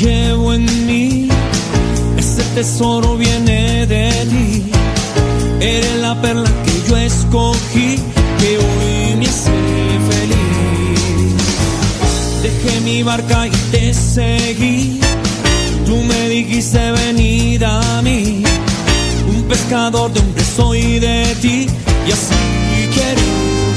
llevo 0.00 0.54
en 0.54 0.86
mí, 0.86 1.28
ese 2.16 2.42
tesoro 2.54 3.16
viene 3.16 3.86
de 3.86 4.10
ti. 4.30 4.64
Eres 5.60 5.96
la 6.00 6.20
perla 6.20 6.50
que 6.64 6.88
yo 6.88 6.96
escogí, 6.96 7.98
que 8.38 8.58
hoy 8.58 9.16
me 9.16 9.26
hace 9.26 9.50
feliz. 10.10 11.32
Dejé 12.42 12.80
mi 12.82 13.02
barca 13.02 13.48
y 13.48 13.50
te 13.72 13.92
seguí. 13.92 15.00
Tú 15.84 15.96
me 15.96 16.28
dijiste 16.28 16.92
venir 16.92 17.64
a 17.64 18.00
mí. 18.02 18.44
Un 19.28 19.42
pescador 19.44 20.12
de 20.12 20.20
hombre 20.20 20.44
soy 20.44 20.98
de 21.00 21.34
ti 21.40 21.66
y 22.06 22.12
así 22.12 22.88
quiero 22.94 23.22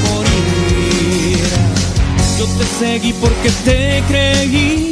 morir. 0.06 1.40
Yo 2.38 2.46
te 2.46 2.66
seguí 2.80 3.14
porque 3.14 3.50
te 3.66 4.04
creí. 4.08 4.92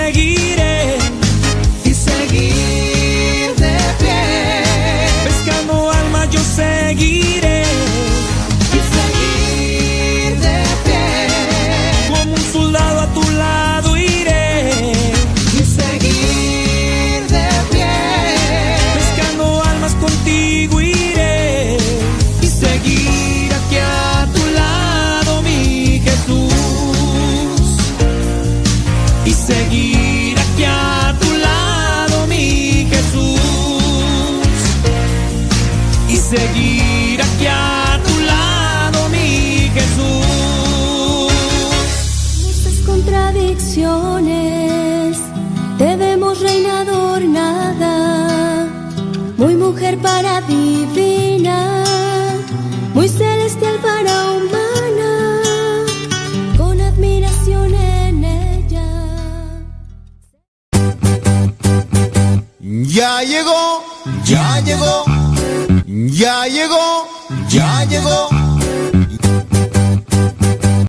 llegó. 67.91 68.29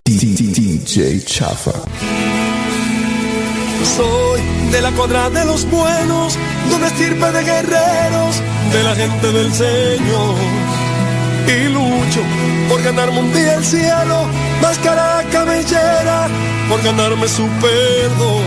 DJ 0.04 1.24
Chafa. 1.24 1.72
Soy 3.96 4.40
de 4.70 4.80
la 4.80 4.90
cuadra 4.92 5.28
de 5.30 5.44
los 5.44 5.68
buenos, 5.68 6.38
de 6.68 6.74
una 6.74 6.86
estirpe 6.86 7.32
de 7.32 7.44
guerreros, 7.44 8.40
de 8.72 8.82
la 8.84 8.94
gente 8.94 9.32
del 9.32 9.52
Señor. 9.52 10.36
Y 11.48 11.68
lucho 11.68 12.20
por 12.68 12.82
ganarme 12.82 13.18
un 13.18 13.32
día 13.32 13.54
el 13.56 13.64
cielo, 13.64 14.26
máscara 14.62 15.24
cabellera, 15.32 16.28
por 16.68 16.80
ganarme 16.82 17.26
su 17.26 17.46
perdón. 17.64 18.44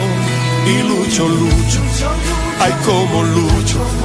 Y 0.66 0.82
lucho, 0.90 1.28
lucho, 1.28 1.82
ay 2.60 2.74
como 2.86 3.22
lucho. 3.24 4.05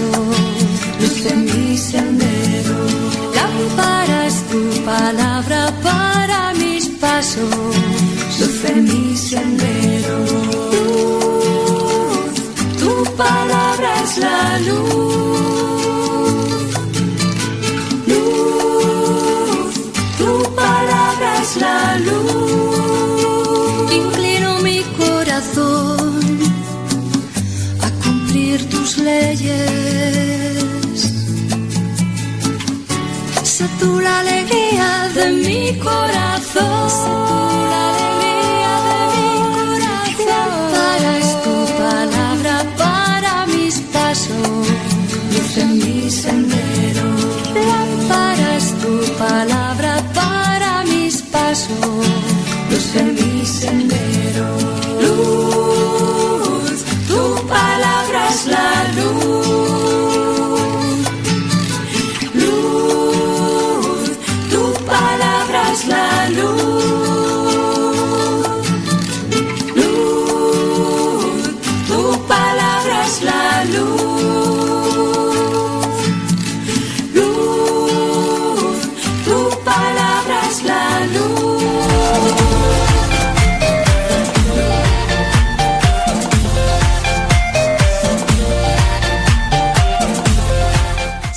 Pasos, 0.00 0.36
luz 1.00 1.26
en 1.26 1.44
mi 1.44 1.76
sendero. 1.76 2.76
Lámpara 3.34 4.26
es 4.26 4.42
tu 4.50 4.84
palabra 4.84 5.72
para 5.82 6.54
mis 6.54 6.88
pasos, 6.88 7.76
luz 8.38 8.64
en 8.64 8.84
mi 8.84 9.16
sendero. 9.16 10.18
Luz, 10.72 12.34
tu 12.78 13.04
palabra 13.16 14.02
es 14.04 14.18
la 14.18 14.58
luz. 14.68 15.00
Luz, 18.06 19.74
tu 20.18 20.32
palabra 20.54 21.42
es 21.42 21.56
la 21.56 21.98
luz. 21.98 23.92
Inclino 23.92 24.58
mi 24.62 24.82
corazón 24.98 26.20
a 27.80 27.90
cumplir 28.02 28.68
tus 28.70 28.98
leyes. 28.98 29.69
Tú 33.80 33.98
la 33.98 34.20
alegría 34.20 35.08
de 35.14 35.26
mi 35.44 35.78
corazón. 35.78 36.88
La 37.72 37.82
alegría 37.92 38.74
de 38.88 38.98
mi 39.16 39.30
corazón. 39.56 41.04
Es 41.18 41.28
tu 41.44 41.56
palabra 41.84 42.54
para 42.82 43.46
mis 43.46 43.80
pasos, 43.94 44.66
luz 45.32 45.56
en 45.64 45.70
mi 45.78 46.10
sendero. 46.10 47.06
Es 48.56 48.66
tu 48.82 48.94
palabra 49.18 49.92
para 50.14 50.84
mis 50.84 51.22
pasos, 51.22 52.06
luz 52.70 52.96
en 52.96 53.14
mi 53.14 53.46
sendero. 53.46 54.79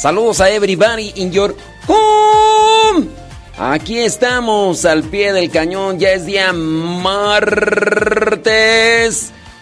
Saludos 0.03 0.41
a 0.41 0.50
everybody 0.50 1.13
in 1.15 1.31
your 1.31 1.55
home. 1.88 3.07
Aquí 3.57 4.00
estamos 4.00 4.83
al 4.83 5.03
pie 5.03 5.31
del 5.31 5.50
cañón. 5.50 5.97
Ya 5.97 6.11
es 6.11 6.25
día 6.25 6.51
martes. 6.51 7.71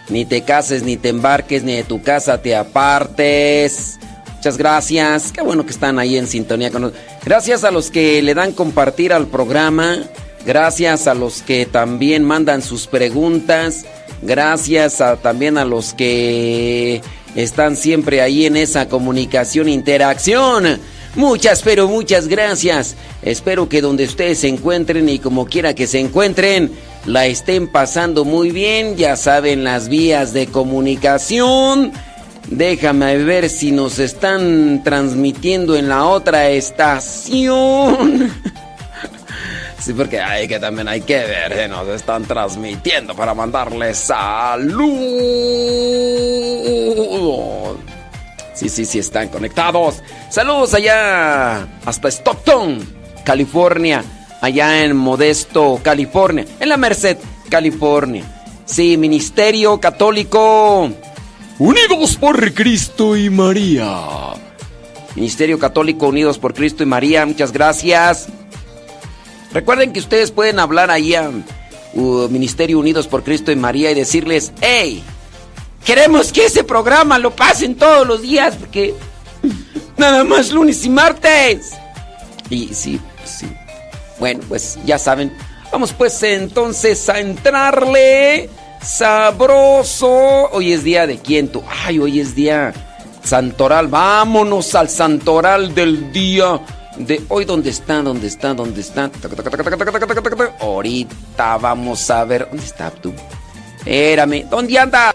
Ni 0.08 0.24
te 0.24 0.42
cases, 0.42 0.82
ni 0.82 0.96
te 0.96 1.10
embarques, 1.10 1.62
ni 1.62 1.76
de 1.76 1.84
tu 1.84 2.02
casa 2.02 2.42
te 2.42 2.56
apartes. 2.56 4.00
Muchas 4.34 4.58
gracias. 4.58 5.30
Qué 5.30 5.42
bueno 5.42 5.64
que 5.64 5.70
están 5.70 6.00
ahí 6.00 6.16
en 6.16 6.26
sintonía 6.26 6.72
con 6.72 6.82
nosotros. 6.82 7.04
Gracias 7.24 7.62
a 7.62 7.70
los 7.70 7.92
que 7.92 8.20
le 8.20 8.34
dan 8.34 8.50
compartir 8.50 9.12
al 9.12 9.28
programa. 9.28 9.98
Gracias 10.44 11.06
a 11.06 11.14
los 11.14 11.42
que 11.42 11.66
también 11.66 12.24
mandan 12.24 12.62
sus 12.62 12.88
preguntas. 12.88 13.84
Gracias 14.22 15.00
también 15.22 15.56
a 15.56 15.64
los 15.64 15.94
que 15.94 17.00
están 17.34 17.76
siempre 17.76 18.20
ahí 18.20 18.46
en 18.46 18.56
esa 18.56 18.88
comunicación, 18.88 19.68
interacción. 19.68 20.78
Muchas, 21.14 21.62
pero 21.62 21.88
muchas 21.88 22.26
gracias. 22.26 22.96
Espero 23.22 23.68
que 23.68 23.82
donde 23.82 24.04
ustedes 24.04 24.38
se 24.38 24.48
encuentren 24.48 25.08
y 25.08 25.18
como 25.18 25.44
quiera 25.44 25.74
que 25.74 25.86
se 25.86 26.00
encuentren, 26.00 26.72
la 27.04 27.26
estén 27.26 27.68
pasando 27.68 28.24
muy 28.24 28.50
bien. 28.50 28.96
Ya 28.96 29.16
saben 29.16 29.64
las 29.64 29.88
vías 29.88 30.32
de 30.32 30.46
comunicación. 30.46 31.92
Déjame 32.48 33.18
ver 33.18 33.48
si 33.50 33.72
nos 33.72 33.98
están 33.98 34.82
transmitiendo 34.84 35.76
en 35.76 35.88
la 35.88 36.06
otra 36.06 36.50
estación. 36.50 38.32
Sí, 39.82 39.92
porque 39.94 40.20
hay 40.20 40.46
que 40.46 40.60
también 40.60 40.86
hay 40.86 41.00
que 41.00 41.16
ver, 41.16 41.52
¿eh? 41.52 41.66
nos 41.66 41.88
están 41.88 42.24
transmitiendo 42.24 43.16
para 43.16 43.34
mandarles 43.34 43.98
saludos. 43.98 44.86
Sí, 48.54 48.68
sí, 48.68 48.84
sí, 48.84 49.00
están 49.00 49.26
conectados. 49.26 50.00
Saludos 50.30 50.74
allá 50.74 51.66
hasta 51.84 52.08
Stockton, 52.08 52.78
California. 53.24 54.04
Allá 54.40 54.84
en 54.84 54.96
Modesto, 54.96 55.80
California. 55.82 56.46
En 56.60 56.68
la 56.68 56.76
Merced, 56.76 57.16
California. 57.50 58.24
Sí, 58.64 58.96
Ministerio 58.96 59.80
Católico. 59.80 60.92
Unidos 61.58 62.16
por 62.16 62.54
Cristo 62.54 63.16
y 63.16 63.30
María. 63.30 64.00
Ministerio 65.16 65.58
Católico 65.58 66.06
Unidos 66.06 66.38
por 66.38 66.54
Cristo 66.54 66.84
y 66.84 66.86
María, 66.86 67.26
muchas 67.26 67.52
gracias. 67.52 68.28
Recuerden 69.52 69.92
que 69.92 70.00
ustedes 70.00 70.30
pueden 70.30 70.58
hablar 70.58 70.90
ahí 70.90 71.14
a 71.14 71.30
Ministerio 71.94 72.78
Unidos 72.78 73.06
por 73.06 73.22
Cristo 73.22 73.52
y 73.52 73.56
María 73.56 73.90
y 73.90 73.94
decirles, 73.94 74.52
hey, 74.60 75.02
queremos 75.84 76.32
que 76.32 76.46
ese 76.46 76.64
programa 76.64 77.18
lo 77.18 77.36
pasen 77.36 77.74
todos 77.74 78.06
los 78.06 78.22
días 78.22 78.56
porque 78.56 78.94
nada 79.96 80.24
más 80.24 80.52
lunes 80.52 80.84
y 80.84 80.88
martes. 80.88 81.72
Y 82.48 82.68
sí, 82.74 83.00
sí. 83.24 83.46
Bueno, 84.18 84.40
pues 84.48 84.78
ya 84.84 84.98
saben. 84.98 85.32
Vamos 85.70 85.92
pues 85.92 86.22
entonces 86.22 87.08
a 87.08 87.20
entrarle 87.20 88.48
sabroso. 88.82 90.50
Hoy 90.52 90.72
es 90.72 90.84
día 90.84 91.06
de 91.06 91.18
quién 91.18 91.48
tú. 91.48 91.62
Ay, 91.84 91.98
hoy 91.98 92.20
es 92.20 92.34
día 92.34 92.72
santoral. 93.22 93.88
Vámonos 93.88 94.74
al 94.74 94.88
santoral 94.88 95.74
del 95.74 96.12
día 96.12 96.60
de 96.96 97.22
hoy. 97.28 97.44
¿Dónde 97.44 97.70
está? 97.70 98.02
¿Dónde 98.02 98.26
está? 98.26 98.54
¿Dónde 98.54 98.80
está? 98.80 99.10
Ahorita 100.60 101.56
vamos 101.58 102.10
a 102.10 102.24
ver. 102.24 102.48
¿Dónde 102.48 102.64
está 102.64 102.90
tú? 102.90 103.12
Espérame. 103.78 104.48
¿Dónde 104.48 104.78
anda? 104.78 105.14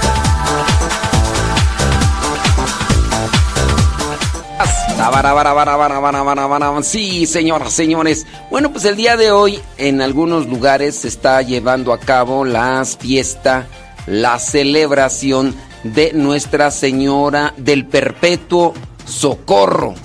Sí, 6.83 7.25
señoras, 7.25 7.73
señores. 7.73 8.27
Bueno, 8.51 8.71
pues 8.71 8.85
el 8.85 8.95
día 8.95 9.17
de 9.17 9.31
hoy 9.31 9.59
en 9.79 9.99
algunos 9.99 10.45
lugares 10.45 10.95
se 10.97 11.07
está 11.07 11.41
llevando 11.41 11.91
a 11.91 11.99
cabo 11.99 12.45
la 12.45 12.85
fiesta, 12.85 13.67
la 14.05 14.37
celebración 14.37 15.55
de 15.83 16.13
Nuestra 16.13 16.69
Señora 16.69 17.55
del 17.57 17.87
Perpetuo 17.87 18.75
Socorro. 19.03 19.95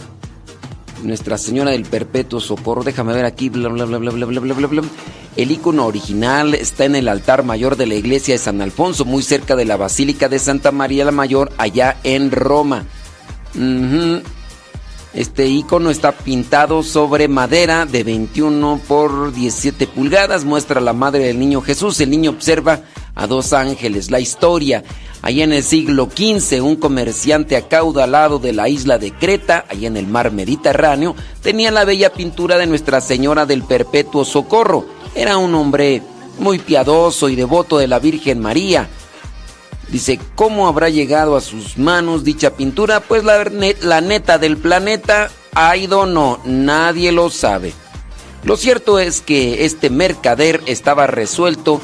Nuestra 1.03 1.37
Señora 1.37 1.73
del 1.73 1.85
Perpetuo 1.85 2.41
Socorro. 2.41 2.83
Déjame 2.83 3.13
ver 3.13 3.27
aquí, 3.27 3.51
bla, 3.51 3.69
bla, 3.69 3.85
bla, 3.85 3.99
bla, 3.99 4.11
bla, 4.13 4.27
bla, 4.27 4.55
bla, 4.55 4.67
bla. 4.67 4.83
El 5.37 5.51
icono 5.51 5.85
original 5.85 6.55
está 6.55 6.87
en 6.87 6.97
el 6.97 7.09
altar 7.09 7.43
mayor 7.43 7.77
de 7.77 7.85
la 7.85 7.97
iglesia 7.97 8.33
de 8.33 8.39
San 8.39 8.63
Alfonso, 8.63 9.05
muy 9.05 9.23
cerca 9.23 9.57
de 9.57 9.67
la 9.67 9.77
Basílica 9.77 10.31
de 10.31 10.39
Santa 10.39 10.73
María 10.73 11.05
la 11.05 11.13
Mayor, 11.13 11.53
allá 11.59 11.99
en 12.03 12.31
Roma. 12.31 12.87
Ujú. 13.55 14.23
Este 15.17 15.47
icono 15.47 15.89
está 15.89 16.13
pintado 16.13 16.83
sobre 16.83 17.27
madera 17.27 17.87
de 17.87 18.05
21 18.05 18.83
por 18.87 19.33
17 19.33 19.87
pulgadas. 19.87 20.45
Muestra 20.45 20.79
a 20.79 20.83
la 20.83 20.93
madre 20.93 21.25
del 21.25 21.39
niño 21.39 21.63
Jesús. 21.63 21.99
El 22.03 22.11
niño 22.11 22.33
observa 22.33 22.83
a 23.15 23.27
dos 23.27 23.55
ángeles. 23.55 24.11
La 24.11 24.21
historia. 24.21 24.85
Allá 25.23 25.45
en 25.45 25.55
el 25.55 25.63
siglo 25.63 26.11
XV, 26.15 26.63
un 26.63 26.77
comerciante 26.77 27.57
acaudalado 27.57 28.39
de 28.39 28.53
la 28.53 28.69
isla 28.69 28.99
de 28.99 29.11
Creta, 29.11 29.65
allá 29.71 29.89
en 29.89 29.97
el 29.97 30.07
mar 30.07 30.33
Mediterráneo, 30.33 31.17
tenía 31.43 31.71
la 31.71 31.87
bella 31.87 32.13
pintura 32.13 32.59
de 32.59 32.67
Nuestra 32.67 33.01
Señora 33.01 33.47
del 33.47 33.63
Perpetuo 33.63 34.23
Socorro. 34.23 34.85
Era 35.15 35.39
un 35.39 35.55
hombre 35.55 36.03
muy 36.39 36.59
piadoso 36.59 37.31
y 37.31 37.37
devoto 37.37 37.79
de 37.79 37.89
la 37.89 38.01
Virgen 38.01 38.39
María. 38.39 38.87
Dice, 39.89 40.19
¿cómo 40.35 40.67
habrá 40.67 40.89
llegado 40.89 41.37
a 41.37 41.41
sus 41.41 41.79
manos 41.79 42.25
dicha 42.25 42.51
pintura? 42.57 43.01
Pues 43.01 43.25
la, 43.25 43.45
la 43.83 44.01
neta 44.01 44.39
del 44.39 44.57
planeta, 44.57 45.31
I 45.55 45.87
don't 45.87 46.11
know, 46.11 46.39
nadie 46.45 47.13
lo 47.13 47.31
sabe. 47.31 47.73
Lo 48.43 48.57
cierto 48.57 48.99
es 48.99 49.21
que 49.21 49.65
este 49.65 49.91
mercader 49.91 50.63
estaba 50.67 51.07
resuelto 51.07 51.81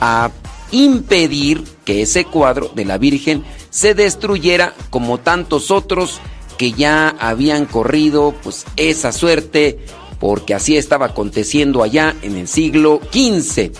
a 0.00 0.30
impedir 0.70 1.64
que 1.84 2.02
ese 2.02 2.24
cuadro 2.24 2.70
de 2.74 2.84
la 2.84 2.98
Virgen 2.98 3.44
se 3.70 3.94
destruyera 3.94 4.74
como 4.90 5.18
tantos 5.18 5.70
otros 5.70 6.20
que 6.58 6.72
ya 6.72 7.08
habían 7.18 7.66
corrido 7.66 8.34
pues 8.42 8.64
esa 8.76 9.12
suerte 9.12 9.78
porque 10.20 10.54
así 10.54 10.76
estaba 10.76 11.06
aconteciendo 11.06 11.82
allá 11.82 12.14
en 12.22 12.36
el 12.36 12.48
siglo 12.48 13.00
XV. 13.12 13.72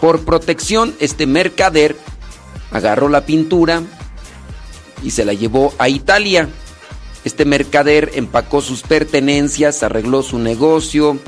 Por 0.00 0.24
protección, 0.24 0.94
este 1.00 1.26
mercader 1.26 1.96
agarró 2.74 3.08
la 3.08 3.24
pintura 3.24 3.82
y 5.02 5.12
se 5.12 5.24
la 5.24 5.32
llevó 5.32 5.72
a 5.78 5.88
Italia. 5.88 6.48
Este 7.24 7.46
mercader 7.46 8.10
empacó 8.14 8.60
sus 8.60 8.82
pertenencias, 8.82 9.82
arregló 9.82 10.22
su 10.22 10.38
negocio, 10.38 11.18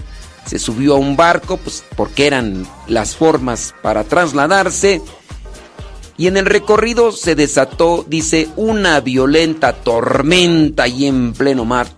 se 0.44 0.58
subió 0.58 0.94
a 0.94 0.98
un 0.98 1.16
barco, 1.16 1.56
pues 1.56 1.84
porque 1.96 2.26
eran 2.26 2.66
las 2.88 3.16
formas 3.16 3.74
para 3.80 4.04
trasladarse. 4.04 5.00
Y 6.18 6.26
en 6.26 6.36
el 6.36 6.46
recorrido 6.46 7.12
se 7.12 7.34
desató, 7.34 8.04
dice, 8.08 8.48
una 8.56 9.00
violenta 9.00 9.72
tormenta 9.72 10.88
y 10.88 11.06
en 11.06 11.32
pleno 11.32 11.64
mar. 11.64 11.88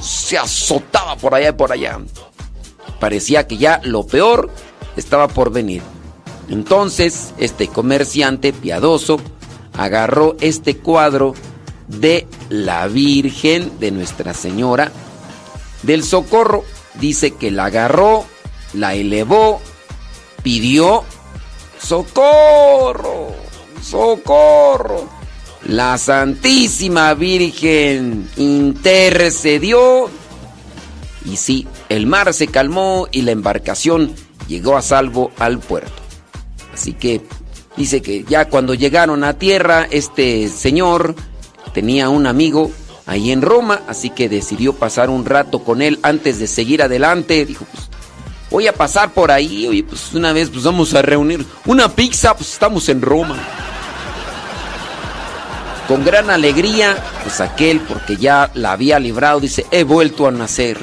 Se 0.00 0.38
azotaba 0.38 1.16
por 1.16 1.34
allá 1.34 1.50
y 1.50 1.52
por 1.52 1.72
allá. 1.72 1.98
Parecía 3.00 3.46
que 3.46 3.58
ya 3.58 3.80
lo 3.84 4.06
peor 4.06 4.50
estaba 4.96 5.28
por 5.28 5.52
venir. 5.52 5.82
Entonces, 6.48 7.34
este 7.38 7.68
comerciante 7.68 8.52
piadoso 8.52 9.20
agarró 9.74 10.36
este 10.40 10.76
cuadro 10.76 11.34
de 11.86 12.26
la 12.48 12.86
Virgen 12.88 13.78
de 13.78 13.90
Nuestra 13.90 14.34
Señora 14.34 14.90
del 15.82 16.02
Socorro. 16.04 16.64
Dice 17.00 17.32
que 17.32 17.50
la 17.50 17.66
agarró, 17.66 18.24
la 18.74 18.94
elevó, 18.94 19.60
pidió 20.42 21.04
socorro, 21.80 23.28
socorro. 23.82 25.08
La 25.66 25.98
Santísima 25.98 27.14
Virgen 27.14 28.28
intercedió 28.36 30.08
y 31.24 31.36
sí, 31.36 31.66
el 31.88 32.06
mar 32.06 32.32
se 32.32 32.46
calmó 32.48 33.06
y 33.10 33.22
la 33.22 33.32
embarcación 33.32 34.14
llegó 34.46 34.76
a 34.76 34.82
salvo 34.82 35.30
al 35.38 35.58
puerto. 35.58 36.07
Así 36.78 36.92
que 36.92 37.22
dice 37.76 38.00
que 38.02 38.22
ya 38.22 38.48
cuando 38.48 38.72
llegaron 38.72 39.24
a 39.24 39.34
tierra, 39.34 39.88
este 39.90 40.48
señor 40.48 41.16
tenía 41.74 42.08
un 42.08 42.28
amigo 42.28 42.70
ahí 43.04 43.32
en 43.32 43.42
Roma, 43.42 43.80
así 43.88 44.10
que 44.10 44.28
decidió 44.28 44.74
pasar 44.74 45.10
un 45.10 45.24
rato 45.24 45.64
con 45.64 45.82
él 45.82 45.98
antes 46.02 46.38
de 46.38 46.46
seguir 46.46 46.80
adelante. 46.80 47.44
Dijo, 47.46 47.66
pues 47.72 47.88
voy 48.48 48.68
a 48.68 48.72
pasar 48.72 49.12
por 49.12 49.32
ahí, 49.32 49.66
oye, 49.66 49.82
pues 49.82 50.14
una 50.14 50.32
vez 50.32 50.50
pues 50.50 50.62
vamos 50.62 50.94
a 50.94 51.02
reunir 51.02 51.44
una 51.66 51.88
pizza, 51.88 52.36
pues 52.36 52.52
estamos 52.52 52.88
en 52.88 53.02
Roma. 53.02 53.36
Con 55.88 56.04
gran 56.04 56.30
alegría, 56.30 56.96
pues 57.24 57.40
aquel, 57.40 57.80
porque 57.80 58.18
ya 58.18 58.52
la 58.54 58.70
había 58.70 59.00
librado, 59.00 59.40
dice, 59.40 59.66
he 59.72 59.82
vuelto 59.82 60.28
a 60.28 60.30
nacer. 60.30 60.78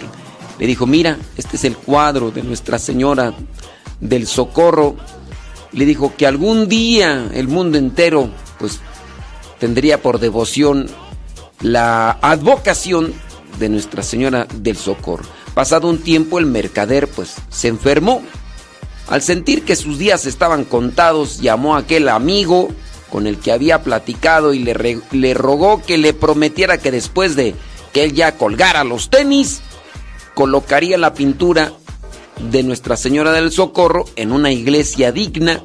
Le 0.60 0.68
dijo, 0.68 0.86
mira, 0.86 1.18
este 1.38 1.56
es 1.56 1.64
el 1.64 1.78
cuadro 1.78 2.32
de 2.32 2.44
Nuestra 2.44 2.80
Señora 2.80 3.34
del 4.02 4.28
Socorro. 4.28 4.98
Le 5.75 5.86
dijo 5.86 6.13
que 6.17 6.25
algún 6.25 6.70
día 6.70 7.29
el 7.34 7.50
mundo 7.50 7.77
entero, 7.77 8.29
pues, 8.58 8.79
tendría 9.60 10.01
por 10.01 10.20
devoción 10.20 10.88
la 11.62 12.17
advocación 12.22 13.13
de 13.60 13.70
Nuestra 13.70 14.01
Señora 14.01 14.48
del 14.55 14.77
Socorro. 14.77 15.25
Pasado 15.53 15.89
un 15.89 16.00
tiempo, 16.00 16.39
el 16.39 16.46
mercader, 16.46 17.10
pues, 17.10 17.36
se 17.50 17.67
enfermó. 17.67 18.22
Al 19.08 19.22
sentir 19.22 19.65
que 19.65 19.75
sus 19.75 20.00
días 20.00 20.25
estaban 20.25 20.63
contados, 20.63 21.41
llamó 21.41 21.75
a 21.75 21.79
aquel 21.79 22.08
amigo 22.10 22.70
con 23.10 23.27
el 23.27 23.38
que 23.38 23.51
había 23.51 23.84
platicado 23.84 24.53
y 24.53 24.60
le, 24.60 25.01
le 25.12 25.34
rogó 25.34 25.84
que 25.84 25.98
le 25.98 26.13
prometiera 26.13 26.77
que 26.77 26.91
después 26.91 27.36
de 27.36 27.53
que 27.94 28.03
él 28.03 28.13
ya 28.13 28.38
colgara 28.38 28.84
los 28.84 29.10
tenis, 29.10 29.62
colocaría 30.34 30.98
la 30.98 31.13
pintura 31.13 31.74
de 32.39 32.63
Nuestra 32.63 32.98
Señora 32.98 33.32
del 33.32 33.51
Socorro 33.51 34.06
en 34.15 34.32
una 34.32 34.51
iglesia 34.51 35.12
digna 35.12 35.63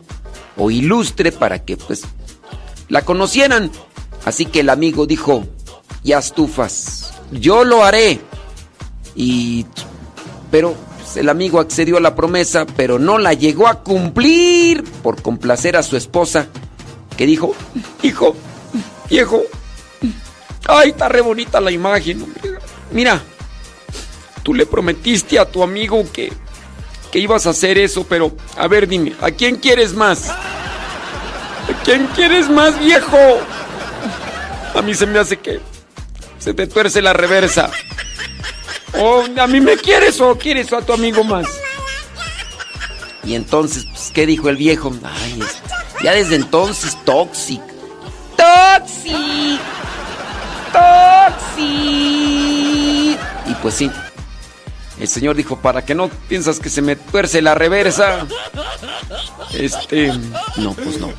o 0.57 0.71
ilustre 0.71 1.33
para 1.33 1.65
que 1.65 1.77
pues 1.77 2.03
la 2.89 3.03
conocieran. 3.03 3.71
Así 4.25 4.47
que 4.47 4.61
el 4.61 4.69
amigo 4.69 5.07
dijo, 5.07 5.45
ya 6.03 6.19
estufas, 6.19 7.15
yo 7.33 7.65
lo 7.65 7.85
haré. 7.85 8.21
Y 9.15 9.67
pero 10.51 10.75
pues, 11.11 11.17
el 11.17 11.29
amigo 11.29 11.61
accedió 11.61 11.97
a 11.97 12.01
la 12.01 12.15
promesa, 12.15 12.67
pero 12.77 12.99
no 12.99 13.19
la 13.19 13.35
llegó 13.35 13.69
a 13.69 13.83
cumplir 13.83 14.85
por 15.03 15.23
complacer 15.23 15.77
a 15.77 15.83
su 15.83 15.97
esposa, 15.97 16.47
que 17.17 17.27
dijo, 17.27 17.55
hijo, 18.03 18.37
viejo, 19.09 19.43
ay, 20.67 20.91
está 20.91 21.09
re 21.09 21.21
bonita 21.21 21.61
la 21.61 21.71
imagen, 21.71 22.25
mira, 22.93 23.23
tú 24.43 24.55
le 24.55 24.67
prometiste 24.67 25.39
a 25.39 25.47
tu 25.47 25.63
amigo 25.63 26.05
que, 26.13 26.33
que 27.11 27.19
ibas 27.19 27.47
a 27.47 27.51
hacer 27.51 27.79
eso, 27.79 28.07
pero 28.09 28.33
a 28.57 28.69
ver, 28.69 28.87
dime, 28.87 29.15
¿a 29.21 29.31
quién 29.31 29.57
quieres 29.57 29.95
más? 29.95 30.31
¿A 30.31 31.83
quién 31.85 32.07
quieres 32.15 32.49
más, 32.49 32.79
viejo? 32.79 33.19
A 34.75 34.83
mí 34.83 34.95
se 34.95 35.07
me 35.07 35.19
hace 35.19 35.37
que 35.37 35.61
se 36.39 36.55
te 36.55 36.67
tuerce 36.67 37.03
la 37.03 37.13
reversa. 37.13 37.71
¿O 38.99 39.25
a 39.39 39.47
mí 39.47 39.61
me 39.61 39.77
quieres 39.77 40.21
o 40.21 40.37
quieres 40.37 40.73
a 40.73 40.83
tu 40.83 40.93
amigo 40.93 41.23
más? 41.25 41.47
Y 43.25 43.35
entonces, 43.35 43.85
pues, 43.85 44.11
¿qué 44.13 44.27
dijo 44.27 44.49
el 44.49 44.57
viejo? 44.57 44.93
Ya 46.03 46.13
desde 46.13 46.37
entonces, 46.37 46.97
Toxic. 47.05 47.61
Toxic. 48.37 49.61
Toxic. 50.73 51.61
Y 53.47 53.55
pues 53.63 53.75
sí. 53.75 53.91
El 55.01 55.09
señor 55.09 55.35
dijo, 55.35 55.57
para 55.57 55.85
que 55.85 55.95
no 55.95 56.09
piensas 56.29 56.61
que 56.61 56.69
se 56.69 56.83
me 56.83 56.95
tuerce 56.95 57.41
la 57.41 57.55
reversa. 57.55 58.27
Este. 59.53 60.13
No, 60.57 60.75
pues 60.75 61.01
no. 61.01 61.11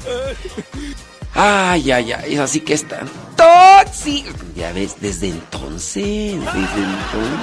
Ay, 1.33 1.91
ay, 1.91 2.11
ay. 2.11 2.37
Así 2.37 2.61
que 2.61 2.73
está. 2.73 2.99
Toxic. 3.35 4.25
Toxi. 4.25 4.25
Ya 4.55 4.71
ves, 4.71 4.97
desde 5.01 5.29
entonces, 5.29 6.35
desde 6.35 6.71
entonces. 6.73 7.41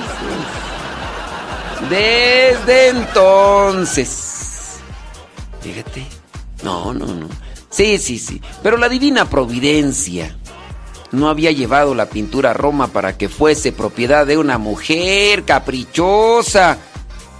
Desde 1.91 2.89
entonces. 2.91 4.77
Fíjate. 5.61 6.07
No, 6.63 6.95
no, 6.95 7.07
no. 7.07 7.29
Sí, 7.71 7.99
sí, 7.99 8.19
sí. 8.19 8.41
Pero 8.63 8.77
la 8.77 8.89
divina 8.89 9.29
providencia 9.29 10.38
no 11.13 11.29
había 11.29 11.53
llevado 11.53 11.95
la 11.95 12.07
pintura 12.07 12.51
a 12.51 12.55
Roma 12.55 12.89
para 12.89 13.17
que 13.17 13.29
fuese 13.29 13.73
propiedad 13.73 14.27
de 14.27 14.39
una 14.39 14.59
mujer 14.59 15.45
caprichosa. 15.45 16.79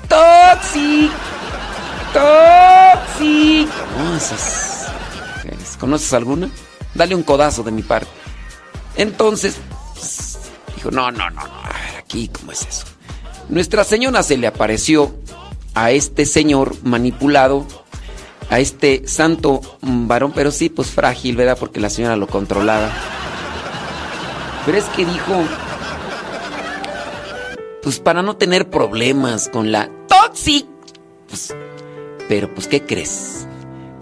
Toxic. 0.09 1.11
Toxic. 2.13 3.69
¿Conoces 5.79 6.13
alguna? 6.13 6.51
Dale 6.95 7.15
un 7.15 7.23
codazo 7.23 7.63
de 7.63 7.71
mi 7.71 7.83
parte. 7.83 8.11
Entonces, 8.97 9.57
pues, 9.95 10.39
dijo, 10.75 10.91
no, 10.91 11.11
no, 11.11 11.31
no, 11.31 11.43
no. 11.43 11.53
aquí, 11.99 12.29
¿cómo 12.29 12.53
es 12.53 12.67
eso? 12.67 12.85
Nuestra 13.49 13.85
Señora 13.85 14.23
se 14.23 14.37
le 14.37 14.47
apareció 14.47 15.15
a 15.75 15.93
este 15.93 16.27
señor 16.27 16.75
manipulado, 16.83 17.67
a 18.51 18.59
este 18.59 19.07
santo 19.07 19.61
varón, 19.81 20.33
pero 20.35 20.51
sí, 20.51 20.69
pues 20.69 20.91
frágil, 20.91 21.37
¿verdad? 21.37 21.57
Porque 21.59 21.81
la 21.81 21.91
señora 21.91 22.17
lo 22.17 22.27
controlaba. 22.27 22.91
Pero 24.69 24.81
es 24.81 24.85
que 24.91 25.07
dijo, 25.07 25.33
pues 27.83 28.01
para 28.01 28.23
no 28.23 28.37
tener 28.37 28.69
problemas 28.69 29.49
con 29.49 29.73
la 29.73 29.91
toxic. 30.07 30.67
Pues, 31.27 31.55
pero 32.29 32.53
pues, 32.55 32.69
¿qué 32.69 32.83
crees? 32.83 33.47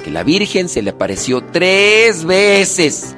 Que 0.03 0.11
la 0.11 0.25
Virgen 0.25 0.69
se 0.69 0.83
le 0.83 0.91
apareció 0.91 1.45
tres 1.53 2.25
veces 2.25 3.15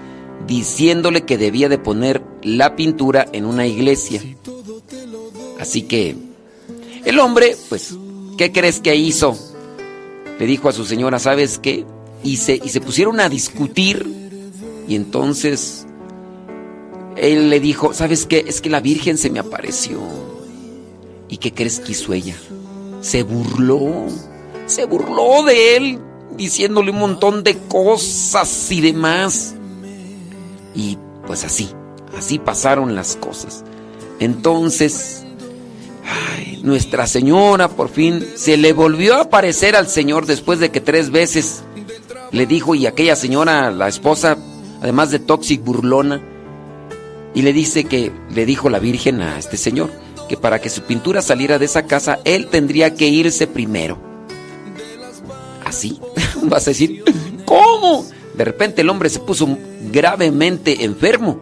diciéndole 0.46 1.22
que 1.22 1.38
debía 1.38 1.70
de 1.70 1.78
poner 1.78 2.22
la 2.42 2.76
pintura 2.76 3.26
en 3.32 3.46
una 3.46 3.66
iglesia. 3.66 4.20
Así 5.58 5.84
que 5.84 6.16
el 7.06 7.18
hombre, 7.18 7.56
pues, 7.70 7.94
¿qué 8.36 8.52
crees 8.52 8.80
que 8.80 8.94
hizo? 8.94 9.38
Le 10.38 10.44
dijo 10.44 10.68
a 10.68 10.72
su 10.72 10.84
señora, 10.84 11.18
¿sabes 11.18 11.58
qué? 11.58 11.86
Y 12.22 12.36
se, 12.36 12.60
y 12.62 12.68
se 12.68 12.82
pusieron 12.82 13.20
a 13.20 13.30
discutir 13.30 14.06
y 14.86 14.96
entonces 14.96 15.86
él 17.18 17.50
le 17.50 17.60
dijo, 17.60 17.92
¿sabes 17.94 18.26
qué? 18.26 18.44
Es 18.46 18.60
que 18.60 18.70
la 18.70 18.80
Virgen 18.80 19.18
se 19.18 19.30
me 19.30 19.38
apareció. 19.38 20.00
¿Y 21.28 21.38
qué 21.38 21.52
crees 21.52 21.80
que 21.80 21.92
hizo 21.92 22.12
ella? 22.12 22.36
Se 23.00 23.22
burló, 23.22 24.06
se 24.66 24.84
burló 24.84 25.42
de 25.44 25.76
él, 25.76 25.98
diciéndole 26.36 26.90
un 26.90 26.98
montón 26.98 27.42
de 27.42 27.58
cosas 27.68 28.70
y 28.70 28.80
demás. 28.80 29.54
Y 30.74 30.98
pues 31.26 31.44
así, 31.44 31.68
así 32.16 32.38
pasaron 32.38 32.94
las 32.94 33.16
cosas. 33.16 33.64
Entonces, 34.20 35.24
Nuestra 36.62 37.06
Señora 37.06 37.68
por 37.68 37.88
fin 37.88 38.24
se 38.34 38.56
le 38.56 38.72
volvió 38.72 39.14
a 39.14 39.22
aparecer 39.22 39.76
al 39.76 39.88
Señor 39.88 40.26
después 40.26 40.58
de 40.58 40.70
que 40.70 40.80
tres 40.80 41.10
veces 41.10 41.62
le 42.30 42.46
dijo 42.46 42.74
y 42.74 42.86
aquella 42.86 43.16
señora, 43.16 43.70
la 43.70 43.88
esposa, 43.88 44.36
además 44.82 45.10
de 45.10 45.18
toxic 45.18 45.62
burlona, 45.64 46.22
y 47.34 47.42
le 47.42 47.52
dice 47.52 47.84
que 47.84 48.12
le 48.34 48.46
dijo 48.46 48.68
la 48.70 48.78
Virgen 48.78 49.22
a 49.22 49.38
este 49.38 49.56
señor 49.56 49.90
que 50.28 50.36
para 50.36 50.60
que 50.60 50.68
su 50.68 50.82
pintura 50.82 51.22
saliera 51.22 51.58
de 51.58 51.64
esa 51.64 51.86
casa, 51.86 52.20
él 52.24 52.48
tendría 52.48 52.94
que 52.94 53.08
irse 53.08 53.46
primero. 53.46 53.98
Así, 55.64 56.00
vas 56.42 56.66
a 56.66 56.70
decir, 56.70 57.02
¿cómo? 57.44 58.04
De 58.34 58.44
repente 58.44 58.82
el 58.82 58.90
hombre 58.90 59.08
se 59.08 59.20
puso 59.20 59.58
gravemente 59.90 60.84
enfermo 60.84 61.40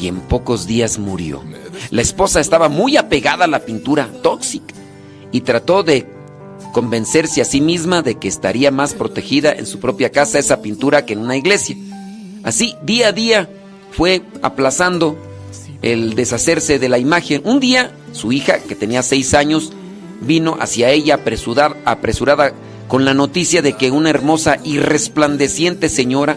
y 0.00 0.06
en 0.06 0.20
pocos 0.20 0.66
días 0.66 0.98
murió. 0.98 1.42
La 1.90 2.02
esposa 2.02 2.40
estaba 2.40 2.68
muy 2.68 2.96
apegada 2.96 3.44
a 3.44 3.48
la 3.48 3.60
pintura 3.60 4.08
tóxica 4.22 4.74
y 5.32 5.42
trató 5.42 5.82
de 5.82 6.06
convencerse 6.72 7.42
a 7.42 7.44
sí 7.44 7.60
misma 7.60 8.00
de 8.02 8.14
que 8.14 8.28
estaría 8.28 8.70
más 8.70 8.94
protegida 8.94 9.52
en 9.52 9.66
su 9.66 9.78
propia 9.78 10.10
casa 10.10 10.38
esa 10.38 10.62
pintura 10.62 11.04
que 11.04 11.12
en 11.12 11.18
una 11.18 11.36
iglesia. 11.36 11.76
Así, 12.42 12.74
día 12.82 13.08
a 13.08 13.12
día, 13.12 13.50
fue 13.92 14.22
aplazando 14.42 15.16
el 15.82 16.14
deshacerse 16.14 16.78
de 16.78 16.88
la 16.88 16.98
imagen. 16.98 17.42
Un 17.44 17.60
día, 17.60 17.92
su 18.12 18.32
hija, 18.32 18.58
que 18.58 18.74
tenía 18.74 19.02
seis 19.02 19.34
años, 19.34 19.72
vino 20.20 20.56
hacia 20.60 20.90
ella 20.90 21.14
apresurada, 21.14 21.76
apresurada 21.84 22.52
con 22.88 23.04
la 23.04 23.14
noticia 23.14 23.62
de 23.62 23.74
que 23.74 23.90
una 23.90 24.10
hermosa 24.10 24.58
y 24.62 24.78
resplandeciente 24.78 25.88
señora 25.88 26.36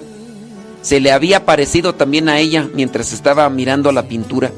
se 0.82 1.00
le 1.00 1.12
había 1.12 1.46
parecido 1.46 1.96
también 1.96 2.30
a 2.30 2.40
ella 2.40 2.70
mientras 2.74 3.12
estaba 3.12 3.50
mirando 3.50 3.92
la 3.92 4.08
pintura. 4.08 4.52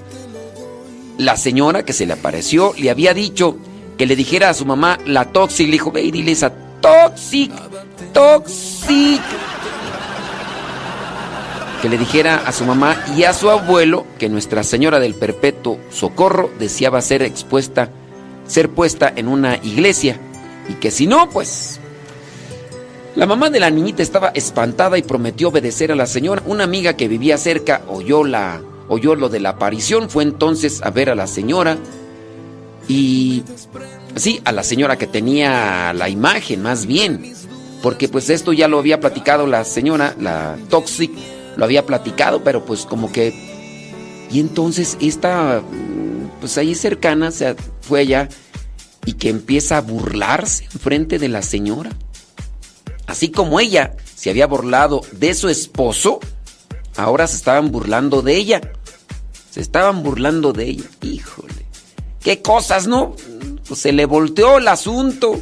La 1.17 1.37
señora 1.37 1.83
que 1.83 1.93
se 1.93 2.05
le 2.05 2.13
apareció 2.13 2.73
le 2.77 2.89
había 2.89 3.13
dicho 3.13 3.57
que 3.97 4.05
le 4.05 4.15
dijera 4.15 4.49
a 4.49 4.53
su 4.53 4.65
mamá 4.65 4.99
la 5.05 5.25
Toxic. 5.31 5.65
Le 5.65 5.71
dijo, 5.73 5.91
ve 5.91 6.11
esa 6.27 6.53
Toxic, 6.81 7.51
Toxic 8.13 9.21
le 11.87 11.97
dijera 11.97 12.43
a 12.45 12.51
su 12.51 12.65
mamá 12.65 12.95
y 13.15 13.23
a 13.23 13.33
su 13.33 13.49
abuelo 13.49 14.05
que 14.17 14.29
Nuestra 14.29 14.63
Señora 14.63 14.99
del 14.99 15.15
Perpetuo 15.15 15.79
Socorro 15.89 16.49
deseaba 16.59 17.01
ser 17.01 17.21
expuesta, 17.21 17.89
ser 18.47 18.69
puesta 18.69 19.11
en 19.15 19.27
una 19.27 19.57
iglesia 19.57 20.19
y 20.69 20.73
que 20.73 20.91
si 20.91 21.07
no, 21.07 21.29
pues... 21.29 21.79
La 23.15 23.25
mamá 23.25 23.49
de 23.49 23.59
la 23.59 23.71
niñita 23.71 24.03
estaba 24.03 24.29
espantada 24.35 24.95
y 24.97 25.01
prometió 25.01 25.49
obedecer 25.49 25.91
a 25.91 25.95
la 25.95 26.05
señora. 26.05 26.43
Una 26.45 26.65
amiga 26.65 26.93
que 26.93 27.07
vivía 27.07 27.39
cerca 27.39 27.81
oyó, 27.87 28.23
la, 28.23 28.61
oyó 28.89 29.15
lo 29.15 29.27
de 29.27 29.39
la 29.39 29.49
aparición, 29.49 30.07
fue 30.07 30.21
entonces 30.21 30.83
a 30.83 30.91
ver 30.91 31.09
a 31.09 31.15
la 31.15 31.25
señora 31.25 31.77
y... 32.87 33.43
Sí, 34.15 34.41
a 34.45 34.51
la 34.51 34.63
señora 34.63 34.97
que 34.97 35.07
tenía 35.07 35.93
la 35.93 36.09
imagen, 36.09 36.61
más 36.61 36.85
bien. 36.85 37.33
Porque 37.81 38.07
pues 38.07 38.29
esto 38.29 38.53
ya 38.53 38.67
lo 38.67 38.79
había 38.79 38.99
platicado 38.99 39.47
la 39.47 39.63
señora, 39.63 40.15
la 40.19 40.57
Toxic, 40.69 41.11
lo 41.57 41.65
había 41.65 41.85
platicado, 41.85 42.43
pero 42.43 42.63
pues 42.63 42.85
como 42.85 43.11
que... 43.11 43.33
Y 44.31 44.39
entonces 44.39 44.97
esta, 45.01 45.61
pues 46.39 46.57
ahí 46.57 46.75
cercana, 46.75 47.31
se 47.31 47.55
fue 47.81 48.01
allá 48.01 48.29
y 49.05 49.13
que 49.13 49.29
empieza 49.29 49.77
a 49.77 49.81
burlarse 49.81 50.65
en 50.65 50.79
frente 50.79 51.17
de 51.17 51.29
la 51.29 51.41
señora. 51.41 51.91
Así 53.07 53.29
como 53.29 53.59
ella 53.59 53.95
se 54.15 54.29
había 54.29 54.47
burlado 54.47 55.01
de 55.13 55.33
su 55.33 55.49
esposo, 55.49 56.19
ahora 56.95 57.25
se 57.25 57.37
estaban 57.37 57.71
burlando 57.71 58.21
de 58.21 58.35
ella. 58.35 58.61
Se 59.49 59.61
estaban 59.61 60.03
burlando 60.03 60.53
de 60.53 60.65
ella. 60.65 60.83
Híjole. 61.01 61.65
¿Qué 62.19 62.41
cosas, 62.41 62.85
no? 62.85 63.15
Pues 63.67 63.79
se 63.79 63.93
le 63.93 64.05
volteó 64.05 64.57
el 64.57 64.67
asunto. 64.67 65.39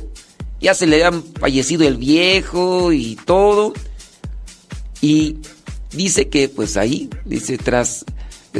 Ya 0.61 0.75
se 0.75 0.85
le 0.85 1.03
habían 1.03 1.23
fallecido 1.23 1.87
el 1.87 1.97
viejo 1.97 2.93
y 2.93 3.15
todo. 3.15 3.73
Y 5.01 5.39
dice 5.95 6.29
que 6.29 6.49
pues 6.49 6.77
ahí, 6.77 7.09
dice, 7.25 7.57
tras, 7.57 8.05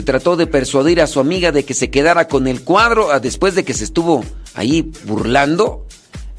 trató 0.04 0.36
de 0.36 0.48
persuadir 0.48 1.02
a 1.02 1.08
su 1.08 1.19
amiga 1.19 1.52
de 1.52 1.63
que 1.63 1.74
se 1.74 1.89
quedara 1.89 2.28
con 2.28 2.48
el 2.48 2.63
cuadro 2.63 3.12
ah, 3.12 3.19
después 3.19 3.56
de 3.56 3.63
que 3.63 3.74
se 3.74 3.84
estuvo 3.84 4.24
ahí 4.54 4.91
burlando. 5.06 5.86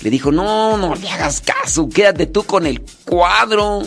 Le 0.00 0.10
dijo, 0.10 0.30
no, 0.30 0.76
no 0.76 0.94
le 0.94 1.08
hagas 1.08 1.40
caso, 1.40 1.88
quédate 1.88 2.26
tú 2.26 2.44
con 2.44 2.66
el 2.66 2.82
cuadro. 3.04 3.82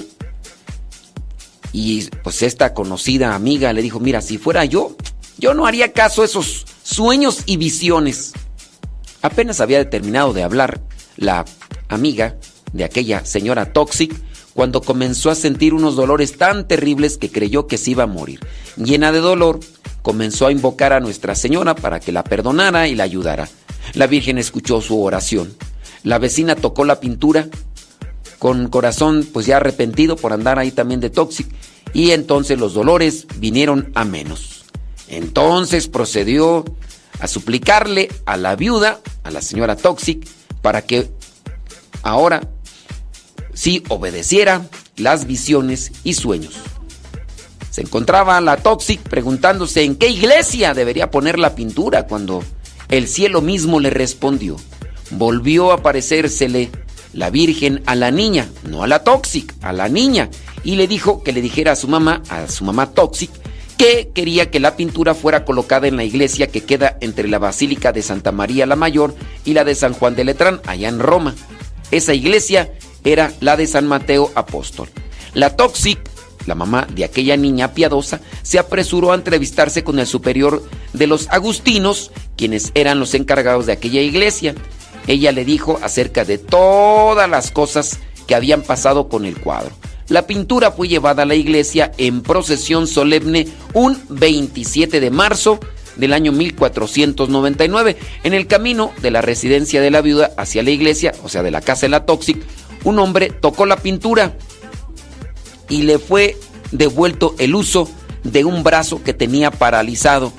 Y 1.71 2.09
pues 2.23 2.41
esta 2.41 2.73
conocida 2.73 3.35
amiga 3.35 3.73
le 3.73 3.81
dijo, 3.81 3.99
mira, 3.99 4.21
si 4.21 4.37
fuera 4.37 4.65
yo, 4.65 4.95
yo 5.37 5.53
no 5.53 5.67
haría 5.67 5.93
caso 5.93 6.23
a 6.23 6.25
esos 6.25 6.65
sueños 6.83 7.43
y 7.45 7.57
visiones. 7.57 8.33
Apenas 9.21 9.59
había 9.59 9.87
terminado 9.89 10.33
de 10.33 10.43
hablar 10.43 10.81
la 11.15 11.45
amiga 11.89 12.37
de 12.73 12.83
aquella 12.85 13.23
señora 13.25 13.71
Toxic 13.71 14.15
cuando 14.59 14.81
comenzó 14.81 15.29
a 15.29 15.35
sentir 15.35 15.73
unos 15.73 15.95
dolores 15.95 16.37
tan 16.37 16.67
terribles 16.67 17.17
que 17.17 17.31
creyó 17.31 17.65
que 17.65 17.77
se 17.77 17.91
iba 17.91 18.03
a 18.03 18.07
morir. 18.07 18.41
Llena 18.75 19.13
de 19.13 19.19
dolor, 19.19 19.61
comenzó 20.01 20.47
a 20.47 20.51
invocar 20.51 20.91
a 20.91 20.99
Nuestra 20.99 21.33
Señora 21.33 21.75
para 21.75 22.01
que 22.01 22.11
la 22.11 22.25
perdonara 22.25 22.89
y 22.89 22.93
la 22.93 23.05
ayudara. 23.05 23.47
La 23.93 24.05
Virgen 24.05 24.37
escuchó 24.37 24.81
su 24.81 25.01
oración. 25.01 25.55
La 26.03 26.17
vecina 26.17 26.57
tocó 26.57 26.83
la 26.83 26.99
pintura 26.99 27.47
con 28.37 28.67
corazón 28.67 29.25
pues 29.31 29.45
ya 29.45 29.55
arrepentido 29.55 30.17
por 30.17 30.33
andar 30.33 30.59
ahí 30.59 30.71
también 30.71 30.99
de 30.99 31.09
tóxic 31.09 31.47
y 31.93 32.11
entonces 32.11 32.59
los 32.59 32.73
dolores 32.73 33.27
vinieron 33.37 33.93
a 33.95 34.03
menos. 34.03 34.65
Entonces 35.07 35.87
procedió 35.87 36.65
a 37.21 37.29
suplicarle 37.29 38.09
a 38.25 38.35
la 38.35 38.57
viuda, 38.57 38.99
a 39.23 39.31
la 39.31 39.41
señora 39.41 39.77
Toxic, 39.77 40.27
para 40.61 40.81
que 40.81 41.09
ahora 42.03 42.41
si 43.59 43.83
obedeciera 43.89 44.61
las 44.95 45.27
visiones 45.27 45.91
y 46.05 46.13
sueños. 46.13 46.53
Se 47.71 47.81
encontraba 47.81 48.39
la 48.39 48.55
Toxic 48.55 49.01
preguntándose 49.01 49.83
en 49.83 49.97
qué 49.97 50.07
iglesia 50.07 50.73
debería 50.73 51.11
poner 51.11 51.37
la 51.37 51.55
pintura 51.55 52.07
cuando 52.07 52.41
el 52.87 53.09
cielo 53.09 53.41
mismo 53.41 53.81
le 53.81 53.89
respondió. 53.89 54.55
Volvió 55.11 55.71
a 55.71 55.75
aparecérsele 55.75 56.69
la 57.11 57.31
Virgen 57.31 57.83
a 57.85 57.95
la 57.95 58.11
niña, 58.11 58.47
no 58.63 58.83
a 58.83 58.87
la 58.87 59.03
Toxic, 59.03 59.53
a 59.61 59.73
la 59.73 59.89
niña, 59.89 60.29
y 60.63 60.77
le 60.77 60.87
dijo 60.87 61.21
que 61.21 61.33
le 61.33 61.41
dijera 61.41 61.73
a 61.73 61.75
su 61.75 61.89
mamá, 61.89 62.23
a 62.29 62.47
su 62.47 62.63
mamá 62.63 62.91
Toxic, 62.91 63.29
que 63.77 64.11
quería 64.15 64.51
que 64.51 64.61
la 64.61 64.77
pintura 64.77 65.13
fuera 65.13 65.43
colocada 65.43 65.85
en 65.89 65.97
la 65.97 66.05
iglesia 66.05 66.47
que 66.47 66.63
queda 66.63 66.97
entre 67.01 67.27
la 67.27 67.39
Basílica 67.39 67.91
de 67.91 68.03
Santa 68.03 68.31
María 68.31 68.65
la 68.65 68.77
Mayor 68.77 69.13
y 69.43 69.53
la 69.53 69.65
de 69.65 69.75
San 69.75 69.91
Juan 69.91 70.15
de 70.15 70.23
Letrán, 70.23 70.61
allá 70.65 70.87
en 70.87 70.99
Roma. 70.99 71.35
Esa 71.91 72.13
iglesia 72.13 72.71
era 73.03 73.31
la 73.39 73.57
de 73.57 73.67
San 73.67 73.87
Mateo 73.87 74.31
Apóstol. 74.35 74.89
La 75.33 75.55
Toxic, 75.55 75.99
la 76.45 76.55
mamá 76.55 76.87
de 76.93 77.03
aquella 77.03 77.37
niña 77.37 77.73
piadosa, 77.73 78.21
se 78.41 78.59
apresuró 78.59 79.11
a 79.11 79.15
entrevistarse 79.15 79.83
con 79.83 79.99
el 79.99 80.07
superior 80.07 80.63
de 80.93 81.07
los 81.07 81.27
agustinos, 81.29 82.11
quienes 82.35 82.71
eran 82.73 82.99
los 82.99 83.13
encargados 83.13 83.65
de 83.65 83.73
aquella 83.73 84.01
iglesia. 84.01 84.55
Ella 85.07 85.31
le 85.31 85.45
dijo 85.45 85.79
acerca 85.81 86.25
de 86.25 86.37
todas 86.37 87.29
las 87.29 87.51
cosas 87.51 87.99
que 88.27 88.35
habían 88.35 88.61
pasado 88.61 89.09
con 89.09 89.25
el 89.25 89.39
cuadro. 89.39 89.71
La 90.07 90.25
pintura 90.25 90.71
fue 90.71 90.87
llevada 90.87 91.23
a 91.23 91.25
la 91.25 91.35
iglesia 91.35 91.91
en 91.97 92.21
procesión 92.21 92.87
solemne 92.87 93.47
un 93.73 94.01
27 94.09 94.99
de 94.99 95.11
marzo 95.11 95.59
del 95.97 96.13
año 96.13 96.31
1499. 96.31 97.97
En 98.23 98.33
el 98.33 98.47
camino 98.47 98.91
de 99.01 99.11
la 99.11 99.21
residencia 99.21 99.81
de 99.81 99.91
la 99.91 100.01
viuda 100.01 100.31
hacia 100.35 100.63
la 100.63 100.71
iglesia, 100.71 101.13
o 101.23 101.29
sea, 101.29 101.43
de 101.43 101.51
la 101.51 101.61
casa 101.61 101.81
de 101.81 101.89
la 101.89 102.05
Toxic, 102.05 102.41
un 102.83 102.99
hombre 102.99 103.29
tocó 103.29 103.65
la 103.65 103.77
pintura 103.77 104.37
y 105.69 105.83
le 105.83 105.99
fue 105.99 106.37
devuelto 106.71 107.35
el 107.37 107.55
uso 107.55 107.89
de 108.23 108.45
un 108.45 108.63
brazo 108.63 109.03
que 109.03 109.13
tenía 109.13 109.51
paralizado. 109.51 110.33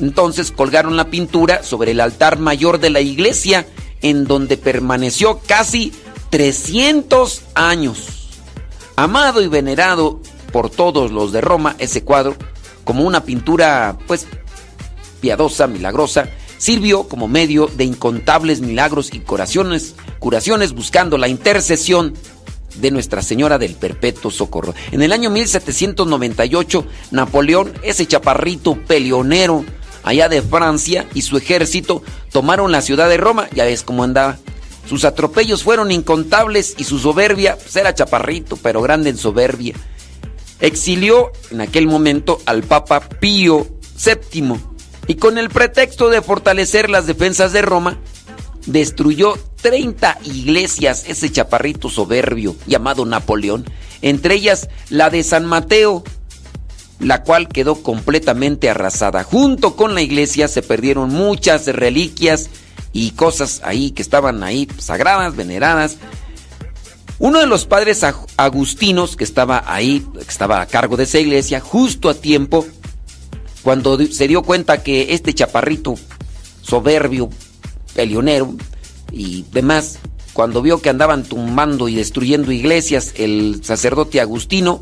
Entonces 0.00 0.52
colgaron 0.52 0.96
la 0.96 1.10
pintura 1.10 1.62
sobre 1.62 1.92
el 1.92 2.00
altar 2.00 2.38
mayor 2.38 2.78
de 2.78 2.90
la 2.90 3.00
iglesia, 3.00 3.66
en 4.00 4.24
donde 4.26 4.56
permaneció 4.56 5.40
casi 5.46 5.92
300 6.30 7.42
años. 7.54 8.28
Amado 8.96 9.42
y 9.42 9.48
venerado 9.48 10.20
por 10.52 10.70
todos 10.70 11.10
los 11.10 11.32
de 11.32 11.40
Roma, 11.40 11.74
ese 11.78 12.04
cuadro, 12.04 12.36
como 12.84 13.04
una 13.04 13.24
pintura, 13.24 13.96
pues, 14.06 14.26
piadosa, 15.20 15.66
milagrosa, 15.66 16.28
sirvió 16.58 17.04
como 17.08 17.28
medio 17.28 17.66
de 17.68 17.84
incontables 17.84 18.60
milagros 18.60 19.14
y 19.14 19.20
curaciones, 19.20 19.94
curaciones 20.18 20.72
buscando 20.72 21.16
la 21.16 21.28
intercesión 21.28 22.14
de 22.76 22.90
Nuestra 22.90 23.22
Señora 23.22 23.58
del 23.58 23.74
Perpetuo 23.74 24.30
Socorro. 24.30 24.74
En 24.92 25.02
el 25.02 25.12
año 25.12 25.30
1798, 25.30 26.86
Napoleón, 27.10 27.72
ese 27.82 28.06
chaparrito 28.06 28.76
peleonero 28.86 29.64
allá 30.02 30.28
de 30.28 30.42
Francia 30.42 31.08
y 31.14 31.22
su 31.22 31.36
ejército 31.36 32.02
tomaron 32.30 32.70
la 32.70 32.82
ciudad 32.82 33.08
de 33.08 33.16
Roma, 33.16 33.48
ya 33.54 33.64
ves 33.64 33.82
cómo 33.82 34.04
andaba 34.04 34.38
sus 34.88 35.04
atropellos 35.04 35.62
fueron 35.62 35.90
incontables 35.90 36.74
y 36.78 36.84
su 36.84 36.98
soberbia 36.98 37.58
pues 37.58 37.76
era 37.76 37.94
chaparrito, 37.94 38.56
pero 38.56 38.80
grande 38.80 39.10
en 39.10 39.18
soberbia. 39.18 39.74
Exilió 40.60 41.30
en 41.50 41.60
aquel 41.60 41.86
momento 41.86 42.40
al 42.46 42.62
Papa 42.62 43.00
Pío 43.00 43.66
VII 44.02 44.54
y 45.08 45.14
con 45.14 45.38
el 45.38 45.48
pretexto 45.48 46.10
de 46.10 46.22
fortalecer 46.22 46.90
las 46.90 47.06
defensas 47.06 47.52
de 47.52 47.62
Roma, 47.62 47.98
destruyó 48.66 49.36
30 49.62 50.18
iglesias, 50.24 51.04
ese 51.08 51.32
chaparrito 51.32 51.88
soberbio 51.88 52.54
llamado 52.66 53.06
Napoleón, 53.06 53.64
entre 54.02 54.34
ellas 54.34 54.68
la 54.90 55.08
de 55.08 55.24
San 55.24 55.46
Mateo, 55.46 56.04
la 57.00 57.22
cual 57.22 57.48
quedó 57.48 57.82
completamente 57.82 58.68
arrasada. 58.68 59.24
Junto 59.24 59.76
con 59.76 59.94
la 59.94 60.02
iglesia 60.02 60.46
se 60.46 60.62
perdieron 60.62 61.08
muchas 61.08 61.66
reliquias 61.66 62.50
y 62.92 63.12
cosas 63.12 63.62
ahí 63.64 63.92
que 63.92 64.02
estaban 64.02 64.42
ahí 64.42 64.68
sagradas, 64.78 65.34
veneradas. 65.36 65.96
Uno 67.18 67.40
de 67.40 67.46
los 67.46 67.64
padres 67.64 68.04
agustinos 68.36 69.16
que 69.16 69.24
estaba 69.24 69.64
ahí, 69.66 70.06
que 70.12 70.20
estaba 70.20 70.60
a 70.60 70.66
cargo 70.66 70.96
de 70.96 71.04
esa 71.04 71.18
iglesia, 71.18 71.60
justo 71.60 72.10
a 72.10 72.14
tiempo, 72.14 72.66
cuando 73.68 73.98
se 74.02 74.26
dio 74.26 74.44
cuenta 74.44 74.82
que 74.82 75.12
este 75.12 75.34
chaparrito 75.34 75.96
soberbio, 76.62 77.28
pelionero 77.94 78.54
y 79.12 79.44
demás, 79.52 79.98
cuando 80.32 80.62
vio 80.62 80.80
que 80.80 80.88
andaban 80.88 81.22
tumbando 81.22 81.86
y 81.90 81.94
destruyendo 81.94 82.50
iglesias, 82.50 83.12
el 83.18 83.60
sacerdote 83.62 84.22
agustino 84.22 84.80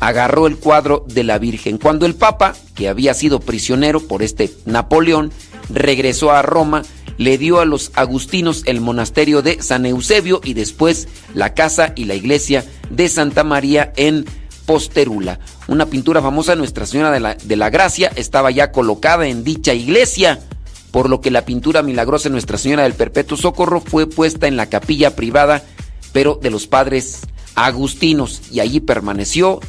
agarró 0.00 0.48
el 0.48 0.56
cuadro 0.56 1.04
de 1.06 1.22
la 1.22 1.38
Virgen. 1.38 1.78
Cuando 1.78 2.04
el 2.04 2.16
Papa, 2.16 2.56
que 2.74 2.88
había 2.88 3.14
sido 3.14 3.38
prisionero 3.38 4.00
por 4.00 4.24
este 4.24 4.52
Napoleón, 4.64 5.30
regresó 5.68 6.32
a 6.32 6.42
Roma, 6.42 6.82
le 7.18 7.38
dio 7.38 7.60
a 7.60 7.64
los 7.64 7.92
agustinos 7.94 8.64
el 8.66 8.80
monasterio 8.80 9.40
de 9.40 9.62
San 9.62 9.86
Eusebio 9.86 10.40
y 10.42 10.54
después 10.54 11.06
la 11.32 11.54
casa 11.54 11.92
y 11.94 12.06
la 12.06 12.16
iglesia 12.16 12.64
de 12.90 13.08
Santa 13.08 13.44
María 13.44 13.92
en 13.94 14.24
Posterula. 14.66 15.38
Una 15.68 15.86
pintura 15.86 16.20
famosa 16.20 16.52
de 16.52 16.58
Nuestra 16.58 16.86
Señora 16.86 17.10
de 17.10 17.20
la, 17.20 17.34
de 17.34 17.56
la 17.56 17.70
Gracia 17.70 18.12
estaba 18.16 18.50
ya 18.50 18.72
colocada 18.72 19.26
en 19.26 19.44
dicha 19.44 19.72
iglesia, 19.72 20.40
por 20.90 21.08
lo 21.08 21.20
que 21.20 21.30
la 21.30 21.44
pintura 21.44 21.82
milagrosa 21.82 22.28
de 22.28 22.32
Nuestra 22.32 22.58
Señora 22.58 22.82
del 22.82 22.94
Perpetuo 22.94 23.36
Socorro 23.36 23.80
fue 23.80 24.06
puesta 24.06 24.46
en 24.46 24.56
la 24.56 24.66
capilla 24.66 25.16
privada, 25.16 25.62
pero 26.12 26.38
de 26.42 26.50
los 26.50 26.66
padres 26.66 27.20
agustinos, 27.54 28.42
y 28.50 28.60
allí 28.60 28.80
permaneció 28.80 29.60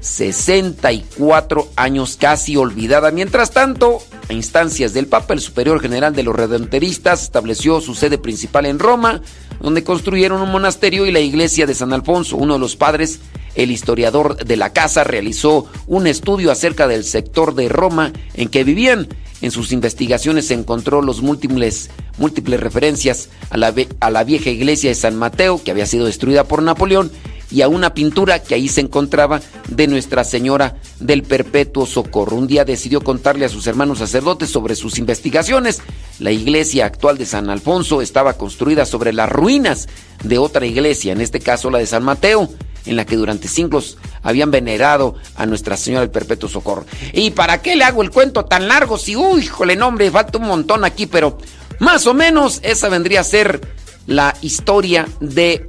64 0.00 1.68
años 1.76 2.16
casi 2.18 2.56
olvidada. 2.56 3.10
Mientras 3.10 3.50
tanto, 3.52 3.98
a 4.28 4.32
instancias 4.32 4.92
del 4.92 5.06
Papa, 5.06 5.34
el 5.34 5.40
superior 5.40 5.80
general 5.80 6.14
de 6.14 6.22
los 6.22 6.34
redenteristas 6.34 7.22
estableció 7.22 7.80
su 7.80 7.94
sede 7.94 8.18
principal 8.18 8.66
en 8.66 8.78
Roma, 8.78 9.20
donde 9.60 9.84
construyeron 9.84 10.40
un 10.40 10.50
monasterio 10.50 11.06
y 11.06 11.12
la 11.12 11.20
iglesia 11.20 11.66
de 11.66 11.74
San 11.74 11.92
Alfonso. 11.92 12.36
Uno 12.36 12.54
de 12.54 12.60
los 12.60 12.76
padres, 12.76 13.20
el 13.62 13.70
historiador 13.70 14.44
de 14.44 14.56
la 14.56 14.72
casa, 14.72 15.04
realizó 15.04 15.66
un 15.86 16.06
estudio 16.06 16.50
acerca 16.50 16.88
del 16.88 17.04
sector 17.04 17.54
de 17.54 17.68
Roma 17.68 18.12
en 18.34 18.48
que 18.48 18.64
vivían. 18.64 19.08
En 19.42 19.50
sus 19.50 19.72
investigaciones 19.72 20.50
encontró 20.50 21.00
los 21.00 21.22
múltiples, 21.22 21.90
múltiples 22.18 22.60
referencias 22.60 23.30
a 23.48 23.56
la, 23.56 23.74
a 24.00 24.10
la 24.10 24.24
vieja 24.24 24.50
iglesia 24.50 24.90
de 24.90 24.94
San 24.94 25.16
Mateo, 25.16 25.62
que 25.62 25.70
había 25.70 25.86
sido 25.86 26.06
destruida 26.06 26.44
por 26.44 26.62
Napoleón, 26.62 27.10
y 27.50 27.62
a 27.62 27.68
una 27.68 27.94
pintura 27.94 28.38
que 28.38 28.54
ahí 28.54 28.68
se 28.68 28.80
encontraba 28.80 29.40
de 29.68 29.88
Nuestra 29.88 30.24
Señora 30.24 30.76
del 31.00 31.22
Perpetuo 31.22 31.84
Socorro. 31.84 32.36
Un 32.36 32.46
día 32.46 32.64
decidió 32.64 33.00
contarle 33.00 33.44
a 33.44 33.48
sus 33.48 33.66
hermanos 33.66 33.98
sacerdotes 33.98 34.50
sobre 34.50 34.76
sus 34.76 34.98
investigaciones. 34.98 35.80
La 36.18 36.30
iglesia 36.30 36.86
actual 36.86 37.18
de 37.18 37.26
San 37.26 37.50
Alfonso 37.50 38.02
estaba 38.02 38.34
construida 38.34 38.86
sobre 38.86 39.12
las 39.12 39.30
ruinas 39.30 39.88
de 40.22 40.38
otra 40.38 40.66
iglesia, 40.66 41.12
en 41.12 41.20
este 41.20 41.40
caso 41.40 41.70
la 41.70 41.78
de 41.78 41.86
San 41.86 42.04
Mateo, 42.04 42.48
en 42.86 42.96
la 42.96 43.04
que 43.04 43.16
durante 43.16 43.48
siglos 43.48 43.98
habían 44.22 44.50
venerado 44.50 45.14
a 45.34 45.46
Nuestra 45.46 45.76
Señora 45.76 46.02
del 46.02 46.10
Perpetuo 46.10 46.48
Socorro. 46.48 46.86
¿Y 47.12 47.30
para 47.30 47.62
qué 47.62 47.76
le 47.76 47.84
hago 47.84 48.02
el 48.02 48.10
cuento 48.10 48.44
tan 48.44 48.68
largo? 48.68 48.98
Si, 48.98 49.16
uy, 49.16 49.42
híjole, 49.42 49.76
nombre, 49.76 50.10
falta 50.10 50.38
un 50.38 50.46
montón 50.46 50.84
aquí, 50.84 51.06
pero 51.06 51.38
más 51.78 52.06
o 52.06 52.14
menos 52.14 52.60
esa 52.62 52.88
vendría 52.88 53.20
a 53.20 53.24
ser 53.24 53.60
la 54.06 54.34
historia 54.42 55.06
de 55.20 55.68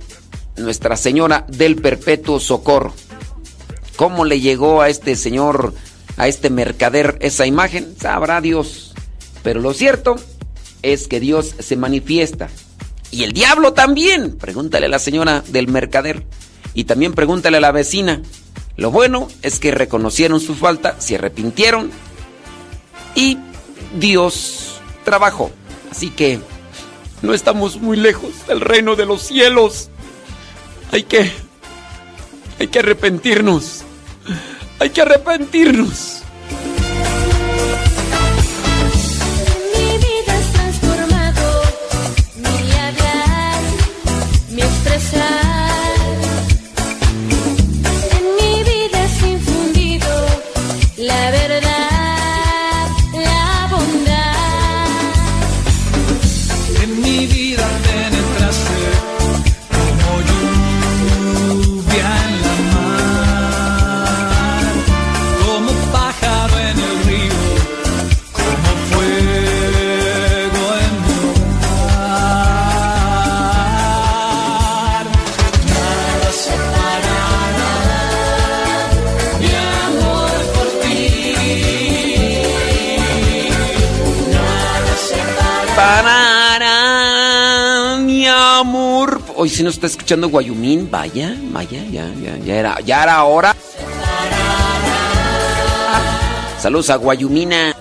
nuestra 0.58 0.96
Señora 0.98 1.46
del 1.48 1.76
Perpetuo 1.76 2.40
Socorro. 2.40 2.94
¿Cómo 3.96 4.26
le 4.26 4.40
llegó 4.40 4.82
a 4.82 4.90
este 4.90 5.16
señor, 5.16 5.74
a 6.18 6.28
este 6.28 6.50
mercader, 6.50 7.18
esa 7.22 7.46
imagen? 7.46 7.96
Sabrá 8.00 8.42
Dios. 8.42 8.94
Pero 9.44 9.60
lo 9.60 9.74
cierto 9.74 10.16
es 10.82 11.08
que 11.08 11.20
Dios 11.20 11.56
se 11.60 11.76
manifiesta. 11.76 12.50
Y 13.12 13.24
el 13.24 13.34
diablo 13.34 13.74
también. 13.74 14.38
Pregúntale 14.38 14.88
a 14.88 14.90
la 14.90 15.00
señora 15.00 15.44
del 15.48 15.68
mercader. 15.68 16.26
Y 16.74 16.86
también 16.86 17.14
pregúntale 17.14 17.58
a 17.58 17.62
la 17.62 17.72
vecina. 17.72 18.22
Lo 18.78 18.92
bueno 18.92 19.28
es 19.42 19.60
que 19.60 19.72
reconocieron 19.72 20.40
su 20.40 20.56
falta, 20.56 21.00
se 21.00 21.16
arrepintieron 21.16 21.92
y 23.16 23.38
Dios 24.00 24.80
trabajó. 25.04 25.52
Así 25.92 26.10
que 26.10 26.40
no 27.22 27.34
estamos 27.34 27.78
muy 27.78 27.98
lejos 27.98 28.48
del 28.48 28.62
reino 28.62 28.96
de 28.96 29.06
los 29.06 29.22
cielos. 29.22 29.90
Hay 30.92 31.04
que. 31.04 31.32
Hay 32.60 32.68
que 32.68 32.80
arrepentirnos. 32.80 33.84
Hay 34.80 34.90
que 34.90 35.02
arrepentirnos. 35.02 36.21
Hoy 89.42 89.50
si 89.50 89.64
nos 89.64 89.74
está 89.74 89.88
escuchando 89.88 90.30
Guayumín, 90.30 90.88
vaya, 90.92 91.36
vaya, 91.52 91.84
ya, 91.90 92.08
ya, 92.22 92.38
ya 92.38 92.56
era, 92.58 92.80
ya 92.82 93.02
era 93.02 93.24
hora. 93.24 93.56
Saludos 96.60 96.92
a 96.92 96.96
Guayumina. 96.98 97.76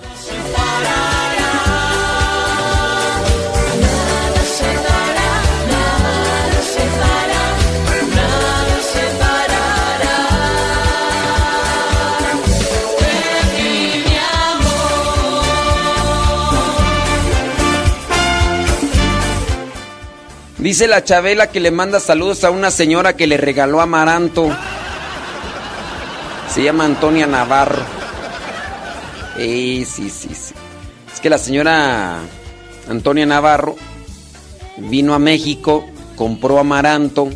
Dice 20.71 20.87
la 20.87 21.03
Chabela 21.03 21.47
que 21.47 21.59
le 21.59 21.69
manda 21.69 21.99
saludos 21.99 22.45
a 22.45 22.49
una 22.49 22.71
señora 22.71 23.17
que 23.17 23.27
le 23.27 23.35
regaló 23.35 23.81
amaranto. 23.81 24.49
Se 26.49 26.63
llama 26.63 26.85
Antonia 26.85 27.27
Navarro. 27.27 27.81
Eh, 29.37 29.85
sí, 29.85 30.09
sí, 30.09 30.29
sí. 30.33 30.53
Es 31.13 31.19
que 31.19 31.29
la 31.29 31.37
señora 31.37 32.19
Antonia 32.89 33.25
Navarro 33.25 33.75
vino 34.77 35.13
a 35.13 35.19
México, 35.19 35.85
compró 36.15 36.57
amaranto 36.57 37.27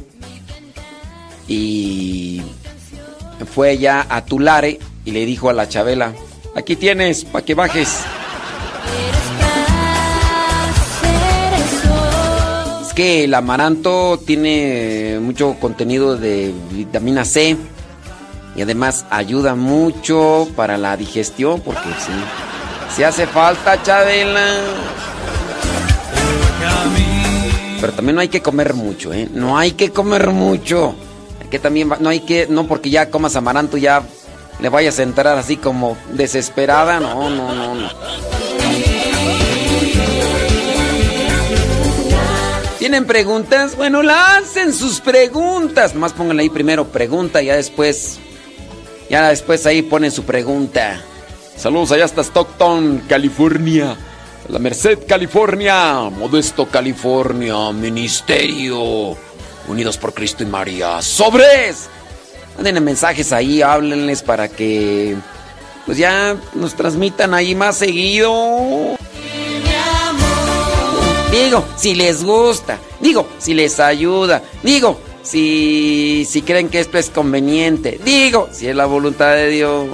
y 1.49 2.41
fue 3.53 3.71
allá 3.71 4.05
a 4.07 4.23
Tulare 4.23 4.79
y 5.03 5.11
le 5.11 5.25
dijo 5.25 5.49
a 5.49 5.53
la 5.53 5.67
Chabela, 5.67 6.13
aquí 6.55 6.77
tienes, 6.77 7.25
para 7.25 7.43
que 7.43 7.53
bajes. 7.53 7.99
Que 12.95 13.25
el 13.25 13.33
amaranto 13.33 14.17
tiene 14.25 15.19
mucho 15.21 15.57
contenido 15.59 16.15
de 16.15 16.53
vitamina 16.71 17.25
C 17.25 17.57
y 18.55 18.61
además 18.61 19.05
ayuda 19.09 19.55
mucho 19.55 20.47
para 20.55 20.77
la 20.77 20.95
digestión 20.95 21.59
porque 21.59 21.89
sí, 21.99 22.13
si 22.95 23.03
hace 23.03 23.27
falta, 23.27 23.83
Chabela. 23.83 24.61
Pero 27.81 27.93
también 27.93 28.15
no 28.15 28.21
hay 28.21 28.29
que 28.29 28.41
comer 28.41 28.73
mucho, 28.73 29.13
¿eh? 29.13 29.27
No 29.31 29.57
hay 29.57 29.73
que 29.73 29.91
comer 29.91 30.29
mucho. 30.31 30.95
Que 31.51 31.59
también 31.59 31.91
no 31.99 32.09
hay 32.09 32.21
que, 32.21 32.47
no 32.49 32.65
porque 32.65 32.89
ya 32.89 33.11
comas 33.11 33.35
amaranto 33.35 33.77
ya 33.77 34.01
le 34.59 34.69
vayas 34.69 34.97
a 34.99 35.03
entrar 35.03 35.37
así 35.37 35.57
como 35.57 35.97
desesperada, 36.13 36.99
no, 36.99 37.29
no, 37.29 37.53
no, 37.53 37.75
no. 37.75 37.89
¿Tienen 42.85 43.05
preguntas? 43.05 43.75
Bueno, 43.75 44.03
lancen 44.03 44.71
sus 44.71 45.01
preguntas. 45.01 45.95
Más 45.95 46.13
pónganle 46.13 46.43
ahí 46.43 46.49
primero 46.51 46.85
pregunta 46.85 47.41
y 47.41 47.47
ya 47.47 47.55
después. 47.55 48.19
Ya 49.09 49.29
después 49.29 49.65
ahí 49.65 49.81
ponen 49.81 50.11
su 50.11 50.23
pregunta. 50.23 51.01
Saludos 51.57 51.91
allá 51.93 52.05
hasta 52.05 52.21
Stockton, 52.21 53.01
California. 53.09 53.97
La 54.49 54.59
Merced, 54.59 54.99
California. 55.07 56.11
Modesto, 56.11 56.67
California. 56.67 57.71
Ministerio. 57.71 59.17
Unidos 59.67 59.97
por 59.97 60.13
Cristo 60.13 60.43
y 60.43 60.45
María. 60.45 61.01
¡Sobres! 61.01 61.89
Manden 62.55 62.83
mensajes 62.83 63.33
ahí, 63.33 63.63
háblenles 63.63 64.21
para 64.21 64.47
que. 64.47 65.15
Pues 65.87 65.97
ya 65.97 66.37
nos 66.53 66.75
transmitan 66.75 67.33
ahí 67.33 67.55
más 67.55 67.77
seguido. 67.77 68.95
Digo, 71.35 71.65
si 71.75 71.95
les 71.95 72.23
gusta. 72.23 72.79
Digo, 73.01 73.27
si 73.39 73.53
les 73.53 73.81
ayuda. 73.81 74.41
Digo, 74.63 74.97
si, 75.21 76.25
si 76.29 76.41
creen 76.41 76.69
que 76.69 76.79
esto 76.79 76.97
es 76.97 77.09
conveniente. 77.09 77.99
Digo, 78.05 78.47
si 78.53 78.69
es 78.69 78.75
la 78.75 78.85
voluntad 78.85 79.33
de 79.33 79.49
Dios. 79.49 79.87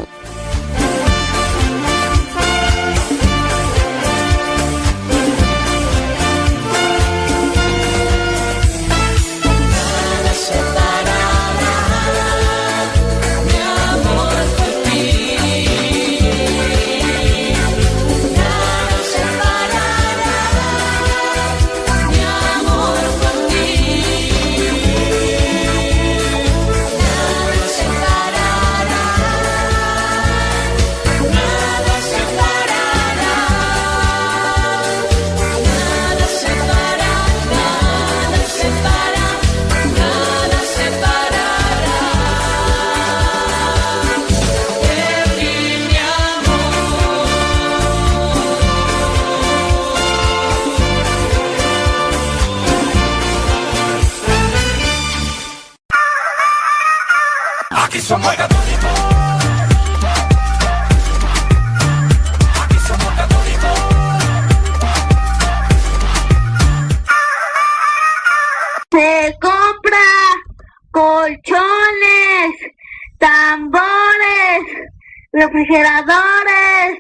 Refrigeradores, 75.41 76.99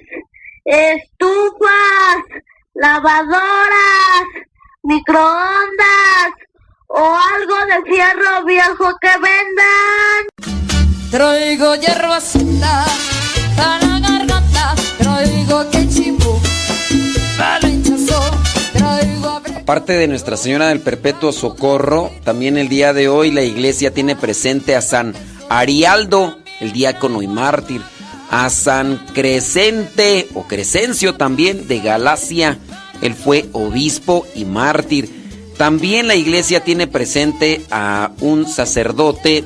estufas, 0.65 2.17
lavadoras, 2.73 4.25
microondas 4.81 6.31
o 6.87 7.17
algo 7.35 7.55
de 7.67 7.91
fierro 7.91 8.45
viejo 8.45 8.97
que 8.99 9.09
vendan. 9.09 10.51
Traigo 11.11 11.75
hierbas 11.75 12.33
para 13.55 13.85
la 13.85 13.99
garganta, 13.99 14.75
traigo 14.97 15.69
quechipo 15.69 16.41
para 17.37 17.67
hinchazo, 17.67 18.21
traigo... 18.73 19.41
Aparte 19.55 19.93
de 19.93 20.07
Nuestra 20.07 20.35
Señora 20.35 20.69
del 20.69 20.79
Perpetuo 20.79 21.31
Socorro, 21.31 22.09
también 22.23 22.57
el 22.57 22.69
día 22.69 22.93
de 22.93 23.07
hoy 23.07 23.29
la 23.29 23.43
iglesia 23.43 23.93
tiene 23.93 24.15
presente 24.15 24.75
a 24.75 24.81
San 24.81 25.13
Arialdo, 25.47 26.39
el 26.59 26.71
diácono 26.71 27.21
y 27.21 27.27
mártir 27.27 27.81
a 28.31 28.49
San 28.49 29.05
Crescente 29.13 30.29
o 30.33 30.47
Crescencio 30.47 31.15
también 31.15 31.67
de 31.67 31.81
Galacia. 31.81 32.57
Él 33.01 33.13
fue 33.13 33.49
obispo 33.51 34.25
y 34.33 34.45
mártir. 34.45 35.09
También 35.57 36.07
la 36.07 36.15
iglesia 36.15 36.63
tiene 36.63 36.87
presente 36.87 37.61
a 37.69 38.11
un 38.21 38.47
sacerdote 38.47 39.43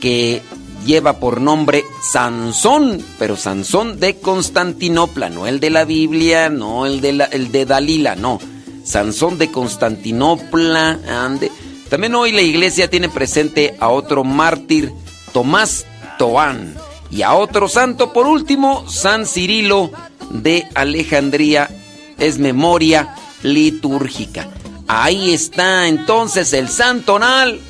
que 0.00 0.42
lleva 0.84 1.20
por 1.20 1.40
nombre 1.40 1.84
Sansón, 2.02 3.00
pero 3.18 3.36
Sansón 3.36 4.00
de 4.00 4.16
Constantinopla, 4.16 5.30
no 5.30 5.46
el 5.46 5.60
de 5.60 5.70
la 5.70 5.84
Biblia, 5.84 6.50
no 6.50 6.84
el 6.84 7.00
de, 7.00 7.12
la, 7.12 7.24
el 7.26 7.52
de 7.52 7.64
Dalila, 7.64 8.16
no. 8.16 8.40
Sansón 8.84 9.38
de 9.38 9.52
Constantinopla. 9.52 10.98
Ande. 11.08 11.50
También 11.88 12.14
hoy 12.16 12.32
la 12.32 12.42
iglesia 12.42 12.90
tiene 12.90 13.08
presente 13.08 13.76
a 13.78 13.88
otro 13.88 14.24
mártir, 14.24 14.92
Tomás 15.32 15.86
Toán 16.18 16.74
y 17.10 17.22
a 17.22 17.34
otro 17.34 17.68
santo, 17.68 18.12
por 18.12 18.26
último, 18.26 18.88
San 18.88 19.26
Cirilo 19.26 19.90
de 20.30 20.66
Alejandría, 20.74 21.70
es 22.18 22.38
memoria 22.38 23.14
litúrgica. 23.42 24.48
Ahí 24.88 25.34
está 25.34 25.88
entonces 25.88 26.52
el 26.52 26.68
santonal 26.68 27.60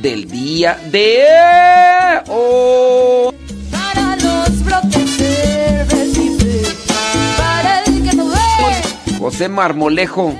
del 0.00 0.28
día 0.28 0.78
de 0.90 1.24
hoy. 2.28 3.34
Para 3.70 4.16
los 4.16 4.64
brotes 4.64 5.10
para 7.36 7.84
el 7.84 8.08
que 8.08 8.16
no 8.16 8.28
ve. 8.28 9.18
José 9.18 9.48
Marmolejo. 9.48 10.34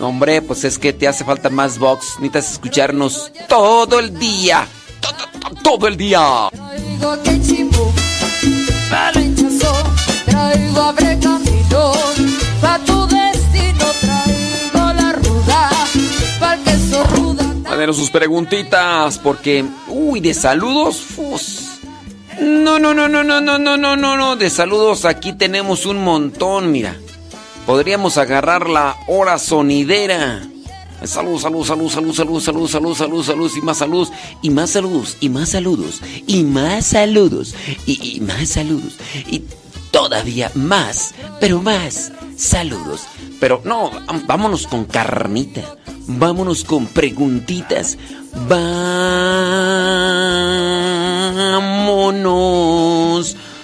Hombre, 0.00 0.42
pues 0.42 0.64
es 0.64 0.78
que 0.78 0.92
te 0.92 1.08
hace 1.08 1.24
falta 1.24 1.50
más 1.50 1.78
box. 1.78 2.20
Necesitas 2.20 2.52
escucharnos 2.52 3.32
todo 3.48 3.98
el 3.98 4.18
día. 4.18 4.66
Todo, 5.00 5.52
todo 5.62 5.88
el 5.88 5.96
día 5.96 6.48
traigo 17.78 17.92
sus 17.92 18.10
preguntitas, 18.10 19.18
porque, 19.18 19.64
uy, 19.88 20.20
de 20.20 20.34
saludos, 20.34 20.98
fus. 21.00 21.80
No, 22.40 22.78
no, 22.78 22.94
no, 22.94 23.08
no, 23.08 23.24
no, 23.24 23.40
no, 23.40 23.58
no, 23.58 23.76
no, 23.76 23.96
no, 23.96 24.16
no, 24.16 24.36
de 24.36 24.50
saludos 24.50 25.04
aquí 25.04 25.32
tenemos 25.32 25.86
un 25.86 26.02
montón, 26.04 26.70
mira. 26.70 26.96
Podríamos 27.66 28.18
agarrar 28.18 28.68
la 28.68 28.96
hora 29.06 29.38
sonidera. 29.38 30.42
Salud, 31.04 31.38
salud, 31.38 31.64
salud, 31.64 31.88
salud, 31.88 32.12
salud, 32.12 32.40
salud, 32.40 32.68
salud, 32.68 32.94
salud, 32.94 33.24
salud, 33.24 33.52
y 33.56 33.60
más 33.60 33.78
salud, 33.78 34.08
y 34.42 34.50
más 34.50 34.70
saludos, 34.70 35.16
y 35.20 35.28
más 35.28 35.48
saludos, 35.48 36.00
y 36.26 36.42
más 36.42 36.86
saludos, 36.86 37.54
y, 37.86 38.20
más 38.20 38.48
saludos, 38.48 38.96
y 39.30 39.44
todavía 39.92 40.50
más, 40.54 41.14
pero 41.40 41.62
más 41.62 42.10
saludos. 42.36 43.02
Pero 43.38 43.62
no, 43.64 43.92
vámonos 44.26 44.66
con 44.66 44.86
carnita, 44.86 45.62
vámonos 46.08 46.64
con 46.64 46.86
preguntitas, 46.86 47.96
vámonos 48.48 48.96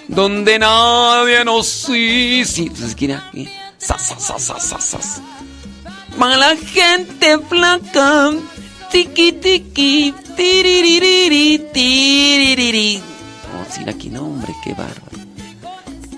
donde 0.07 0.61
nadie 0.61 1.45
nos... 1.45 1.67
Sí, 1.67 2.45
sí, 2.45 2.71
pues 2.71 2.95
Para 6.19 6.37
la 6.37 6.57
gente 6.57 7.39
flaca. 7.49 8.33
Tiki 8.91 9.33
tiki. 9.33 10.15
Tiririri, 10.37 11.59
tiririri. 11.73 13.01
Oh, 13.55 13.73
sin 13.73 13.89
aquí, 13.89 14.09
no, 14.09 14.23
hombre, 14.23 14.53
qué 14.65 14.75
bárbaro. 14.75 15.15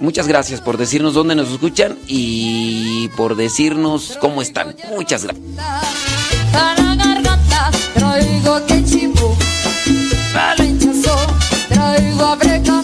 Muchas 0.01 0.27
gracias 0.27 0.61
por 0.61 0.77
decirnos 0.77 1.15
dónde 1.15 1.35
nos 1.35 1.51
escuchan 1.51 1.99
y 2.07 3.09
por 3.17 3.37
decirnos 3.37 4.19
cómo 4.21 4.43
están. 4.43 4.77
Muchas 4.91 5.25
gracias. 5.25 5.45
Traigo 7.95 8.61
traigo 11.69 12.37
camino, 12.39 12.76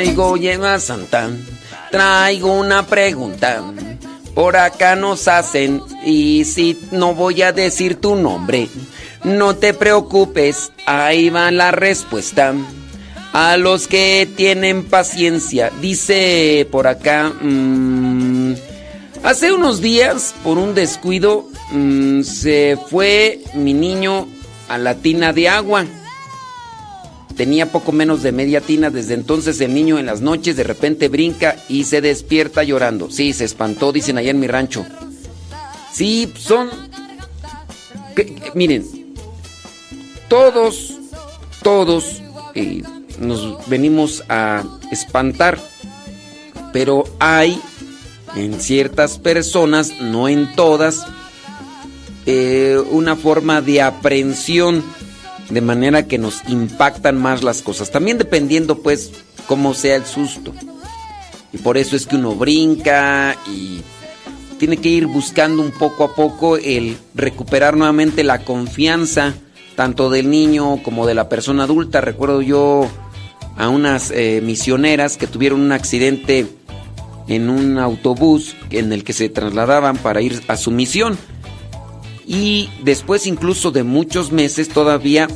traigo 0.00 0.38
lleva 0.38 0.80
Santa, 0.80 1.28
traigo 1.90 2.54
una 2.54 2.86
pregunta. 2.86 3.62
Por 4.34 4.56
acá 4.56 4.96
nos 4.96 5.28
hacen, 5.28 5.82
y 6.06 6.46
si 6.46 6.78
no 6.90 7.14
voy 7.14 7.42
a 7.42 7.52
decir 7.52 8.00
tu 8.00 8.16
nombre, 8.16 8.70
no 9.24 9.56
te 9.56 9.74
preocupes, 9.74 10.72
ahí 10.86 11.28
va 11.28 11.50
la 11.50 11.70
respuesta. 11.70 12.54
A 13.34 13.58
los 13.58 13.88
que 13.88 14.26
tienen 14.36 14.84
paciencia, 14.84 15.70
dice 15.82 16.66
por 16.70 16.86
acá, 16.86 17.30
mm, 17.38 18.54
hace 19.22 19.52
unos 19.52 19.82
días, 19.82 20.34
por 20.42 20.56
un 20.56 20.74
descuido, 20.74 21.46
mm, 21.72 22.22
se 22.22 22.78
fue 22.88 23.40
mi 23.52 23.74
niño 23.74 24.28
a 24.66 24.78
la 24.78 24.94
tina 24.94 25.34
de 25.34 25.50
agua. 25.50 25.84
Tenía 27.36 27.72
poco 27.72 27.92
menos 27.92 28.22
de 28.22 28.32
media 28.32 28.60
tina. 28.60 28.90
Desde 28.90 29.14
entonces 29.14 29.60
el 29.60 29.74
niño 29.74 29.98
en 29.98 30.06
las 30.06 30.20
noches 30.20 30.56
de 30.56 30.64
repente 30.64 31.08
brinca 31.08 31.56
y 31.68 31.84
se 31.84 32.00
despierta 32.00 32.62
llorando. 32.62 33.10
Sí, 33.10 33.32
se 33.32 33.44
espantó, 33.44 33.92
dicen 33.92 34.18
allá 34.18 34.30
en 34.30 34.40
mi 34.40 34.46
rancho. 34.46 34.84
Sí, 35.92 36.32
son... 36.36 36.70
miren, 38.54 38.86
todos, 40.28 40.98
todos 41.62 42.22
eh, 42.54 42.82
nos 43.18 43.68
venimos 43.68 44.24
a 44.28 44.64
espantar. 44.90 45.58
Pero 46.72 47.04
hay 47.18 47.60
en 48.36 48.60
ciertas 48.60 49.18
personas, 49.18 50.00
no 50.00 50.28
en 50.28 50.54
todas, 50.54 51.04
eh, 52.26 52.78
una 52.90 53.16
forma 53.16 53.60
de 53.60 53.82
aprensión 53.82 54.84
de 55.50 55.60
manera 55.60 56.06
que 56.06 56.18
nos 56.18 56.42
impactan 56.48 57.18
más 57.18 57.42
las 57.42 57.62
cosas. 57.62 57.90
También 57.90 58.18
dependiendo 58.18 58.78
pues 58.78 59.12
cómo 59.46 59.74
sea 59.74 59.96
el 59.96 60.06
susto. 60.06 60.52
Y 61.52 61.58
por 61.58 61.76
eso 61.76 61.96
es 61.96 62.06
que 62.06 62.16
uno 62.16 62.34
brinca 62.34 63.36
y 63.48 63.82
tiene 64.58 64.76
que 64.76 64.88
ir 64.88 65.06
buscando 65.06 65.62
un 65.62 65.72
poco 65.72 66.04
a 66.04 66.14
poco 66.14 66.56
el 66.56 66.96
recuperar 67.14 67.76
nuevamente 67.76 68.22
la 68.22 68.44
confianza 68.44 69.34
tanto 69.74 70.10
del 70.10 70.30
niño 70.30 70.82
como 70.82 71.06
de 71.06 71.14
la 71.14 71.28
persona 71.28 71.64
adulta. 71.64 72.00
Recuerdo 72.00 72.42
yo 72.42 72.86
a 73.56 73.68
unas 73.68 74.10
eh, 74.10 74.40
misioneras 74.44 75.16
que 75.16 75.26
tuvieron 75.26 75.60
un 75.60 75.72
accidente 75.72 76.46
en 77.28 77.48
un 77.48 77.78
autobús 77.78 78.56
en 78.70 78.92
el 78.92 79.04
que 79.04 79.12
se 79.12 79.28
trasladaban 79.28 79.96
para 79.96 80.20
ir 80.20 80.42
a 80.48 80.56
su 80.56 80.70
misión. 80.70 81.16
Y 82.32 82.70
después 82.84 83.26
incluso 83.26 83.72
de 83.72 83.82
muchos 83.82 84.30
meses 84.30 84.68
todavía 84.68 85.26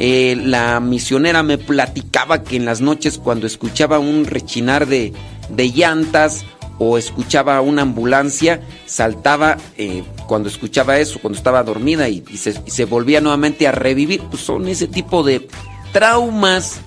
eh, 0.00 0.36
la 0.36 0.80
misionera 0.80 1.44
me 1.44 1.58
platicaba 1.58 2.42
que 2.42 2.56
en 2.56 2.64
las 2.64 2.80
noches 2.80 3.18
cuando 3.18 3.46
escuchaba 3.46 4.00
un 4.00 4.24
rechinar 4.24 4.88
de, 4.88 5.12
de 5.48 5.70
llantas 5.70 6.44
o 6.80 6.98
escuchaba 6.98 7.60
una 7.60 7.82
ambulancia, 7.82 8.62
saltaba 8.84 9.58
eh, 9.78 10.02
cuando 10.26 10.48
escuchaba 10.48 10.98
eso, 10.98 11.20
cuando 11.20 11.38
estaba 11.38 11.62
dormida 11.62 12.08
y, 12.08 12.24
se, 12.36 12.60
se 12.68 12.84
volvía 12.84 13.20
nuevamente 13.20 13.68
a 13.68 13.72
revivir. 13.72 14.20
Pues 14.22 14.42
son 14.42 14.66
ese 14.66 14.88
tipo 14.88 15.22
de 15.22 15.46
traumas, 15.92 16.80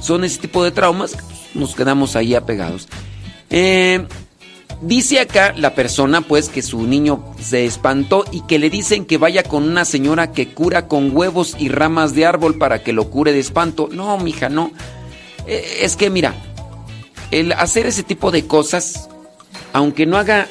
son 0.00 0.24
ese 0.24 0.40
tipo 0.40 0.64
de 0.64 0.72
traumas, 0.72 1.12
que, 1.12 1.22
pues, 1.22 1.40
nos 1.54 1.76
quedamos 1.76 2.16
ahí 2.16 2.34
apegados. 2.34 2.88
Eh, 3.48 4.04
Dice 4.80 5.20
acá 5.20 5.54
la 5.56 5.74
persona 5.74 6.20
pues 6.20 6.48
que 6.48 6.62
su 6.62 6.86
niño 6.86 7.24
se 7.40 7.64
espantó 7.64 8.24
y 8.30 8.42
que 8.42 8.58
le 8.58 8.70
dicen 8.70 9.06
que 9.06 9.18
vaya 9.18 9.42
con 9.42 9.62
una 9.62 9.84
señora 9.84 10.32
que 10.32 10.48
cura 10.48 10.88
con 10.88 11.16
huevos 11.16 11.56
y 11.58 11.68
ramas 11.68 12.14
de 12.14 12.26
árbol 12.26 12.58
para 12.58 12.82
que 12.82 12.92
lo 12.92 13.08
cure 13.10 13.32
de 13.32 13.40
espanto. 13.40 13.88
No, 13.90 14.18
mija, 14.18 14.48
no. 14.48 14.72
Eh, 15.46 15.80
Es 15.82 15.96
que 15.96 16.10
mira, 16.10 16.34
el 17.30 17.52
hacer 17.52 17.86
ese 17.86 18.02
tipo 18.02 18.30
de 18.30 18.46
cosas, 18.46 19.08
aunque 19.72 20.06
no 20.06 20.18
haga 20.18 20.48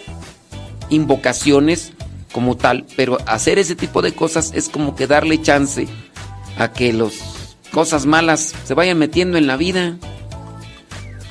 invocaciones 0.90 1.94
como 2.32 2.58
tal, 2.58 2.86
pero 2.96 3.18
hacer 3.26 3.60
ese 3.60 3.76
tipo 3.76 4.02
de 4.02 4.14
cosas 4.14 4.52
es 4.56 4.68
como 4.70 4.96
que 4.96 5.08
darle 5.08 5.42
chance 5.42 5.88
a 6.58 6.72
que 6.74 6.92
las 6.92 7.14
cosas 7.72 8.06
malas 8.06 8.54
se 8.66 8.74
vayan 8.74 8.98
metiendo 8.98 9.38
en 9.38 9.48
la 9.48 9.58
vida. 9.58 9.98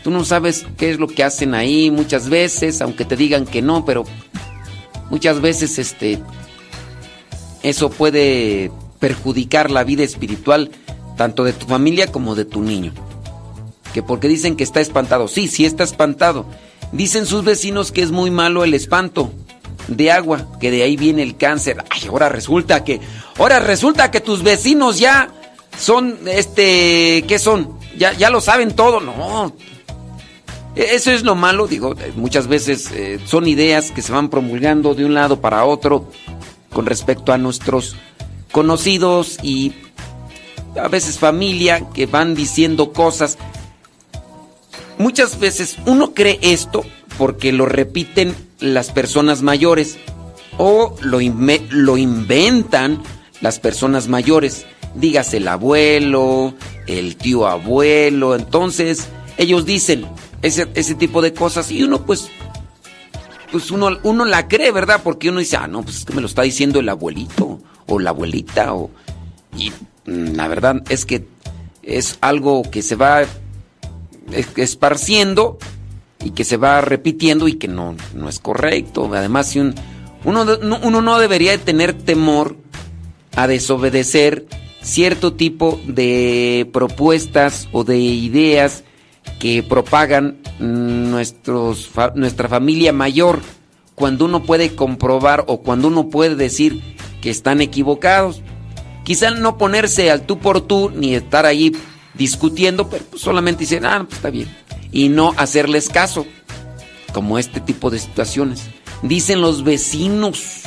Tú 0.03 0.11
no 0.11 0.25
sabes 0.25 0.67
qué 0.77 0.91
es 0.91 0.99
lo 0.99 1.07
que 1.07 1.25
hacen 1.25 1.55
ahí 1.55 1.91
muchas 1.91 2.29
veces, 2.29 2.81
aunque 2.81 3.05
te 3.05 3.17
digan 3.17 3.47
que 3.47 3.63
no, 3.63 3.85
pero 3.85 4.05
muchas 5.11 5.41
veces 5.41 5.79
este 5.79 6.21
eso 7.63 7.91
puede 7.91 8.73
perjudicar 8.99 9.71
la 9.71 9.85
vida 9.85 10.03
espiritual 10.03 10.71
tanto 11.17 11.45
de 11.45 11.53
tu 11.53 11.67
familia 11.67 12.07
como 12.11 12.35
de 12.35 12.45
tu 12.45 12.61
niño. 12.63 12.93
Que 13.95 14.03
porque 14.03 14.29
dicen 14.29 14.57
que 14.57 14.65
está 14.65 14.81
espantado. 14.81 15.29
Sí, 15.29 15.49
sí 15.49 15.65
está 15.65 15.85
espantado. 15.85 16.47
Dicen 16.93 17.27
sus 17.27 17.45
vecinos 17.45 17.93
que 17.93 18.03
es 18.03 18.11
muy 18.11 18.31
malo 18.31 18.65
el 18.65 18.75
espanto 18.75 19.33
de 19.89 20.11
agua, 20.11 20.47
que 20.61 20.71
de 20.71 20.83
ahí 20.83 20.97
viene 20.97 21.23
el 21.23 21.37
cáncer. 21.37 21.85
Ay, 21.91 22.09
ahora 22.09 22.29
resulta 22.29 22.85
que 22.85 23.01
ahora 23.39 23.61
resulta 23.61 24.11
que 24.11 24.21
tus 24.21 24.43
vecinos 24.43 24.99
ya 24.99 25.29
son 25.79 26.19
este, 26.27 27.25
¿qué 27.29 27.39
son? 27.39 27.79
Ya 27.97 28.13
ya 28.13 28.31
lo 28.31 28.41
saben 28.41 28.75
todo. 28.75 29.01
No, 29.01 29.53
eso 30.75 31.11
es 31.11 31.23
lo 31.23 31.35
malo, 31.35 31.67
digo, 31.67 31.95
muchas 32.17 32.47
veces 32.47 32.91
eh, 32.93 33.21
son 33.27 33.47
ideas 33.47 33.91
que 33.91 34.03
se 34.03 34.13
van 34.13 34.31
promulgando 34.31 34.95
de 34.95 35.05
un 35.05 35.15
lado 35.15 35.41
para 35.41 35.65
otro 35.65 36.09
con 36.73 36.87
respecto 36.87 37.33
a 37.33 37.39
nuestros 37.39 37.97
conocidos 38.51 39.39
y 39.43 39.73
a 40.81 40.89
veces 40.89 41.19
familia 41.19 41.89
que 41.93 42.07
van 42.07 42.35
diciendo 42.35 42.93
cosas. 42.93 43.37
Muchas 44.99 45.39
veces 45.39 45.77
uno 45.87 46.15
cree 46.15 46.39
esto 46.41 46.85
porque 47.19 47.53
lo 47.53 47.67
repiten 47.67 48.35
las 48.61 48.91
personas 48.91 49.43
mayores 49.43 49.99
o 50.59 50.97
lo, 51.01 51.19
lo 51.71 51.99
inventan 51.99 53.03
las 53.41 53.59
personas 53.59 54.09
mayores. 54.09 54.65
Dígase 54.95 55.39
el 55.39 55.49
abuelo, 55.49 56.55
el 56.87 57.17
tío 57.17 57.47
abuelo. 57.47 58.35
Entonces 58.35 59.09
ellos 59.37 59.67
dicen 59.67 60.07
ese, 60.43 60.69
ese 60.75 60.95
tipo 60.95 61.23
de 61.23 61.33
cosas 61.33 61.71
y 61.71 61.83
uno 61.83 62.05
pues 62.05 62.29
pues 63.53 63.71
uno, 63.71 63.91
uno 64.03 64.25
la 64.25 64.49
cree, 64.49 64.73
¿verdad? 64.73 65.03
Porque 65.05 65.29
uno 65.29 65.39
dice, 65.39 65.57
ah, 65.57 65.69
no, 65.69 65.83
pues 65.83 65.99
es 65.99 66.05
que 66.07 66.15
me 66.15 66.23
lo 66.23 66.27
está 66.27 66.43
diciendo 66.43 66.81
el 66.81 66.89
abuelito 66.89 67.61
o 67.87 67.99
la 67.99 68.11
abuelita 68.11 68.73
o... 68.75 68.91
Y 69.57 69.71
mm, 70.07 70.35
la 70.35 70.49
verdad 70.49 70.83
es 70.89 71.05
que 71.05 71.27
es 71.83 72.17
algo 72.23 72.63
que 72.63 72.81
se 72.81 72.97
va 72.97 73.25
esparciendo 74.57 75.59
y 76.25 76.31
que 76.31 76.45
se 76.45 76.57
va 76.57 76.81
repitiendo 76.81 77.47
y 77.47 77.55
que 77.55 77.69
no, 77.69 77.95
no 78.15 78.31
es 78.31 78.39
correcto. 78.39 79.11
Además, 79.13 79.49
si 79.51 79.61
un, 79.61 79.75
uno, 80.25 80.47
uno 80.83 81.03
no 81.03 81.19
debería 81.19 81.57
tener 81.59 81.93
temor 81.93 82.57
a 83.37 83.47
desobedecer 83.47 84.47
cierto 84.81 85.35
tipo 85.35 85.79
de 85.87 86.71
propuestas 86.73 87.69
o 87.73 87.85
de 87.85 87.99
ideas 87.99 88.83
que 89.39 89.63
propagan 89.63 90.39
nuestra 90.59 92.49
familia 92.49 92.93
mayor 92.93 93.41
cuando 93.95 94.25
uno 94.25 94.43
puede 94.45 94.75
comprobar 94.75 95.45
o 95.49 95.63
cuando 95.63 95.89
uno 95.89 96.09
puede 96.09 96.37
decir 96.37 96.81
que 97.21 97.31
están 97.31 97.61
equivocados. 97.61 98.43
Quizá 99.05 99.31
no 99.31 99.59
ponerse 99.59 100.11
al 100.11 100.23
tú 100.27 100.39
por 100.39 100.61
tú 100.61 100.91
ni 100.95 101.15
estar 101.15 101.45
ahí 101.47 101.73
discutiendo, 102.15 102.89
pero 102.89 103.05
pues 103.05 103.23
solamente 103.23 103.65
decir, 103.65 103.85
ah, 103.85 104.05
pues 104.05 104.17
está 104.17 104.31
bien. 104.31 104.49
Y 104.93 105.09
no 105.09 105.33
hacerles 105.37 105.89
caso, 105.89 106.27
como 107.13 107.39
este 107.39 107.61
tipo 107.61 107.91
de 107.91 107.99
situaciones. 107.99 108.69
Dicen 109.03 109.41
los 109.41 109.65
vecinos 109.65 110.63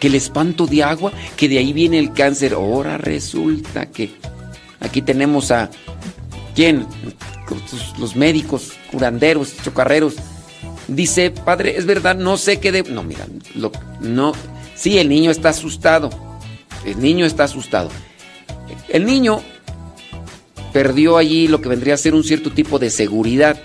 que 0.00 0.08
el 0.08 0.14
espanto 0.14 0.66
de 0.66 0.82
agua, 0.82 1.12
que 1.36 1.48
de 1.48 1.58
ahí 1.58 1.72
viene 1.72 1.98
el 1.98 2.12
cáncer. 2.12 2.54
Ahora 2.54 2.98
resulta 2.98 3.86
que 3.86 4.10
aquí 4.80 5.02
tenemos 5.02 5.50
a 5.50 5.70
quién, 6.54 6.86
los 7.98 8.16
médicos, 8.16 8.72
curanderos, 8.90 9.54
chocarreros. 9.62 10.14
Dice, 10.88 11.30
padre, 11.30 11.76
es 11.76 11.86
verdad, 11.86 12.16
no 12.16 12.36
sé 12.36 12.60
qué 12.60 12.72
de. 12.72 12.82
No, 12.84 13.02
mira, 13.02 13.26
lo, 13.54 13.72
no. 14.00 14.32
Sí, 14.74 14.98
el 14.98 15.08
niño 15.08 15.30
está 15.30 15.50
asustado. 15.50 16.10
El 16.84 17.00
niño 17.00 17.26
está 17.26 17.44
asustado. 17.44 17.90
El 18.88 19.04
niño 19.04 19.40
perdió 20.72 21.16
allí 21.16 21.48
lo 21.48 21.60
que 21.60 21.68
vendría 21.68 21.94
a 21.94 21.96
ser 21.96 22.14
un 22.14 22.22
cierto 22.22 22.50
tipo 22.50 22.78
de 22.78 22.90
seguridad, 22.90 23.58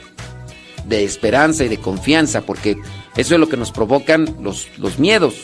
de 0.88 1.04
esperanza 1.04 1.64
y 1.64 1.68
de 1.68 1.78
confianza, 1.78 2.42
porque 2.42 2.78
eso 3.16 3.36
es 3.36 3.40
lo 3.40 3.50
que 3.50 3.58
nos 3.58 3.72
provocan 3.72 4.38
los, 4.42 4.68
los 4.78 4.98
miedos. 4.98 5.36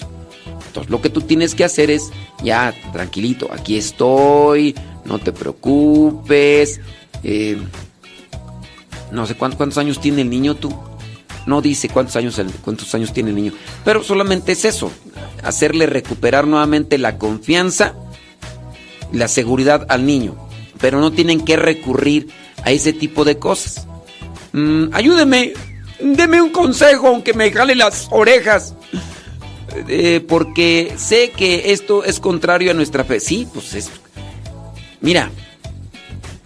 Entonces, 0.68 0.90
lo 0.90 1.02
que 1.02 1.10
tú 1.10 1.22
tienes 1.22 1.56
que 1.56 1.64
hacer 1.64 1.92
es, 1.92 2.10
ya, 2.44 2.74
tranquilito, 2.94 3.50
aquí 3.52 3.78
estoy, 3.78 4.76
no 5.06 5.20
te 5.20 5.32
preocupes. 5.32 6.80
Eh, 7.24 7.58
no 9.12 9.26
sé 9.26 9.36
cuántos, 9.36 9.78
años 9.78 10.00
tiene 10.00 10.22
el 10.22 10.30
niño 10.30 10.56
tú. 10.56 10.74
No 11.46 11.62
dice 11.62 11.88
cuántos 11.88 12.16
años, 12.18 12.42
cuántos 12.62 12.94
años 12.94 13.14
tiene 13.14 13.30
el 13.30 13.36
niño. 13.36 13.54
Pero 13.86 14.04
solamente 14.04 14.52
es 14.52 14.66
eso. 14.66 14.92
Hacerle 15.44 15.86
recuperar 15.86 16.46
nuevamente 16.46 16.98
la 16.98 17.18
confianza, 17.18 17.96
la 19.14 19.28
seguridad 19.28 19.86
al 19.90 20.06
niño. 20.06 20.36
Pero 20.80 21.00
no 21.00 21.12
tienen 21.12 21.44
que 21.44 21.56
recurrir 21.56 22.28
a 22.64 22.72
ese 22.72 22.92
tipo 22.92 23.24
de 23.24 23.40
cosas. 23.40 23.88
Mm, 24.52 24.90
ayúdeme. 24.94 25.54
Deme 26.00 26.42
un 26.42 26.50
consejo, 26.50 27.08
aunque 27.08 27.34
me 27.34 27.52
jale 27.52 27.76
las 27.76 28.08
orejas. 28.12 28.76
Eh, 29.88 30.24
porque 30.28 30.94
sé 30.98 31.32
que 31.32 31.72
esto 31.72 32.04
es 32.04 32.20
contrario 32.20 32.72
a 32.72 32.74
nuestra 32.74 33.04
fe. 33.04 33.20
Sí, 33.20 33.48
pues 33.54 33.74
es. 33.74 33.90
Mira, 35.02 35.32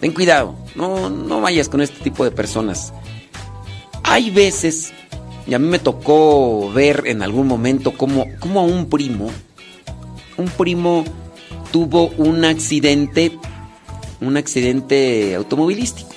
ten 0.01 0.11
cuidado. 0.11 0.55
No, 0.75 1.09
no 1.09 1.39
vayas 1.39 1.69
con 1.69 1.81
este 1.81 2.03
tipo 2.03 2.25
de 2.25 2.31
personas. 2.31 2.93
Hay 4.03 4.31
veces, 4.31 4.91
y 5.47 5.53
a 5.53 5.59
mí 5.59 5.67
me 5.67 5.79
tocó 5.79 6.69
ver 6.73 7.03
en 7.05 7.21
algún 7.21 7.47
momento 7.47 7.93
como, 7.93 8.25
como 8.39 8.59
a 8.59 8.63
un 8.63 8.89
primo, 8.89 9.29
un 10.37 10.49
primo 10.49 11.05
tuvo 11.71 12.07
un 12.17 12.43
accidente, 12.43 13.37
un 14.19 14.35
accidente 14.35 15.35
automovilístico. 15.35 16.09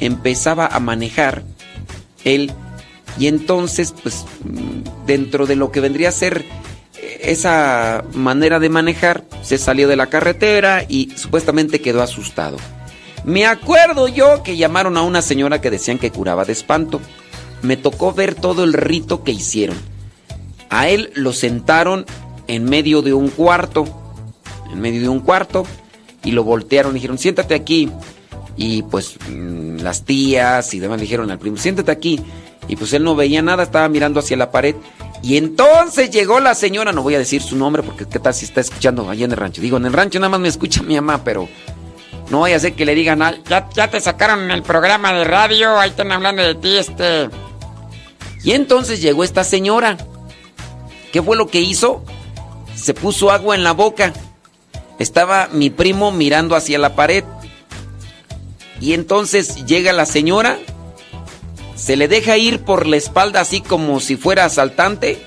Empezaba 0.00 0.66
a 0.66 0.80
manejar 0.80 1.44
él 2.24 2.52
y 3.18 3.26
entonces, 3.26 3.94
pues, 4.02 4.24
dentro 5.06 5.46
de 5.46 5.54
lo 5.54 5.70
que 5.70 5.80
vendría 5.80 6.08
a 6.08 6.12
ser 6.12 6.44
esa 7.20 8.04
manera 8.14 8.58
de 8.58 8.68
manejar, 8.68 9.24
se 9.42 9.58
salió 9.58 9.86
de 9.86 9.96
la 9.96 10.08
carretera 10.08 10.84
y 10.88 11.12
supuestamente 11.16 11.80
quedó 11.80 12.02
asustado. 12.02 12.56
Me 13.24 13.46
acuerdo 13.46 14.08
yo 14.08 14.42
que 14.42 14.56
llamaron 14.56 14.96
a 14.96 15.02
una 15.02 15.22
señora 15.22 15.60
que 15.60 15.70
decían 15.70 15.98
que 15.98 16.10
curaba 16.10 16.44
de 16.44 16.52
espanto. 16.52 17.00
Me 17.62 17.76
tocó 17.76 18.12
ver 18.12 18.34
todo 18.34 18.64
el 18.64 18.72
rito 18.72 19.22
que 19.22 19.32
hicieron. 19.32 19.76
A 20.70 20.88
él 20.88 21.12
lo 21.14 21.32
sentaron 21.32 22.04
en 22.48 22.64
medio 22.64 23.02
de 23.02 23.14
un 23.14 23.28
cuarto, 23.28 23.84
en 24.72 24.80
medio 24.80 25.02
de 25.02 25.08
un 25.08 25.20
cuarto, 25.20 25.64
y 26.24 26.32
lo 26.32 26.44
voltearon 26.44 26.92
y 26.92 26.94
dijeron, 26.94 27.18
siéntate 27.18 27.54
aquí. 27.54 27.90
Y 28.56 28.82
pues 28.82 29.16
mm, 29.30 29.76
las 29.78 30.04
tías 30.04 30.74
y 30.74 30.80
demás 30.80 31.00
dijeron 31.00 31.30
al 31.30 31.38
primo, 31.38 31.56
siéntate 31.56 31.92
aquí. 31.92 32.20
Y 32.68 32.76
pues 32.76 32.92
él 32.92 33.04
no 33.04 33.14
veía 33.14 33.42
nada, 33.42 33.62
estaba 33.62 33.88
mirando 33.88 34.20
hacia 34.20 34.36
la 34.36 34.50
pared. 34.50 34.74
Y 35.22 35.36
entonces 35.36 36.10
llegó 36.10 36.40
la 36.40 36.54
señora, 36.54 36.92
no 36.92 37.02
voy 37.02 37.14
a 37.14 37.18
decir 37.18 37.42
su 37.42 37.54
nombre 37.54 37.84
porque 37.84 38.06
qué 38.06 38.18
tal 38.18 38.34
si 38.34 38.44
está 38.44 38.60
escuchando 38.60 39.08
allá 39.08 39.24
en 39.24 39.30
el 39.30 39.36
rancho. 39.36 39.62
Digo, 39.62 39.76
en 39.76 39.86
el 39.86 39.92
rancho 39.92 40.18
nada 40.18 40.30
más 40.30 40.40
me 40.40 40.48
escucha 40.48 40.82
mi 40.82 40.96
mamá, 40.96 41.22
pero 41.22 41.48
no 42.32 42.40
vaya 42.40 42.56
a 42.56 42.60
ser 42.60 42.72
que 42.72 42.86
le 42.86 42.94
digan, 42.94 43.20
ya, 43.46 43.68
ya 43.74 43.90
te 43.90 44.00
sacaron 44.00 44.44
en 44.44 44.52
el 44.52 44.62
programa 44.62 45.12
de 45.12 45.22
radio, 45.24 45.78
ahí 45.78 45.90
están 45.90 46.10
hablando 46.12 46.42
de 46.42 46.54
ti, 46.54 46.78
este. 46.78 47.28
Y 48.42 48.52
entonces 48.52 49.02
llegó 49.02 49.22
esta 49.22 49.44
señora. 49.44 49.98
¿Qué 51.12 51.22
fue 51.22 51.36
lo 51.36 51.48
que 51.48 51.60
hizo? 51.60 52.02
Se 52.74 52.94
puso 52.94 53.30
agua 53.30 53.54
en 53.54 53.64
la 53.64 53.72
boca. 53.72 54.14
Estaba 54.98 55.50
mi 55.52 55.68
primo 55.68 56.10
mirando 56.10 56.56
hacia 56.56 56.78
la 56.78 56.96
pared. 56.96 57.22
Y 58.80 58.94
entonces 58.94 59.66
llega 59.66 59.92
la 59.92 60.06
señora, 60.06 60.58
se 61.76 61.96
le 61.96 62.08
deja 62.08 62.38
ir 62.38 62.60
por 62.60 62.86
la 62.86 62.96
espalda 62.96 63.42
así 63.42 63.60
como 63.60 64.00
si 64.00 64.16
fuera 64.16 64.46
asaltante. 64.46 65.22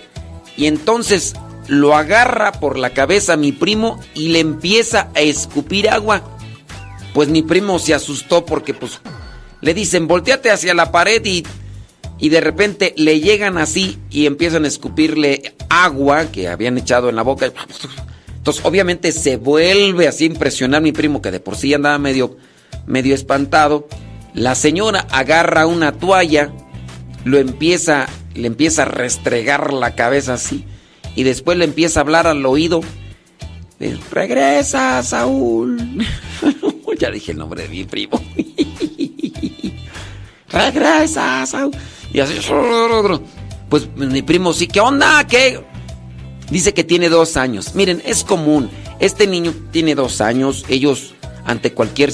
Y 0.57 0.65
entonces 0.65 1.35
lo 1.67 1.95
agarra 1.95 2.53
por 2.53 2.79
la 2.79 2.89
cabeza 2.89 3.37
mi 3.37 3.51
primo 3.51 3.99
y 4.15 4.29
le 4.29 4.39
empieza 4.39 5.09
a 5.13 5.21
escupir 5.21 5.87
agua 5.87 6.34
pues 7.15 7.29
mi 7.29 7.43
primo 7.43 7.79
se 7.79 7.93
asustó 7.93 8.45
porque 8.45 8.73
pues 8.73 8.99
le 9.61 9.73
dicen, 9.73 10.05
volteate 10.05 10.51
hacia 10.51 10.73
la 10.73 10.91
pared 10.91 11.23
y, 11.23 11.45
y 12.19 12.27
de 12.27 12.41
repente 12.41 12.93
le 12.97 13.21
llegan 13.21 13.57
así 13.57 13.97
y 14.11 14.25
empiezan 14.25 14.65
a 14.65 14.67
escupirle 14.67 15.55
agua 15.69 16.25
que 16.25 16.49
habían 16.49 16.77
echado 16.77 17.07
en 17.07 17.15
la 17.15 17.21
boca. 17.21 17.53
Entonces 18.35 18.65
obviamente 18.65 19.13
se 19.13 19.37
vuelve 19.37 20.09
así 20.09 20.25
a 20.25 20.27
impresionar 20.27 20.81
mi 20.81 20.91
primo 20.91 21.21
que 21.21 21.31
de 21.31 21.39
por 21.39 21.55
sí 21.55 21.73
andaba 21.73 21.97
medio, 21.99 22.35
medio 22.85 23.15
espantado. 23.15 23.87
La 24.33 24.53
señora 24.53 25.07
agarra 25.09 25.67
una 25.67 25.93
toalla, 25.93 26.51
lo 27.23 27.37
empieza, 27.37 28.07
le 28.33 28.47
empieza 28.47 28.81
a 28.81 28.87
restregar 28.87 29.71
la 29.71 29.95
cabeza 29.95 30.33
así 30.33 30.65
y 31.15 31.23
después 31.23 31.57
le 31.57 31.63
empieza 31.63 32.01
a 32.01 32.03
hablar 32.03 32.27
al 32.27 32.45
oído. 32.45 32.81
Regresa, 34.11 35.01
Saúl. 35.01 36.05
ya 36.99 37.11
dije 37.11 37.31
el 37.31 37.37
nombre 37.37 37.63
de 37.63 37.69
mi 37.69 37.83
primo. 37.83 38.21
Regresa, 40.49 41.43
Y 42.13 42.19
así. 42.19 42.35
Pues 43.69 43.89
mi 43.95 44.21
primo 44.21 44.53
sí, 44.53 44.67
¿qué 44.67 44.79
onda? 44.79 45.25
¿Qué? 45.27 45.61
Dice 46.49 46.73
que 46.73 46.83
tiene 46.83 47.09
dos 47.09 47.35
años. 47.37 47.75
Miren, 47.75 48.01
es 48.05 48.23
común. 48.23 48.69
Este 48.99 49.27
niño 49.27 49.53
tiene 49.71 49.95
dos 49.95 50.21
años. 50.21 50.63
Ellos, 50.69 51.13
ante 51.45 51.73
cualquier, 51.73 52.13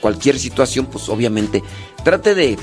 cualquier 0.00 0.38
situación, 0.38 0.86
pues 0.86 1.08
obviamente, 1.08 1.62
trate 2.04 2.34
de 2.34 2.58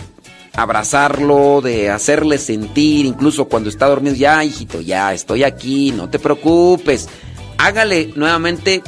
abrazarlo, 0.53 1.61
de 1.61 1.89
hacerle 1.89 2.37
sentir, 2.37 3.05
incluso 3.05 3.45
cuando 3.45 3.69
está 3.69 3.87
dormido, 3.87 4.15
ya, 4.15 4.43
hijito, 4.43 4.81
ya, 4.81 5.13
estoy 5.13 5.43
aquí, 5.43 5.91
no 5.91 6.09
te 6.09 6.19
preocupes. 6.19 7.09
Hágale 7.57 8.13
nuevamente 8.15 8.83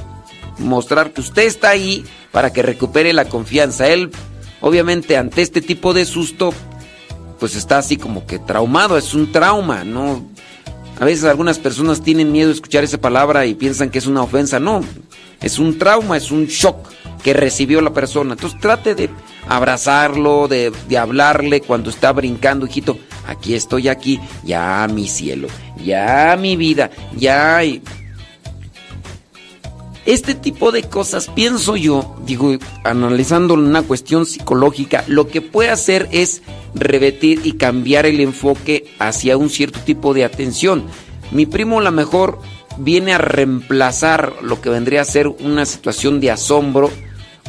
mostrar 0.59 1.11
que 1.11 1.21
usted 1.21 1.43
está 1.43 1.69
ahí 1.69 2.05
para 2.33 2.51
que 2.51 2.63
recupere 2.63 3.13
la 3.13 3.25
confianza. 3.25 3.87
Él, 3.87 4.09
obviamente, 4.59 5.15
ante 5.15 5.41
este 5.43 5.61
tipo 5.61 5.93
de 5.93 6.03
susto, 6.03 6.51
pues 7.39 7.55
está 7.55 7.77
así 7.77 7.95
como 7.95 8.25
que 8.25 8.39
traumado, 8.39 8.97
es 8.97 9.13
un 9.13 9.31
trauma, 9.31 9.85
¿no? 9.85 10.25
A 10.99 11.05
veces 11.05 11.25
algunas 11.25 11.59
personas 11.59 12.01
tienen 12.01 12.31
miedo 12.31 12.49
de 12.49 12.55
escuchar 12.55 12.83
esa 12.83 12.99
palabra 12.99 13.45
y 13.45 13.53
piensan 13.53 13.89
que 13.89 13.99
es 13.99 14.07
una 14.07 14.23
ofensa, 14.23 14.59
no, 14.59 14.81
es 15.41 15.59
un 15.59 15.77
trauma, 15.77 16.17
es 16.17 16.31
un 16.31 16.47
shock 16.47 16.89
que 17.23 17.33
recibió 17.33 17.81
la 17.81 17.93
persona. 17.93 18.33
Entonces 18.33 18.59
trate 18.59 18.95
de 18.95 19.11
abrazarlo, 19.47 20.47
de, 20.47 20.71
hablarle 20.97 21.61
cuando 21.61 21.91
está 21.91 22.11
brincando, 22.13 22.65
hijito, 22.65 22.97
aquí 23.27 23.53
estoy 23.53 23.89
aquí, 23.89 24.19
ya 24.43 24.87
mi 24.91 25.07
cielo, 25.07 25.47
ya 25.83 26.35
mi 26.39 26.55
vida, 26.55 26.89
ya... 27.15 27.61
Este 30.05 30.35
tipo 30.35 30.73
de 30.73 30.83
cosas, 30.83 31.29
pienso 31.29 31.77
yo, 31.77 32.13
digo, 32.25 32.57
analizando 32.83 33.53
una 33.53 33.83
cuestión 33.83 34.25
psicológica, 34.25 35.05
lo 35.07 35.29
que 35.29 35.41
puede 35.41 35.69
hacer 35.69 36.09
es 36.11 36.41
revertir 36.75 37.41
y 37.45 37.53
cambiar 37.53 38.05
el 38.05 38.19
enfoque 38.19 38.85
hacia 38.99 39.37
un 39.37 39.49
cierto 39.49 39.79
tipo 39.79 40.13
de 40.13 40.25
atención. 40.25 40.83
Mi 41.31 41.45
primo 41.45 41.79
a 41.79 41.83
lo 41.83 41.91
mejor 41.91 42.39
viene 42.77 43.13
a 43.13 43.17
reemplazar 43.17 44.33
lo 44.41 44.59
que 44.59 44.69
vendría 44.69 45.01
a 45.01 45.05
ser 45.05 45.27
una 45.27 45.65
situación 45.65 46.19
de 46.19 46.31
asombro 46.31 46.91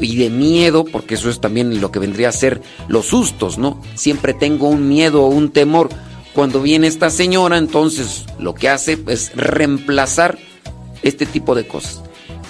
y 0.01 0.17
de 0.17 0.31
miedo, 0.31 0.85
porque 0.85 1.15
eso 1.15 1.31
es 1.31 1.41
también 1.41 1.81
lo 1.81 1.91
que 1.91 1.99
vendría 1.99 2.29
a 2.29 2.33
ser 2.33 2.63
los 2.87 3.07
sustos, 3.07 3.59
¿no? 3.59 3.81
Siempre 3.97 4.33
tengo 4.33 4.69
un 4.69 4.89
miedo 4.89 5.25
o 5.25 5.29
un 5.29 5.51
temor. 5.51 5.89
Cuando 6.35 6.63
viene 6.63 6.87
esta 6.87 7.11
señora, 7.11 7.59
entonces 7.59 8.27
lo 8.39 8.55
que 8.55 8.69
hace 8.69 8.99
es 9.09 9.33
reemplazar 9.35 10.39
este 11.03 11.27
tipo 11.27 11.55
de 11.55 11.67
cosas. 11.67 12.03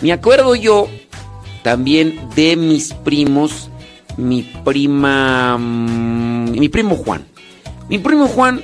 Me 0.05 0.13
acuerdo 0.13 0.55
yo 0.55 0.87
también 1.63 2.29
de 2.37 2.57
mis 2.57 2.93
primos, 2.93 3.71
mi 4.19 4.43
prima, 4.43 5.57
mm, 5.57 6.51
mi 6.59 6.69
primo 6.69 6.95
Juan. 6.95 7.25
Mi 7.89 7.99
primo 7.99 8.29
Juan 8.29 8.61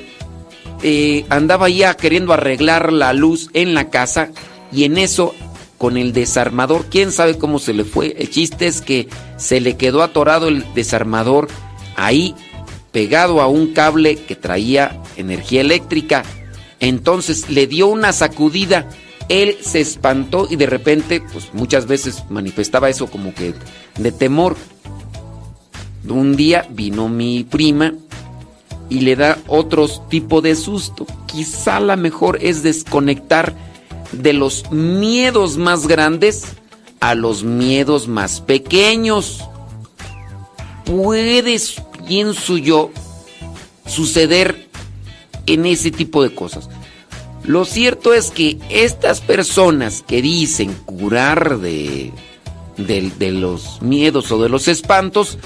eh, 0.82 1.24
andaba 1.30 1.70
ya 1.70 1.97
queriendo 1.97 2.34
arreglar 2.34 2.93
la 2.93 3.14
luz 3.14 3.49
en 3.55 3.72
la 3.72 3.88
casa 3.88 4.28
y 4.70 4.84
en 4.84 4.99
eso 4.99 5.34
con 5.78 5.97
el 5.97 6.12
desarmador, 6.12 6.84
quién 6.91 7.11
sabe 7.11 7.38
cómo 7.38 7.59
se 7.59 7.72
le 7.72 7.84
fue. 7.84 8.14
El 8.18 8.28
chiste 8.28 8.66
es 8.66 8.82
que 8.82 9.09
se 9.38 9.62
le 9.62 9.78
quedó 9.78 10.03
atorado 10.03 10.47
el 10.47 10.66
desarmador 10.74 11.49
ahí 11.97 12.34
pegado 12.93 13.41
a 13.41 13.47
un 13.47 13.72
cable 13.72 14.16
que 14.16 14.36
traía 14.36 15.01
energía 15.16 15.62
eléctrica. 15.62 16.22
Entonces 16.80 17.49
le 17.49 17.66
dio 17.66 17.86
una 17.86 18.12
sacudida 18.12 18.91
él 19.30 19.58
se 19.62 19.80
espantó 19.80 20.48
y 20.50 20.56
de 20.56 20.66
repente, 20.66 21.22
pues 21.32 21.54
muchas 21.54 21.86
veces 21.86 22.24
manifestaba 22.30 22.90
eso 22.90 23.06
como 23.06 23.32
que 23.32 23.54
de 23.96 24.12
temor. 24.12 24.56
Un 26.06 26.34
día 26.34 26.66
vino 26.68 27.08
mi 27.08 27.44
prima 27.44 27.94
y 28.88 29.02
le 29.02 29.14
da 29.14 29.38
otro 29.46 29.88
tipo 29.88 30.40
de 30.40 30.56
susto. 30.56 31.06
Quizá 31.26 31.78
la 31.78 31.94
mejor 31.94 32.38
es 32.42 32.64
desconectar 32.64 33.54
de 34.10 34.32
los 34.32 34.68
miedos 34.72 35.56
más 35.56 35.86
grandes 35.86 36.42
a 36.98 37.14
los 37.14 37.44
miedos 37.44 38.08
más 38.08 38.40
pequeños. 38.40 39.44
Puede, 40.84 41.56
pienso 42.04 42.56
yo, 42.58 42.90
suceder 43.86 44.68
en 45.46 45.66
ese 45.66 45.92
tipo 45.92 46.20
de 46.24 46.34
cosas. 46.34 46.68
Lo 47.45 47.64
cierto 47.64 48.12
es 48.12 48.30
que 48.30 48.59
estas 48.68 49.20
personas 49.20 50.05
que 50.07 50.22
dicen 50.22 50.74
curar 50.84 51.59
de, 51.59 52.12
de, 52.76 53.32
los 53.32 53.80
miedos 53.82 54.30
o 54.32 54.43
de 54.43 54.49
los 54.49 54.68
espantos, 54.68 55.38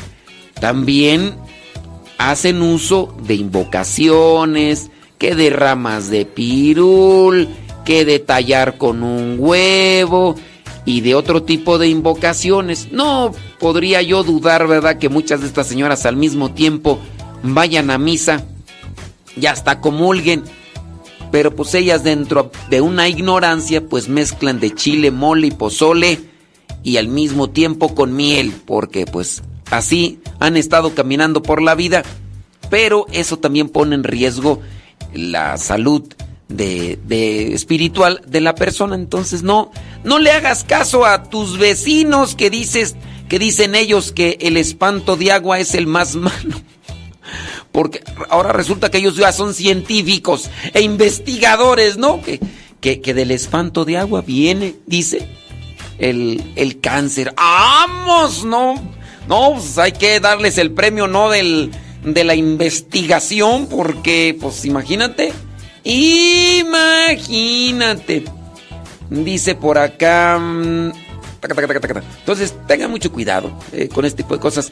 también 0.61 1.35
hacen 2.19 2.63
uso 2.63 3.15
de 3.27 3.35
invocaciones, 3.35 4.91
que 5.19 5.35
de 5.35 5.51
ramas 5.51 6.11
de 6.11 6.27
pirul, 6.27 7.49
que 7.85 8.05
de 8.05 8.19
tallar 8.19 8.77
con 8.77 9.03
un 9.03 9.37
huevo 9.39 10.35
y 10.85 11.01
de 11.01 11.15
otro 11.15 11.43
tipo 11.43 11.79
de 11.79 11.89
invocaciones. 11.89 12.89
No 12.93 13.33
podría 13.59 14.03
yo 14.03 14.23
dudar, 14.25 14.67
¿verdad?, 14.67 14.99
que 14.99 15.09
muchas 15.09 15.41
de 15.41 15.47
estas 15.47 15.67
señoras 15.67 16.07
al 16.07 16.17
mismo 16.17 16.53
tiempo 16.53 16.99
vayan 17.43 17.91
a 17.91 17.99
misa 17.99 18.45
y 19.41 19.47
hasta 19.47 19.81
comulguen 19.81 20.45
pero 21.35 21.57
pues 21.57 21.75
ellas 21.75 22.05
dentro 22.05 22.53
de 22.71 22.81
una 22.81 23.09
ignorancia 23.09 23.85
pues 23.85 24.09
mezclan 24.09 24.61
de 24.61 24.73
chile, 24.73 25.11
mole 25.11 25.49
y 25.49 25.51
pozole 25.51 26.21
y 26.85 26.97
al 26.97 27.09
mismo 27.09 27.51
tiempo 27.51 27.93
con 27.93 28.15
miel, 28.15 28.53
porque 28.65 29.05
pues 29.05 29.43
así 29.69 30.21
han 30.39 30.57
estado 30.57 30.95
caminando 30.95 31.43
por 31.43 31.61
la 31.61 31.75
vida, 31.75 32.05
pero 32.71 33.07
eso 33.11 33.41
también 33.41 33.69
pone 33.69 33.97
en 33.97 34.05
riesgo 34.05 34.61
la 35.13 35.57
salud 35.57 36.05
de, 36.49 37.01
de, 37.05 37.53
espiritual 37.53 38.23
de 38.29 38.41
la 38.41 38.55
persona. 38.55 38.95
Entonces 38.95 39.43
no, 39.43 39.73
no 40.05 40.21
le 40.21 40.31
hagas 40.31 40.63
caso 40.63 41.05
a 41.05 41.25
tus 41.25 41.59
vecinos 41.59 42.37
que 42.37 42.49
dices, 42.49 42.95
que 43.29 43.41
dicen 43.41 43.75
ellos 43.75 44.13
que 44.13 44.39
el 44.41 44.57
espanto 44.57 45.17
de 45.17 45.33
agua 45.33 45.59
es 45.59 45.75
el 45.75 45.89
más 45.89 46.15
malo 46.15 46.61
porque 47.75 48.03
ahora 48.31 48.53
resulta 48.53 48.89
que 48.89 48.99
ellos 48.99 49.17
ya 49.17 49.33
son 49.33 49.53
científicos 49.53 50.49
e 50.73 50.83
investigadores, 50.83 51.97
¿no? 51.97 52.23
Que, 52.23 52.39
que, 53.01 53.15
del 53.15 53.33
espanto 53.33 53.85
de 53.85 53.99
agua 53.99 54.23
viene, 54.23 54.77
dice, 54.87 55.29
el, 55.99 56.79
cáncer. 56.81 57.35
¡Vamos! 57.37 58.45
No, 58.45 58.77
no, 59.27 59.55
pues 59.55 59.77
hay 59.79 59.91
que 59.91 60.21
darles 60.21 60.57
el 60.59 60.71
premio 60.71 61.09
Nobel 61.09 61.73
de 62.05 62.23
la 62.23 62.37
investigación, 62.37 63.67
porque, 63.67 64.39
pues 64.41 64.65
imagínate, 64.65 65.33
imagínate. 65.83 66.63
Dice 69.11 69.57
por 69.57 69.79
acá... 69.79 70.39
Mm, 70.39 70.93
Entonces, 72.21 72.55
tengan 72.69 72.93
mucho 72.93 73.11
cuidado 73.11 73.53
eh, 73.73 73.89
con 73.89 74.05
este 74.05 74.23
tipo 74.23 74.35
de 74.35 74.41
cosas. 74.41 74.71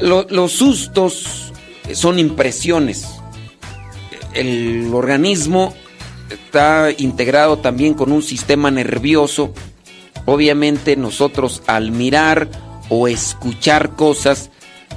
los 0.00 0.52
sustos 0.52 1.51
son 1.92 2.18
impresiones. 2.18 3.06
El 4.34 4.90
organismo 4.94 5.74
está 6.30 6.90
integrado 6.96 7.58
también 7.58 7.94
con 7.94 8.12
un 8.12 8.22
sistema 8.22 8.70
nervioso. 8.70 9.52
Obviamente 10.24 10.96
nosotros 10.96 11.62
al 11.66 11.90
mirar 11.90 12.48
o 12.88 13.08
escuchar 13.08 13.96
cosas 13.96 14.50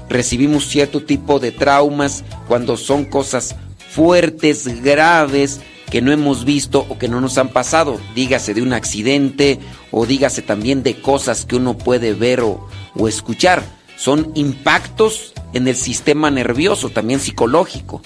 recibimos 0.10 0.68
cierto 0.68 1.04
tipo 1.04 1.40
de 1.40 1.52
traumas 1.52 2.24
cuando 2.48 2.78
son 2.78 3.06
cosas 3.06 3.56
fuertes, 3.90 4.84
graves, 4.84 5.62
que 5.90 6.02
no 6.02 6.12
hemos 6.12 6.46
visto 6.46 6.86
o 6.90 6.98
que 6.98 7.08
no 7.08 7.22
nos 7.22 7.38
han 7.38 7.50
pasado. 7.50 8.00
Dígase 8.14 8.54
de 8.54 8.62
un 8.62 8.74
accidente 8.74 9.60
o 9.92 10.06
dígase 10.06 10.42
también 10.42 10.84
de 10.84 11.00
cosas 11.00 11.46
que 11.46 11.56
uno 11.56 11.78
puede 11.78 12.14
ver 12.14 12.42
o, 12.42 12.68
o 12.96 13.08
escuchar. 13.08 13.64
Son 13.98 14.32
impactos 14.36 15.34
en 15.56 15.68
el 15.70 15.76
sistema 15.78 16.30
nervioso, 16.30 16.90
también 16.90 17.22
psicológico. 17.22 18.02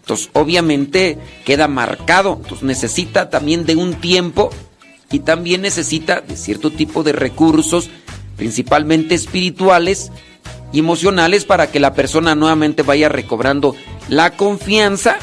Entonces, 0.00 0.30
obviamente 0.32 1.16
queda 1.44 1.68
marcado. 1.68 2.40
Entonces, 2.42 2.64
necesita 2.64 3.30
también 3.30 3.64
de 3.64 3.76
un 3.76 3.94
tiempo 3.94 4.50
y 5.12 5.20
también 5.20 5.62
necesita 5.62 6.20
de 6.20 6.36
cierto 6.36 6.72
tipo 6.72 7.04
de 7.04 7.12
recursos, 7.12 7.88
principalmente 8.36 9.14
espirituales 9.14 10.10
y 10.72 10.80
emocionales, 10.80 11.44
para 11.44 11.70
que 11.70 11.78
la 11.78 11.94
persona 11.94 12.34
nuevamente 12.34 12.82
vaya 12.82 13.08
recobrando 13.08 13.76
la 14.08 14.36
confianza, 14.36 15.18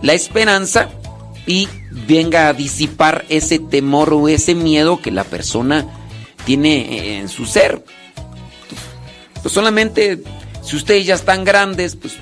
la 0.00 0.14
esperanza 0.14 0.88
y 1.46 1.68
venga 2.08 2.48
a 2.48 2.54
disipar 2.54 3.26
ese 3.28 3.58
temor 3.58 4.14
o 4.14 4.28
ese 4.28 4.54
miedo 4.54 5.02
que 5.02 5.10
la 5.10 5.24
persona 5.24 5.86
tiene 6.46 7.18
en 7.18 7.28
su 7.28 7.44
ser. 7.44 7.84
Pues 9.42 9.52
solamente 9.52 10.22
si 10.64 10.76
ustedes 10.76 11.06
ya 11.06 11.14
están 11.14 11.44
grandes, 11.44 11.96
pues 11.96 12.14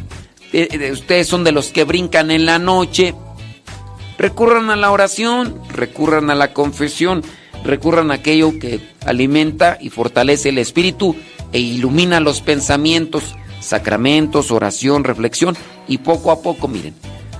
eh, 0.53 0.68
eh, 0.70 0.93
ustedes 0.93 1.28
son 1.28 1.45
de 1.45 1.53
los 1.53 1.68
que 1.68 1.84
brincan 1.84 2.30
en 2.30 2.45
la 2.45 2.59
noche, 2.59 3.14
recurran 4.18 4.70
a 4.70 4.76
la 4.76 4.90
oración, 4.90 5.61
recurran 5.70 6.28
a 6.28 6.34
la 6.34 6.53
confesión, 6.53 7.22
recurran 7.64 8.11
a 8.11 8.14
aquello 8.14 8.59
que 8.59 8.80
alimenta 9.07 9.78
y 9.80 9.90
fortalece 9.90 10.51
el 10.51 10.59
espíritu 10.59 11.16
e 11.53 11.61
ilumina 11.61 12.20
los 12.20 12.40
pensamientos, 12.40 13.34
sacramentos, 13.61 14.51
oración, 14.51 15.05
reflexión 15.05 15.57
y 15.86 15.99
poco 15.99 16.32
a 16.32 16.43
poco, 16.43 16.66
miren, 16.68 16.95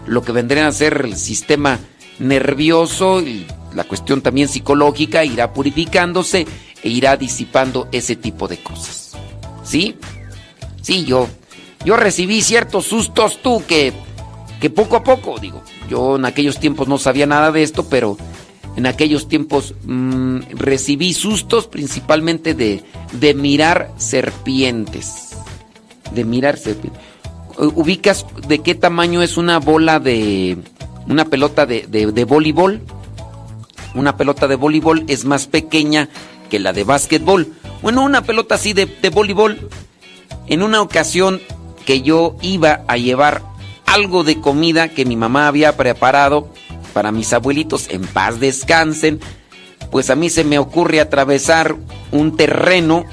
lo 0.07 0.23
que 0.23 0.33
vendría 0.33 0.67
a 0.69 0.73
ser 0.73 1.03
el 1.05 1.17
sistema 1.17 1.79
nervioso 2.19 3.21
y 3.21 3.47
la 3.75 3.85
cuestión 3.85 4.23
también 4.23 4.49
psicológica 4.49 5.25
irá 5.25 5.53
purificándose 5.53 6.47
e 6.83 6.89
irá 6.89 7.17
disipando 7.17 7.89
ese 7.91 8.17
tipo 8.17 8.47
de 8.47 8.59
cosas. 8.59 9.17
¿Sí? 9.65 9.97
Sí, 10.83 11.05
yo, 11.05 11.29
yo 11.85 11.97
recibí 11.97 12.43
ciertos 12.43 12.87
sustos 12.87 13.41
tú 13.43 13.63
que, 13.67 13.93
que 14.61 14.69
poco 14.69 14.97
a 14.97 15.05
poco, 15.05 15.39
digo, 15.39 15.63
yo 15.89 16.17
en 16.17 16.25
aquellos 16.25 16.59
tiempos 16.61 16.89
no 16.89 16.99
sabía 16.99 17.27
nada 17.27 17.51
de 17.53 17.63
esto, 17.63 17.89
pero 17.89 18.19
en 18.77 18.87
aquellos 18.87 19.29
tiempos 19.29 19.75
mm, 19.85 20.41
recibí 20.55 21.13
sustos 21.13 21.67
principalmente 21.67 22.55
de, 22.55 22.83
de 23.13 23.35
mirar 23.35 23.93
serpientes. 23.97 25.31
De 26.15 26.25
mirar 26.25 26.59
serpientes. 26.59 27.01
ubicas 27.59 28.27
de 28.49 28.61
qué 28.61 28.75
tamaño 28.75 29.23
es 29.23 29.37
una 29.37 29.59
bola 29.59 30.01
de... 30.01 30.59
Una 31.09 31.25
pelota 31.25 31.67
de, 31.67 31.87
de, 31.87 32.13
de 32.13 32.25
voleibol. 32.25 32.81
Una 33.95 34.17
pelota 34.17 34.47
de 34.47 34.55
voleibol 34.55 35.05
es 35.09 35.25
más 35.25 35.49
pequeña 35.49 36.09
que 36.49 36.61
la 36.61 36.73
de 36.73 36.85
básquetbol. 36.85 37.53
Bueno, 37.83 38.05
una 38.05 38.23
pelota 38.23 38.55
así 38.55 38.73
de, 38.73 38.87
de 38.87 39.11
voleibol. 39.11 39.69
En 40.47 40.63
una 40.63 40.83
ocasión 40.83 41.41
que 41.85 42.03
yo 42.03 42.37
iba 42.43 42.83
a 42.87 42.97
llevar 42.97 43.43
algo 43.87 44.25
de 44.25 44.41
comida 44.41 44.89
que 44.89 45.05
mi 45.05 45.17
mamá 45.17 45.49
había 45.49 45.77
preparado 45.77 46.49
para 46.93 47.13
mis 47.13 47.33
abuelitos, 47.33 47.89
en 47.91 48.03
paz 48.03 48.41
descansen, 48.41 49.21
pues 49.91 50.11
a 50.11 50.17
mí 50.17 50.31
se 50.31 50.45
me 50.45 50.59
ocurre 50.59 51.01
atravesar 51.01 51.77
un 52.11 52.37
terreno, 52.37 53.05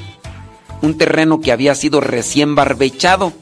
un 0.81 0.97
terreno 0.97 1.41
que 1.41 1.51
había 1.51 1.75
sido 1.75 2.01
recién 2.01 2.55
barbechado. 2.55 3.33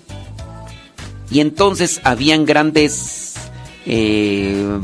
Y 1.29 1.41
entonces 1.41 1.99
habían 2.03 2.45
grandes, 2.45 3.35
eh, 3.85 4.79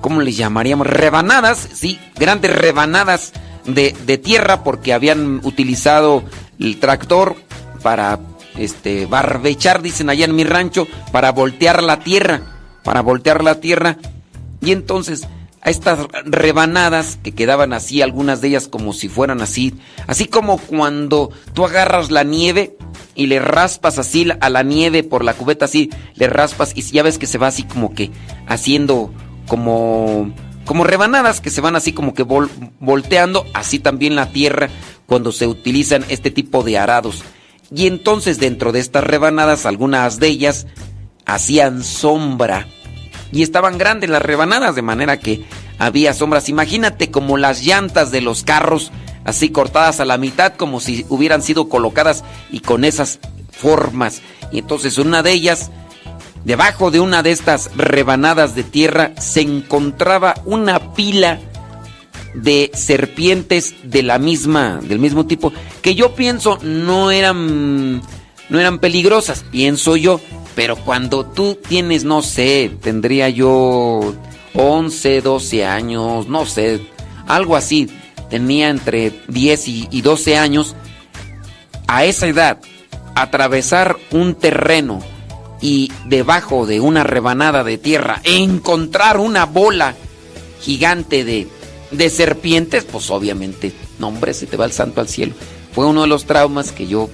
¿cómo 0.00 0.20
les 0.20 0.36
llamaríamos? 0.36 0.86
Rebanadas, 0.86 1.68
sí, 1.74 1.98
grandes 2.16 2.54
rebanadas 2.54 3.32
de, 3.66 3.94
de 4.06 4.18
tierra 4.18 4.64
porque 4.64 4.92
habían 4.92 5.40
utilizado 5.44 6.24
el 6.58 6.80
tractor 6.80 7.36
para 7.82 8.18
este 8.56 9.06
barbechar, 9.06 9.82
dicen 9.82 10.10
allá 10.10 10.24
en 10.24 10.34
mi 10.34 10.44
rancho, 10.44 10.86
para 11.10 11.32
voltear 11.32 11.82
la 11.82 12.00
tierra, 12.00 12.42
para 12.84 13.00
voltear 13.00 13.42
la 13.44 13.60
tierra. 13.60 13.98
Y 14.60 14.72
entonces 14.72 15.26
a 15.62 15.70
estas 15.70 16.00
rebanadas 16.24 17.18
que 17.22 17.32
quedaban 17.32 17.72
así, 17.72 18.02
algunas 18.02 18.40
de 18.40 18.48
ellas 18.48 18.66
como 18.66 18.92
si 18.92 19.08
fueran 19.08 19.40
así, 19.40 19.74
así 20.08 20.26
como 20.26 20.58
cuando 20.58 21.30
tú 21.54 21.64
agarras 21.64 22.10
la 22.10 22.24
nieve 22.24 22.76
y 23.14 23.26
le 23.26 23.38
raspas 23.38 23.98
así 23.98 24.26
a 24.40 24.50
la 24.50 24.64
nieve 24.64 25.04
por 25.04 25.24
la 25.24 25.34
cubeta 25.34 25.66
así, 25.66 25.90
le 26.16 26.26
raspas 26.26 26.72
y 26.76 26.82
ya 26.82 27.04
ves 27.04 27.16
que 27.16 27.28
se 27.28 27.38
va 27.38 27.46
así 27.46 27.62
como 27.62 27.94
que 27.94 28.10
haciendo 28.48 29.12
como 29.46 30.32
como 30.64 30.84
rebanadas 30.84 31.40
que 31.40 31.50
se 31.50 31.60
van 31.60 31.76
así 31.76 31.92
como 31.92 32.12
que 32.12 32.24
volteando, 32.24 33.44
así 33.54 33.78
también 33.78 34.16
la 34.16 34.30
tierra 34.30 34.68
cuando 35.06 35.30
se 35.30 35.46
utilizan 35.46 36.04
este 36.08 36.30
tipo 36.30 36.62
de 36.64 36.78
arados. 36.78 37.22
Y 37.74 37.86
entonces 37.86 38.38
dentro 38.38 38.72
de 38.72 38.80
estas 38.80 39.04
rebanadas, 39.04 39.66
algunas 39.66 40.18
de 40.18 40.28
ellas 40.28 40.66
hacían 41.24 41.82
sombra. 41.82 42.66
Y 43.32 43.42
estaban 43.42 43.78
grandes 43.78 44.10
las 44.10 44.22
rebanadas, 44.22 44.74
de 44.74 44.82
manera 44.82 45.18
que 45.18 45.44
había 45.78 46.12
sombras. 46.12 46.48
Imagínate 46.48 47.10
como 47.10 47.38
las 47.38 47.64
llantas 47.64 48.10
de 48.10 48.20
los 48.20 48.42
carros, 48.42 48.92
así 49.24 49.48
cortadas 49.48 50.00
a 50.00 50.04
la 50.04 50.18
mitad, 50.18 50.54
como 50.54 50.80
si 50.80 51.06
hubieran 51.08 51.42
sido 51.42 51.68
colocadas 51.68 52.24
y 52.50 52.60
con 52.60 52.84
esas 52.84 53.20
formas. 53.50 54.20
Y 54.50 54.58
entonces 54.58 54.98
una 54.98 55.22
de 55.22 55.32
ellas, 55.32 55.70
debajo 56.44 56.90
de 56.90 57.00
una 57.00 57.22
de 57.22 57.30
estas 57.30 57.70
rebanadas 57.74 58.54
de 58.54 58.64
tierra, 58.64 59.12
se 59.18 59.40
encontraba 59.40 60.34
una 60.44 60.92
pila 60.92 61.40
de 62.34 62.70
serpientes 62.74 63.74
de 63.82 64.02
la 64.02 64.18
misma, 64.18 64.80
del 64.82 64.98
mismo 64.98 65.26
tipo, 65.26 65.52
que 65.82 65.94
yo 65.94 66.14
pienso 66.14 66.58
no 66.62 67.10
eran, 67.10 68.02
no 68.48 68.60
eran 68.60 68.78
peligrosas, 68.78 69.44
pienso 69.50 69.96
yo, 69.96 70.20
pero 70.54 70.76
cuando 70.76 71.24
tú 71.26 71.58
tienes, 71.66 72.04
no 72.04 72.22
sé, 72.22 72.70
tendría 72.80 73.28
yo 73.28 74.14
11, 74.54 75.20
12 75.20 75.64
años, 75.64 76.28
no 76.28 76.46
sé, 76.46 76.80
algo 77.26 77.56
así, 77.56 77.88
tenía 78.30 78.68
entre 78.70 79.12
10 79.28 79.68
y, 79.68 79.88
y 79.90 80.02
12 80.02 80.36
años, 80.36 80.74
a 81.86 82.04
esa 82.04 82.26
edad, 82.26 82.58
atravesar 83.14 83.98
un 84.10 84.34
terreno 84.34 85.00
y 85.60 85.92
debajo 86.06 86.66
de 86.66 86.80
una 86.80 87.04
rebanada 87.04 87.62
de 87.62 87.78
tierra 87.78 88.20
encontrar 88.24 89.18
una 89.18 89.46
bola 89.46 89.94
gigante 90.60 91.24
de 91.24 91.48
de 91.92 92.10
serpientes, 92.10 92.84
pues 92.84 93.10
obviamente, 93.10 93.72
no 93.98 94.08
hombre, 94.08 94.34
se 94.34 94.46
te 94.46 94.56
va 94.56 94.64
el 94.64 94.72
santo 94.72 95.00
al 95.00 95.08
cielo. 95.08 95.34
Fue 95.72 95.86
uno 95.86 96.02
de 96.02 96.08
los 96.08 96.24
traumas 96.24 96.72
que 96.72 96.86
yo, 96.86 97.08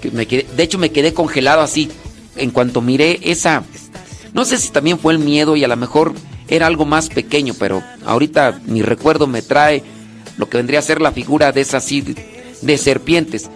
que 0.00 0.10
me 0.10 0.26
quedé, 0.26 0.46
de 0.56 0.62
hecho 0.62 0.78
me 0.78 0.90
quedé 0.90 1.12
congelado 1.12 1.60
así, 1.60 1.90
en 2.36 2.50
cuanto 2.50 2.80
miré 2.80 3.20
esa, 3.22 3.64
no 4.32 4.44
sé 4.44 4.58
si 4.58 4.70
también 4.70 4.98
fue 4.98 5.12
el 5.12 5.20
miedo 5.20 5.54
y 5.54 5.64
a 5.64 5.68
lo 5.68 5.76
mejor 5.76 6.12
era 6.48 6.66
algo 6.66 6.84
más 6.84 7.08
pequeño, 7.08 7.54
pero 7.58 7.82
ahorita 8.04 8.60
mi 8.66 8.82
recuerdo 8.82 9.26
me 9.26 9.42
trae 9.42 9.82
lo 10.36 10.48
que 10.48 10.56
vendría 10.56 10.80
a 10.80 10.82
ser 10.82 11.00
la 11.00 11.12
figura 11.12 11.52
de 11.52 11.60
esas 11.60 11.84
así 11.84 12.04
de 12.60 12.78
serpientes. 12.78 13.48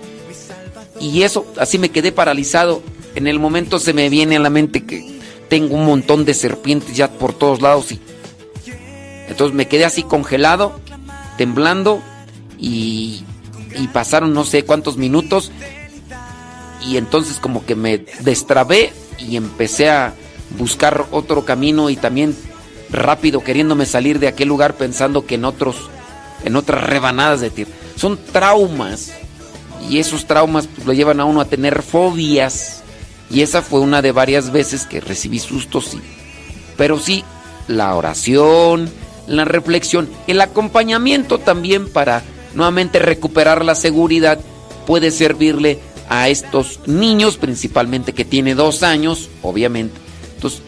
Y 1.01 1.23
eso, 1.23 1.47
así 1.59 1.79
me 1.79 1.91
quedé 1.91 2.13
paralizado. 2.13 2.83
En 3.15 3.27
el 3.27 3.39
momento 3.39 3.79
se 3.79 3.93
me 3.93 4.09
viene 4.09 4.37
a 4.37 4.41
la 4.41 4.51
mente 4.51 4.85
que 4.85 5.19
tengo 5.49 5.75
un 5.75 5.85
montón 5.85 6.25
de 6.25 6.35
serpientes 6.35 6.97
ya 6.97 7.11
por 7.11 7.33
todos 7.33 7.61
lados 7.61 7.91
y 7.93 8.01
entonces 9.29 9.55
me 9.55 9.69
quedé 9.69 9.85
así 9.85 10.03
congelado, 10.03 10.81
temblando 11.37 12.03
y, 12.59 13.25
pasaron 13.93 14.35
no 14.35 14.45
sé 14.45 14.65
cuántos 14.65 14.97
minutos 14.97 15.53
y 16.85 16.97
entonces 16.97 17.39
como 17.39 17.65
que 17.65 17.77
me 17.77 18.05
destrabé 18.21 18.93
y 19.19 19.37
empecé 19.37 19.89
a 19.89 20.15
buscar 20.59 21.07
otro 21.13 21.45
camino 21.45 21.89
y 21.89 21.97
también 21.97 22.37
rápido 22.91 23.45
queriéndome 23.45 23.87
salir 23.87 24.19
de 24.19 24.27
aquel 24.27 24.49
lugar 24.49 24.75
pensando 24.75 25.27
que 25.27 25.37
en 25.37 25.45
otros 25.45 25.91
en 26.45 26.57
otras 26.57 26.83
rebanadas 26.85 27.41
de 27.41 27.51
tierra. 27.51 27.71
Son 27.97 28.19
traumas 28.33 29.13
y 29.89 29.99
esos 29.99 30.27
traumas 30.27 30.69
lo 30.85 30.93
llevan 30.93 31.21
a 31.21 31.25
uno 31.25 31.41
a 31.41 31.45
tener 31.45 31.83
fobias 31.83 32.83
y 33.31 33.43
esa 33.43 33.63
fue 33.63 33.81
una 33.81 34.03
de 34.03 34.13
varias 34.13 34.51
veces 34.51 34.87
que 34.87 35.01
recibí 35.01 35.39
sustos 35.39 35.87
sí. 35.91 36.01
Pero 36.77 36.99
sí 36.99 37.25
la 37.69 37.95
oración, 37.95 38.91
la 39.29 39.45
reflexión, 39.45 40.09
el 40.27 40.41
acompañamiento 40.41 41.39
también 41.39 41.89
para 41.89 42.23
nuevamente 42.55 42.99
recuperar 42.99 43.65
la 43.65 43.75
seguridad 43.75 44.41
puede 44.87 45.11
servirle 45.11 45.79
a 46.09 46.29
estos 46.29 46.81
niños, 46.87 47.37
principalmente 47.37 48.15
que 48.15 48.25
tiene 48.25 48.55
dos 48.55 48.83
años, 48.83 49.29
obviamente. 49.43 49.99
Entonces, 50.35 50.63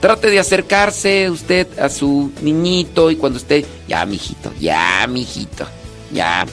trate 0.00 0.28
de 0.30 0.40
acercarse 0.40 1.30
usted 1.30 1.78
a 1.78 1.88
su 1.88 2.32
niñito 2.42 3.10
y 3.10 3.16
cuando 3.16 3.38
esté, 3.38 3.64
ya, 3.86 4.04
mijito, 4.06 4.52
ya, 4.58 5.06
mijito, 5.08 5.66
ya. 6.12 6.46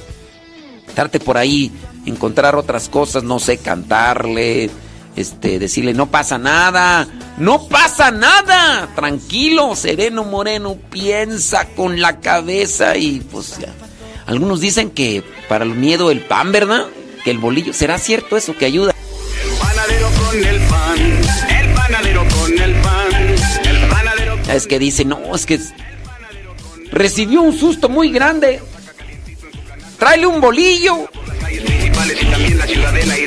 Trate 0.94 1.20
por 1.20 1.38
ahí 1.38 1.72
encontrar 2.06 2.56
otras 2.56 2.90
cosas, 2.90 3.24
no 3.24 3.40
sé, 3.40 3.58
cantarle, 3.58 4.70
este, 5.18 5.58
decirle, 5.58 5.94
no 5.94 6.12
pasa 6.12 6.38
nada, 6.38 7.08
no 7.38 7.68
pasa 7.68 8.12
nada, 8.12 8.88
tranquilo, 8.96 9.76
sereno, 9.76 10.24
moreno, 10.24 10.78
piensa 10.92 11.68
con 11.76 12.00
la 12.00 12.20
cabeza 12.20 12.96
y 12.98 13.20
pues 13.20 13.58
ya. 13.58 13.74
Algunos 14.28 14.62
dicen 14.62 14.92
que 14.92 15.24
para 15.50 15.66
el 15.66 15.74
miedo 15.74 16.12
el 16.12 16.22
pan, 16.22 16.52
¿verdad? 16.52 16.86
Que 17.24 17.32
el 17.32 17.40
bolillo, 17.40 17.74
¿será 17.74 17.98
cierto 17.98 18.38
eso 18.38 18.56
que 18.56 18.66
ayuda? 18.66 18.94
El 19.44 19.58
panadero 19.58 20.08
con 20.10 20.46
el 20.46 20.60
pan, 20.68 21.00
el 21.50 21.74
panadero 21.74 22.28
con 22.30 22.60
el 22.60 22.74
pan, 22.76 23.36
el 23.66 23.90
panadero 23.90 24.42
con 24.44 24.52
Es 24.52 24.68
que 24.68 24.78
dice, 24.78 25.04
no, 25.04 25.36
es 25.36 25.46
que 25.48 25.60
recibió 26.92 27.42
un 27.42 27.58
susto 27.58 27.90
muy 27.90 28.12
grande. 28.12 28.62
Tráele 29.98 30.28
un 30.28 30.40
bolillo. 30.40 31.10
las 31.26 31.38
calles 31.38 31.64
principales 31.64 32.22
y 32.22 32.26
también 32.26 32.58
la 32.60 32.68
ciudadela 32.68 33.18
y 33.18 33.26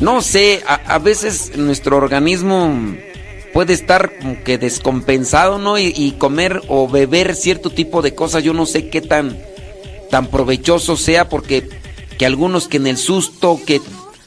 no 0.00 0.22
sé, 0.22 0.62
a, 0.66 0.74
a 0.94 0.98
veces 0.98 1.56
nuestro 1.56 1.96
organismo 1.96 2.74
puede 3.52 3.72
estar 3.72 4.12
que 4.44 4.58
descompensado, 4.58 5.58
¿no? 5.58 5.78
Y, 5.78 5.92
y 5.96 6.12
comer 6.12 6.62
o 6.68 6.88
beber 6.88 7.34
cierto 7.34 7.70
tipo 7.70 8.02
de 8.02 8.14
cosas, 8.14 8.44
yo 8.44 8.52
no 8.52 8.66
sé 8.66 8.88
qué 8.88 9.00
tan, 9.00 9.38
tan 10.10 10.26
provechoso 10.28 10.96
sea, 10.96 11.28
porque 11.28 11.68
que 12.18 12.26
algunos 12.26 12.68
que 12.68 12.76
en 12.76 12.86
el 12.86 12.96
susto 12.96 13.60
que 13.64 13.80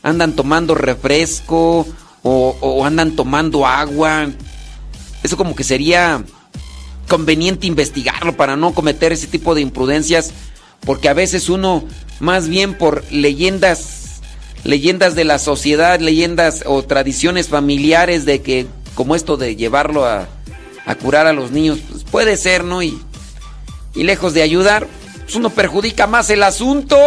andan 0.03 0.35
tomando 0.35 0.75
refresco 0.75 1.85
o, 2.23 2.57
o 2.59 2.85
andan 2.85 3.15
tomando 3.15 3.65
agua, 3.65 4.29
eso 5.23 5.37
como 5.37 5.55
que 5.55 5.63
sería 5.63 6.23
conveniente 7.07 7.67
investigarlo 7.67 8.35
para 8.37 8.55
no 8.55 8.73
cometer 8.73 9.11
ese 9.11 9.27
tipo 9.27 9.53
de 9.53 9.61
imprudencias, 9.61 10.31
porque 10.85 11.09
a 11.09 11.13
veces 11.13 11.49
uno, 11.49 11.83
más 12.19 12.47
bien 12.47 12.73
por 12.77 13.03
leyendas, 13.11 14.00
leyendas 14.63 15.15
de 15.15 15.23
la 15.23 15.39
sociedad, 15.39 15.99
leyendas 15.99 16.63
o 16.65 16.83
tradiciones 16.83 17.47
familiares 17.49 18.25
de 18.25 18.41
que, 18.41 18.67
como 18.95 19.15
esto 19.15 19.37
de 19.37 19.55
llevarlo 19.55 20.05
a, 20.05 20.27
a 20.85 20.95
curar 20.95 21.27
a 21.27 21.33
los 21.33 21.51
niños, 21.51 21.79
pues 21.89 22.03
puede 22.03 22.37
ser, 22.37 22.63
¿no? 22.63 22.81
Y, 22.83 23.01
y 23.95 24.03
lejos 24.03 24.33
de 24.33 24.41
ayudar, 24.41 24.87
pues 25.23 25.35
uno 25.35 25.49
perjudica 25.49 26.07
más 26.07 26.29
el 26.29 26.43
asunto. 26.43 26.97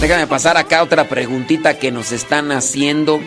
Déjame 0.00 0.26
pasar 0.26 0.56
acá 0.56 0.82
otra 0.82 1.08
preguntita 1.08 1.78
que 1.78 1.90
nos 1.90 2.12
están 2.12 2.52
haciendo. 2.52 3.20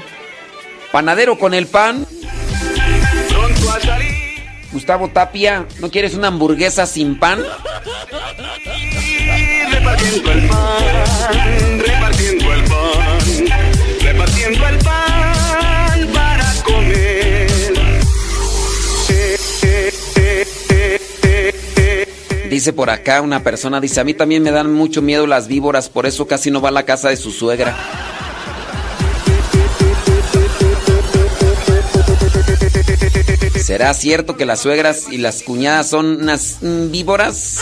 Panadero 0.91 1.37
con 1.37 1.53
el 1.53 1.67
pan. 1.67 2.05
Gustavo 4.71 5.09
Tapia, 5.09 5.65
¿no 5.79 5.89
quieres 5.89 6.13
una 6.13 6.27
hamburguesa 6.27 6.85
sin 6.85 7.17
pan? 7.19 7.39
repartiendo 9.79 10.31
el 10.31 10.47
pan, 10.47 11.79
repartiendo 11.79 12.53
el 12.53 12.63
pan, 12.63 13.19
repartiendo 14.01 14.67
el 14.67 14.77
pan 14.79 16.09
para 16.13 16.53
comer. 16.63 17.49
Dice 22.49 22.73
por 22.73 22.89
acá 22.89 23.21
una 23.21 23.43
persona, 23.43 23.79
dice, 23.79 24.01
a 24.01 24.03
mí 24.03 24.13
también 24.13 24.43
me 24.43 24.51
dan 24.51 24.73
mucho 24.73 25.01
miedo 25.01 25.27
las 25.27 25.47
víboras, 25.47 25.89
por 25.89 26.05
eso 26.05 26.27
casi 26.27 26.51
no 26.51 26.61
va 26.61 26.69
a 26.69 26.73
la 26.73 26.83
casa 26.83 27.09
de 27.09 27.15
su 27.15 27.31
suegra. 27.31 27.77
¿Será 33.69 33.93
cierto 33.93 34.35
que 34.35 34.47
las 34.47 34.61
suegras 34.61 35.09
y 35.11 35.19
las 35.19 35.43
cuñadas 35.43 35.91
son 35.91 36.23
unas 36.23 36.57
víboras? 36.59 37.59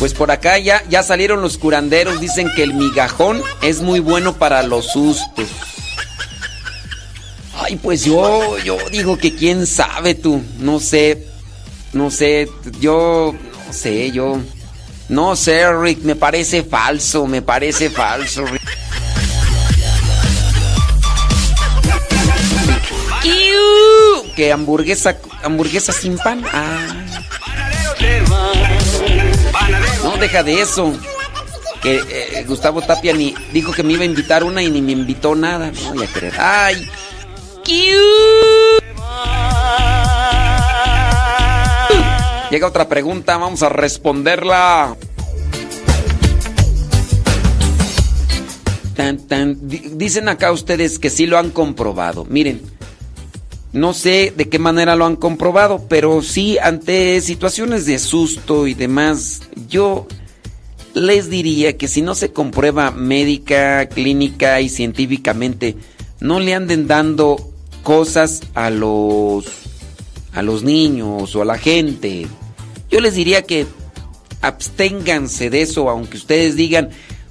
Pues 0.00 0.12
por 0.14 0.32
acá 0.32 0.58
ya, 0.58 0.82
ya 0.88 1.04
salieron 1.04 1.42
los 1.42 1.58
curanderos, 1.58 2.20
dicen 2.20 2.50
que 2.56 2.64
el 2.64 2.74
migajón 2.74 3.40
es 3.62 3.80
muy 3.80 4.00
bueno 4.00 4.36
para 4.36 4.64
los 4.64 4.90
sustos. 4.90 5.46
Ay, 7.54 7.76
pues 7.76 8.04
yo, 8.04 8.58
yo 8.58 8.78
digo 8.90 9.16
que 9.16 9.36
quién 9.36 9.64
sabe 9.64 10.16
tú, 10.16 10.42
no 10.58 10.80
sé, 10.80 11.28
no 11.92 12.10
sé, 12.10 12.48
yo, 12.80 13.32
no 13.68 13.72
sé, 13.72 14.10
yo, 14.10 14.40
no 15.10 15.34
sé, 15.34 15.70
Rick, 15.72 16.02
me 16.02 16.14
parece 16.14 16.62
falso, 16.62 17.26
me 17.26 17.42
parece 17.42 17.90
falso, 17.90 18.46
Rick. 18.46 18.62
Que 24.36 24.52
hamburguesa, 24.52 25.18
hamburguesa 25.42 25.92
sin 25.92 26.16
pan. 26.16 26.42
Ah. 26.52 26.86
No, 30.02 30.16
deja 30.16 30.42
de 30.42 30.62
eso. 30.62 30.92
Que 31.82 32.00
eh, 32.08 32.44
Gustavo 32.46 32.80
Tapia 32.80 33.12
ni 33.12 33.34
dijo 33.52 33.72
que 33.72 33.82
me 33.82 33.94
iba 33.94 34.02
a 34.02 34.06
invitar 34.06 34.44
una 34.44 34.62
y 34.62 34.70
ni 34.70 34.80
me 34.80 34.92
invitó 34.92 35.34
nada. 35.34 35.72
No 35.82 35.94
voy 35.94 36.04
a 36.04 36.12
creer. 36.12 36.34
¡Ay! 36.38 36.88
Llega 42.50 42.66
otra 42.66 42.88
pregunta, 42.88 43.36
vamos 43.36 43.62
a 43.62 43.68
responderla. 43.68 44.96
Tan, 48.96 49.18
tan. 49.28 49.68
Di- 49.68 49.90
Dicen 49.94 50.28
acá 50.28 50.50
ustedes 50.52 50.98
que 50.98 51.10
sí 51.10 51.26
lo 51.26 51.38
han 51.38 51.50
comprobado. 51.50 52.24
Miren, 52.24 52.60
no 53.72 53.94
sé 53.94 54.32
de 54.36 54.48
qué 54.48 54.58
manera 54.58 54.96
lo 54.96 55.06
han 55.06 55.14
comprobado, 55.16 55.86
pero 55.88 56.22
sí 56.22 56.58
ante 56.58 57.20
situaciones 57.20 57.86
de 57.86 57.98
susto 58.00 58.66
y 58.66 58.74
demás, 58.74 59.42
yo 59.68 60.08
les 60.92 61.30
diría 61.30 61.78
que 61.78 61.86
si 61.86 62.02
no 62.02 62.16
se 62.16 62.32
comprueba 62.32 62.90
médica, 62.90 63.86
clínica 63.88 64.60
y 64.60 64.68
científicamente, 64.68 65.76
no 66.18 66.40
le 66.40 66.54
anden 66.54 66.88
dando 66.88 67.48
cosas 67.84 68.40
a 68.54 68.70
los 68.70 69.44
a 70.32 70.42
los 70.42 70.62
niños 70.62 71.34
o 71.34 71.42
a 71.42 71.44
la 71.44 71.58
gente. 71.58 72.26
Yo 72.90 73.00
les 73.00 73.14
diría 73.14 73.42
que 73.42 73.66
absténganse 74.40 75.50
de 75.50 75.62
eso, 75.62 75.88
aunque 75.88 76.16
ustedes 76.16 76.56
digan 76.56 76.90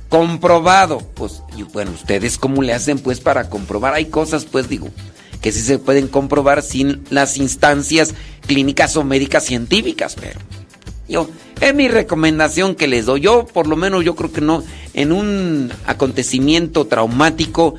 comprobado. 0.09 0.99
Pues 1.13 1.43
y 1.57 1.63
bueno, 1.63 1.91
ustedes 1.91 2.37
cómo 2.37 2.61
le 2.61 2.73
hacen 2.73 2.99
pues 2.99 3.19
para 3.19 3.49
comprobar? 3.49 3.93
Hay 3.93 4.05
cosas 4.05 4.45
pues 4.45 4.69
digo 4.69 4.89
que 5.41 5.51
sí 5.51 5.61
se 5.61 5.79
pueden 5.79 6.07
comprobar 6.07 6.61
sin 6.61 7.03
las 7.09 7.37
instancias 7.37 8.13
clínicas 8.45 8.97
o 8.97 9.05
médicas 9.05 9.45
científicas, 9.45 10.17
pero 10.19 10.39
yo 11.07 11.29
es 11.61 11.73
mi 11.73 11.87
recomendación 11.87 12.75
que 12.75 12.87
les 12.87 13.05
doy. 13.05 13.21
Yo 13.21 13.45
por 13.45 13.67
lo 13.67 13.75
menos 13.75 14.03
yo 14.03 14.15
creo 14.15 14.31
que 14.31 14.41
no 14.41 14.63
en 14.93 15.11
un 15.11 15.71
acontecimiento 15.85 16.87
traumático 16.87 17.75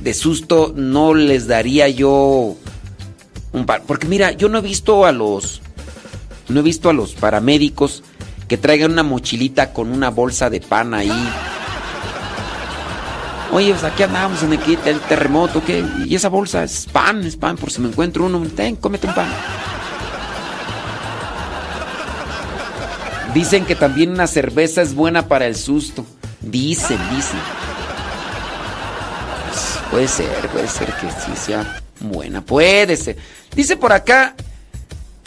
de 0.00 0.14
susto 0.14 0.72
no 0.76 1.14
les 1.14 1.46
daría 1.46 1.88
yo 1.88 2.56
un 3.52 3.66
par, 3.66 3.82
porque 3.84 4.06
mira, 4.06 4.32
yo 4.32 4.48
no 4.48 4.58
he 4.58 4.62
visto 4.62 5.06
a 5.06 5.12
los 5.12 5.62
no 6.48 6.60
he 6.60 6.62
visto 6.62 6.88
a 6.88 6.92
los 6.92 7.14
paramédicos 7.14 8.02
que 8.48 8.56
traigan 8.56 8.92
una 8.92 9.02
mochilita 9.02 9.72
con 9.72 9.92
una 9.92 10.10
bolsa 10.10 10.48
de 10.50 10.60
pan 10.60 10.94
ahí. 10.94 11.28
Oye, 13.52 13.70
pues 13.70 13.84
aquí 13.84 14.02
andamos 14.02 14.42
en 14.42 14.52
el, 14.52 14.78
el 14.84 15.00
terremoto, 15.00 15.62
¿qué? 15.64 15.84
Y 16.04 16.14
esa 16.14 16.28
bolsa 16.28 16.64
es 16.64 16.86
pan, 16.86 17.24
es 17.24 17.36
pan, 17.36 17.56
por 17.56 17.70
si 17.70 17.80
me 17.80 17.88
encuentro 17.88 18.26
uno, 18.26 18.40
ten, 18.54 18.76
cómete 18.76 19.06
un 19.06 19.14
pan. 19.14 19.28
Dicen 23.34 23.64
que 23.64 23.74
también 23.74 24.10
una 24.10 24.26
cerveza 24.26 24.82
es 24.82 24.94
buena 24.94 25.28
para 25.28 25.46
el 25.46 25.56
susto. 25.56 26.04
Dicen, 26.40 26.98
dicen. 27.14 27.40
Pues, 29.48 29.78
puede 29.90 30.08
ser, 30.08 30.48
puede 30.48 30.68
ser 30.68 30.92
que 30.94 31.08
sí 31.10 31.36
sea 31.36 31.80
buena, 32.00 32.40
puede 32.40 32.96
ser. 32.96 33.16
Dice 33.54 33.76
por 33.76 33.92
acá, 33.92 34.34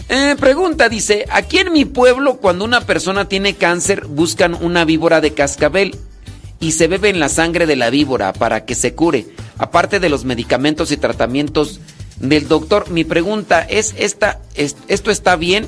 eh, 0.09 0.35
pregunta, 0.39 0.89
dice, 0.89 1.25
aquí 1.29 1.59
en 1.59 1.71
mi 1.71 1.85
pueblo 1.85 2.37
cuando 2.37 2.65
una 2.65 2.81
persona 2.81 3.27
tiene 3.29 3.55
cáncer 3.55 4.05
buscan 4.07 4.53
una 4.55 4.83
víbora 4.85 5.21
de 5.21 5.33
cascabel 5.33 5.95
y 6.59 6.73
se 6.73 6.87
beben 6.87 7.19
la 7.19 7.29
sangre 7.29 7.65
de 7.65 7.75
la 7.75 7.89
víbora 7.89 8.33
para 8.33 8.65
que 8.65 8.75
se 8.75 8.93
cure, 8.93 9.27
aparte 9.57 9.99
de 9.99 10.09
los 10.09 10.25
medicamentos 10.25 10.91
y 10.91 10.97
tratamientos 10.97 11.79
del 12.19 12.47
doctor. 12.47 12.89
Mi 12.89 13.03
pregunta 13.03 13.61
es, 13.61 13.95
esta, 13.97 14.41
es- 14.55 14.75
¿esto 14.87 15.11
está 15.11 15.35
bien? 15.37 15.67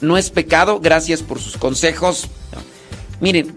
¿No 0.00 0.18
es 0.18 0.30
pecado? 0.30 0.80
Gracias 0.80 1.22
por 1.22 1.40
sus 1.40 1.56
consejos. 1.56 2.28
Miren, 3.20 3.54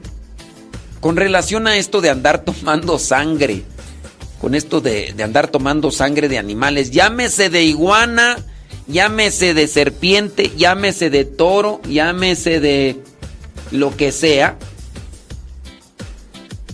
con 1.01 1.15
relación 1.17 1.67
a 1.67 1.77
esto 1.77 1.99
de 1.99 2.09
andar 2.09 2.39
tomando 2.45 2.99
sangre, 2.99 3.63
con 4.39 4.55
esto 4.55 4.81
de 4.81 5.13
andar 5.21 5.47
tomando 5.47 5.91
sangre 5.91 6.29
de 6.29 6.37
animales, 6.37 6.91
llámese 6.91 7.49
de 7.49 7.63
iguana, 7.63 8.37
llámese 8.87 9.53
de 9.53 9.67
serpiente, 9.67 10.51
llámese 10.55 11.09
de 11.09 11.25
toro, 11.25 11.81
llámese 11.83 12.59
de 12.59 13.01
lo 13.71 13.95
que 13.95 14.11
sea. 14.11 14.57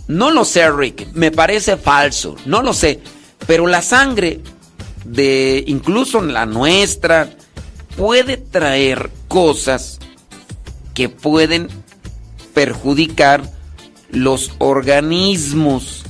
No 0.07 0.32
lo 0.32 0.45
sé, 0.45 0.70
Rick, 0.72 1.07
me 1.14 1.32
parece 1.32 1.78
falso, 1.78 2.36
no 2.45 2.61
lo 2.61 2.74
sé, 2.74 2.99
pero 3.47 3.68
la 3.68 3.82
sangre 3.82 4.41
de 5.05 5.64
incluso 5.68 6.22
la 6.22 6.45
nuestra 6.45 7.30
puede 7.95 8.38
traer 8.38 9.09
cosas 9.28 9.99
que 10.93 11.09
pueden 11.09 11.68
perjudicar 12.53 13.43
los 14.09 14.51
organismos. 14.59 16.03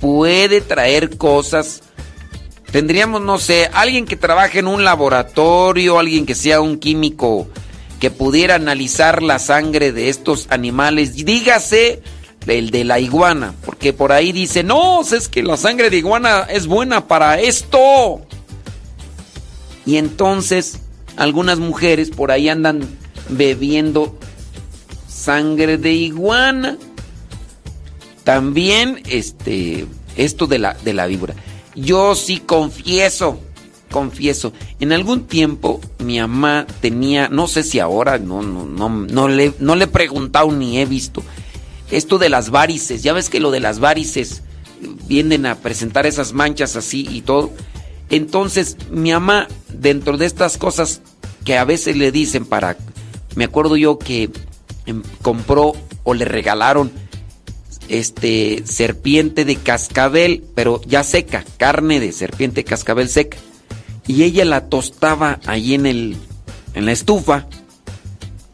Puede 0.00 0.60
traer 0.60 1.16
cosas. 1.16 1.82
Tendríamos, 2.74 3.22
no 3.22 3.38
sé, 3.38 3.70
alguien 3.72 4.04
que 4.04 4.16
trabaje 4.16 4.58
en 4.58 4.66
un 4.66 4.82
laboratorio, 4.82 5.96
alguien 5.96 6.26
que 6.26 6.34
sea 6.34 6.60
un 6.60 6.80
químico 6.80 7.46
que 8.00 8.10
pudiera 8.10 8.56
analizar 8.56 9.22
la 9.22 9.38
sangre 9.38 9.92
de 9.92 10.08
estos 10.08 10.48
animales. 10.50 11.14
Dígase 11.24 12.02
el 12.48 12.70
de 12.70 12.82
la 12.82 12.98
iguana, 12.98 13.54
porque 13.64 13.92
por 13.92 14.10
ahí 14.10 14.32
dice, 14.32 14.64
no, 14.64 15.02
es 15.02 15.28
que 15.28 15.44
la 15.44 15.56
sangre 15.56 15.88
de 15.88 15.98
iguana 15.98 16.48
es 16.50 16.66
buena 16.66 17.06
para 17.06 17.38
esto. 17.38 18.22
Y 19.86 19.96
entonces 19.96 20.80
algunas 21.16 21.60
mujeres 21.60 22.10
por 22.10 22.32
ahí 22.32 22.48
andan 22.48 22.80
bebiendo 23.28 24.18
sangre 25.06 25.78
de 25.78 25.92
iguana. 25.92 26.76
También 28.24 29.00
este 29.08 29.86
esto 30.16 30.48
de 30.48 30.58
la 30.58 30.74
de 30.74 30.92
la 30.92 31.06
víbora. 31.06 31.36
Yo 31.74 32.14
sí 32.14 32.38
confieso, 32.38 33.40
confieso, 33.90 34.52
en 34.80 34.92
algún 34.92 35.26
tiempo 35.26 35.80
mi 35.98 36.20
mamá 36.20 36.66
tenía, 36.80 37.28
no 37.28 37.48
sé 37.48 37.62
si 37.62 37.80
ahora, 37.80 38.18
no 38.18 38.42
no 38.42 38.64
no 38.64 38.88
no 38.88 39.28
le 39.28 39.54
no 39.58 39.74
le 39.74 39.84
he 39.84 39.88
preguntado 39.88 40.52
ni 40.52 40.78
he 40.78 40.86
visto 40.86 41.22
esto 41.90 42.18
de 42.18 42.28
las 42.28 42.50
varices. 42.50 43.02
Ya 43.02 43.12
ves 43.12 43.30
que 43.30 43.40
lo 43.40 43.50
de 43.50 43.60
las 43.60 43.78
varices 43.78 44.42
vienen 45.06 45.46
a 45.46 45.56
presentar 45.56 46.06
esas 46.06 46.32
manchas 46.32 46.76
así 46.76 47.06
y 47.10 47.22
todo. 47.22 47.52
Entonces, 48.10 48.76
mi 48.90 49.12
mamá, 49.12 49.48
dentro 49.68 50.16
de 50.16 50.26
estas 50.26 50.58
cosas 50.58 51.00
que 51.44 51.56
a 51.56 51.64
veces 51.64 51.96
le 51.96 52.12
dicen 52.12 52.44
para. 52.44 52.76
Me 53.34 53.44
acuerdo 53.44 53.76
yo 53.76 53.98
que 53.98 54.30
em, 54.86 55.02
compró 55.22 55.72
o 56.04 56.14
le 56.14 56.24
regalaron 56.24 56.92
este 57.88 58.62
serpiente 58.66 59.44
de 59.44 59.56
cascabel, 59.56 60.44
pero 60.54 60.80
ya 60.86 61.04
seca, 61.04 61.44
carne 61.56 62.00
de 62.00 62.12
serpiente 62.12 62.56
de 62.56 62.64
cascabel 62.64 63.08
seca. 63.08 63.38
Y 64.06 64.22
ella 64.22 64.44
la 64.44 64.68
tostaba 64.68 65.40
ahí 65.46 65.74
en 65.74 65.86
el 65.86 66.16
en 66.74 66.86
la 66.86 66.92
estufa 66.92 67.46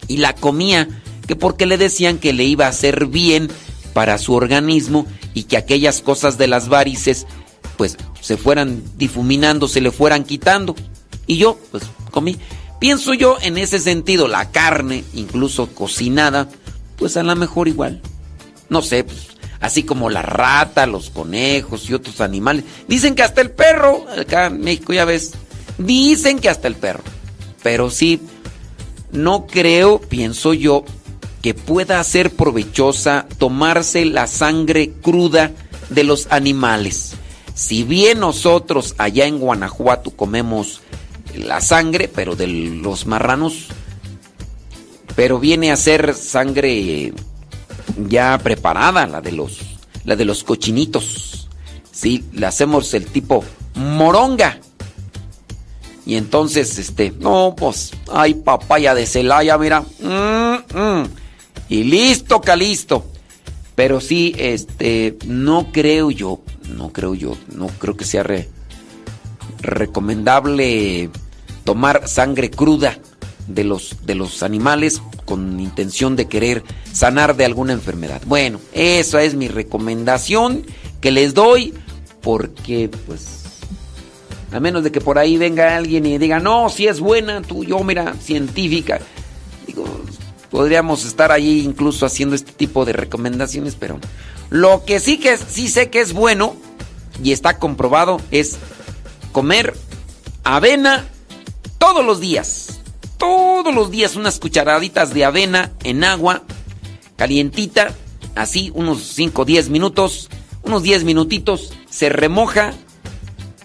y 0.06 0.18
la 0.18 0.34
comía, 0.34 0.88
que 1.26 1.36
porque 1.36 1.66
le 1.66 1.78
decían 1.78 2.18
que 2.18 2.32
le 2.32 2.44
iba 2.44 2.66
a 2.66 2.70
hacer 2.70 3.06
bien 3.06 3.48
para 3.92 4.18
su 4.18 4.34
organismo 4.34 5.06
y 5.34 5.44
que 5.44 5.56
aquellas 5.56 6.00
cosas 6.02 6.38
de 6.38 6.46
las 6.46 6.68
varices 6.68 7.26
pues 7.76 7.96
se 8.20 8.36
fueran 8.36 8.82
difuminando, 8.98 9.68
se 9.68 9.80
le 9.80 9.90
fueran 9.90 10.24
quitando. 10.24 10.74
Y 11.26 11.38
yo, 11.38 11.58
pues 11.70 11.84
comí. 12.10 12.36
Pienso 12.78 13.14
yo 13.14 13.38
en 13.40 13.58
ese 13.58 13.78
sentido, 13.78 14.26
la 14.26 14.50
carne, 14.50 15.04
incluso 15.14 15.68
cocinada, 15.68 16.48
pues 16.96 17.16
a 17.16 17.22
lo 17.22 17.34
mejor 17.36 17.68
igual. 17.68 18.02
No 18.70 18.80
sé, 18.80 19.04
pues, 19.04 19.28
así 19.60 19.82
como 19.82 20.08
la 20.08 20.22
rata, 20.22 20.86
los 20.86 21.10
conejos 21.10 21.88
y 21.90 21.94
otros 21.94 22.20
animales. 22.20 22.64
Dicen 22.88 23.14
que 23.14 23.22
hasta 23.22 23.42
el 23.42 23.50
perro, 23.50 24.06
acá 24.18 24.46
en 24.46 24.60
México 24.60 24.92
ya 24.92 25.04
ves, 25.04 25.32
dicen 25.76 26.38
que 26.38 26.48
hasta 26.48 26.66
el 26.68 26.76
perro. 26.76 27.04
Pero 27.62 27.90
sí, 27.90 28.20
no 29.12 29.46
creo, 29.46 30.00
pienso 30.00 30.54
yo, 30.54 30.84
que 31.42 31.54
pueda 31.54 32.02
ser 32.04 32.30
provechosa 32.30 33.26
tomarse 33.38 34.04
la 34.04 34.26
sangre 34.26 34.92
cruda 35.02 35.52
de 35.88 36.04
los 36.04 36.26
animales. 36.30 37.14
Si 37.54 37.82
bien 37.82 38.20
nosotros 38.20 38.94
allá 38.98 39.26
en 39.26 39.38
Guanajuato 39.38 40.10
comemos 40.10 40.80
la 41.34 41.60
sangre, 41.60 42.08
pero 42.08 42.36
de 42.36 42.46
los 42.46 43.06
marranos, 43.06 43.66
pero 45.16 45.38
viene 45.38 45.70
a 45.70 45.76
ser 45.76 46.14
sangre 46.14 47.12
ya 48.08 48.38
preparada, 48.38 49.06
la 49.06 49.20
de 49.20 49.32
los, 49.32 49.58
la 50.04 50.16
de 50.16 50.24
los 50.24 50.44
cochinitos. 50.44 51.48
Sí, 51.90 52.24
le 52.32 52.46
hacemos 52.46 52.94
el 52.94 53.06
tipo 53.06 53.44
moronga. 53.74 54.58
Y 56.06 56.16
entonces, 56.16 56.78
este, 56.78 57.12
no, 57.18 57.54
pues, 57.56 57.92
hay 58.10 58.34
papaya 58.34 58.94
de 58.94 59.06
Celaya, 59.06 59.58
mira. 59.58 59.84
Mm, 60.00 60.78
mm. 60.78 61.08
Y 61.68 61.84
listo, 61.84 62.40
calisto. 62.40 63.04
Pero 63.74 64.00
sí, 64.00 64.34
este, 64.36 65.16
no 65.26 65.68
creo 65.72 66.10
yo, 66.10 66.40
no 66.68 66.92
creo 66.92 67.14
yo, 67.14 67.36
no 67.54 67.68
creo 67.68 67.96
que 67.96 68.04
sea 68.04 68.24
recomendable 69.62 71.10
tomar 71.64 72.08
sangre 72.08 72.50
cruda 72.50 72.98
de 73.54 73.64
los, 73.64 73.96
de 74.06 74.14
los 74.14 74.42
animales 74.42 75.02
con 75.24 75.60
intención 75.60 76.16
de 76.16 76.28
querer 76.28 76.62
sanar 76.92 77.36
de 77.36 77.44
alguna 77.44 77.72
enfermedad. 77.72 78.22
Bueno, 78.26 78.60
esa 78.72 79.22
es 79.22 79.34
mi 79.34 79.48
recomendación 79.48 80.64
que 81.00 81.10
les 81.10 81.34
doy 81.34 81.74
porque 82.22 82.90
pues 83.06 83.40
a 84.52 84.60
menos 84.60 84.82
de 84.82 84.90
que 84.90 85.00
por 85.00 85.18
ahí 85.18 85.36
venga 85.36 85.76
alguien 85.76 86.06
y 86.06 86.18
diga, 86.18 86.40
no, 86.40 86.68
si 86.68 86.88
es 86.88 87.00
buena, 87.00 87.42
tú, 87.42 87.64
yo, 87.64 87.82
mira, 87.84 88.14
científica. 88.20 89.00
Digo, 89.66 89.84
podríamos 90.50 91.04
estar 91.04 91.30
ahí 91.30 91.60
incluso 91.60 92.04
haciendo 92.04 92.34
este 92.34 92.52
tipo 92.52 92.84
de 92.84 92.92
recomendaciones, 92.92 93.76
pero 93.78 93.98
lo 94.50 94.84
que 94.84 94.98
sí 94.98 95.18
que 95.18 95.36
sí 95.36 95.68
sé 95.68 95.90
que 95.90 96.00
es 96.00 96.12
bueno 96.12 96.56
y 97.22 97.32
está 97.32 97.58
comprobado 97.58 98.20
es 98.32 98.58
comer 99.32 99.74
avena 100.42 101.06
todos 101.78 102.04
los 102.04 102.20
días. 102.20 102.79
Todos 103.20 103.74
los 103.74 103.90
días 103.90 104.16
unas 104.16 104.40
cucharaditas 104.40 105.12
de 105.12 105.26
avena 105.26 105.72
en 105.84 106.04
agua 106.04 106.42
calientita, 107.16 107.94
así 108.34 108.72
unos 108.74 109.02
5 109.02 109.42
o 109.42 109.44
10 109.44 109.68
minutos, 109.68 110.30
unos 110.62 110.82
10 110.82 111.04
minutitos, 111.04 111.74
se 111.90 112.08
remoja 112.08 112.72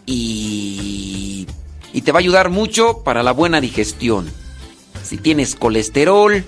y, 0.06 1.48
y 1.94 2.02
te 2.02 2.12
va 2.12 2.20
a 2.20 2.20
ayudar 2.20 2.50
mucho 2.50 3.02
para 3.06 3.24
la 3.24 3.32
buena 3.32 3.62
digestión. 3.62 4.30
Si 5.04 5.16
tienes 5.18 5.56
colesterol, 5.56 6.44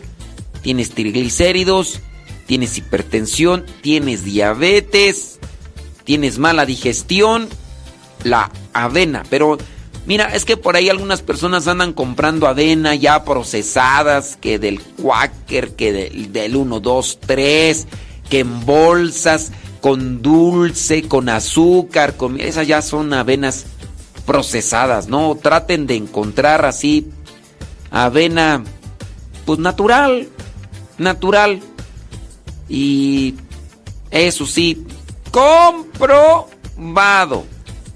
tienes 0.61 0.91
triglicéridos, 0.91 2.01
tienes 2.45 2.77
hipertensión, 2.77 3.65
tienes 3.81 4.25
diabetes, 4.25 5.39
tienes 6.03 6.39
mala 6.39 6.65
digestión, 6.65 7.47
la 8.25 8.51
avena. 8.73 9.23
Pero 9.29 9.57
mira, 10.07 10.33
es 10.33 10.45
que 10.45 10.57
por 10.57 10.75
ahí 10.75 10.89
algunas 10.89 11.21
personas 11.21 11.67
andan 11.67 11.93
comprando 11.93 12.47
avena 12.47 12.95
ya 12.95 13.23
procesadas, 13.23 14.37
que 14.41 14.57
del 14.57 14.81
Quaker, 14.81 15.75
que 15.75 15.93
del, 15.93 16.33
del 16.33 16.55
1, 16.55 16.79
2, 16.79 17.19
3, 17.27 17.87
que 18.29 18.39
en 18.39 18.65
bolsas 18.65 19.51
con 19.81 20.23
dulce, 20.23 21.03
con 21.03 21.29
azúcar, 21.29 22.17
con 22.17 22.39
esas 22.39 22.65
ya 22.65 22.81
son 22.81 23.13
avenas 23.13 23.67
procesadas, 24.25 25.07
¿no? 25.07 25.35
Traten 25.35 25.85
de 25.85 25.95
encontrar 25.95 26.65
así 26.65 27.11
avena 27.91 28.63
pues 29.45 29.59
natural, 29.59 30.27
natural. 30.97 31.61
Y 32.67 33.35
eso 34.11 34.45
sí, 34.45 34.85
comprobado, 35.31 35.85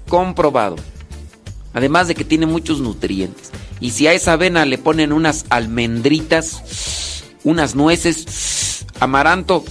comprobado. 0.08 0.76
Además 1.74 2.08
de 2.08 2.14
que 2.14 2.24
tiene 2.24 2.46
muchos 2.46 2.80
nutrientes. 2.80 3.50
Y 3.80 3.90
si 3.90 4.06
a 4.06 4.12
esa 4.12 4.34
avena 4.34 4.64
le 4.64 4.78
ponen 4.78 5.12
unas 5.12 5.46
almendritas, 5.48 7.24
unas 7.44 7.74
nueces, 7.74 8.84
amaranto, 9.00 9.64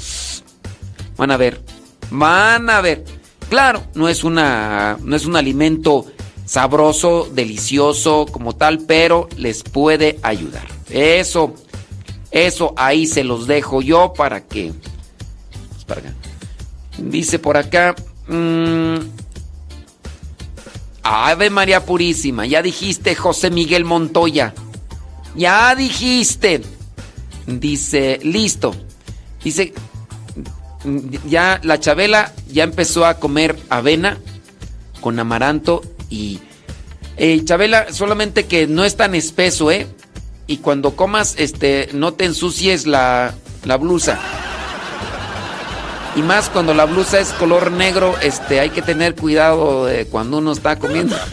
van 1.18 1.32
a 1.32 1.38
ver, 1.38 1.62
Van 2.12 2.70
a 2.70 2.82
ver. 2.82 3.06
Claro, 3.50 3.84
no 3.96 4.08
es 4.10 4.24
una 4.24 4.98
no 5.02 5.16
es 5.16 5.26
un 5.26 5.36
alimento 5.36 6.06
sabroso, 6.46 7.30
delicioso 7.34 8.26
como 8.30 8.56
tal, 8.56 8.80
pero 8.86 9.28
les 9.38 9.64
puede 9.64 10.20
ayudar. 10.22 10.68
Eso 10.90 11.54
eso 12.30 12.74
ahí 12.78 13.08
se 13.08 13.24
los 13.24 13.48
dejo 13.48 13.82
yo 13.82 14.14
para 14.14 14.46
que 14.46 14.74
Dice 16.98 17.40
por 17.40 17.58
acá 17.58 17.96
mmm, 18.28 18.98
Ave 21.04 21.50
María 21.50 21.86
Purísima, 21.86 22.46
ya 22.46 22.62
dijiste 22.62 23.16
José 23.16 23.50
Miguel 23.50 23.86
Montoya. 23.86 24.54
Ya 25.36 25.74
dijiste. 25.76 26.62
Dice, 27.48 28.20
listo. 28.24 28.76
Dice, 29.44 29.74
ya 31.28 31.60
la 31.64 31.80
Chabela 31.80 32.34
ya 32.48 32.64
empezó 32.64 33.06
a 33.06 33.20
comer 33.20 33.58
avena 33.70 34.20
con 35.00 35.20
amaranto 35.20 35.82
y 36.10 36.40
eh, 37.18 37.44
Chabela 37.46 37.92
solamente 37.92 38.46
que 38.46 38.68
no 38.68 38.86
es 38.86 38.96
tan 38.96 39.16
espeso, 39.16 39.72
¿eh? 39.72 39.88
Y 40.48 40.58
cuando 40.58 40.96
comas, 40.96 41.36
este, 41.38 41.90
no 41.94 42.14
te 42.14 42.26
ensucies 42.26 42.86
la, 42.86 43.34
la 43.64 43.78
blusa. 43.78 44.20
Y 46.16 46.22
más 46.22 46.50
cuando 46.50 46.74
la 46.74 46.86
blusa 46.86 47.20
es 47.20 47.30
color 47.30 47.72
negro, 47.72 48.16
este, 48.22 48.60
hay 48.60 48.70
que 48.70 48.82
tener 48.82 49.16
cuidado 49.16 49.86
de 49.86 50.06
cuando 50.06 50.38
uno 50.38 50.52
está 50.52 50.78
comiendo. 50.78 51.16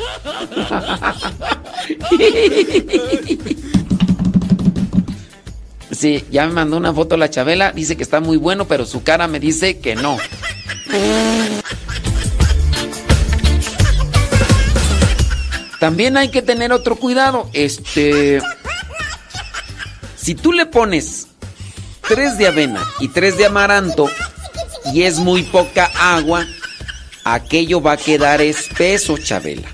Sí, 5.91 6.25
ya 6.31 6.47
me 6.47 6.53
mandó 6.53 6.77
una 6.77 6.95
foto 6.95 7.17
la 7.17 7.29
Chabela, 7.29 7.73
dice 7.73 7.97
que 7.97 8.05
está 8.05 8.21
muy 8.21 8.37
bueno, 8.37 8.67
pero 8.69 8.87
su 8.87 9.03
cara 9.03 9.27
me 9.27 9.41
dice 9.41 9.81
que 9.81 9.97
no. 9.97 10.17
También 15.81 16.17
hay 16.17 16.29
que 16.29 16.41
tener 16.41 16.73
otro 16.73 16.95
cuidado. 16.95 17.51
Este. 17.53 18.41
Si 20.17 20.37
tú 20.37 20.53
le 20.53 20.67
pones 20.67 21.27
tres 22.07 22.39
de 22.39 22.47
avena 22.47 22.87
y 23.01 23.09
tres 23.09 23.37
de 23.37 23.47
amaranto 23.47 24.09
y 24.93 25.03
es 25.03 25.19
muy 25.19 25.43
poca 25.43 25.91
agua, 25.99 26.47
aquello 27.25 27.81
va 27.81 27.93
a 27.93 27.97
quedar 27.97 28.41
espeso, 28.41 29.19
Chabela. 29.19 29.69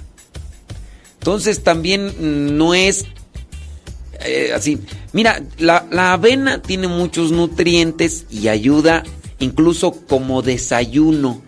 Entonces 1.19 1.63
también 1.63 2.59
no 2.59 2.75
es 2.75 3.07
eh, 4.25 4.53
así. 4.55 4.79
Mira, 5.13 5.43
la, 5.59 6.13
avena 6.13 6.61
tiene 6.61 6.89
muchos 6.89 7.31
nutrientes 7.31 8.27
y 8.31 8.49
ayuda 8.49 9.05
incluso 9.39 9.93
como 9.93 10.43
desayuno. 10.43 11.43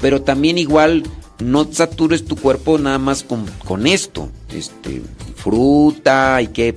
Pero 0.00 0.22
también 0.22 0.58
igual 0.58 1.02
no 1.38 1.70
satures 1.70 2.24
tu 2.24 2.36
cuerpo 2.36 2.78
nada 2.78 2.98
más 2.98 3.24
con, 3.24 3.86
esto. 3.86 4.28
Este, 4.52 5.02
fruta 5.36 6.40
y 6.42 6.48
que... 6.48 6.74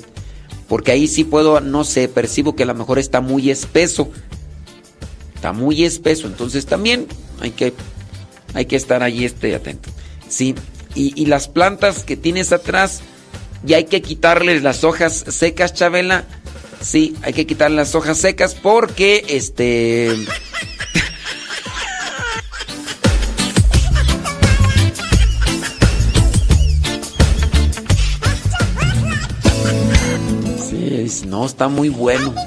Porque 0.68 0.92
ahí 0.92 1.08
sí 1.08 1.24
puedo, 1.24 1.62
no 1.62 1.84
sé, 1.84 2.08
percibo 2.08 2.56
que 2.56 2.62
a 2.62 2.68
lo 2.68 2.76
mejor 2.76 3.00
está 3.00 3.22
muy 3.22 3.50
espeso. 3.50 4.12
Está 5.40 5.54
muy 5.54 5.86
espeso. 5.86 6.28
Entonces 6.28 6.66
también 6.66 7.08
hay 7.40 7.52
que, 7.52 7.74
hay 8.54 8.66
que 8.66 8.76
estar 8.76 9.04
ahí 9.04 9.24
este, 9.24 9.56
atento. 9.56 9.90
Sí. 10.28 10.54
Y, 10.96 11.14
y 11.16 11.28
las 11.28 11.48
plantas 11.48 12.04
que 12.04 12.18
tienes 12.18 12.52
atrás 12.52 13.00
y 13.66 13.74
hay 13.74 13.86
que 13.86 14.02
quitarles 14.02 14.64
las 14.64 14.84
hojas 14.84 15.24
secas, 15.30 15.74
Chabela. 15.74 16.26
Sí, 16.82 17.16
hay 17.22 17.32
que 17.32 17.48
quitarle 17.48 17.78
las 17.78 17.96
hojas 17.96 18.18
secas 18.18 18.54
porque 18.54 19.24
este... 19.30 20.14
sí, 30.70 31.08
no, 31.28 31.46
está 31.46 31.70
muy 31.70 31.88
bueno. 31.88 32.36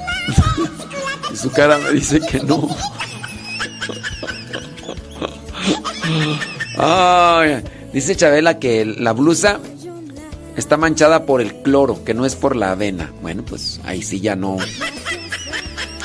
su 1.43 1.51
cara 1.51 1.77
me 1.77 1.91
dice 1.91 2.21
que 2.21 2.39
no. 2.39 2.69
Ay, 6.77 7.61
dice 7.91 8.15
Chabela 8.15 8.59
que 8.59 8.85
la 8.85 9.11
blusa 9.11 9.59
está 10.55 10.77
manchada 10.77 11.25
por 11.25 11.41
el 11.41 11.53
cloro, 11.55 12.05
que 12.05 12.13
no 12.13 12.25
es 12.25 12.35
por 12.35 12.55
la 12.55 12.71
avena. 12.71 13.11
Bueno, 13.21 13.43
pues 13.43 13.81
ahí 13.83 14.01
sí 14.01 14.21
ya 14.21 14.37
no. 14.37 14.57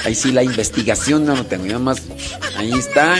Ahí 0.04 0.16
sí 0.16 0.32
la 0.32 0.42
investigación 0.42 1.24
no 1.24 1.36
lo 1.36 1.46
tengo. 1.46 1.66
Nada 1.66 1.78
más 1.78 2.02
ahí 2.56 2.72
está. 2.72 3.14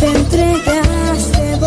Te 0.00 0.06
entregaste 0.06 1.58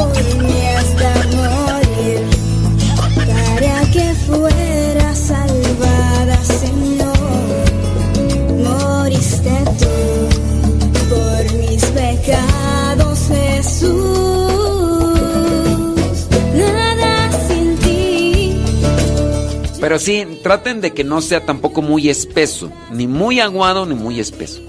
Pero 19.92 20.00
sí, 20.00 20.26
traten 20.42 20.80
de 20.80 20.94
que 20.94 21.04
no 21.04 21.20
sea 21.20 21.46
tampoco 21.46 21.82
muy 21.82 22.08
espeso. 22.08 22.72
Ni 22.92 23.08
muy 23.08 23.42
aguado 23.42 23.86
ni 23.86 23.94
muy 23.94 24.22
espeso. 24.22 24.62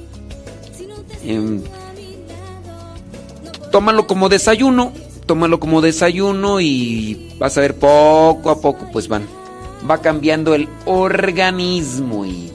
Em, 1.25 1.63
tómalo 3.71 4.09
como 4.09 4.29
desayuno. 4.29 4.93
Tómalo 5.25 5.61
como 5.61 5.81
desayuno 5.81 6.61
y 6.61 7.37
vas 7.39 7.57
a 7.57 7.61
ver 7.61 7.77
poco 7.77 8.51
a 8.51 8.61
poco, 8.61 8.89
pues 8.93 9.07
van. 9.07 9.29
Va 9.89 9.99
cambiando 9.99 10.57
el 10.57 10.69
organismo 10.87 12.27
y. 12.27 12.51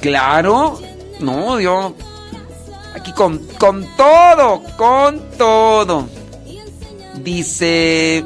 Claro. 0.00 0.78
No, 1.18 1.58
yo. 1.58 1.96
Aquí 2.94 3.10
con, 3.10 3.38
con 3.58 3.84
todo, 3.96 4.62
con 4.76 5.20
todo. 5.36 6.06
Dice. 7.24 8.24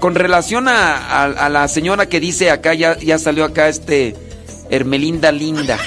Con 0.00 0.14
relación 0.14 0.66
a, 0.66 1.48
la 1.50 1.68
señora 1.68 2.06
que 2.06 2.20
dice 2.20 2.50
acá, 2.50 2.72
ya, 2.72 2.98
ya 2.98 3.18
salió 3.18 3.44
acá 3.44 3.68
este 3.68 4.16
Hermelinda 4.70 5.30
Linda. 5.30 5.78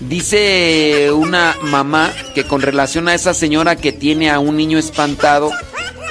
Dice 0.00 1.10
una 1.10 1.56
mamá 1.62 2.12
que 2.34 2.44
con 2.44 2.60
relación 2.60 3.08
a 3.08 3.14
esa 3.14 3.32
señora 3.32 3.76
que 3.76 3.92
tiene 3.92 4.30
a 4.30 4.38
un 4.38 4.58
niño 4.58 4.78
espantado 4.78 5.50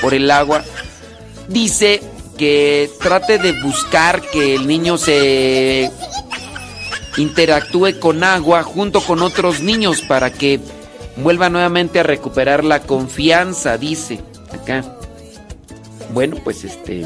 por 0.02 0.16
el 0.16 0.32
agua, 0.32 0.64
dice 1.48 2.02
que 2.36 2.90
trate 3.00 3.38
de 3.38 3.62
buscar 3.62 4.22
que 4.22 4.56
el 4.56 4.68
niño 4.68 4.98
se 4.98 5.92
interactúe 7.16 8.00
con 8.00 8.24
agua 8.24 8.64
junto 8.64 9.02
con 9.02 9.22
otros 9.22 9.62
niños 9.62 10.02
para 10.02 10.32
que 10.32 10.60
vuelva 11.16 11.50
nuevamente 11.50 12.00
a 12.00 12.04
recuperar 12.04 12.64
la 12.64 12.82
confianza, 12.82 13.78
dice 13.78 14.20
acá. 14.52 14.97
Bueno, 16.14 16.38
pues 16.44 16.64
este. 16.64 17.06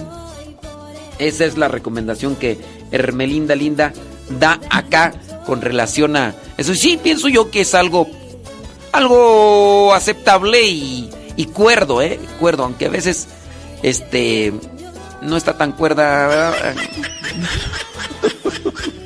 Esa 1.19 1.45
es 1.45 1.57
la 1.57 1.67
recomendación 1.67 2.35
que 2.35 2.57
Hermelinda 2.91 3.55
Linda 3.55 3.93
da 4.39 4.59
acá 4.69 5.13
con 5.45 5.61
relación 5.61 6.15
a. 6.15 6.35
Eso 6.57 6.75
sí, 6.75 6.99
pienso 7.01 7.27
yo 7.27 7.51
que 7.51 7.61
es 7.61 7.75
algo. 7.75 8.07
Algo 8.91 9.93
aceptable 9.93 10.63
y, 10.63 11.09
y 11.37 11.45
cuerdo, 11.45 12.01
¿eh? 12.01 12.19
Cuerdo, 12.39 12.63
aunque 12.63 12.85
a 12.85 12.89
veces. 12.89 13.27
Este. 13.83 14.53
No 15.21 15.37
está 15.37 15.57
tan 15.57 15.73
cuerda. 15.73 16.73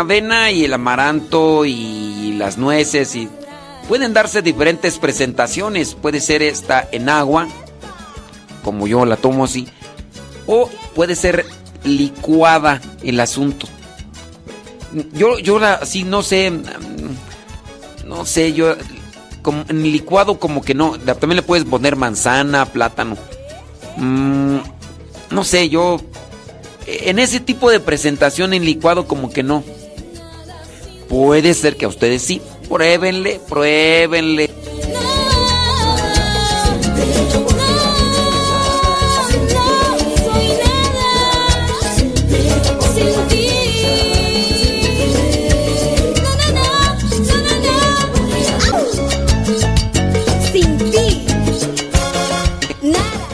avena 0.00 0.50
y 0.50 0.64
el 0.64 0.72
amaranto 0.72 1.64
y 1.64 2.34
las 2.38 2.58
nueces 2.58 3.14
y 3.16 3.28
pueden 3.88 4.12
darse 4.12 4.42
diferentes 4.42 4.98
presentaciones. 4.98 5.94
Puede 5.94 6.20
ser 6.20 6.42
esta 6.42 6.88
en 6.92 7.08
agua, 7.08 7.48
como 8.64 8.86
yo 8.86 9.04
la 9.04 9.16
tomo 9.16 9.44
así, 9.44 9.68
o 10.46 10.68
puede 10.94 11.14
ser 11.14 11.46
licuada 11.84 12.80
el 13.02 13.20
asunto. 13.20 13.66
Yo, 15.12 15.38
yo 15.38 15.58
la, 15.58 15.80
no 16.06 16.22
sé, 16.22 16.50
mm, 16.50 18.08
no 18.08 18.24
sé, 18.24 18.52
yo 18.52 18.74
en 19.68 19.82
licuado 19.82 20.38
como 20.38 20.62
que 20.62 20.74
no. 20.74 20.98
También 20.98 21.36
le 21.36 21.42
puedes 21.42 21.64
poner 21.64 21.96
manzana, 21.96 22.66
plátano. 22.66 23.16
Mm, 23.96 24.58
no 25.30 25.44
sé, 25.44 25.68
yo 25.68 25.98
en 26.86 27.18
ese 27.18 27.40
tipo 27.40 27.70
de 27.70 27.80
presentación 27.80 28.54
en 28.54 28.64
licuado 28.64 29.06
como 29.06 29.30
que 29.30 29.42
no. 29.42 29.62
Puede 31.08 31.54
ser 31.54 31.76
que 31.76 31.86
a 31.86 31.88
ustedes 31.88 32.22
sí. 32.22 32.40
Pruébenle, 32.68 33.40
pruébenle. 33.48 34.50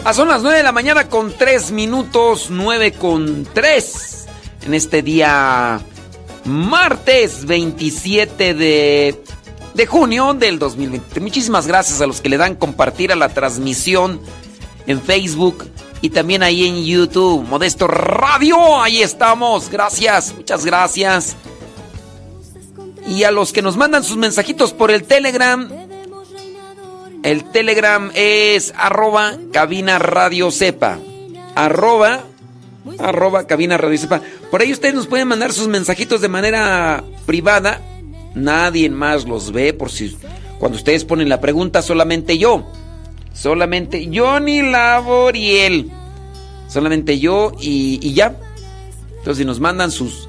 Ah, 0.06 0.12
son 0.12 0.28
las 0.28 0.42
9 0.42 0.58
de 0.58 0.62
la 0.62 0.72
mañana 0.72 1.08
con 1.08 1.32
3 1.32 1.72
minutos, 1.72 2.48
9 2.50 2.92
con 2.92 3.48
3. 3.54 4.26
En 4.66 4.74
este 4.74 5.00
día 5.00 5.80
martes 6.44 7.46
27 7.46 8.54
de, 8.54 9.22
de 9.74 9.86
junio 9.86 10.34
del 10.34 10.58
2020. 10.58 11.20
Muchísimas 11.20 11.66
gracias 11.66 12.00
a 12.00 12.06
los 12.06 12.20
que 12.20 12.28
le 12.28 12.36
dan 12.36 12.56
compartir 12.56 13.12
a 13.12 13.16
la 13.16 13.28
transmisión 13.28 14.20
en 14.86 15.00
Facebook 15.00 15.64
y 16.00 16.10
también 16.10 16.42
ahí 16.42 16.66
en 16.66 16.84
YouTube. 16.84 17.46
Modesto 17.48 17.86
Radio, 17.86 18.80
ahí 18.80 19.02
estamos. 19.02 19.70
Gracias, 19.70 20.34
muchas 20.34 20.64
gracias. 20.64 21.36
Y 23.06 23.24
a 23.24 23.30
los 23.30 23.52
que 23.52 23.62
nos 23.62 23.76
mandan 23.76 24.04
sus 24.04 24.16
mensajitos 24.16 24.72
por 24.72 24.90
el 24.90 25.04
Telegram. 25.04 25.68
El 27.22 27.44
Telegram 27.44 28.10
es 28.14 28.74
arroba 28.76 29.38
cabina 29.50 29.98
radio 29.98 30.50
sepa. 30.50 30.98
Arroba, 31.54 32.24
arroba 32.98 33.46
cabina 33.46 33.76
radio 33.76 33.98
sepa. 33.98 34.20
Por 34.50 34.60
ahí 34.60 34.72
ustedes 34.72 34.94
nos 34.94 35.06
pueden 35.06 35.28
mandar 35.28 35.52
sus 35.52 35.68
mensajitos 35.68 36.20
de 36.20 36.28
manera 36.28 37.04
privada. 37.26 37.80
Nadie 38.34 38.90
más 38.90 39.26
los 39.26 39.52
ve 39.52 39.72
por 39.72 39.90
si 39.90 40.16
cuando 40.58 40.76
ustedes 40.76 41.04
ponen 41.04 41.28
la 41.28 41.40
pregunta 41.40 41.82
solamente 41.82 42.38
yo. 42.38 42.64
Solamente 43.32 44.10
Johnny 44.12 44.62
Laboriel. 44.62 45.90
Solamente 46.68 47.18
yo 47.18 47.52
y, 47.60 47.98
y 48.02 48.14
ya. 48.14 48.36
Entonces 49.18 49.38
si 49.38 49.44
nos 49.44 49.60
mandan 49.60 49.90
sus 49.90 50.28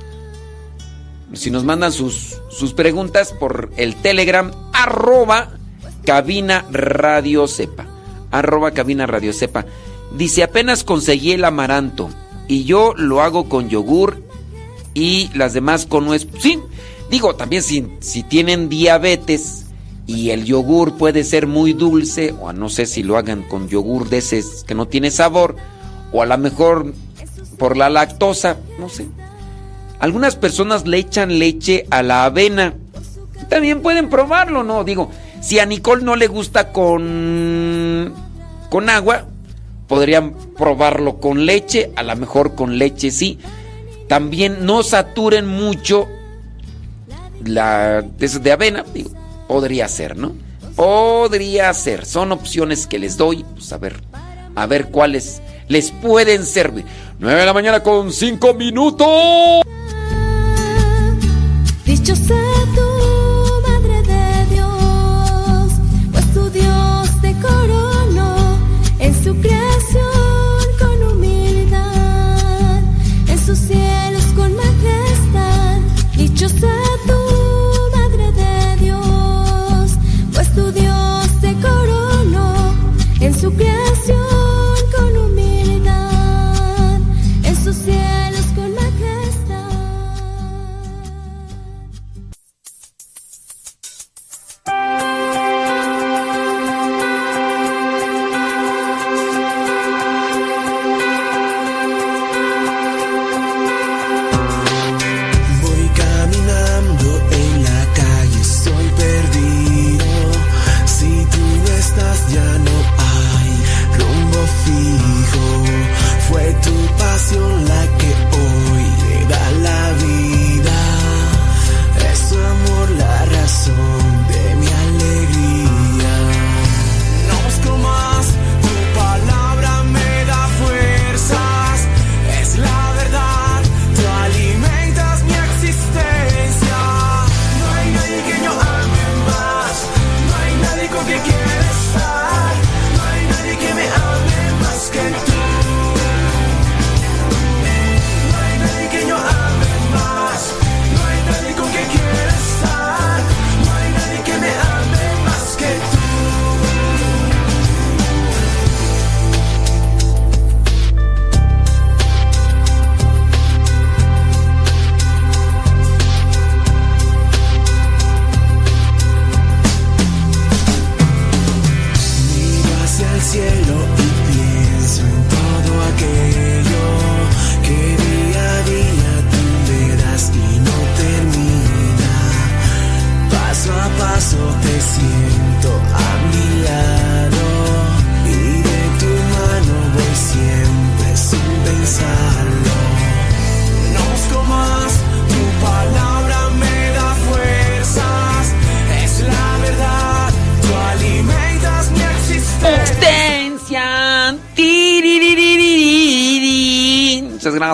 si 1.34 1.51
nos 1.51 1.66
mandan 1.66 1.91
sus, 1.91 2.41
sus 2.49 2.74
preguntas 2.74 3.34
por 3.34 3.70
el 3.76 3.95
Telegram, 3.95 4.51
arroba 4.74 5.51
cabina 6.06 6.66
radio 6.72 7.47
sepa. 7.47 7.86
Arroba 8.32 8.72
cabina 8.72 9.06
radio 9.06 9.34
sepa. 9.34 9.66
Dice, 10.16 10.43
apenas 10.43 10.84
conseguí 10.84 11.34
el 11.34 11.43
amaranto 11.43 12.10
y 12.48 12.66
yo 12.66 12.93
lo 12.96 13.22
hago 13.22 13.50
con 13.50 13.70
yogur 13.70 14.22
y 14.93 15.30
las 15.36 15.54
demás 15.54 15.86
con 15.86 16.06
nuez. 16.06 16.28
Sí, 16.39 16.60
digo, 17.10 17.36
también 17.36 17.64
si, 17.64 17.88
si 18.00 18.24
tienen 18.24 18.70
diabetes 18.70 19.66
y 20.08 20.30
el 20.30 20.46
yogur 20.46 20.98
puede 20.98 21.24
ser 21.24 21.48
muy 21.48 21.74
dulce, 21.74 22.34
o 22.39 22.54
no 22.54 22.70
sé 22.70 22.86
si 22.86 23.04
lo 23.04 23.18
hagan 23.18 23.43
con 23.43 23.68
yogur 23.68 24.10
de 24.10 24.20
ese 24.20 24.43
que 24.68 24.76
no 24.76 24.88
tiene 24.88 25.12
sabor, 25.12 25.56
o 26.12 26.22
a 26.22 26.26
lo 26.26 26.38
mejor 26.38 26.93
por 27.58 27.76
la 27.76 27.89
lactosa, 27.89 28.58
no 28.80 28.89
sé. 28.89 29.08
Algunas 30.00 30.36
personas 30.36 30.86
le 30.86 30.98
echan 30.98 31.39
leche 31.39 31.88
a 31.89 32.04
la 32.04 32.26
avena. 32.26 32.76
También 33.50 33.82
pueden 33.82 34.10
probarlo, 34.10 34.64
¿no? 34.64 34.84
Digo, 34.84 35.10
Si 35.41 35.60
a 35.60 35.66
Nicole 35.66 36.04
no 36.04 36.16
le 36.16 36.28
gusta 36.28 36.72
con, 36.72 38.14
con 38.70 38.89
agua, 38.89 39.26
podrían 39.88 40.34
probarlo 40.58 41.20
con 41.20 41.46
leche, 41.46 41.92
a 41.96 42.04
lo 42.04 42.16
mejor 42.16 42.56
con 42.56 42.78
leche 42.78 43.12
sí. 43.12 43.40
También 44.08 44.66
no 44.66 44.84
saturen 44.84 45.48
mucho 45.48 46.08
la 47.44 48.02
de, 48.02 48.52
avena, 48.52 48.86
digo, 48.94 49.12
podría 49.48 49.88
ser, 49.88 50.18
¿no? 50.18 50.34
Podría 50.76 51.74
ser. 51.74 52.06
Son 52.06 52.32
opciones 52.32 52.88
que 52.88 53.00
les 53.00 53.18
doy, 53.18 53.46
pues 53.54 53.72
a 53.74 53.78
ver, 53.78 54.02
a 54.56 54.66
ver 54.66 54.90
cuáles 54.90 55.42
les 55.68 55.92
pueden 55.92 56.46
servir. 56.46 56.86
9 57.20 57.40
de 57.40 57.46
la 57.46 57.54
mañana 57.54 57.82
con 57.82 58.12
5 58.12 58.54
minutos. 58.54 59.64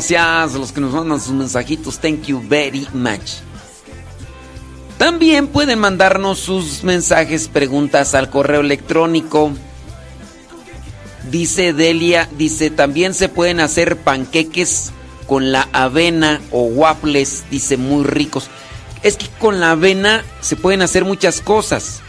Gracias 0.01 0.55
a 0.55 0.57
los 0.57 0.71
que 0.71 0.81
nos 0.81 0.93
mandan 0.93 1.19
sus 1.19 1.33
mensajitos. 1.33 1.99
Thank 1.99 2.23
you 2.23 2.41
very 2.47 2.87
much. 2.91 3.41
También 4.97 5.47
pueden 5.47 5.77
mandarnos 5.77 6.39
sus 6.39 6.83
mensajes, 6.83 7.47
preguntas 7.47 8.15
al 8.15 8.31
correo 8.31 8.61
electrónico. 8.61 9.51
Dice 11.29 11.73
Delia, 11.73 12.27
dice, 12.35 12.71
también 12.71 13.13
se 13.13 13.29
pueden 13.29 13.59
hacer 13.59 13.95
panqueques 13.97 14.91
con 15.27 15.51
la 15.51 15.69
avena 15.71 16.41
o 16.49 16.63
waffles, 16.63 17.43
dice, 17.51 17.77
muy 17.77 18.03
ricos. 18.03 18.49
Es 19.03 19.17
que 19.17 19.27
con 19.39 19.59
la 19.59 19.71
avena 19.71 20.23
se 20.39 20.55
pueden 20.55 20.81
hacer 20.81 21.05
muchas 21.05 21.41
cosas. 21.41 22.01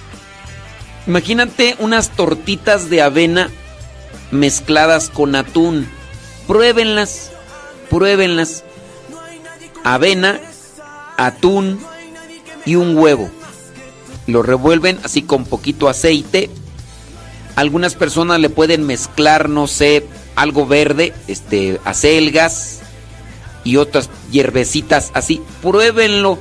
Imagínate 1.07 1.77
unas 1.79 2.09
tortitas 2.09 2.89
de 2.89 3.03
avena 3.03 3.51
mezcladas 4.31 5.11
con 5.11 5.35
atún. 5.35 5.87
Pruébenlas, 6.47 7.32
pruébenlas. 7.93 8.65
Avena, 9.85 10.41
atún 11.19 11.79
y 12.65 12.77
un 12.77 12.97
huevo. 12.97 13.31
Lo 14.27 14.43
revuelven 14.43 14.99
así 15.05 15.23
con 15.23 15.45
poquito 15.45 15.89
aceite. 15.89 16.49
Algunas 17.55 17.95
personas 17.95 18.41
le 18.41 18.49
pueden 18.49 18.87
mezclar, 18.87 19.51
no 19.51 19.67
sé, 19.67 20.07
algo 20.37 20.67
verde, 20.67 21.13
este, 21.29 21.81
acelgas 21.85 22.81
y 23.63 23.77
otras 23.77 24.09
hierbecitas 24.31 25.11
así. 25.13 25.43
Pruébenlo 25.61 26.39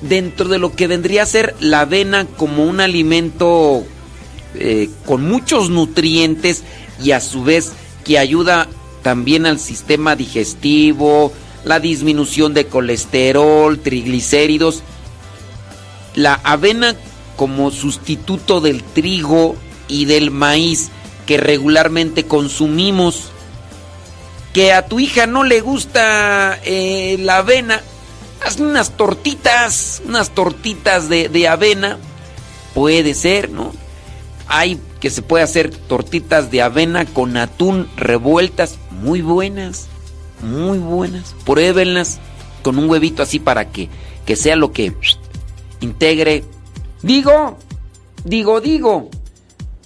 dentro 0.00 0.48
de 0.48 0.58
lo 0.58 0.74
que 0.74 0.88
vendría 0.88 1.22
a 1.22 1.26
ser 1.26 1.54
la 1.60 1.82
avena 1.82 2.26
como 2.26 2.64
un 2.64 2.80
alimento 2.80 3.84
eh, 4.56 4.90
con 5.06 5.28
muchos 5.28 5.70
nutrientes 5.70 6.64
y 7.00 7.12
a 7.12 7.20
su 7.20 7.44
vez 7.44 7.70
que 8.04 8.18
ayuda 8.18 8.66
también 9.02 9.46
al 9.46 9.58
sistema 9.58 10.16
digestivo, 10.16 11.32
la 11.64 11.80
disminución 11.80 12.54
de 12.54 12.66
colesterol, 12.66 13.78
triglicéridos. 13.78 14.82
La 16.14 16.34
avena 16.44 16.94
como 17.36 17.70
sustituto 17.70 18.60
del 18.60 18.82
trigo 18.82 19.56
y 19.88 20.04
del 20.04 20.30
maíz 20.30 20.90
que 21.26 21.36
regularmente 21.36 22.24
consumimos. 22.24 23.30
Que 24.52 24.72
a 24.72 24.86
tu 24.86 25.00
hija 25.00 25.26
no 25.26 25.44
le 25.44 25.60
gusta 25.60 26.60
eh, 26.62 27.16
la 27.20 27.38
avena, 27.38 27.82
hazle 28.44 28.66
unas 28.66 28.96
tortitas, 28.98 30.02
unas 30.04 30.30
tortitas 30.30 31.08
de, 31.08 31.28
de 31.28 31.48
avena. 31.48 31.96
Puede 32.74 33.14
ser, 33.14 33.50
¿no? 33.50 33.72
Hay 34.54 34.78
que 35.00 35.08
se 35.08 35.22
puede 35.22 35.42
hacer 35.42 35.70
tortitas 35.70 36.50
de 36.50 36.60
avena 36.60 37.06
con 37.06 37.38
atún 37.38 37.88
revueltas, 37.96 38.78
muy 38.90 39.22
buenas, 39.22 39.88
muy 40.42 40.76
buenas. 40.76 41.34
Pruébenlas 41.46 42.20
con 42.62 42.78
un 42.78 42.90
huevito 42.90 43.22
así 43.22 43.38
para 43.38 43.70
que, 43.70 43.88
que 44.26 44.36
sea 44.36 44.56
lo 44.56 44.70
que 44.72 44.92
integre. 45.80 46.44
Digo, 47.00 47.56
digo, 48.24 48.60
digo. 48.60 49.08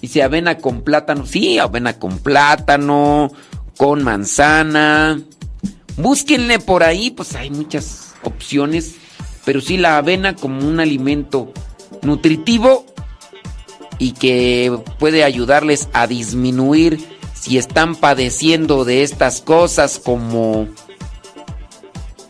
Dice 0.01 0.21
avena 0.21 0.57
con 0.57 0.81
plátano. 0.81 1.25
Sí, 1.25 1.57
avena 1.59 1.97
con 1.97 2.19
plátano, 2.19 3.31
con 3.77 4.03
manzana. 4.03 5.21
Búsquenle 5.95 6.59
por 6.59 6.83
ahí, 6.83 7.11
pues 7.11 7.35
hay 7.35 7.51
muchas 7.51 8.15
opciones. 8.21 8.95
Pero 9.45 9.61
sí 9.61 9.77
la 9.77 9.97
avena 9.97 10.35
como 10.35 10.67
un 10.67 10.81
alimento 10.81 11.53
nutritivo 12.01 12.85
y 13.99 14.11
que 14.11 14.77
puede 14.99 15.23
ayudarles 15.23 15.89
a 15.93 16.07
disminuir 16.07 16.99
si 17.33 17.57
están 17.57 17.95
padeciendo 17.95 18.85
de 18.85 19.03
estas 19.03 19.41
cosas 19.41 19.99
como 20.03 20.67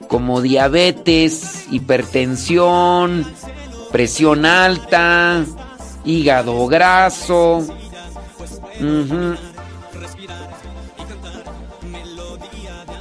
como 0.08 0.42
diabetes, 0.42 1.66
hipertensión, 1.70 3.26
presión 3.92 4.46
alta 4.46 5.44
hígado 6.08 6.66
graso. 6.68 7.58
Ujú. 8.80 9.36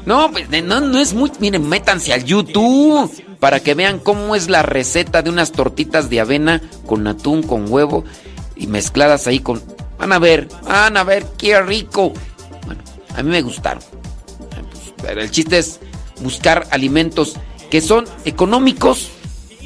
No, 0.04 0.30
pues 0.30 0.48
no, 0.64 0.80
no 0.80 0.98
es 0.98 1.14
muy. 1.14 1.32
Miren, 1.40 1.68
métanse 1.68 2.12
al 2.12 2.24
YouTube 2.24 3.10
para 3.40 3.60
que 3.60 3.74
vean 3.74 3.98
cómo 3.98 4.36
es 4.36 4.48
la 4.48 4.62
receta 4.62 5.22
de 5.22 5.30
unas 5.30 5.52
tortitas 5.52 6.08
de 6.10 6.20
avena 6.20 6.62
con 6.86 7.06
atún, 7.06 7.42
con 7.42 7.70
huevo 7.70 8.04
y 8.56 8.66
mezcladas 8.66 9.26
ahí 9.26 9.40
con. 9.40 9.62
Van 9.98 10.12
a 10.12 10.18
ver, 10.18 10.48
van 10.64 10.96
a 10.96 11.04
ver 11.04 11.26
qué 11.38 11.60
rico. 11.62 12.12
Bueno, 12.66 12.82
a 13.14 13.22
mí 13.22 13.30
me 13.30 13.42
gustaron. 13.42 13.82
El 15.08 15.30
chiste 15.30 15.58
es 15.58 15.80
buscar 16.20 16.66
alimentos 16.70 17.36
que 17.70 17.80
son 17.80 18.06
económicos, 18.24 19.10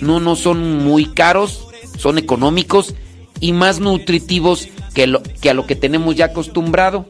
no, 0.00 0.20
no 0.20 0.36
son 0.36 0.78
muy 0.78 1.06
caros, 1.06 1.66
son 1.98 2.18
económicos 2.18 2.94
y 3.40 3.52
más 3.52 3.80
nutritivos 3.80 4.68
que, 4.94 5.06
lo, 5.06 5.22
que 5.22 5.50
a 5.50 5.54
lo 5.54 5.66
que 5.66 5.76
tenemos 5.76 6.16
ya 6.16 6.26
acostumbrado. 6.26 7.06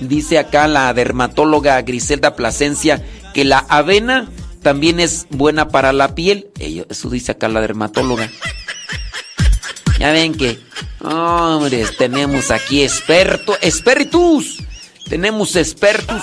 Dice 0.00 0.38
acá 0.38 0.66
la 0.66 0.92
dermatóloga 0.94 1.80
Griselda 1.82 2.34
Plasencia 2.34 3.04
que 3.34 3.44
la 3.44 3.58
avena 3.58 4.30
también 4.62 4.98
es 4.98 5.26
buena 5.30 5.68
para 5.68 5.92
la 5.92 6.14
piel. 6.14 6.50
Eso 6.58 7.10
dice 7.10 7.32
acá 7.32 7.48
la 7.48 7.60
dermatóloga. 7.60 8.30
Ya 10.00 10.12
ven 10.12 10.32
que, 10.34 10.58
hombres, 11.02 11.94
tenemos 11.98 12.50
aquí 12.50 12.82
experto, 12.82 13.54
expertus. 13.60 14.56
Tenemos 15.06 15.56
expertos. 15.56 16.22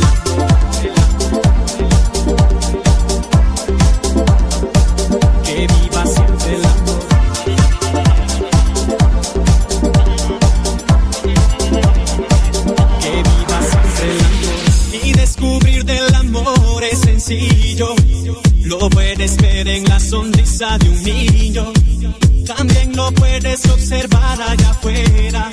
De 20.61 20.89
un 20.89 21.03
niño. 21.03 21.73
También 22.45 22.95
lo 22.95 23.11
puedes 23.13 23.65
observar 23.65 24.39
allá 24.39 24.69
afuera. 24.69 25.49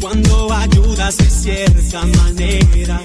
Cuando 0.00 0.52
ayudas 0.52 1.16
de 1.16 1.28
cierta 1.28 2.06
manera. 2.06 3.02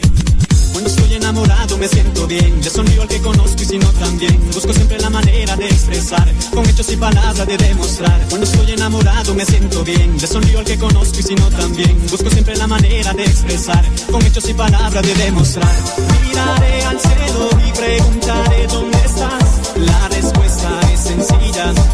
Cuando 0.73 0.89
estoy 0.91 1.15
enamorado 1.15 1.75
me 1.79 1.87
siento 1.87 2.27
bien. 2.27 2.61
Le 2.61 2.69
sonrío 2.69 3.01
al 3.01 3.07
que 3.07 3.19
conozco 3.19 3.63
y 3.63 3.65
si 3.65 3.79
no 3.79 3.87
también. 3.93 4.39
Busco 4.53 4.71
siempre 4.73 4.99
la 4.99 5.09
manera 5.09 5.55
de 5.55 5.65
expresar. 5.65 6.31
Con 6.53 6.69
hechos 6.69 6.91
y 6.91 6.97
palabras 6.97 7.47
de 7.47 7.57
demostrar. 7.57 8.21
Cuando 8.29 8.45
estoy 8.45 8.71
enamorado 8.71 9.33
me 9.33 9.45
siento 9.45 9.83
bien. 9.83 10.15
Le 10.21 10.27
sonrío 10.27 10.59
al 10.59 10.65
que 10.65 10.77
conozco 10.77 11.19
y 11.19 11.23
si 11.23 11.33
no 11.33 11.49
también. 11.49 11.99
Busco 12.11 12.29
siempre 12.29 12.55
la 12.57 12.67
manera 12.67 13.11
de 13.11 13.23
expresar. 13.23 13.83
Con 14.11 14.23
hechos 14.23 14.47
y 14.49 14.53
palabras 14.53 15.01
de 15.01 15.15
demostrar. 15.15 15.75
Miraré 16.27 16.83
al 16.83 16.99
cielo 16.99 17.49
y 17.67 17.71
preguntaré 17.71 18.67
dónde 18.67 18.97
estás. 18.99 19.61
La 19.77 20.12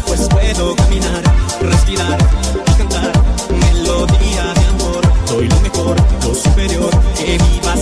Pues 0.06 0.28
puedo 0.30 0.74
caminar, 0.76 1.22
respirar 1.60 2.18
y 2.66 2.72
cantar. 2.78 3.12
Melodía 3.50 4.54
de 4.54 4.66
amor. 4.68 5.02
Doy 5.26 5.46
lo 5.46 5.60
mejor, 5.60 5.96
lo 6.22 6.34
superior. 6.34 6.90
Que 7.16 7.36
viva 7.36 7.76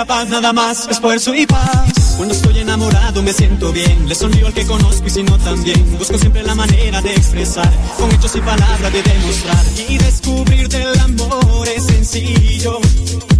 capaz. 0.00 0.24
Nada 0.26 0.52
más, 0.52 0.88
esfuerzo 0.88 1.34
y 1.34 1.46
paz. 1.46 2.14
Cuando 2.16 2.34
estoy 2.34 2.58
enamorado 2.58 3.22
me 3.22 3.32
siento 3.32 3.72
bien. 3.72 4.08
Le 4.08 4.14
sonrío 4.14 4.46
al 4.46 4.54
que 4.54 4.64
conozco 4.66 5.06
y 5.06 5.10
si 5.10 5.22
no 5.22 5.36
también. 5.38 5.98
Busco 5.98 6.16
siempre 6.18 6.42
la 6.42 6.54
manera 6.54 7.02
de 7.02 7.12
expresar. 7.14 7.70
Con 7.98 8.10
hechos 8.12 8.34
y 8.36 8.40
palabras 8.40 8.92
de 8.92 9.02
demostrar. 9.02 9.64
Y 9.88 9.98
descubrir 9.98 10.68
del 10.68 10.98
amor 11.00 11.68
es 11.76 11.84
sencillo. 11.84 12.78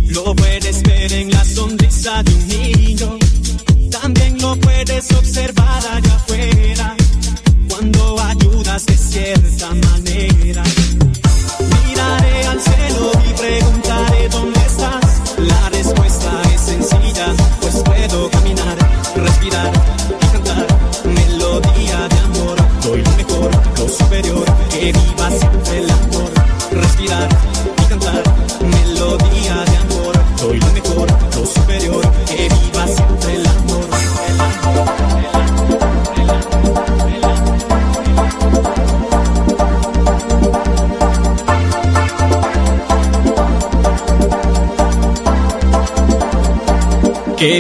Lo 0.09 0.35
puedes 0.35 0.83
ver 0.83 1.13
en 1.13 1.31
la 1.31 1.45
sonrisa 1.45 2.23
de 2.23 2.35
un 2.35 2.49
niño. 2.49 3.19
También 3.91 4.39
lo 4.41 4.57
puedes 4.57 5.13
observar 5.13 5.83
allá 5.95 6.15
afuera. 6.15 6.97
Cuando 7.69 8.21
ayudas 8.21 8.85
de 8.87 8.97
cierta 8.97 9.69
manera. 9.87 10.63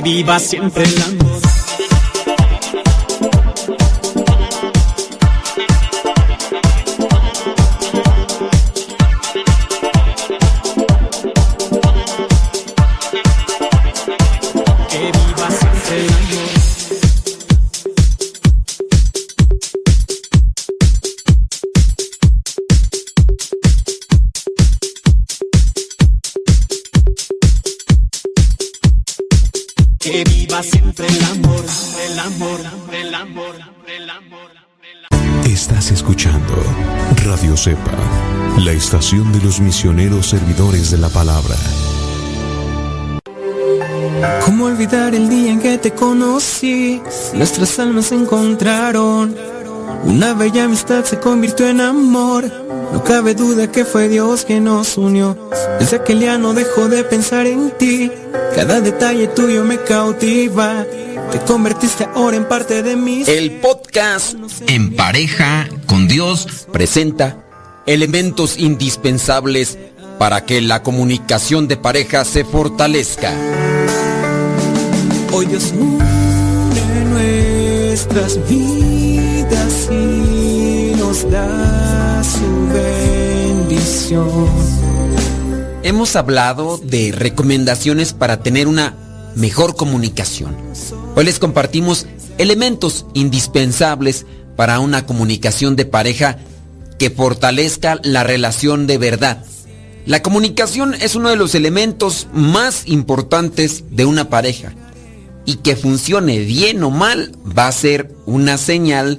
Viva 0.02 0.38
siempre 0.38 0.84
el 0.84 1.02
amor. 1.02 1.19
Cepa, 37.60 37.92
la 38.64 38.72
estación 38.72 39.34
de 39.34 39.40
los 39.40 39.60
misioneros 39.60 40.28
servidores 40.28 40.90
de 40.90 40.96
la 40.96 41.10
palabra. 41.10 41.54
¿Cómo 44.46 44.64
olvidar 44.64 45.14
el 45.14 45.28
día 45.28 45.52
en 45.52 45.60
que 45.60 45.76
te 45.76 45.90
conocí? 45.90 47.02
Nuestras 47.34 47.78
almas 47.78 48.06
se 48.06 48.14
encontraron. 48.14 49.36
Una 50.04 50.32
bella 50.32 50.64
amistad 50.64 51.04
se 51.04 51.18
convirtió 51.18 51.68
en 51.68 51.82
amor. 51.82 52.50
No 52.94 53.04
cabe 53.04 53.34
duda 53.34 53.70
que 53.70 53.84
fue 53.84 54.08
Dios 54.08 54.46
que 54.46 54.58
nos 54.58 54.96
unió. 54.96 55.36
Desde 55.78 55.96
aquel 55.96 56.20
día 56.20 56.38
no 56.38 56.54
dejo 56.54 56.88
de 56.88 57.04
pensar 57.04 57.46
en 57.46 57.72
ti. 57.76 58.10
Cada 58.54 58.80
detalle 58.80 59.26
tuyo 59.26 59.64
me 59.64 59.76
cautiva. 59.76 60.86
Te 61.30 61.38
convertiste 61.40 62.08
ahora 62.14 62.38
en 62.38 62.48
parte 62.48 62.82
de 62.82 62.96
mí. 62.96 63.22
El 63.26 63.60
podcast 63.60 64.34
En 64.66 64.96
pareja 64.96 65.68
con 65.84 66.08
Dios 66.08 66.66
presenta 66.72 67.49
elementos 67.90 68.56
indispensables 68.56 69.76
para 70.16 70.44
que 70.44 70.60
la 70.60 70.80
comunicación 70.84 71.66
de 71.66 71.76
pareja 71.76 72.24
se 72.24 72.44
fortalezca. 72.44 73.32
Hoy 75.32 75.46
Dios 75.46 75.74
une 75.76 77.04
nuestras 77.06 78.38
vidas 78.48 79.88
y 79.90 80.92
nos 80.98 81.28
da 81.32 82.22
su 82.22 82.68
bendición. 82.72 84.28
Hemos 85.82 86.14
hablado 86.14 86.78
de 86.78 87.10
recomendaciones 87.10 88.12
para 88.12 88.40
tener 88.40 88.68
una 88.68 88.94
mejor 89.34 89.74
comunicación. 89.74 90.56
Hoy 91.16 91.24
les 91.24 91.40
compartimos 91.40 92.06
elementos 92.38 93.04
indispensables 93.14 94.26
para 94.54 94.78
una 94.78 95.06
comunicación 95.06 95.74
de 95.74 95.86
pareja 95.86 96.38
que 97.00 97.08
fortalezca 97.08 97.98
la 98.02 98.24
relación 98.24 98.86
de 98.86 98.98
verdad. 98.98 99.42
La 100.04 100.20
comunicación 100.20 100.92
es 100.92 101.14
uno 101.14 101.30
de 101.30 101.36
los 101.36 101.54
elementos 101.54 102.28
más 102.34 102.82
importantes 102.84 103.84
de 103.90 104.04
una 104.04 104.28
pareja 104.28 104.74
y 105.46 105.56
que 105.56 105.76
funcione 105.76 106.40
bien 106.40 106.82
o 106.82 106.90
mal 106.90 107.32
va 107.56 107.68
a 107.68 107.72
ser 107.72 108.14
una 108.26 108.58
señal 108.58 109.18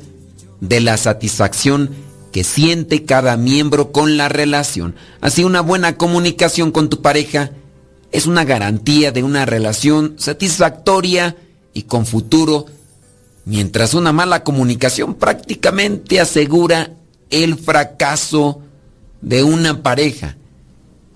de 0.59 0.79
la 0.79 0.95
satisfacción 0.97 1.89
que 2.31 2.43
siente 2.43 3.03
cada 3.03 3.35
miembro 3.35 3.91
con 3.91 4.15
la 4.15 4.29
relación. 4.29 4.93
Así 5.19 5.43
una 5.43 5.61
buena 5.61 5.97
comunicación 5.97 6.71
con 6.71 6.87
tu 6.87 7.01
pareja 7.01 7.49
es 8.11 8.27
una 8.27 8.45
garantía 8.45 9.11
de 9.11 9.23
una 9.23 9.47
relación 9.47 10.13
satisfactoria 10.19 11.35
y 11.73 11.83
con 11.83 12.05
futuro, 12.05 12.67
mientras 13.45 13.95
una 13.95 14.11
mala 14.11 14.43
comunicación 14.43 15.15
prácticamente 15.15 16.19
asegura 16.19 16.91
el 17.31 17.57
fracaso 17.57 18.61
de 19.21 19.43
una 19.43 19.81
pareja. 19.81 20.37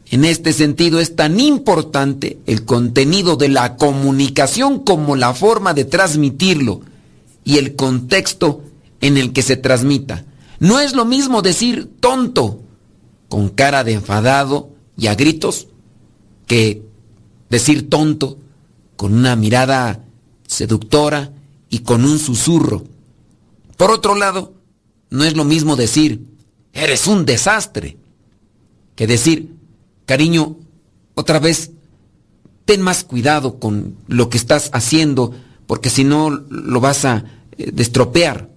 En 0.10 0.24
este 0.26 0.54
sentido 0.54 1.00
es 1.00 1.16
tan 1.16 1.40
importante 1.40 2.40
el 2.46 2.66
contenido 2.66 3.36
de 3.36 3.50
la 3.50 3.76
comunicación 3.76 4.80
como 4.80 5.16
la 5.16 5.34
forma 5.34 5.74
de 5.74 5.86
transmitirlo 5.86 6.82
y 7.44 7.58
el 7.58 7.76
contexto 7.76 8.62
en 9.02 9.18
el 9.18 9.34
que 9.34 9.42
se 9.42 9.58
transmita. 9.58 10.26
No 10.60 10.80
es 10.80 10.94
lo 10.94 11.06
mismo 11.06 11.42
decir 11.42 11.90
tonto 12.00 12.62
con 13.30 13.50
cara 13.50 13.84
de 13.84 13.94
enfadado 13.94 14.70
y 14.98 15.08
a 15.08 15.16
gritos 15.16 15.68
que 16.48 16.84
decir 17.50 17.90
tonto 17.90 18.38
con 18.96 19.14
una 19.14 19.36
mirada 19.36 20.04
seductora 20.48 21.32
y 21.70 21.80
con 21.80 22.06
un 22.06 22.20
susurro. 22.20 22.84
Por 23.76 23.92
otro 23.92 24.16
lado, 24.16 24.54
no 25.10 25.23
es 25.23 25.36
lo 25.36 25.44
mismo 25.44 25.76
decir, 25.76 26.26
eres 26.73 27.07
un 27.07 27.26
desastre, 27.26 27.98
que 28.95 29.07
decir, 29.07 29.56
cariño, 30.06 30.57
otra 31.15 31.40
vez, 31.40 31.72
ten 32.65 32.82
más 32.82 33.03
cuidado 33.03 33.60
con 33.60 33.95
lo 34.07 34.30
que 34.30 34.38
estás 34.38 34.69
haciendo, 34.73 35.34
porque 35.68 35.90
si 35.90 36.03
no 36.03 36.30
lo 36.30 36.80
vas 36.80 37.06
a 37.06 37.26
eh, 37.57 37.72
destropear. 37.73 38.49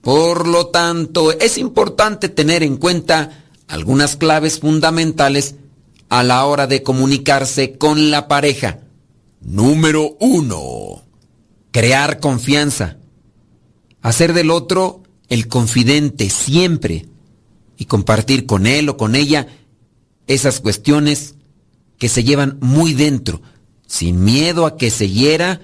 Por 0.00 0.46
lo 0.46 0.68
tanto, 0.68 1.32
es 1.32 1.58
importante 1.58 2.28
tener 2.28 2.62
en 2.62 2.76
cuenta 2.76 3.44
algunas 3.66 4.16
claves 4.16 4.60
fundamentales 4.60 5.56
a 6.08 6.22
la 6.22 6.44
hora 6.44 6.66
de 6.66 6.82
comunicarse 6.82 7.76
con 7.76 8.10
la 8.10 8.28
pareja. 8.28 8.78
Número 9.40 10.16
uno, 10.20 11.02
crear 11.72 12.20
confianza. 12.20 12.98
Hacer 14.00 14.32
del 14.32 14.52
otro 14.52 15.02
el 15.28 15.48
confidente 15.48 16.30
siempre 16.30 17.06
y 17.76 17.86
compartir 17.86 18.46
con 18.46 18.66
él 18.66 18.88
o 18.88 18.96
con 18.96 19.14
ella 19.14 19.48
esas 20.26 20.60
cuestiones 20.60 21.34
que 21.98 22.08
se 22.08 22.24
llevan 22.24 22.58
muy 22.60 22.94
dentro, 22.94 23.42
sin 23.86 24.24
miedo 24.24 24.66
a 24.66 24.76
que 24.76 24.90
se 24.90 25.08
hiera 25.08 25.60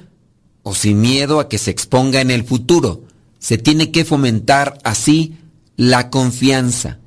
o 0.62 0.74
sin 0.74 1.00
miedo 1.00 1.40
a 1.40 1.48
que 1.48 1.58
se 1.58 1.70
exponga 1.70 2.20
en 2.20 2.30
el 2.30 2.44
futuro. 2.44 3.04
Se 3.38 3.58
tiene 3.58 3.90
que 3.90 4.04
fomentar 4.04 4.78
así 4.84 5.36
la 5.76 6.10
confianza. 6.10 7.00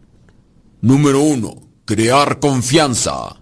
Número 0.81 1.21
uno, 1.21 1.61
crear 1.85 2.39
confianza. 2.39 3.37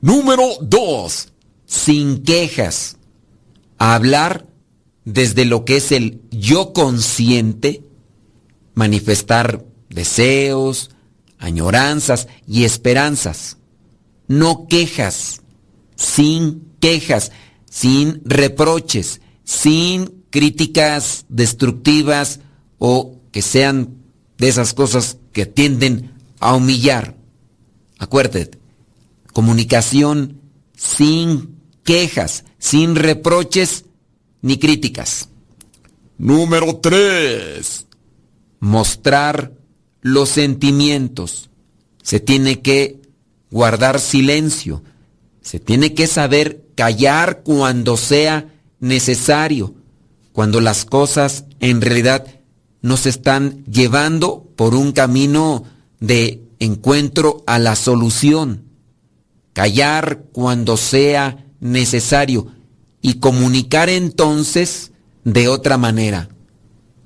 Número 0.00 0.46
dos, 0.60 1.32
sin 1.66 2.22
quejas. 2.22 2.96
Hablar 3.78 4.46
desde 5.04 5.44
lo 5.44 5.64
que 5.64 5.76
es 5.76 5.92
el 5.92 6.20
yo 6.30 6.72
consciente 6.72 7.82
manifestar 8.78 9.64
deseos, 9.90 10.90
añoranzas 11.36 12.28
y 12.46 12.62
esperanzas. 12.62 13.56
No 14.28 14.68
quejas, 14.68 15.42
sin 15.96 16.74
quejas, 16.78 17.32
sin 17.68 18.22
reproches, 18.24 19.20
sin 19.42 20.22
críticas 20.30 21.26
destructivas 21.28 22.38
o 22.78 23.18
que 23.32 23.42
sean 23.42 23.96
de 24.38 24.48
esas 24.48 24.74
cosas 24.74 25.16
que 25.32 25.44
tienden 25.44 26.12
a 26.38 26.54
humillar. 26.54 27.16
Acuérdate, 27.98 28.60
comunicación 29.32 30.40
sin 30.76 31.56
quejas, 31.82 32.44
sin 32.60 32.94
reproches 32.94 33.86
ni 34.40 34.56
críticas. 34.56 35.30
Número 36.16 36.76
3 36.76 37.87
mostrar 38.60 39.52
los 40.00 40.28
sentimientos. 40.28 41.50
Se 42.02 42.20
tiene 42.20 42.60
que 42.60 43.00
guardar 43.50 44.00
silencio. 44.00 44.82
Se 45.40 45.60
tiene 45.60 45.94
que 45.94 46.06
saber 46.06 46.64
callar 46.74 47.42
cuando 47.42 47.96
sea 47.96 48.54
necesario, 48.80 49.74
cuando 50.32 50.60
las 50.60 50.84
cosas 50.84 51.44
en 51.60 51.80
realidad 51.80 52.26
nos 52.82 53.06
están 53.06 53.64
llevando 53.64 54.48
por 54.56 54.74
un 54.74 54.92
camino 54.92 55.64
de 56.00 56.42
encuentro 56.58 57.42
a 57.46 57.58
la 57.58 57.76
solución. 57.76 58.64
Callar 59.52 60.24
cuando 60.32 60.76
sea 60.76 61.44
necesario 61.60 62.52
y 63.02 63.14
comunicar 63.14 63.88
entonces 63.88 64.92
de 65.24 65.48
otra 65.48 65.78
manera. 65.78 66.28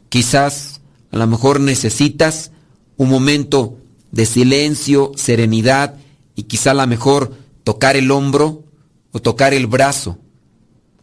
Quizás 0.09 0.72
a 1.13 1.19
lo 1.19 1.27
mejor 1.27 1.61
necesitas 1.61 2.51
un 2.97 3.11
momento 3.11 3.77
de 4.11 4.27
silencio, 4.27 5.13
serenidad 5.15 5.97
y 6.35 6.45
quizá 6.45 6.71
a 6.71 6.75
lo 6.75 6.87
mejor 6.87 7.37
tocar 7.65 7.97
el 7.97 8.11
hombro 8.11 8.65
o 9.13 9.21
tocar 9.21 9.53
el 9.53 9.67
brazo. 9.67 10.19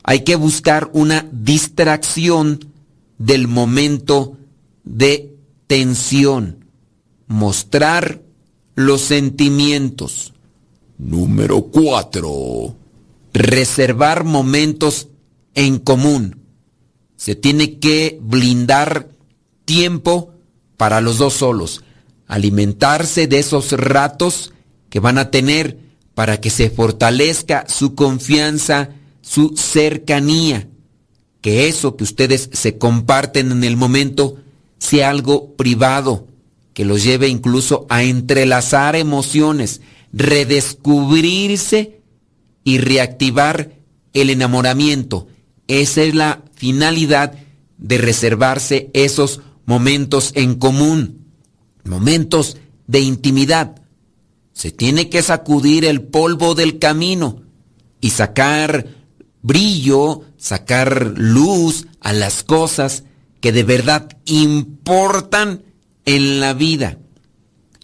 Hay 0.03 0.21
que 0.21 0.35
buscar 0.35 0.89
una 0.93 1.27
distracción 1.31 2.71
del 3.19 3.47
momento 3.47 4.37
de 4.83 5.35
tensión. 5.67 6.65
Mostrar 7.27 8.21
los 8.73 9.01
sentimientos. 9.01 10.33
Número 10.97 11.61
4. 11.61 12.75
Reservar 13.33 14.23
momentos 14.23 15.09
en 15.53 15.77
común. 15.77 16.39
Se 17.15 17.35
tiene 17.35 17.77
que 17.77 18.17
blindar 18.21 19.18
tiempo 19.69 20.33
para 20.77 20.99
los 20.99 21.19
dos 21.19 21.35
solos, 21.35 21.83
alimentarse 22.25 23.27
de 23.27 23.37
esos 23.37 23.71
ratos 23.73 24.51
que 24.89 24.99
van 24.99 25.19
a 25.19 25.29
tener 25.29 25.77
para 26.15 26.41
que 26.41 26.49
se 26.49 26.71
fortalezca 26.71 27.65
su 27.67 27.93
confianza, 27.93 28.89
su 29.21 29.53
cercanía, 29.55 30.67
que 31.41 31.67
eso 31.67 31.95
que 31.95 32.03
ustedes 32.03 32.49
se 32.51 32.79
comparten 32.79 33.51
en 33.51 33.63
el 33.63 33.77
momento 33.77 34.37
sea 34.79 35.11
algo 35.11 35.53
privado, 35.55 36.25
que 36.73 36.83
los 36.83 37.03
lleve 37.03 37.27
incluso 37.27 37.85
a 37.89 38.01
entrelazar 38.01 38.95
emociones, 38.95 39.81
redescubrirse 40.11 42.01
y 42.63 42.79
reactivar 42.79 43.73
el 44.13 44.31
enamoramiento. 44.31 45.27
Esa 45.67 46.01
es 46.01 46.15
la 46.15 46.41
finalidad 46.55 47.33
de 47.77 47.99
reservarse 47.99 48.89
esos 48.93 49.41
momentos 49.69 50.31
en 50.33 50.55
común, 50.55 51.27
momentos 51.83 52.57
de 52.87 53.01
intimidad. 53.01 53.79
Se 54.51 54.71
tiene 54.71 55.09
que 55.09 55.21
sacudir 55.21 55.85
el 55.85 56.01
polvo 56.01 56.55
del 56.55 56.79
camino 56.79 57.43
y 58.01 58.09
sacar 58.09 58.87
brillo, 59.43 60.23
sacar 60.37 61.13
luz 61.15 61.85
a 62.01 62.13
las 62.13 62.41
cosas 62.41 63.03
que 63.41 63.51
de 63.51 63.61
verdad 63.61 64.17
importan 64.25 65.61
en 66.03 66.39
la 66.39 66.55
vida. 66.55 66.97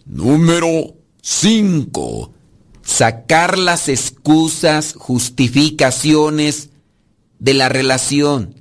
Número 0.07 0.95
5. 1.22 2.34
Sacar 2.82 3.60
las 3.60 3.90
excusas, 3.90 4.95
justificaciones 4.98 6.72
de 7.38 7.53
la 7.53 7.70
relación. 7.70 8.56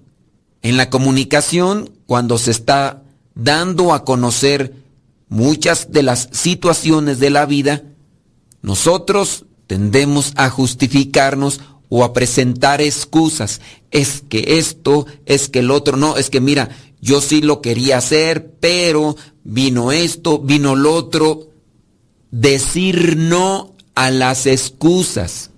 En 0.61 0.77
la 0.77 0.91
comunicación, 0.91 1.89
cuando 2.05 2.37
se 2.37 2.51
está 2.51 3.01
dando 3.35 3.93
a 3.93 4.05
conocer 4.05 4.75
muchas 5.29 5.91
de 5.91 6.03
las 6.03 6.29
situaciones 6.33 7.19
de 7.19 7.31
la 7.31 7.47
vida, 7.47 7.83
nosotros 8.63 9.47
tendemos 9.67 10.33
a 10.37 10.51
justificarnos 10.51 11.61
o 11.89 12.05
a 12.05 12.13
presentar 12.13 12.81
excusas. 12.81 13.61
Es 13.91 14.23
que 14.29 14.59
esto, 14.59 15.07
es 15.27 15.49
que 15.49 15.61
el 15.61 15.71
otro, 15.71 15.97
no, 15.97 16.17
es 16.17 16.31
que 16.31 16.41
mira, 16.41 16.71
yo 17.01 17.21
sí 17.21 17.43
lo 17.43 17.61
quería 17.61 17.99
hacer, 17.99 18.53
pero 18.61 19.17
vino 19.43 19.93
esto, 19.93 20.39
vino 20.39 20.75
lo 20.75 20.95
otro. 20.95 21.51
Decir 22.31 23.17
no 23.17 23.75
a 23.95 24.11
las 24.11 24.47
excusas 24.47 25.51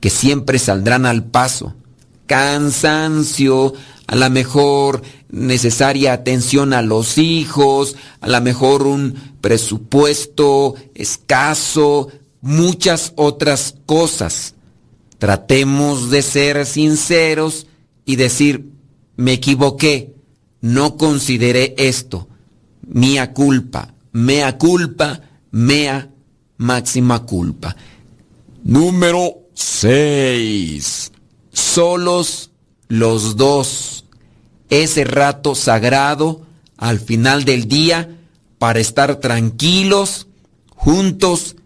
que 0.00 0.10
siempre 0.10 0.58
saldrán 0.58 1.06
al 1.06 1.24
paso. 1.24 1.74
Cansancio, 2.26 3.74
a 4.12 4.14
la 4.14 4.28
mejor 4.28 5.00
necesaria 5.30 6.12
atención 6.12 6.74
a 6.74 6.82
los 6.82 7.16
hijos, 7.16 7.96
a 8.20 8.28
lo 8.28 8.42
mejor 8.42 8.86
un 8.86 9.14
presupuesto 9.40 10.74
escaso, 10.94 12.08
muchas 12.42 13.14
otras 13.16 13.74
cosas. 13.86 14.54
Tratemos 15.18 16.10
de 16.10 16.20
ser 16.20 16.66
sinceros 16.66 17.66
y 18.04 18.16
decir, 18.16 18.66
me 19.16 19.32
equivoqué, 19.32 20.14
no 20.60 20.98
consideré 20.98 21.74
esto, 21.78 22.28
mía 22.86 23.32
culpa, 23.32 23.94
mea 24.12 24.58
culpa, 24.58 25.22
mea 25.52 26.10
máxima 26.58 27.24
culpa. 27.24 27.74
Número 28.62 29.38
6. 29.54 31.12
Solos 31.50 32.50
los 32.92 33.36
dos. 33.36 34.01
Ese 34.72 35.04
rato 35.04 35.54
sagrado 35.54 36.46
al 36.78 36.98
final 36.98 37.44
del 37.44 37.68
día 37.68 38.16
para 38.56 38.80
estar 38.80 39.16
tranquilos, 39.16 40.28
juntos 40.70 41.56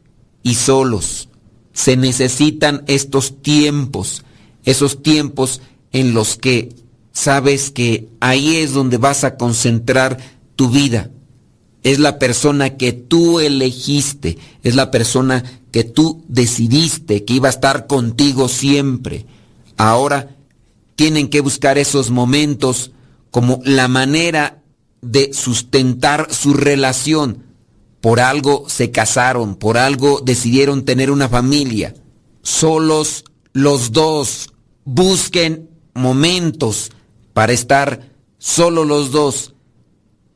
y 0.42 0.56
solos. 0.56 1.28
Se 1.72 1.96
necesitan 1.96 2.82
estos 2.88 3.40
tiempos, 3.42 4.24
esos 4.64 5.04
tiempos 5.04 5.60
en 5.92 6.14
los 6.14 6.36
que 6.36 6.74
sabes 7.12 7.70
que 7.70 8.08
ahí 8.18 8.56
es 8.56 8.72
donde 8.72 8.96
vas 8.96 9.22
a 9.22 9.36
concentrar 9.36 10.18
tu 10.56 10.68
vida. 10.70 11.08
Es 11.84 12.00
la 12.00 12.18
persona 12.18 12.76
que 12.76 12.92
tú 12.92 13.38
elegiste, 13.38 14.36
es 14.64 14.74
la 14.74 14.90
persona 14.90 15.44
que 15.70 15.84
tú 15.84 16.24
decidiste 16.26 17.24
que 17.24 17.34
iba 17.34 17.46
a 17.46 17.50
estar 17.50 17.86
contigo 17.86 18.48
siempre. 18.48 19.26
Ahora 19.76 20.34
tienen 20.96 21.28
que 21.28 21.40
buscar 21.40 21.78
esos 21.78 22.10
momentos 22.10 22.90
como 23.36 23.60
la 23.66 23.86
manera 23.86 24.62
de 25.02 25.34
sustentar 25.34 26.32
su 26.32 26.54
relación. 26.54 27.44
Por 28.00 28.18
algo 28.18 28.64
se 28.66 28.90
casaron, 28.90 29.56
por 29.56 29.76
algo 29.76 30.22
decidieron 30.24 30.86
tener 30.86 31.10
una 31.10 31.28
familia. 31.28 31.92
Solos 32.40 33.24
los 33.52 33.92
dos 33.92 34.54
busquen 34.86 35.68
momentos 35.92 36.92
para 37.34 37.52
estar 37.52 38.10
solo 38.38 38.86
los 38.86 39.10
dos. 39.10 39.52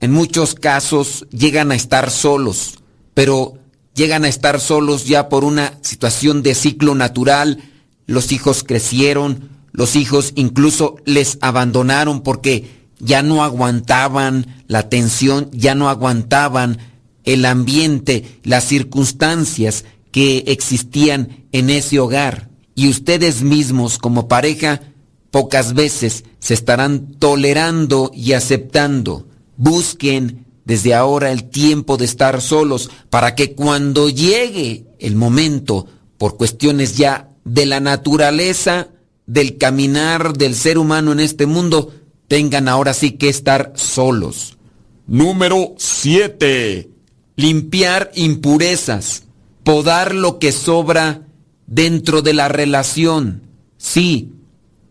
En 0.00 0.12
muchos 0.12 0.54
casos 0.54 1.26
llegan 1.30 1.72
a 1.72 1.76
estar 1.76 2.10
solos, 2.10 2.80
pero 3.14 3.54
llegan 3.94 4.26
a 4.26 4.28
estar 4.28 4.60
solos 4.60 5.06
ya 5.06 5.30
por 5.30 5.44
una 5.44 5.78
situación 5.80 6.42
de 6.42 6.54
ciclo 6.54 6.94
natural. 6.94 7.62
Los 8.04 8.30
hijos 8.30 8.62
crecieron, 8.62 9.48
los 9.72 9.96
hijos 9.96 10.32
incluso 10.34 10.96
les 11.06 11.38
abandonaron 11.40 12.20
porque 12.22 12.79
ya 13.00 13.22
no 13.22 13.42
aguantaban 13.42 14.62
la 14.68 14.88
tensión, 14.88 15.50
ya 15.52 15.74
no 15.74 15.88
aguantaban 15.88 16.78
el 17.24 17.44
ambiente, 17.44 18.38
las 18.44 18.64
circunstancias 18.64 19.84
que 20.12 20.44
existían 20.46 21.46
en 21.52 21.70
ese 21.70 21.98
hogar. 21.98 22.48
Y 22.74 22.88
ustedes 22.88 23.42
mismos 23.42 23.98
como 23.98 24.28
pareja 24.28 24.80
pocas 25.30 25.74
veces 25.74 26.24
se 26.38 26.54
estarán 26.54 27.14
tolerando 27.18 28.10
y 28.14 28.32
aceptando. 28.32 29.26
Busquen 29.56 30.46
desde 30.64 30.94
ahora 30.94 31.32
el 31.32 31.44
tiempo 31.50 31.96
de 31.96 32.04
estar 32.04 32.40
solos 32.40 32.90
para 33.10 33.34
que 33.34 33.54
cuando 33.54 34.08
llegue 34.08 34.86
el 34.98 35.16
momento, 35.16 35.86
por 36.18 36.36
cuestiones 36.36 36.96
ya 36.96 37.30
de 37.44 37.66
la 37.66 37.80
naturaleza, 37.80 38.88
del 39.26 39.58
caminar 39.58 40.36
del 40.36 40.54
ser 40.54 40.78
humano 40.78 41.12
en 41.12 41.20
este 41.20 41.46
mundo, 41.46 41.92
tengan 42.30 42.68
ahora 42.68 42.94
sí 42.94 43.10
que 43.10 43.28
estar 43.28 43.72
solos. 43.74 44.56
Número 45.08 45.74
7. 45.78 46.88
Limpiar 47.34 48.12
impurezas. 48.14 49.24
Podar 49.64 50.14
lo 50.14 50.38
que 50.38 50.52
sobra 50.52 51.26
dentro 51.66 52.22
de 52.22 52.32
la 52.32 52.46
relación. 52.46 53.42
Sí, 53.78 54.30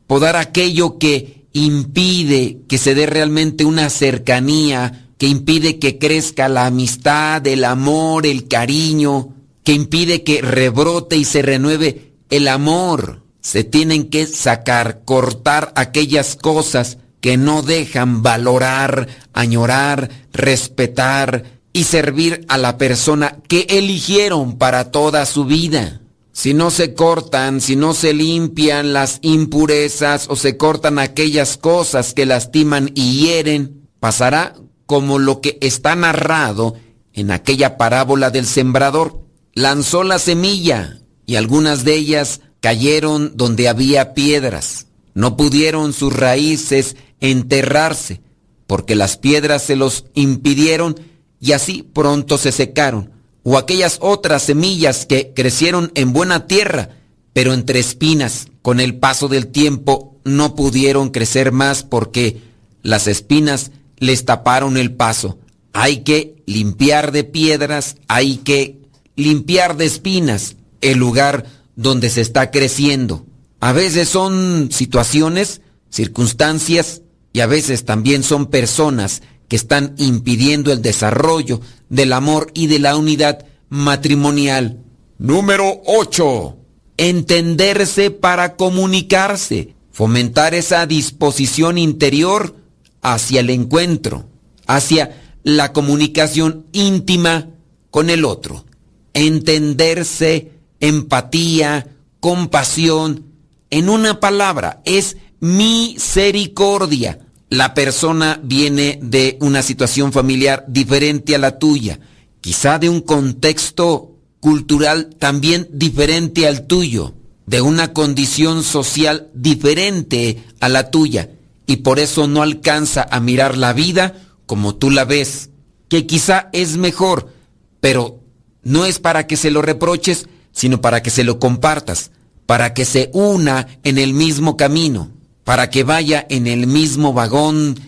podar 0.06 0.36
aquello 0.36 1.00
que 1.00 1.46
impide 1.54 2.58
que 2.68 2.78
se 2.78 2.94
dé 2.94 3.06
realmente 3.06 3.64
una 3.64 3.90
cercanía, 3.90 5.08
que 5.18 5.28
impide 5.28 5.80
que 5.80 5.98
crezca 5.98 6.50
la 6.50 6.66
amistad, 6.66 7.48
el 7.48 7.64
amor, 7.64 8.26
el 8.26 8.50
cariño, 8.50 9.34
que 9.64 9.72
impide 9.72 10.26
que 10.26 10.42
rebrote 10.42 11.16
y 11.16 11.24
se 11.24 11.42
renueve 11.42 12.16
el 12.30 12.50
amor 12.50 13.24
se 13.42 13.64
tienen 13.64 14.10
que 14.10 14.28
sacar, 14.28 15.04
cortar 15.06 15.72
aquellas 15.76 16.36
cosas 16.36 16.98
que 17.22 17.38
no 17.38 17.62
dejan 17.62 18.24
valorar, 18.24 19.08
añorar, 19.34 20.10
respetar 20.32 21.44
y 21.74 21.84
servir 21.84 22.46
a 22.48 22.58
la 22.58 22.78
persona 22.78 23.38
que 23.48 23.68
eligieron 23.70 24.58
para 24.58 24.92
toda 24.92 25.26
su 25.26 25.46
vida. 25.46 26.02
Si 26.32 26.54
no 26.54 26.72
se 26.72 26.94
cortan, 26.94 27.60
si 27.60 27.76
no 27.76 27.94
se 27.94 28.14
limpian 28.14 28.94
las 28.94 29.20
impurezas 29.22 30.28
o 30.30 30.36
se 30.36 30.56
cortan 30.56 30.98
aquellas 30.98 31.58
cosas 31.58 32.14
que 32.14 32.26
lastiman 32.26 32.92
y 32.96 33.20
hieren, 33.20 33.90
pasará 34.00 34.56
como 34.86 35.20
lo 35.20 35.42
que 35.42 35.58
está 35.62 35.96
narrado 35.96 36.76
en 37.14 37.32
aquella 37.32 37.78
parábola 37.78 38.30
del 38.30 38.46
sembrador. 38.46 39.26
Lanzó 39.54 40.04
la 40.04 40.18
semilla 40.18 41.00
y 41.26 41.36
algunas 41.36 41.84
de 41.84 41.96
ellas 41.96 42.42
cayeron 42.62 43.34
donde 43.36 43.68
había 43.68 44.14
piedras. 44.14 44.88
No 45.14 45.38
pudieron 45.38 45.94
sus 45.94 46.14
raíces 46.14 46.96
enterrarse, 47.20 48.22
porque 48.68 48.96
las 48.96 49.18
piedras 49.18 49.64
se 49.64 49.76
los 49.76 50.06
impidieron 50.14 50.96
y 51.40 51.54
así 51.54 51.84
pronto 51.84 52.38
se 52.38 52.52
secaron. 52.52 53.12
O 53.44 53.58
aquellas 53.58 53.98
otras 54.02 54.44
semillas 54.44 55.06
que 55.06 55.34
crecieron 55.36 55.92
en 55.96 56.14
buena 56.14 56.48
tierra, 56.48 56.90
pero 57.34 57.54
entre 57.54 57.80
espinas, 57.80 58.48
con 58.62 58.80
el 58.80 58.98
paso 58.98 59.28
del 59.28 59.48
tiempo 59.48 60.18
no 60.24 60.56
pudieron 60.56 61.10
crecer 61.10 61.52
más 61.52 61.84
porque 61.84 62.42
las 62.84 63.08
espinas 63.08 63.72
les 63.98 64.26
taparon 64.26 64.78
el 64.78 64.94
paso. 64.94 65.40
Hay 65.74 66.00
que 66.00 66.44
limpiar 66.46 67.12
de 67.12 67.24
piedras, 67.24 67.96
hay 68.08 68.38
que 68.38 68.80
limpiar 69.16 69.78
de 69.78 69.86
espinas 69.86 70.56
el 70.82 70.98
lugar 70.98 71.46
donde 71.76 72.10
se 72.10 72.22
está 72.22 72.52
creciendo. 72.52 73.26
A 73.60 73.74
veces 73.74 74.10
son 74.10 74.70
situaciones, 74.72 75.62
circunstancias 75.90 77.02
y 77.34 77.42
a 77.42 77.48
veces 77.48 77.86
también 77.86 78.24
son 78.24 78.48
personas 78.48 79.22
que 79.48 79.56
están 79.56 79.96
impidiendo 79.98 80.72
el 80.72 80.82
desarrollo 80.82 81.60
del 81.90 82.14
amor 82.14 82.52
y 82.54 82.68
de 82.68 82.80
la 82.80 82.96
unidad 82.96 83.46
matrimonial. 83.70 84.84
Número 85.18 85.82
8. 85.86 86.58
Entenderse 86.98 88.12
para 88.12 88.56
comunicarse. 88.56 89.76
Fomentar 89.92 90.54
esa 90.54 90.86
disposición 90.86 91.78
interior 91.78 92.56
hacia 93.02 93.42
el 93.42 93.50
encuentro, 93.50 94.30
hacia 94.66 95.22
la 95.44 95.74
comunicación 95.74 96.68
íntima 96.72 97.50
con 97.92 98.10
el 98.10 98.24
otro. 98.24 98.66
Entenderse 99.14 100.52
empatía, 100.80 101.98
compasión. 102.20 103.29
En 103.70 103.90
una 103.90 104.20
palabra, 104.20 104.82
es 104.86 105.18
misericordia. 105.40 107.20
La 107.50 107.74
persona 107.74 108.40
viene 108.44 109.00
de 109.02 109.38
una 109.42 109.62
situación 109.62 110.12
familiar 110.12 110.66
diferente 110.68 111.36
a 111.36 111.40
la 111.40 111.58
tuya, 111.58 112.00
quizá 112.42 112.80
de 112.80 112.90
un 112.90 113.02
contexto 113.02 114.16
cultural 114.40 115.16
también 115.18 115.68
diferente 115.72 116.48
al 116.48 116.68
tuyo. 116.68 117.14
de 117.50 117.62
una 117.62 117.94
condición 117.94 118.62
social 118.62 119.28
diferente 119.34 120.44
a 120.60 120.70
la 120.70 120.92
tuya 120.92 121.32
y 121.66 121.78
por 121.78 121.98
eso 121.98 122.28
no 122.28 122.44
alcanza 122.44 123.08
a 123.10 123.20
mirar 123.20 123.58
la 123.58 123.74
vida 123.74 124.14
como 124.46 124.76
tú 124.76 124.92
la 124.92 125.04
ves, 125.04 125.50
que 125.88 126.06
quizá 126.06 126.50
es 126.54 126.78
mejor, 126.78 127.34
pero 127.80 128.20
no 128.62 128.86
es 128.86 129.00
para 129.00 129.26
que 129.26 129.36
se 129.36 129.50
lo 129.50 129.64
reproches, 129.64 130.28
sino 130.52 130.80
para 130.80 131.02
que 131.02 131.10
se 131.10 131.24
lo 131.24 131.40
compartas, 131.40 132.12
para 132.50 132.74
que 132.74 132.84
se 132.84 133.12
una 133.14 133.68
en 133.84 134.00
el 134.00 134.16
mismo 134.16 134.58
camino, 134.58 135.12
para 135.44 135.70
que 135.70 135.84
vaya 135.84 136.26
en 136.32 136.48
el 136.48 136.66
mismo 136.66 137.14
vagón 137.14 137.80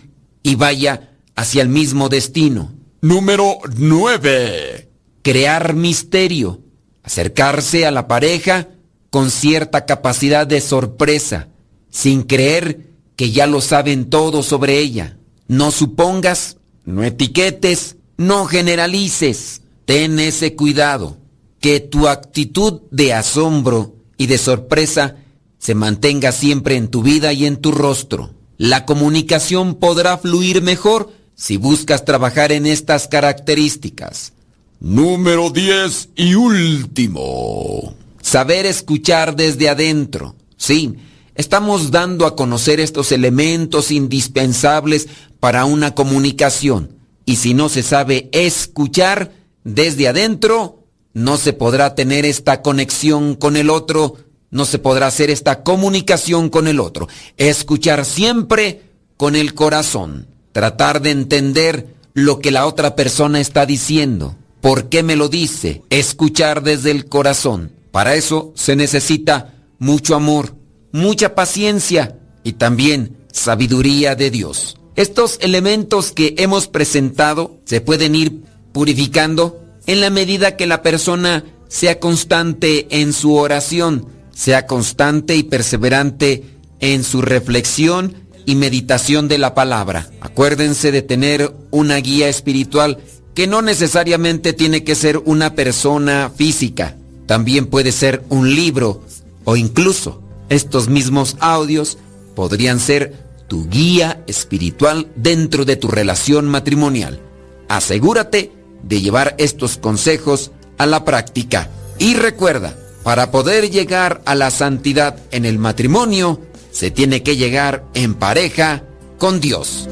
y 0.44 0.54
vaya 0.54 1.16
hacia 1.34 1.62
el 1.62 1.68
mismo 1.68 2.08
destino. 2.08 2.72
Número 3.00 3.58
9. 3.76 4.88
Crear 5.22 5.74
misterio, 5.74 6.60
acercarse 7.02 7.86
a 7.86 7.90
la 7.90 8.06
pareja 8.06 8.68
con 9.10 9.32
cierta 9.32 9.84
capacidad 9.84 10.46
de 10.46 10.60
sorpresa, 10.60 11.48
sin 11.90 12.22
creer 12.22 12.92
que 13.16 13.32
ya 13.32 13.48
lo 13.48 13.60
saben 13.60 14.10
todo 14.10 14.44
sobre 14.44 14.78
ella. 14.78 15.18
No 15.48 15.72
supongas, 15.72 16.58
no 16.84 17.02
etiquetes, 17.02 17.96
no 18.16 18.46
generalices. 18.46 19.62
Ten 19.86 20.20
ese 20.20 20.54
cuidado, 20.54 21.18
que 21.58 21.80
tu 21.80 22.06
actitud 22.06 22.82
de 22.92 23.12
asombro 23.12 24.01
y 24.22 24.26
de 24.28 24.38
sorpresa 24.38 25.16
se 25.58 25.74
mantenga 25.74 26.30
siempre 26.30 26.76
en 26.76 26.86
tu 26.86 27.02
vida 27.02 27.32
y 27.32 27.44
en 27.44 27.56
tu 27.56 27.72
rostro. 27.72 28.30
La 28.56 28.86
comunicación 28.86 29.74
podrá 29.74 30.16
fluir 30.16 30.62
mejor 30.62 31.12
si 31.34 31.56
buscas 31.56 32.04
trabajar 32.04 32.52
en 32.52 32.66
estas 32.66 33.08
características. 33.08 34.32
Número 34.78 35.50
10 35.50 36.10
y 36.14 36.34
último. 36.36 37.94
Saber 38.20 38.64
escuchar 38.64 39.34
desde 39.34 39.68
adentro. 39.68 40.36
Sí, 40.56 40.94
estamos 41.34 41.90
dando 41.90 42.26
a 42.26 42.36
conocer 42.36 42.78
estos 42.78 43.10
elementos 43.10 43.90
indispensables 43.90 45.08
para 45.40 45.64
una 45.64 45.96
comunicación. 45.96 46.92
Y 47.24 47.36
si 47.36 47.54
no 47.54 47.68
se 47.68 47.82
sabe 47.82 48.28
escuchar 48.32 49.32
desde 49.64 50.06
adentro, 50.06 50.81
no 51.14 51.36
se 51.36 51.52
podrá 51.52 51.94
tener 51.94 52.24
esta 52.24 52.62
conexión 52.62 53.34
con 53.34 53.56
el 53.56 53.70
otro, 53.70 54.16
no 54.50 54.64
se 54.64 54.78
podrá 54.78 55.06
hacer 55.06 55.30
esta 55.30 55.62
comunicación 55.62 56.50
con 56.50 56.68
el 56.68 56.80
otro. 56.80 57.08
Escuchar 57.36 58.04
siempre 58.04 58.82
con 59.16 59.36
el 59.36 59.54
corazón. 59.54 60.28
Tratar 60.52 61.00
de 61.00 61.10
entender 61.10 61.94
lo 62.14 62.38
que 62.38 62.50
la 62.50 62.66
otra 62.66 62.94
persona 62.94 63.40
está 63.40 63.64
diciendo. 63.66 64.36
¿Por 64.60 64.88
qué 64.88 65.02
me 65.02 65.16
lo 65.16 65.28
dice? 65.28 65.82
Escuchar 65.90 66.62
desde 66.62 66.90
el 66.90 67.06
corazón. 67.06 67.72
Para 67.90 68.14
eso 68.14 68.52
se 68.54 68.76
necesita 68.76 69.54
mucho 69.78 70.14
amor, 70.14 70.54
mucha 70.92 71.34
paciencia 71.34 72.18
y 72.44 72.52
también 72.52 73.16
sabiduría 73.32 74.14
de 74.14 74.30
Dios. 74.30 74.76
Estos 74.94 75.38
elementos 75.40 76.12
que 76.12 76.34
hemos 76.38 76.68
presentado 76.68 77.58
se 77.64 77.80
pueden 77.80 78.14
ir 78.14 78.42
purificando 78.72 79.62
en 79.86 80.00
la 80.00 80.10
medida 80.10 80.56
que 80.56 80.66
la 80.66 80.82
persona 80.82 81.44
sea 81.68 81.98
constante 82.00 83.00
en 83.00 83.12
su 83.12 83.34
oración, 83.34 84.06
sea 84.34 84.66
constante 84.66 85.36
y 85.36 85.42
perseverante 85.42 86.44
en 86.80 87.04
su 87.04 87.22
reflexión 87.22 88.14
y 88.44 88.56
meditación 88.56 89.28
de 89.28 89.38
la 89.38 89.54
palabra. 89.54 90.10
Acuérdense 90.20 90.92
de 90.92 91.02
tener 91.02 91.52
una 91.70 91.96
guía 91.96 92.28
espiritual 92.28 92.98
que 93.34 93.46
no 93.46 93.62
necesariamente 93.62 94.52
tiene 94.52 94.84
que 94.84 94.94
ser 94.94 95.18
una 95.18 95.54
persona 95.54 96.30
física, 96.34 96.96
también 97.26 97.66
puede 97.66 97.92
ser 97.92 98.22
un 98.28 98.54
libro 98.54 99.02
o 99.44 99.56
incluso 99.56 100.22
estos 100.48 100.88
mismos 100.88 101.36
audios 101.40 101.98
podrían 102.34 102.78
ser 102.78 103.14
tu 103.48 103.68
guía 103.68 104.22
espiritual 104.26 105.08
dentro 105.16 105.64
de 105.64 105.76
tu 105.76 105.88
relación 105.88 106.46
matrimonial. 106.48 107.20
Asegúrate 107.68 108.52
de 108.82 109.00
llevar 109.00 109.34
estos 109.38 109.76
consejos 109.76 110.50
a 110.78 110.86
la 110.86 111.04
práctica 111.04 111.70
y 111.98 112.14
recuerda, 112.14 112.74
para 113.02 113.30
poder 113.30 113.70
llegar 113.70 114.22
a 114.26 114.34
la 114.34 114.50
santidad 114.50 115.16
en 115.30 115.44
el 115.44 115.58
matrimonio, 115.58 116.40
se 116.70 116.90
tiene 116.90 117.22
que 117.22 117.36
llegar 117.36 117.84
en 117.94 118.14
pareja 118.14 118.84
con 119.18 119.40
Dios. 119.40 119.88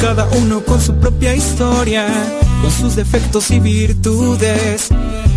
Cada 0.00 0.28
uno 0.28 0.60
con 0.64 0.80
su 0.80 0.94
propia 0.96 1.34
historia, 1.34 2.06
con 2.62 2.70
sus 2.70 2.96
defectos 2.96 3.50
y 3.50 3.58
virtudes. 3.58 4.88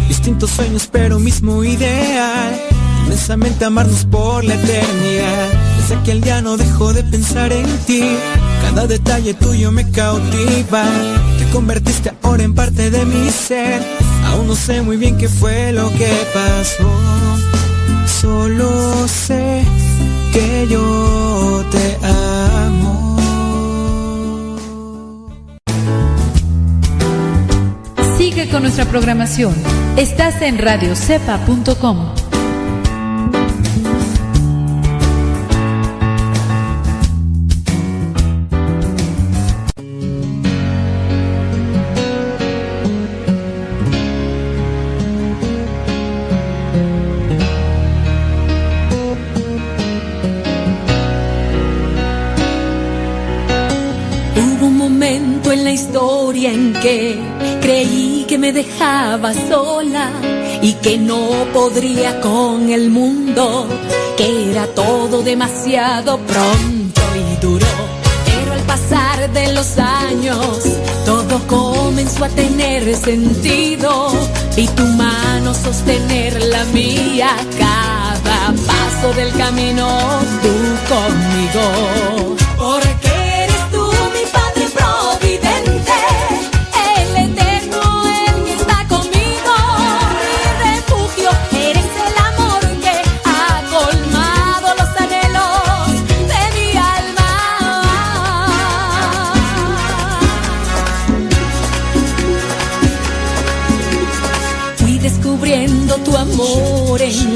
Distintos 0.08 0.52
sueños, 0.52 0.88
pero 0.92 1.20
mismo 1.20 1.64
ideal. 1.64 2.60
Inmensamente 3.06 3.66
amarnos 3.66 4.06
por 4.06 4.44
la 4.44 4.56
eternidad. 4.56 5.50
Desde 5.80 5.96
aquel 5.96 6.22
día 6.22 6.42
no 6.42 6.58
dejo 6.58 6.94
de 6.94 7.04
pensar 7.04 7.52
en 7.54 7.66
ti. 7.86 8.04
Cada 8.62 8.88
detalle 8.88 9.34
tuyo 9.34 9.72
me 9.72 9.90
cautiva. 9.92 10.84
Te 11.38 11.46
convertiste 11.52 12.12
ahora 12.22 12.44
en 12.44 12.54
parte 12.54 12.90
de 12.90 13.06
mi 13.06 13.30
ser. 13.30 13.82
Aún 14.26 14.48
no 14.48 14.56
sé 14.56 14.82
muy 14.82 14.98
bien 14.98 15.18
qué 15.18 15.30
fue 15.30 15.72
lo 15.72 15.90
que 15.94 16.12
pasó. 16.34 16.90
Solo 18.22 19.08
sé 19.08 19.64
que 20.34 20.68
yo 20.70 21.66
te 21.72 22.06
amo. 22.06 23.18
Sigue 28.18 28.50
con 28.50 28.64
nuestra 28.64 28.86
programación. 28.86 29.54
Estás 29.96 30.42
en 30.42 30.58
radiocepa.com. 30.58 32.27
creí 57.62 58.26
que 58.28 58.38
me 58.38 58.54
dejaba 58.54 59.34
sola 59.34 60.10
y 60.62 60.74
que 60.74 60.98
no 60.98 61.30
podría 61.54 62.20
con 62.22 62.70
el 62.70 62.90
mundo, 62.90 63.68
que 64.16 64.52
era 64.52 64.68
todo 64.68 65.22
demasiado 65.22 66.18
pronto 66.20 67.02
y 67.16 67.42
duro. 67.42 67.68
Pero 68.26 68.54
al 68.54 68.62
pasar 68.62 69.32
de 69.34 69.54
los 69.54 69.78
años, 69.78 70.64
todo 71.06 71.40
comenzó 71.48 72.26
a 72.26 72.30
tener 72.30 72.96
sentido 72.96 74.12
y 74.56 74.68
tu 74.68 74.84
mano 74.84 75.54
sostener 75.54 76.42
la 76.44 76.64
mía 76.66 77.36
cada 77.60 78.54
paso 78.66 79.14
del 79.14 79.32
camino, 79.34 79.88
tú 80.42 80.54
conmigo. 80.94 82.37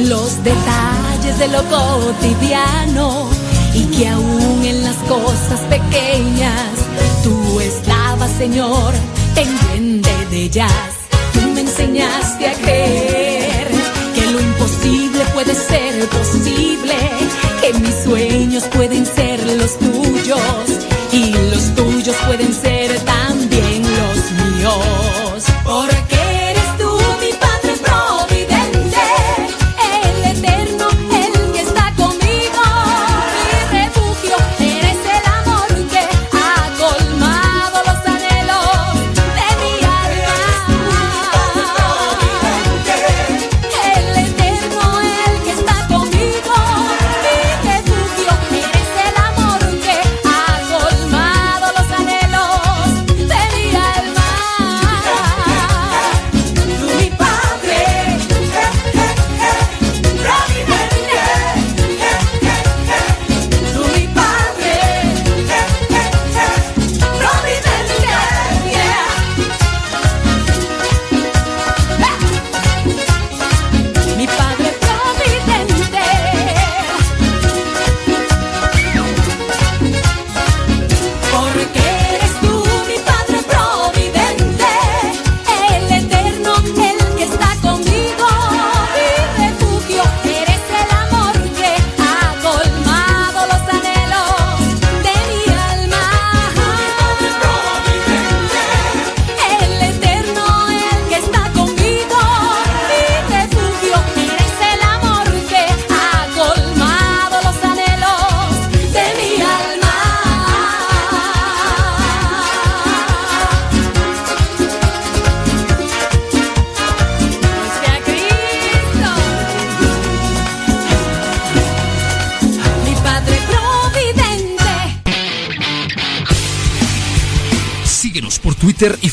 Los 0.10 0.44
detalles 0.44 1.40
de 1.40 1.48
lo 1.50 1.64
cotidiano 1.64 3.28
y 3.74 3.86
que 3.86 4.08
aún 4.08 4.66
en 4.66 4.84
las 4.84 4.96
cosas 5.08 5.60
pequeñas 5.70 6.70
tú 7.24 7.60
estabas, 7.60 8.32
Señor, 8.38 8.94
pendiente 9.36 10.10
de 10.30 10.44
ellas. 10.44 10.72
Tú 11.34 11.42
me 11.54 11.62
enseñaste 11.62 12.48
a 12.48 12.54
creer 12.54 13.68
que 14.16 14.32
lo 14.32 14.40
imposible 14.40 15.24
puede 15.34 15.56
ser 15.56 16.08
posible, 16.10 16.96
que 17.62 17.80
mis 17.80 17.96
sueños 18.04 18.64
pueden 18.76 19.06
ser 19.06 19.40
los 19.58 19.78
tuyos 19.78 20.40
y 21.12 21.34
los 21.52 21.76
tuyos 21.76 22.16
pueden 22.28 22.54
ser 22.54 23.00
también 23.02 23.82
los 23.82 24.32
míos. 24.32 25.11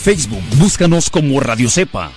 Facebook. 0.09 0.43
Búscanos 0.59 1.11
como 1.11 1.39
Radio 1.39 1.69
Cepa. 1.69 2.11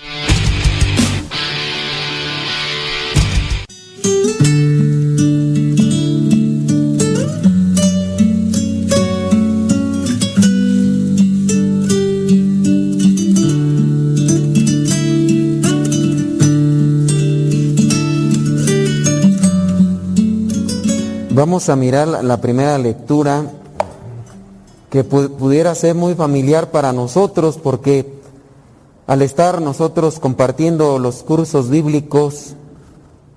Vamos 21.32 21.68
a 21.68 21.76
mirar 21.76 22.08
la- 22.08 22.40
primera 22.40 22.78
lectura 22.78 23.44
que 24.92 25.04
pu- 25.10 25.30
pudiera 25.32 25.74
ser 25.74 25.96
muy 25.96 26.14
familiar 26.14 26.70
para 26.70 26.94
nosotros 26.94 27.58
porque 27.58 28.22
al 29.08 29.24
estar 29.24 29.60
nosotros 29.62 30.20
compartiendo 30.20 31.00
los 31.00 31.24
cursos 31.24 31.70
bíblicos 31.70 32.54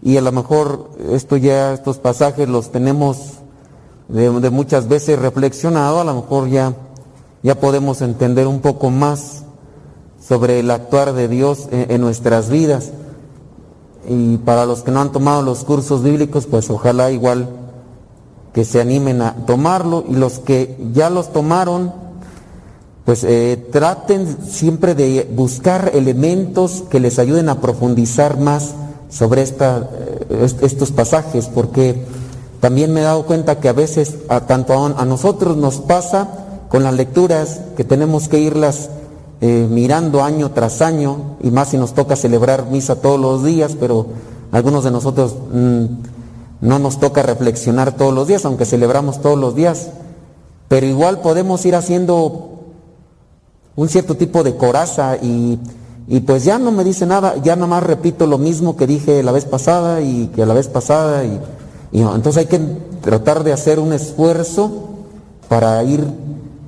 y 0.03 0.19
a 0.19 0.21
lo 0.21 0.33
mejor 0.33 0.91
esto 1.13 1.39
ya 1.39 1.73
estos 1.73 1.97
pasajes 1.99 2.47
los 2.49 2.71
tenemos 2.71 3.35
de, 4.09 4.31
de 4.41 4.51
muchas 4.51 4.87
veces 4.89 5.19
reflexionado, 5.19 6.01
a 6.01 6.05
lo 6.05 6.15
mejor 6.15 6.49
ya 6.51 6.75
ya 7.43 7.59
podemos 7.61 8.03
entender 8.03 8.47
un 8.47 8.61
poco 8.61 8.91
más 8.91 9.45
sobre 10.21 10.61
el 10.61 10.71
actuar 10.71 11.13
de 11.15 11.29
Dios 11.29 11.69
en- 11.71 11.91
en 11.91 12.01
nuestras 12.01 12.49
vidas. 12.51 12.91
Y 14.09 14.39
para 14.39 14.65
los 14.67 14.83
que 14.83 14.91
no 14.91 15.01
han 15.01 15.13
tomado 15.13 15.43
los 15.43 15.63
cursos 15.65 16.03
bíblicos, 16.03 16.47
pues 16.47 16.69
ojalá 16.71 17.11
igual 17.11 17.49
que 18.55 18.65
se 18.65 18.81
animen 18.81 19.21
a 19.21 19.35
tomarlo 19.47 20.05
y 20.09 20.15
los 20.15 20.39
que 20.39 20.77
ya 20.95 21.11
los 21.11 21.33
tomaron, 21.33 21.93
pues 23.05 23.25
eh, 23.25 23.69
traten 23.73 24.39
siempre 24.49 24.95
de 24.95 25.29
buscar 25.35 25.91
elementos 25.93 26.85
que 26.89 27.01
les 27.01 27.19
ayuden 27.19 27.49
a 27.51 27.61
profundizar 27.61 28.39
más 28.39 28.75
sobre 29.11 29.43
esta, 29.43 29.91
eh, 30.31 30.45
est- 30.45 30.63
estos 30.63 30.91
pasajes, 30.93 31.47
porque 31.53 32.05
también 32.61 32.93
me 32.95 33.01
he 33.01 33.05
dado 33.05 33.27
cuenta 33.27 33.61
que 33.61 33.69
a 33.69 33.73
veces 33.75 34.17
a, 34.29 34.41
tanto 34.47 34.73
a, 34.73 34.87
a 35.01 35.05
nosotros 35.05 35.57
nos 35.57 35.77
pasa 35.81 36.29
con 36.69 36.83
las 36.83 36.95
lecturas 36.95 37.61
que 37.77 37.85
tenemos 37.85 38.29
que 38.29 38.39
irlas 38.39 38.89
eh, 39.41 39.67
mirando 39.69 40.23
año 40.23 40.53
tras 40.53 40.81
año, 40.81 41.37
y 41.43 41.51
más 41.51 41.69
si 41.69 41.77
nos 41.77 41.93
toca 41.93 42.17
celebrar 42.17 42.67
misa 42.71 42.97
todos 43.03 43.21
los 43.21 43.45
días, 43.45 43.77
pero 43.79 44.07
algunos 44.53 44.85
de 44.85 44.91
nosotros 44.93 45.35
mm, 45.53 45.85
no 46.61 46.79
nos 46.79 46.99
toca 46.99 47.23
reflexionar 47.23 47.93
todos 47.93 48.15
los 48.15 48.29
días, 48.29 48.45
aunque 48.45 48.65
celebramos 48.65 49.21
todos 49.21 49.39
los 49.39 49.55
días, 49.55 49.89
pero 50.69 50.87
igual 50.87 51.21
podemos 51.21 51.65
ir 51.67 51.75
haciendo 51.75 52.61
un 53.77 53.89
cierto 53.89 54.17
tipo 54.17 54.43
de 54.43 54.57
coraza 54.57 55.17
y, 55.17 55.59
y 56.07 56.21
pues 56.21 56.45
ya 56.45 56.59
no 56.59 56.73
me 56.73 56.85
dice 56.85 57.07
nada, 57.07 57.37
ya 57.43 57.57
nada 57.57 57.67
más 57.67 57.83
repito 57.83 58.27
lo 58.27 58.39
mismo 58.39 58.77
que 58.77 58.87
dije 58.87 59.23
la 59.23 59.33
vez 59.33 59.45
pasada 59.45 60.01
y 60.01 60.29
que 60.29 60.47
la 60.47 60.55
vez 60.55 60.69
pasada 60.69 61.25
y, 61.25 61.41
y 61.93 62.01
no, 62.01 62.15
entonces 62.15 62.41
hay 62.41 62.47
que 62.47 62.61
tratar 63.03 63.45
de 63.45 63.53
hacer 63.53 63.79
un 63.79 63.93
esfuerzo 63.93 64.71
para 65.49 65.83
ir 65.85 66.05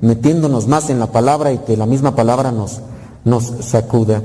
metiéndonos 0.01 0.67
más 0.67 0.89
en 0.89 0.99
la 0.99 1.07
palabra 1.07 1.51
y 1.51 1.59
que 1.59 1.77
la 1.77 1.85
misma 1.85 2.15
palabra 2.15 2.51
nos, 2.51 2.81
nos 3.25 3.45
sacuda. 3.61 4.21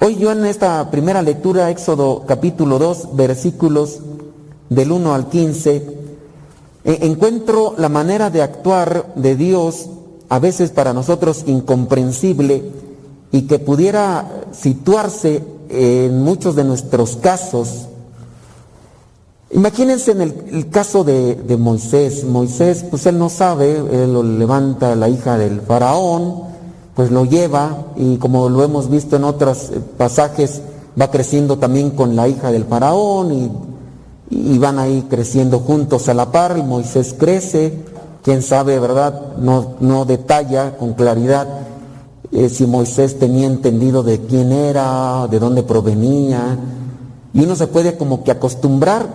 Hoy 0.00 0.16
yo 0.16 0.32
en 0.32 0.44
esta 0.46 0.90
primera 0.90 1.22
lectura, 1.22 1.70
Éxodo 1.70 2.24
capítulo 2.26 2.78
2, 2.78 3.16
versículos 3.16 4.00
del 4.70 4.92
1 4.92 5.14
al 5.14 5.28
15, 5.28 5.76
e- 6.84 6.98
encuentro 7.02 7.74
la 7.76 7.90
manera 7.90 8.30
de 8.30 8.40
actuar 8.40 9.12
de 9.16 9.36
Dios 9.36 9.90
a 10.30 10.38
veces 10.38 10.70
para 10.70 10.94
nosotros 10.94 11.42
incomprensible 11.46 12.62
y 13.32 13.42
que 13.42 13.58
pudiera 13.58 14.46
situarse 14.52 15.42
en 15.68 16.22
muchos 16.22 16.56
de 16.56 16.64
nuestros 16.64 17.16
casos. 17.16 17.86
Imagínense 19.50 20.12
en 20.12 20.20
el, 20.20 20.70
caso 20.70 21.02
de, 21.02 21.34
de 21.34 21.56
Moisés. 21.56 22.24
Moisés, 22.24 22.84
pues 22.88 23.04
él 23.06 23.18
no 23.18 23.28
sabe, 23.28 23.76
él 23.76 24.12
lo 24.12 24.22
levanta 24.22 24.94
la 24.94 25.08
hija 25.08 25.36
del 25.36 25.60
faraón, 25.60 26.44
pues 26.94 27.10
lo 27.10 27.24
lleva 27.24 27.86
y 27.96 28.16
como 28.18 28.48
lo 28.48 28.62
hemos 28.62 28.88
visto 28.88 29.16
en 29.16 29.24
otros 29.24 29.70
eh, 29.70 29.80
pasajes, 29.96 30.62
va 31.00 31.10
creciendo 31.10 31.58
también 31.58 31.90
con 31.90 32.14
la 32.14 32.28
hija 32.28 32.52
del 32.52 32.64
faraón 32.64 33.32
y 33.32 33.50
y 34.30 34.58
van 34.58 34.78
ahí 34.78 35.06
creciendo 35.10 35.58
juntos 35.58 36.08
a 36.08 36.14
la 36.14 36.30
par, 36.30 36.56
y 36.56 36.62
Moisés 36.62 37.14
crece, 37.18 37.84
quién 38.22 38.42
sabe, 38.42 38.78
¿verdad? 38.78 39.36
No, 39.38 39.74
no 39.80 40.04
detalla 40.04 40.76
con 40.76 40.94
claridad 40.94 41.46
eh, 42.32 42.48
si 42.48 42.64
Moisés 42.66 43.18
tenía 43.18 43.48
entendido 43.48 44.04
de 44.04 44.20
quién 44.20 44.52
era, 44.52 45.26
de 45.28 45.40
dónde 45.40 45.64
provenía, 45.64 46.56
y 47.34 47.42
uno 47.42 47.56
se 47.56 47.66
puede 47.66 47.96
como 47.96 48.22
que 48.22 48.30
acostumbrar, 48.30 49.06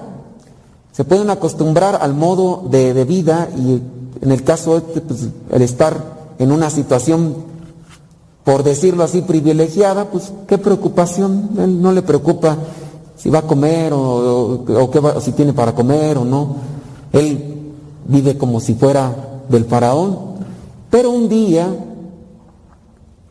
se 0.91 1.05
pueden 1.05 1.29
acostumbrar 1.29 1.99
al 2.01 2.13
modo 2.13 2.63
de, 2.69 2.93
de 2.93 3.05
vida 3.05 3.49
y 3.57 3.81
en 4.21 4.31
el 4.31 4.43
caso 4.43 4.77
este, 4.77 5.01
pues, 5.01 5.27
el 5.51 5.61
estar 5.61 6.15
en 6.39 6.51
una 6.51 6.69
situación, 6.69 7.35
por 8.43 8.63
decirlo 8.63 9.03
así, 9.03 9.21
privilegiada, 9.21 10.05
pues 10.05 10.33
qué 10.47 10.57
preocupación, 10.57 11.51
él 11.57 11.81
no 11.81 11.91
le 11.93 12.01
preocupa 12.01 12.57
si 13.15 13.29
va 13.29 13.39
a 13.39 13.47
comer 13.47 13.93
o, 13.93 13.99
o- 13.99 14.83
o 14.83 14.91
qué 14.91 15.01
si 15.21 15.31
tiene 15.31 15.53
para 15.53 15.73
comer 15.73 16.17
o 16.17 16.25
no. 16.25 16.55
Él 17.13 17.71
vive 18.07 18.37
como 18.37 18.59
si 18.59 18.73
fuera 18.75 19.15
del 19.49 19.65
faraón. 19.65 20.17
Pero 20.89 21.11
un 21.11 21.27
día 21.29 21.67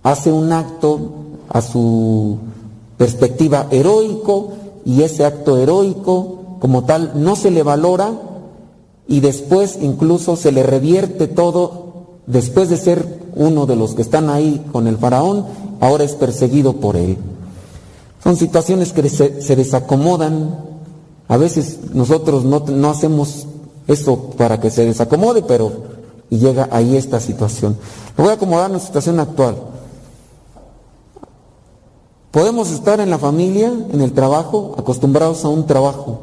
hace 0.02 0.31
un 0.32 0.52
acto 0.52 0.98
a 1.48 1.61
su 1.62 2.36
perspectiva 2.97 3.66
heroico 3.70 4.48
y 4.85 5.02
ese 5.02 5.24
acto 5.24 5.56
heroico 5.59 6.59
como 6.61 6.85
tal 6.85 7.12
no 7.16 7.36
se 7.36 7.51
le 7.51 7.62
valora 7.62 8.12
y 9.09 9.20
después 9.20 9.78
incluso 9.82 10.36
se 10.36 10.52
le 10.52 10.62
revierte 10.62 11.27
todo 11.28 11.85
después 12.27 12.70
de 12.70 12.77
ser 12.77 13.20
uno 13.36 13.66
de 13.66 13.77
los 13.77 13.94
que 13.94 14.02
están 14.02 14.31
ahí 14.31 14.65
con 14.73 14.86
el 14.86 14.97
faraón, 14.97 15.44
ahora 15.81 16.05
es 16.05 16.15
perseguido 16.15 16.74
por 16.74 16.97
él. 16.97 17.19
Son 18.24 18.36
situaciones 18.36 18.92
que 18.94 19.09
se, 19.10 19.55
desacomodan. 19.55 20.59
A 21.28 21.36
veces 21.36 21.78
nosotros 21.92 22.44
no, 22.44 22.60
no 22.60 22.90
hacemos 22.90 23.46
eso 23.86 24.30
para 24.38 24.59
que 24.59 24.70
se 24.70 24.86
desacomode, 24.86 25.42
pero 25.42 25.94
y 26.30 26.38
llega 26.38 26.68
ahí 26.72 26.96
esta 26.96 27.20
situación. 27.20 27.76
Lo 28.16 28.24
voy 28.24 28.32
a 28.32 28.36
acomodar 28.36 28.66
en 28.66 28.78
la 28.78 28.80
situación 28.80 29.20
actual. 29.20 29.56
Podemos 32.30 32.70
estar 32.70 32.98
en 32.98 33.10
la 33.10 33.18
familia, 33.18 33.72
en 33.92 34.01
el 34.01 34.12
trabajo, 34.12 34.74
acostumbrados 34.78 35.44
a 35.44 35.48
un 35.48 35.66
trabajo. 35.66 36.22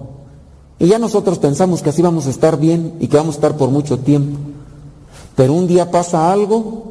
Y 0.80 0.88
ya 0.88 0.98
nosotros 0.98 1.38
pensamos 1.38 1.82
que 1.82 1.92
así 1.92 2.02
vamos 2.02 2.26
a 2.26 2.32
estar 2.32 2.58
bien 2.58 2.96
y 3.00 3.08
que 3.08 3.18
vamos 3.18 3.36
a 3.36 3.38
estar 3.38 3.56
por 3.56 3.70
mucho 3.70 4.00
tiempo. 4.00 4.40
Pero 5.36 5.54
un 5.54 5.68
día 5.68 5.92
pasa 5.92 6.32
algo 6.32 6.84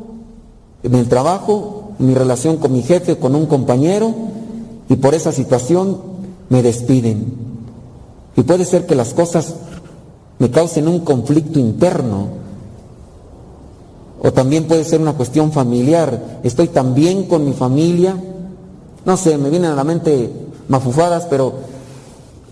en 0.82 0.95
el 0.95 1.09
trabajo, 1.09 1.93
en 1.99 2.07
mi 2.07 2.15
relación 2.15 2.57
con 2.57 2.73
mi 2.73 2.82
jefe, 2.82 3.19
con 3.19 3.35
un 3.35 3.47
compañero, 3.47 4.15
y 4.91 4.97
por 4.97 5.15
esa 5.15 5.31
situación 5.31 5.99
me 6.49 6.62
despiden. 6.62 7.33
Y 8.37 8.43
puede 8.43 8.65
ser 8.65 8.87
que 8.87 8.97
las 8.97 9.15
cosas 9.15 9.55
me 10.41 10.51
causen 10.51 10.89
un 10.89 11.01
conflicto 11.01 11.61
interno. 11.61 12.27
O 14.21 14.33
también 14.33 14.65
puede 14.65 14.85
ser 14.85 15.01
una 15.01 15.12
cuestión 15.12 15.53
familiar. 15.53 16.41
Estoy 16.43 16.69
tan 16.69 16.93
bien 16.95 17.27
con 17.27 17.45
mi 17.45 17.53
familia. 17.53 18.17
No 19.05 19.17
sé, 19.17 19.39
me 19.39 19.49
vienen 19.49 19.71
a 19.71 19.77
la 19.77 19.85
mente 19.85 20.29
mafufadas, 20.67 21.27
pero 21.31 21.53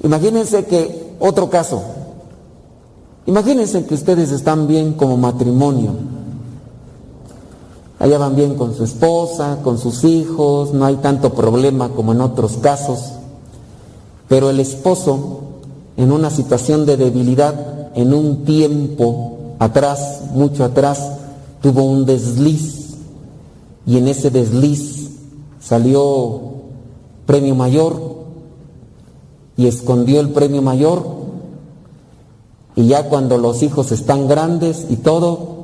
imagínense 0.04 0.64
que 0.64 1.14
otro 1.18 1.50
caso. 1.50 1.82
Imagínense 3.26 3.84
que 3.84 3.94
ustedes 3.94 4.30
están 4.30 4.68
bien 4.68 4.92
como 4.92 5.16
matrimonio. 5.16 6.17
Allá 7.98 8.18
van 8.18 8.36
bien 8.36 8.54
con 8.54 8.76
su 8.76 8.84
esposa, 8.84 9.58
con 9.64 9.78
sus 9.78 10.04
hijos, 10.04 10.72
no 10.72 10.84
hay 10.84 10.96
tanto 10.96 11.32
problema 11.34 11.88
como 11.88 12.12
en 12.12 12.20
otros 12.20 12.58
casos. 12.58 13.12
Pero 14.28 14.50
el 14.50 14.60
esposo, 14.60 15.40
en 15.96 16.12
una 16.12 16.30
situación 16.30 16.86
de 16.86 16.96
debilidad, 16.96 17.90
en 17.94 18.14
un 18.14 18.44
tiempo 18.44 19.56
atrás, 19.58 20.20
mucho 20.32 20.64
atrás, 20.64 21.12
tuvo 21.60 21.82
un 21.82 22.06
desliz. 22.06 22.96
Y 23.84 23.96
en 23.96 24.06
ese 24.06 24.30
desliz 24.30 25.10
salió 25.60 26.40
premio 27.26 27.54
mayor 27.54 28.00
y 29.56 29.66
escondió 29.66 30.20
el 30.20 30.30
premio 30.30 30.62
mayor. 30.62 31.04
Y 32.76 32.86
ya 32.86 33.08
cuando 33.08 33.38
los 33.38 33.64
hijos 33.64 33.90
están 33.90 34.28
grandes 34.28 34.86
y 34.88 34.96
todo, 34.96 35.57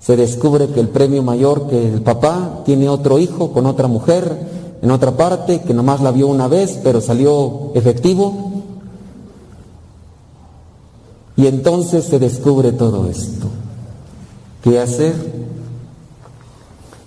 se 0.00 0.16
descubre 0.16 0.68
que 0.68 0.80
el 0.80 0.88
premio 0.88 1.22
mayor, 1.22 1.68
que 1.68 1.94
el 1.94 2.02
papá 2.02 2.62
tiene 2.64 2.88
otro 2.88 3.18
hijo 3.18 3.52
con 3.52 3.66
otra 3.66 3.88
mujer 3.88 4.58
en 4.80 4.90
otra 4.90 5.16
parte, 5.16 5.60
que 5.62 5.74
nomás 5.74 6.00
la 6.00 6.12
vio 6.12 6.28
una 6.28 6.46
vez, 6.46 6.78
pero 6.82 7.00
salió 7.00 7.72
efectivo. 7.74 8.62
Y 11.36 11.46
entonces 11.46 12.04
se 12.04 12.18
descubre 12.18 12.72
todo 12.72 13.08
esto. 13.08 13.48
¿Qué 14.62 14.78
hacer? 14.78 15.14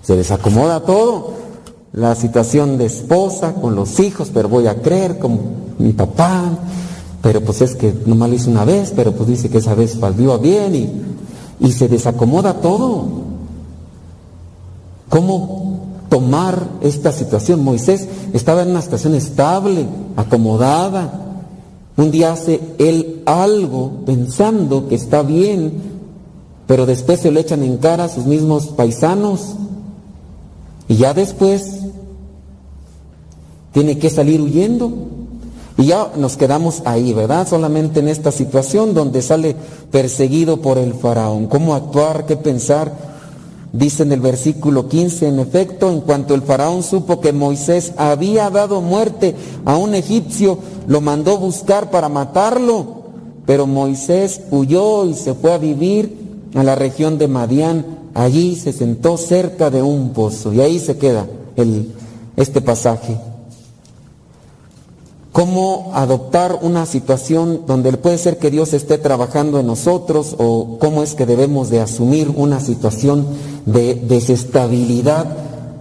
Se 0.02 0.16
desacomoda 0.16 0.82
todo. 0.82 1.34
La 1.94 2.16
situación 2.16 2.78
de 2.78 2.86
esposa 2.86 3.54
con 3.54 3.76
los 3.76 4.00
hijos, 4.00 4.32
pero 4.34 4.48
voy 4.48 4.68
a 4.68 4.82
creer 4.82 5.20
como 5.20 5.40
mi 5.78 5.92
papá, 5.92 6.44
pero 7.22 7.42
pues 7.42 7.62
es 7.62 7.76
que 7.76 7.94
nomás 8.06 8.30
lo 8.30 8.36
hice 8.36 8.50
una 8.50 8.64
vez, 8.64 8.94
pero 8.96 9.12
pues 9.12 9.28
dice 9.28 9.50
que 9.50 9.58
esa 9.58 9.76
vez 9.76 9.98
salió 10.00 10.40
bien 10.40 10.76
y, 10.76 11.11
y 11.62 11.72
se 11.72 11.88
desacomoda 11.88 12.56
todo. 12.56 13.06
¿Cómo 15.10 15.80
tomar 16.10 16.68
esta 16.82 17.12
situación? 17.12 17.64
Moisés 17.64 18.08
estaba 18.34 18.64
en 18.64 18.72
una 18.72 18.82
situación 18.82 19.16
estable, 19.16 19.86
acomodada. 20.16 21.14
Un 21.98 22.10
día 22.12 22.34
hace 22.34 22.60
él 22.80 23.22
algo 23.26 23.92
pensando 24.06 24.88
que 24.88 24.96
está 24.96 25.22
bien, 25.22 25.74
pero 26.66 26.86
después 26.86 27.20
se 27.20 27.32
lo 27.32 27.40
echan 27.40 27.64
en 27.64 27.78
cara 27.78 28.06
a 28.06 28.10
sus 28.10 28.26
mismos 28.26 28.68
paisanos. 28.68 29.56
Y 30.88 30.96
ya 30.96 31.14
después 31.14 31.82
tiene 33.72 34.00
que 34.00 34.10
salir 34.10 34.42
huyendo. 34.42 34.92
Y 35.78 35.88
ya 35.88 36.12
nos 36.16 36.38
quedamos 36.38 36.82
ahí, 36.86 37.14
¿verdad? 37.14 37.48
Solamente 37.48 38.00
en 38.00 38.08
esta 38.08 38.32
situación 38.32 38.94
donde 38.94 39.22
sale 39.22 39.56
perseguido 39.92 40.58
por 40.58 40.78
el 40.78 40.94
faraón. 40.94 41.48
¿Cómo 41.48 41.76
actuar? 41.76 42.26
¿Qué 42.26 42.36
pensar? 42.36 43.12
Dice 43.74 44.04
en 44.04 44.12
el 44.12 44.20
versículo 44.20 44.90
15, 44.90 45.30
en 45.30 45.40
efecto, 45.40 45.90
en 45.90 46.02
cuanto 46.02 46.36
el 46.36 46.42
faraón 46.42 46.84
supo 46.84 47.22
que 47.22 47.32
Moisés 47.32 47.94
había 47.96 48.50
dado 48.50 48.82
muerte 48.82 49.34
a 49.64 49.78
un 49.78 49.96
egipcio, 49.96 50.58
lo 50.88 51.00
mandó 51.00 51.38
buscar 51.38 51.90
para 51.90 52.10
matarlo. 52.10 53.02
Pero 53.46 53.68
Moisés 53.68 54.42
huyó 54.52 55.06
y 55.06 55.14
se 55.14 55.34
fue 55.34 55.54
a 55.54 55.58
vivir 55.58 56.18
a 56.54 56.64
la 56.64 56.76
región 56.76 57.18
de 57.18 57.30
Madián. 57.30 57.86
Allí 58.14 58.58
se 58.58 58.74
sentó 58.74 59.18
cerca 59.18 59.70
de 59.70 59.82
un 59.82 60.10
pozo. 60.10 60.54
Y 60.54 60.60
ahí 60.60 60.78
se 60.78 60.98
queda 60.98 61.26
el, 61.56 61.94
este 62.36 62.60
pasaje 62.60 63.18
cómo 65.32 65.92
adoptar 65.94 66.60
una 66.62 66.86
situación 66.86 67.62
donde 67.66 67.94
puede 67.94 68.18
ser 68.18 68.38
que 68.38 68.52
Dios 68.52 68.74
esté 68.74 68.98
trabajando 68.98 69.60
en 69.60 69.68
nosotros 69.68 70.36
o 70.38 70.78
cómo 70.80 71.04
es 71.04 71.16
que 71.16 71.26
debemos 71.26 71.70
de 71.70 71.80
asumir 71.80 72.32
una 72.36 72.60
situación 72.60 73.26
de 73.66 73.96
desestabilidad 73.96 75.26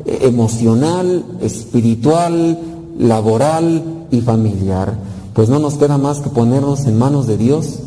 emocional, 0.04 1.24
espiritual, 1.40 2.58
laboral 2.98 4.06
y 4.10 4.20
familiar. 4.20 4.94
Pues 5.34 5.48
no 5.48 5.58
nos 5.58 5.74
queda 5.74 5.98
más 5.98 6.20
que 6.20 6.30
ponernos 6.30 6.86
en 6.86 6.98
manos 6.98 7.26
de 7.26 7.36
Dios. 7.36 7.80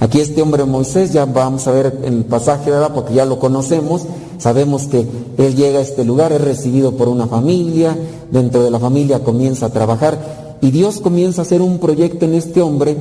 Aquí 0.00 0.20
este 0.20 0.42
hombre 0.42 0.64
Moisés, 0.64 1.12
ya 1.12 1.24
vamos 1.24 1.66
a 1.66 1.72
ver 1.72 2.00
en 2.02 2.14
el 2.14 2.24
pasaje, 2.24 2.70
¿verdad? 2.70 2.92
Porque 2.94 3.14
ya 3.14 3.24
lo 3.24 3.38
conocemos, 3.38 4.02
sabemos 4.38 4.86
que 4.86 5.06
él 5.38 5.54
llega 5.54 5.78
a 5.78 5.82
este 5.82 6.04
lugar, 6.04 6.32
es 6.32 6.40
recibido 6.40 6.92
por 6.92 7.08
una 7.08 7.26
familia, 7.26 7.96
dentro 8.30 8.64
de 8.64 8.70
la 8.70 8.80
familia 8.80 9.22
comienza 9.22 9.66
a 9.66 9.70
trabajar 9.70 10.43
y 10.60 10.70
Dios 10.70 11.00
comienza 11.00 11.42
a 11.42 11.44
hacer 11.44 11.62
un 11.62 11.78
proyecto 11.78 12.24
en 12.24 12.34
este 12.34 12.62
hombre 12.62 12.96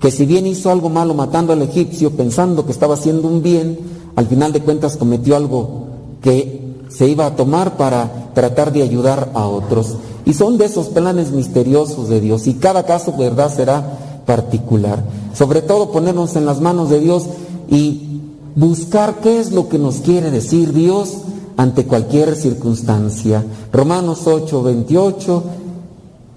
que 0.00 0.10
si 0.10 0.26
bien 0.26 0.46
hizo 0.46 0.70
algo 0.70 0.88
malo 0.88 1.14
matando 1.14 1.52
al 1.52 1.62
egipcio 1.62 2.10
pensando 2.10 2.66
que 2.66 2.72
estaba 2.72 2.94
haciendo 2.94 3.28
un 3.28 3.42
bien, 3.42 3.78
al 4.16 4.26
final 4.26 4.52
de 4.52 4.60
cuentas 4.60 4.96
cometió 4.96 5.36
algo 5.36 5.86
que 6.20 6.60
se 6.88 7.08
iba 7.08 7.26
a 7.26 7.36
tomar 7.36 7.76
para 7.76 8.32
tratar 8.34 8.72
de 8.72 8.82
ayudar 8.82 9.30
a 9.34 9.46
otros. 9.46 9.96
Y 10.24 10.34
son 10.34 10.58
de 10.58 10.66
esos 10.66 10.88
planes 10.88 11.30
misteriosos 11.30 12.08
de 12.08 12.20
Dios. 12.20 12.46
Y 12.46 12.54
cada 12.54 12.84
caso, 12.84 13.14
verdad, 13.16 13.54
será 13.54 14.22
particular. 14.26 15.02
Sobre 15.34 15.62
todo 15.62 15.90
ponernos 15.90 16.36
en 16.36 16.46
las 16.46 16.60
manos 16.60 16.90
de 16.90 17.00
Dios 17.00 17.24
y 17.68 18.20
buscar 18.54 19.20
qué 19.22 19.40
es 19.40 19.52
lo 19.52 19.68
que 19.68 19.78
nos 19.78 19.96
quiere 19.96 20.30
decir 20.30 20.72
Dios 20.72 21.18
ante 21.56 21.84
cualquier 21.84 22.36
circunstancia. 22.36 23.44
Romanos 23.72 24.26
8, 24.26 24.62
28 24.62 25.42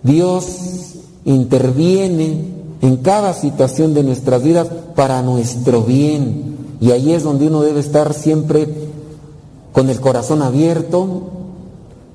Dios 0.06 0.46
interviene 1.26 2.54
en 2.82 2.98
cada 2.98 3.34
situación 3.34 3.96
de 3.96 4.04
nuestras 4.04 4.44
vidas 4.44 4.68
para 4.96 5.24
nuestro 5.24 5.82
bien. 5.82 6.56
Y 6.80 6.92
ahí 6.92 7.12
es 7.12 7.24
donde 7.24 7.48
uno 7.48 7.64
debe 7.64 7.80
estar 7.80 8.14
siempre 8.14 8.68
con 9.74 9.90
el 9.90 10.00
corazón 10.00 10.44
abierto, 10.44 11.24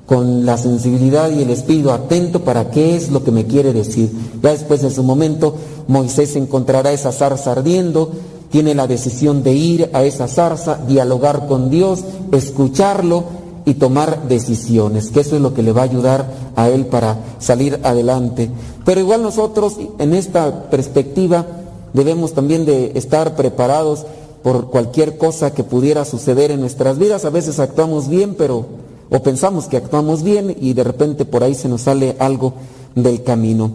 con 0.06 0.46
la 0.46 0.56
sensibilidad 0.56 1.30
y 1.30 1.42
el 1.42 1.50
espíritu 1.50 1.90
atento 1.90 2.42
para 2.42 2.70
qué 2.70 2.94
es 2.94 3.10
lo 3.10 3.24
que 3.24 3.32
me 3.32 3.46
quiere 3.46 3.72
decir. 3.72 4.12
Ya 4.40 4.50
después 4.52 4.82
de 4.82 4.90
su 4.90 5.02
momento 5.02 5.56
Moisés 5.88 6.36
encontrará 6.36 6.92
esa 6.92 7.10
zarza 7.10 7.50
ardiendo, 7.52 8.12
tiene 8.52 8.76
la 8.76 8.86
decisión 8.86 9.42
de 9.42 9.54
ir 9.54 9.90
a 9.92 10.04
esa 10.04 10.28
zarza, 10.28 10.78
dialogar 10.86 11.48
con 11.48 11.70
Dios, 11.70 12.04
escucharlo 12.30 13.39
y 13.70 13.74
tomar 13.74 14.26
decisiones, 14.26 15.12
que 15.12 15.20
eso 15.20 15.36
es 15.36 15.42
lo 15.42 15.54
que 15.54 15.62
le 15.62 15.70
va 15.70 15.82
a 15.82 15.84
ayudar 15.84 16.28
a 16.56 16.68
él 16.70 16.86
para 16.86 17.18
salir 17.38 17.78
adelante. 17.84 18.50
Pero 18.84 18.98
igual 18.98 19.22
nosotros 19.22 19.76
en 20.00 20.12
esta 20.12 20.68
perspectiva 20.70 21.46
debemos 21.92 22.32
también 22.32 22.66
de 22.66 22.90
estar 22.96 23.36
preparados 23.36 24.06
por 24.42 24.70
cualquier 24.70 25.18
cosa 25.18 25.54
que 25.54 25.62
pudiera 25.62 26.04
suceder 26.04 26.50
en 26.50 26.58
nuestras 26.58 26.98
vidas. 26.98 27.24
A 27.24 27.30
veces 27.30 27.60
actuamos 27.60 28.08
bien, 28.08 28.34
pero 28.34 28.66
o 29.08 29.22
pensamos 29.22 29.66
que 29.66 29.76
actuamos 29.76 30.24
bien 30.24 30.56
y 30.60 30.72
de 30.72 30.82
repente 30.82 31.24
por 31.24 31.44
ahí 31.44 31.54
se 31.54 31.68
nos 31.68 31.82
sale 31.82 32.16
algo 32.18 32.54
del 32.96 33.22
camino. 33.22 33.70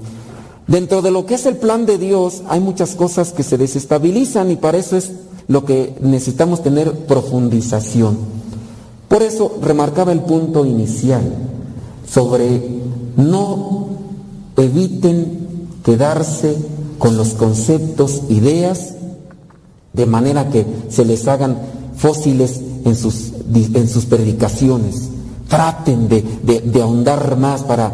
Dentro 0.67 1.01
de 1.03 1.11
lo 1.11 1.25
que 1.25 1.35
es 1.35 1.45
el 1.45 1.55
plan 1.55 1.85
de 1.85 1.97
Dios 1.97 2.43
hay 2.49 2.59
muchas 2.59 2.95
cosas 2.95 3.31
que 3.31 3.43
se 3.43 3.57
desestabilizan 3.57 4.51
y 4.51 4.57
para 4.57 4.77
eso 4.77 4.97
es 4.97 5.13
lo 5.47 5.63
que 5.63 5.95
necesitamos 6.01 6.63
tener 6.63 6.91
profundización. 7.05 8.44
Por 9.07 9.23
eso 9.23 9.59
remarcaba 9.61 10.11
el 10.11 10.21
punto 10.21 10.65
inicial 10.65 11.21
sobre 12.07 12.61
no 13.17 13.87
eviten 14.57 15.67
quedarse 15.83 16.55
con 16.97 17.17
los 17.17 17.29
conceptos, 17.29 18.23
ideas, 18.29 18.95
de 19.93 20.05
manera 20.05 20.49
que 20.49 20.65
se 20.89 21.05
les 21.05 21.27
hagan 21.27 21.57
fósiles 21.95 22.61
en 22.83 22.95
sus, 22.95 23.31
en 23.53 23.87
sus 23.87 24.05
predicaciones. 24.05 25.09
Traten 25.47 26.09
de, 26.09 26.21
de 26.65 26.81
ahondar 26.81 27.37
más 27.37 27.63
para 27.63 27.91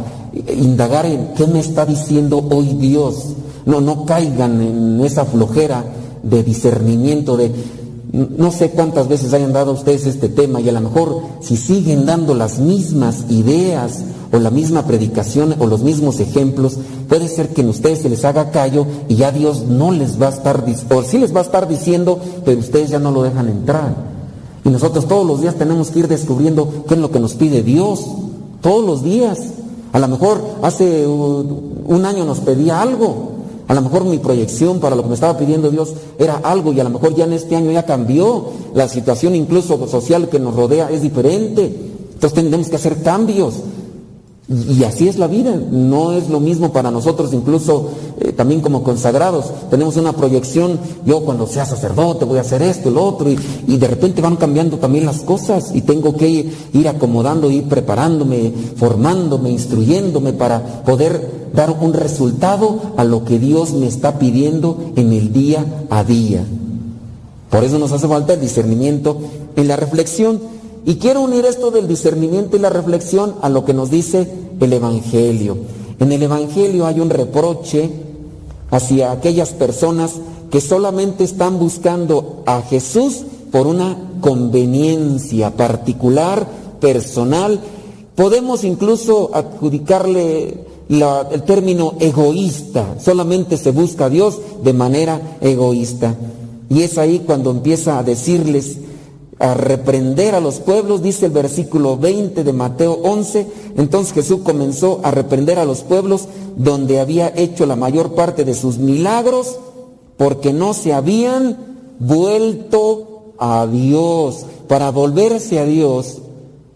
indagar 0.56 1.06
en 1.06 1.34
qué 1.36 1.46
me 1.48 1.60
está 1.60 1.86
diciendo 1.86 2.44
hoy 2.50 2.76
Dios. 2.80 3.34
No, 3.66 3.82
no 3.82 4.06
caigan 4.06 4.62
en 4.62 5.02
esa 5.02 5.26
flojera 5.26 5.84
de 6.24 6.44
discernimiento 6.44 7.38
de 7.38 7.52
no 8.14 8.52
sé 8.52 8.72
cuántas 8.72 9.08
veces 9.08 9.34
hayan 9.34 9.54
dado 9.54 9.72
ustedes 9.72 10.06
este 10.06 10.28
tema 10.28 10.60
y 10.60 10.68
a 10.68 10.74
lo 10.74 10.82
mejor 10.82 11.22
si 11.40 11.56
siguen 11.56 12.06
dando 12.06 12.34
las 12.36 12.60
mismas 12.60 13.26
ideas 13.30 14.04
o 14.34 14.40
la 14.40 14.50
misma 14.50 14.86
predicación 14.86 15.56
o 15.60 15.66
los 15.66 15.82
mismos 15.82 16.20
ejemplos, 16.20 16.78
puede 17.08 17.28
ser 17.28 17.50
que 17.50 17.62
en 17.62 17.70
ustedes 17.70 18.00
se 18.00 18.10
les 18.10 18.24
haga 18.26 18.52
callo 18.52 18.86
y 19.08 19.16
ya 19.16 19.32
Dios 19.32 19.64
no 19.64 19.92
les 19.92 20.22
va 20.22 20.28
a 20.28 20.32
estar, 20.32 20.64
o 20.64 21.02
les 21.02 21.36
va 21.36 21.40
a 21.40 21.44
estar 21.44 21.68
diciendo, 21.68 22.20
pero 22.46 22.60
ustedes 22.60 22.90
ya 22.90 23.00
no 23.00 23.12
lo 23.12 23.24
dejan 23.24 23.50
entrar. 23.50 23.96
Y 24.64 24.70
nosotros 24.70 25.08
todos 25.08 25.26
los 25.26 25.42
días 25.42 25.56
tenemos 25.56 25.90
que 25.90 26.00
ir 26.00 26.08
descubriendo 26.08 26.86
qué 26.88 26.94
es 26.94 27.00
lo 27.00 27.12
que 27.12 27.20
nos 27.20 27.34
pide 27.34 27.64
Dios, 27.64 28.06
todos 28.62 28.86
los 28.86 29.04
días. 29.04 29.40
A 29.92 30.00
lo 30.00 30.08
mejor 30.08 30.42
hace 30.62 31.06
un 31.08 32.06
año 32.06 32.24
nos 32.24 32.40
pedía 32.40 32.82
algo, 32.82 33.32
a 33.68 33.74
lo 33.74 33.82
mejor 33.82 34.04
mi 34.04 34.18
proyección 34.18 34.80
para 34.80 34.96
lo 34.96 35.04
que 35.04 35.10
me 35.10 35.14
estaba 35.16 35.38
pidiendo 35.38 35.70
Dios 35.70 35.94
era 36.20 36.38
algo 36.44 36.74
y 36.74 36.80
a 36.80 36.84
lo 36.84 36.90
mejor 36.90 37.16
ya 37.16 37.26
en 37.26 37.34
este 37.34 37.56
año 37.56 37.72
ya 37.72 37.86
cambió. 37.86 38.46
La 38.74 38.88
situación 38.88 39.36
incluso 39.36 39.88
social 39.88 40.30
que 40.30 40.40
nos 40.40 40.56
rodea 40.56 40.90
es 40.90 41.02
diferente. 41.02 41.64
Entonces 42.14 42.34
tenemos 42.34 42.70
que 42.70 42.76
hacer 42.76 43.02
cambios. 43.02 43.56
Y 44.52 44.84
así 44.84 45.08
es 45.08 45.18
la 45.18 45.28
vida, 45.28 45.56
no 45.72 46.12
es 46.12 46.30
lo 46.30 46.42
mismo 46.42 46.74
para 46.74 46.92
nosotros, 46.92 47.34
incluso 47.34 47.90
eh, 48.20 48.34
también 48.34 48.60
como 48.60 48.84
consagrados. 48.84 49.46
Tenemos 49.70 49.96
una 49.96 50.12
proyección, 50.12 50.78
yo 51.06 51.22
cuando 51.22 51.48
sea 51.48 51.66
sacerdote 51.66 52.26
voy 52.26 52.38
a 52.38 52.42
hacer 52.42 52.62
esto, 52.62 52.90
el 52.90 52.98
otro, 52.98 53.30
y, 53.30 53.40
y 53.68 53.78
de 53.78 53.88
repente 53.88 54.22
van 54.22 54.36
cambiando 54.36 54.78
también 54.78 55.06
las 55.06 55.22
cosas 55.22 55.72
y 55.74 55.82
tengo 55.82 56.18
que 56.18 56.52
ir, 56.74 56.88
acomodando, 56.90 57.50
ir 57.50 57.64
preparándome, 57.70 58.52
formándome, 58.76 59.52
instruyéndome 59.52 60.34
para 60.34 60.84
poder 60.84 61.50
dar 61.54 61.72
un 61.80 61.94
resultado 61.94 62.94
a 62.98 63.06
lo 63.06 63.24
que 63.24 63.40
Dios 63.40 63.72
me 63.72 63.88
está 63.88 64.20
pidiendo 64.20 64.92
en 64.98 65.14
el 65.14 65.32
día 65.32 65.66
a 65.90 66.04
día. 66.04 66.44
Por 67.50 67.64
eso 67.64 67.80
nos 67.80 67.94
hace 67.94 68.08
falta 68.08 68.34
el 68.34 68.42
discernimiento 68.42 69.18
en 69.56 69.68
la 69.70 69.78
reflexión. 69.78 70.61
Y 70.86 70.96
quiero 70.96 71.22
unir 71.22 71.46
esto 71.46 71.70
del 71.72 71.88
discernimiento 71.88 72.58
y 72.58 72.60
la 72.60 72.70
reflexión 72.70 73.36
a 73.42 73.50
lo 73.50 73.66
que 73.66 73.74
nos 73.74 73.92
dice 73.92 74.28
el 74.60 74.74
Evangelio. 74.74 75.58
En 76.00 76.12
el 76.12 76.24
Evangelio 76.24 76.88
hay 76.88 77.00
un 77.00 77.10
reproche 77.10 77.90
hacia 78.72 79.12
aquellas 79.12 79.52
personas 79.52 80.14
que 80.50 80.62
solamente 80.62 81.24
están 81.24 81.60
buscando 81.60 82.44
a 82.46 82.62
Jesús 82.64 83.24
por 83.52 83.68
una 83.68 83.96
conveniencia 84.22 85.52
particular, 85.52 86.48
personal. 86.80 87.60
Podemos 88.16 88.64
incluso 88.64 89.32
adjudicarle 89.34 90.66
el 90.90 91.44
término 91.44 91.94
egoísta, 92.00 92.96
solamente 93.00 93.56
se 93.58 93.72
busca 93.72 94.06
a 94.06 94.10
Dios 94.10 94.40
de 94.64 94.74
manera 94.74 95.38
egoísta. 95.42 96.16
Y 96.70 96.82
es 96.82 96.98
ahí 96.98 97.24
cuando 97.26 97.52
empieza 97.52 98.00
a 98.00 98.04
decirles 98.04 98.78
a 99.42 99.56
reprender 99.56 100.36
a 100.36 100.40
los 100.40 100.60
pueblos, 100.60 101.02
dice 101.02 101.26
el 101.26 101.32
versículo 101.32 101.98
20 101.98 102.44
de 102.44 102.54
Mateo 102.54 102.94
11. 103.04 103.48
Entonces 103.76 104.14
Jesús 104.14 104.42
comenzó 104.44 105.02
a 105.04 105.12
reprender 105.12 105.58
a 105.58 105.66
los 105.66 105.82
pueblos 105.82 106.28
donde 106.56 107.00
había 107.00 107.34
hecho 107.36 107.66
la 107.66 107.76
mayor 107.76 108.14
parte 108.14 108.46
de 108.46 108.54
sus 108.54 108.78
milagros 108.78 109.58
porque 110.18 110.54
no 110.54 110.76
se 110.76 110.94
habían 110.94 111.58
vuelto 112.00 113.34
a 113.40 113.66
Dios. 113.66 114.46
Para 114.68 114.92
volverse 114.92 115.60
a 115.60 115.66
Dios, 115.66 116.20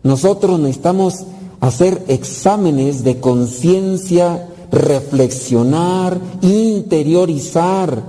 nosotros 0.02 0.60
necesitamos 0.60 1.26
hacer 1.62 2.04
exámenes 2.08 3.04
de 3.04 3.20
conciencia, 3.20 4.50
reflexionar, 4.72 6.20
interiorizar. 6.42 8.04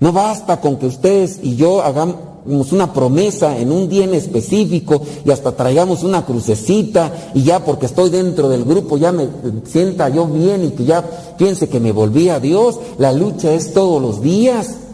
No 0.00 0.12
basta 0.12 0.60
con 0.60 0.76
que 0.76 0.86
ustedes 0.86 1.40
y 1.42 1.56
yo 1.56 1.82
hagamos 1.82 2.27
una 2.48 2.92
promesa 2.92 3.58
en 3.58 3.70
un 3.70 3.88
día 3.88 4.04
en 4.04 4.14
específico 4.14 5.00
y 5.24 5.30
hasta 5.30 5.52
traigamos 5.52 6.02
una 6.02 6.24
crucecita 6.24 7.30
y 7.34 7.42
ya 7.44 7.64
porque 7.64 7.86
estoy 7.86 8.10
dentro 8.10 8.48
del 8.48 8.64
grupo 8.64 8.96
ya 8.96 9.12
me 9.12 9.28
sienta 9.64 10.08
yo 10.08 10.26
bien 10.26 10.64
y 10.64 10.70
que 10.70 10.84
ya 10.84 11.04
piense 11.36 11.68
que 11.68 11.80
me 11.80 11.92
volví 11.92 12.28
a 12.28 12.40
Dios. 12.40 12.78
La 12.98 13.12
lucha 13.12 13.52
es 13.52 13.72
todos 13.72 14.00
los 14.00 14.22
días. 14.22 14.87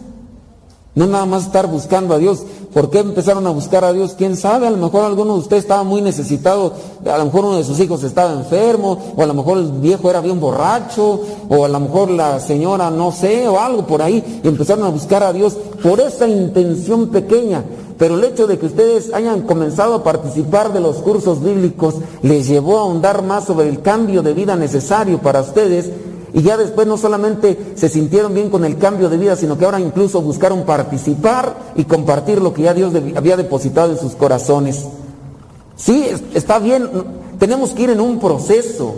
No 0.95 1.07
nada 1.07 1.25
más 1.25 1.45
estar 1.45 1.67
buscando 1.67 2.13
a 2.13 2.17
Dios. 2.17 2.43
¿Por 2.73 2.89
qué 2.89 2.99
empezaron 2.99 3.45
a 3.47 3.51
buscar 3.51 3.83
a 3.83 3.91
Dios? 3.91 4.15
¿Quién 4.17 4.37
sabe? 4.37 4.65
A 4.67 4.69
lo 4.69 4.77
mejor 4.77 5.03
alguno 5.03 5.33
de 5.33 5.39
ustedes 5.39 5.63
estaba 5.63 5.83
muy 5.83 6.01
necesitado, 6.01 6.73
a 7.05 7.17
lo 7.17 7.25
mejor 7.25 7.45
uno 7.45 7.57
de 7.57 7.63
sus 7.65 7.79
hijos 7.79 8.03
estaba 8.03 8.31
enfermo, 8.33 9.13
o 9.15 9.21
a 9.21 9.25
lo 9.25 9.33
mejor 9.33 9.57
el 9.57 9.71
viejo 9.71 10.09
era 10.09 10.21
bien 10.21 10.39
borracho, 10.39 11.19
o 11.49 11.65
a 11.65 11.67
lo 11.67 11.79
mejor 11.81 12.09
la 12.11 12.39
señora 12.39 12.89
no 12.89 13.11
sé, 13.11 13.47
o 13.47 13.59
algo 13.59 13.85
por 13.85 14.01
ahí, 14.01 14.41
y 14.43 14.47
empezaron 14.47 14.85
a 14.85 14.89
buscar 14.89 15.23
a 15.23 15.33
Dios 15.33 15.57
por 15.83 15.99
esa 15.99 16.27
intención 16.27 17.07
pequeña. 17.09 17.63
Pero 17.97 18.15
el 18.15 18.23
hecho 18.23 18.47
de 18.47 18.57
que 18.57 18.65
ustedes 18.65 19.13
hayan 19.13 19.41
comenzado 19.41 19.95
a 19.95 20.03
participar 20.03 20.73
de 20.73 20.81
los 20.81 20.97
cursos 20.97 21.41
bíblicos 21.41 21.95
les 22.21 22.47
llevó 22.47 22.77
a 22.77 22.81
ahondar 22.81 23.23
más 23.23 23.45
sobre 23.45 23.69
el 23.69 23.81
cambio 23.81 24.21
de 24.21 24.33
vida 24.33 24.55
necesario 24.55 25.19
para 25.19 25.41
ustedes 25.41 25.89
y 26.35 26.41
ya 26.41 26.57
después 26.57 26.85
no 26.85 26.97
solamente 26.97 27.57
se 27.75 27.87
sintieron 27.87 28.33
bien 28.33 28.49
con 28.49 28.65
el 28.65 28.77
cambio 28.77 29.07
de 29.07 29.17
vida, 29.17 29.37
sino 29.37 29.57
que 29.57 29.63
ahora 29.63 29.79
incluso 29.79 30.21
buscaron 30.21 30.63
participar 30.63 31.55
y 31.75 31.85
compartir 31.85 32.41
lo 32.41 32.53
que 32.53 32.63
ya 32.63 32.73
Dios 32.73 32.93
había 33.15 33.37
depositado 33.37 33.93
en 33.93 33.97
sus 33.97 34.15
corazones. 34.15 34.85
Sí, 35.77 36.05
está 36.33 36.59
bien, 36.59 36.89
tenemos 37.39 37.69
que 37.71 37.83
ir 37.83 37.89
en 37.91 38.01
un 38.01 38.19
proceso. 38.19 38.95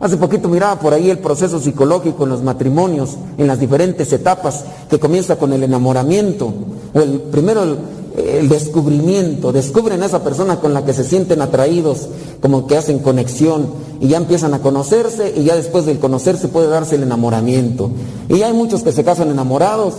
Hace 0.00 0.16
poquito 0.16 0.48
miraba 0.48 0.80
por 0.80 0.92
ahí 0.92 1.10
el 1.10 1.20
proceso 1.20 1.60
psicológico 1.60 2.24
en 2.24 2.30
los 2.30 2.42
matrimonios, 2.42 3.16
en 3.38 3.46
las 3.46 3.60
diferentes 3.60 4.12
etapas, 4.12 4.64
que 4.90 4.98
comienza 4.98 5.36
con 5.38 5.52
el 5.52 5.62
enamoramiento, 5.62 6.52
o 6.92 7.00
el 7.00 7.20
primero 7.20 7.62
el, 7.62 7.78
el 8.16 8.48
descubrimiento, 8.48 9.52
descubren 9.52 10.02
a 10.02 10.06
esa 10.06 10.24
persona 10.24 10.58
con 10.58 10.72
la 10.72 10.84
que 10.84 10.94
se 10.94 11.04
sienten 11.04 11.42
atraídos, 11.42 12.08
como 12.40 12.66
que 12.66 12.76
hacen 12.76 13.00
conexión 13.00 13.66
y 14.00 14.08
ya 14.08 14.16
empiezan 14.16 14.54
a 14.54 14.60
conocerse 14.60 15.34
y 15.36 15.44
ya 15.44 15.54
después 15.54 15.84
del 15.84 15.98
conocerse 15.98 16.48
puede 16.48 16.68
darse 16.68 16.96
el 16.96 17.02
enamoramiento. 17.02 17.90
Y 18.28 18.42
hay 18.42 18.54
muchos 18.54 18.82
que 18.82 18.92
se 18.92 19.04
casan 19.04 19.30
enamorados, 19.30 19.94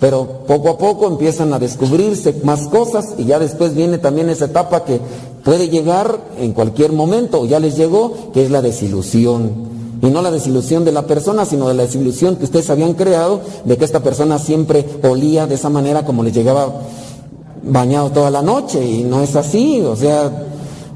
pero 0.00 0.44
poco 0.46 0.70
a 0.70 0.78
poco 0.78 1.06
empiezan 1.06 1.52
a 1.52 1.60
descubrirse 1.60 2.34
más 2.42 2.66
cosas 2.66 3.14
y 3.18 3.24
ya 3.24 3.38
después 3.38 3.74
viene 3.74 3.98
también 3.98 4.30
esa 4.30 4.46
etapa 4.46 4.84
que 4.84 5.00
puede 5.44 5.68
llegar 5.68 6.18
en 6.38 6.52
cualquier 6.52 6.92
momento 6.92 7.40
o 7.40 7.46
ya 7.46 7.60
les 7.60 7.76
llegó, 7.76 8.32
que 8.32 8.44
es 8.44 8.50
la 8.50 8.62
desilusión. 8.62 9.74
Y 10.02 10.06
no 10.08 10.20
la 10.20 10.30
desilusión 10.30 10.84
de 10.84 10.92
la 10.92 11.06
persona, 11.06 11.46
sino 11.46 11.68
de 11.68 11.74
la 11.74 11.84
desilusión 11.84 12.36
que 12.36 12.44
ustedes 12.44 12.68
habían 12.68 12.94
creado 12.94 13.40
de 13.64 13.78
que 13.78 13.84
esta 13.84 14.00
persona 14.00 14.38
siempre 14.38 14.84
olía 15.02 15.46
de 15.46 15.54
esa 15.54 15.70
manera 15.70 16.04
como 16.04 16.22
les 16.22 16.34
llegaba 16.34 16.82
bañado 17.66 18.10
toda 18.10 18.30
la 18.30 18.42
noche 18.42 18.84
y 18.84 19.02
no 19.04 19.22
es 19.22 19.34
así, 19.36 19.80
o 19.80 19.96
sea, 19.96 20.30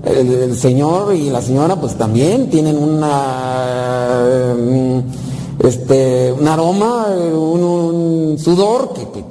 el, 0.04 0.56
señor 0.56 1.14
y 1.14 1.30
la 1.30 1.42
señora 1.42 1.76
pues 1.76 1.96
también 1.96 2.50
tienen 2.50 2.76
una 2.76 4.54
mm, 4.56 5.00
este 5.66 6.32
un 6.32 6.46
aroma, 6.46 7.06
un, 7.08 8.36
sudor 8.38 8.92
que, 8.92 9.02
que- 9.02 9.24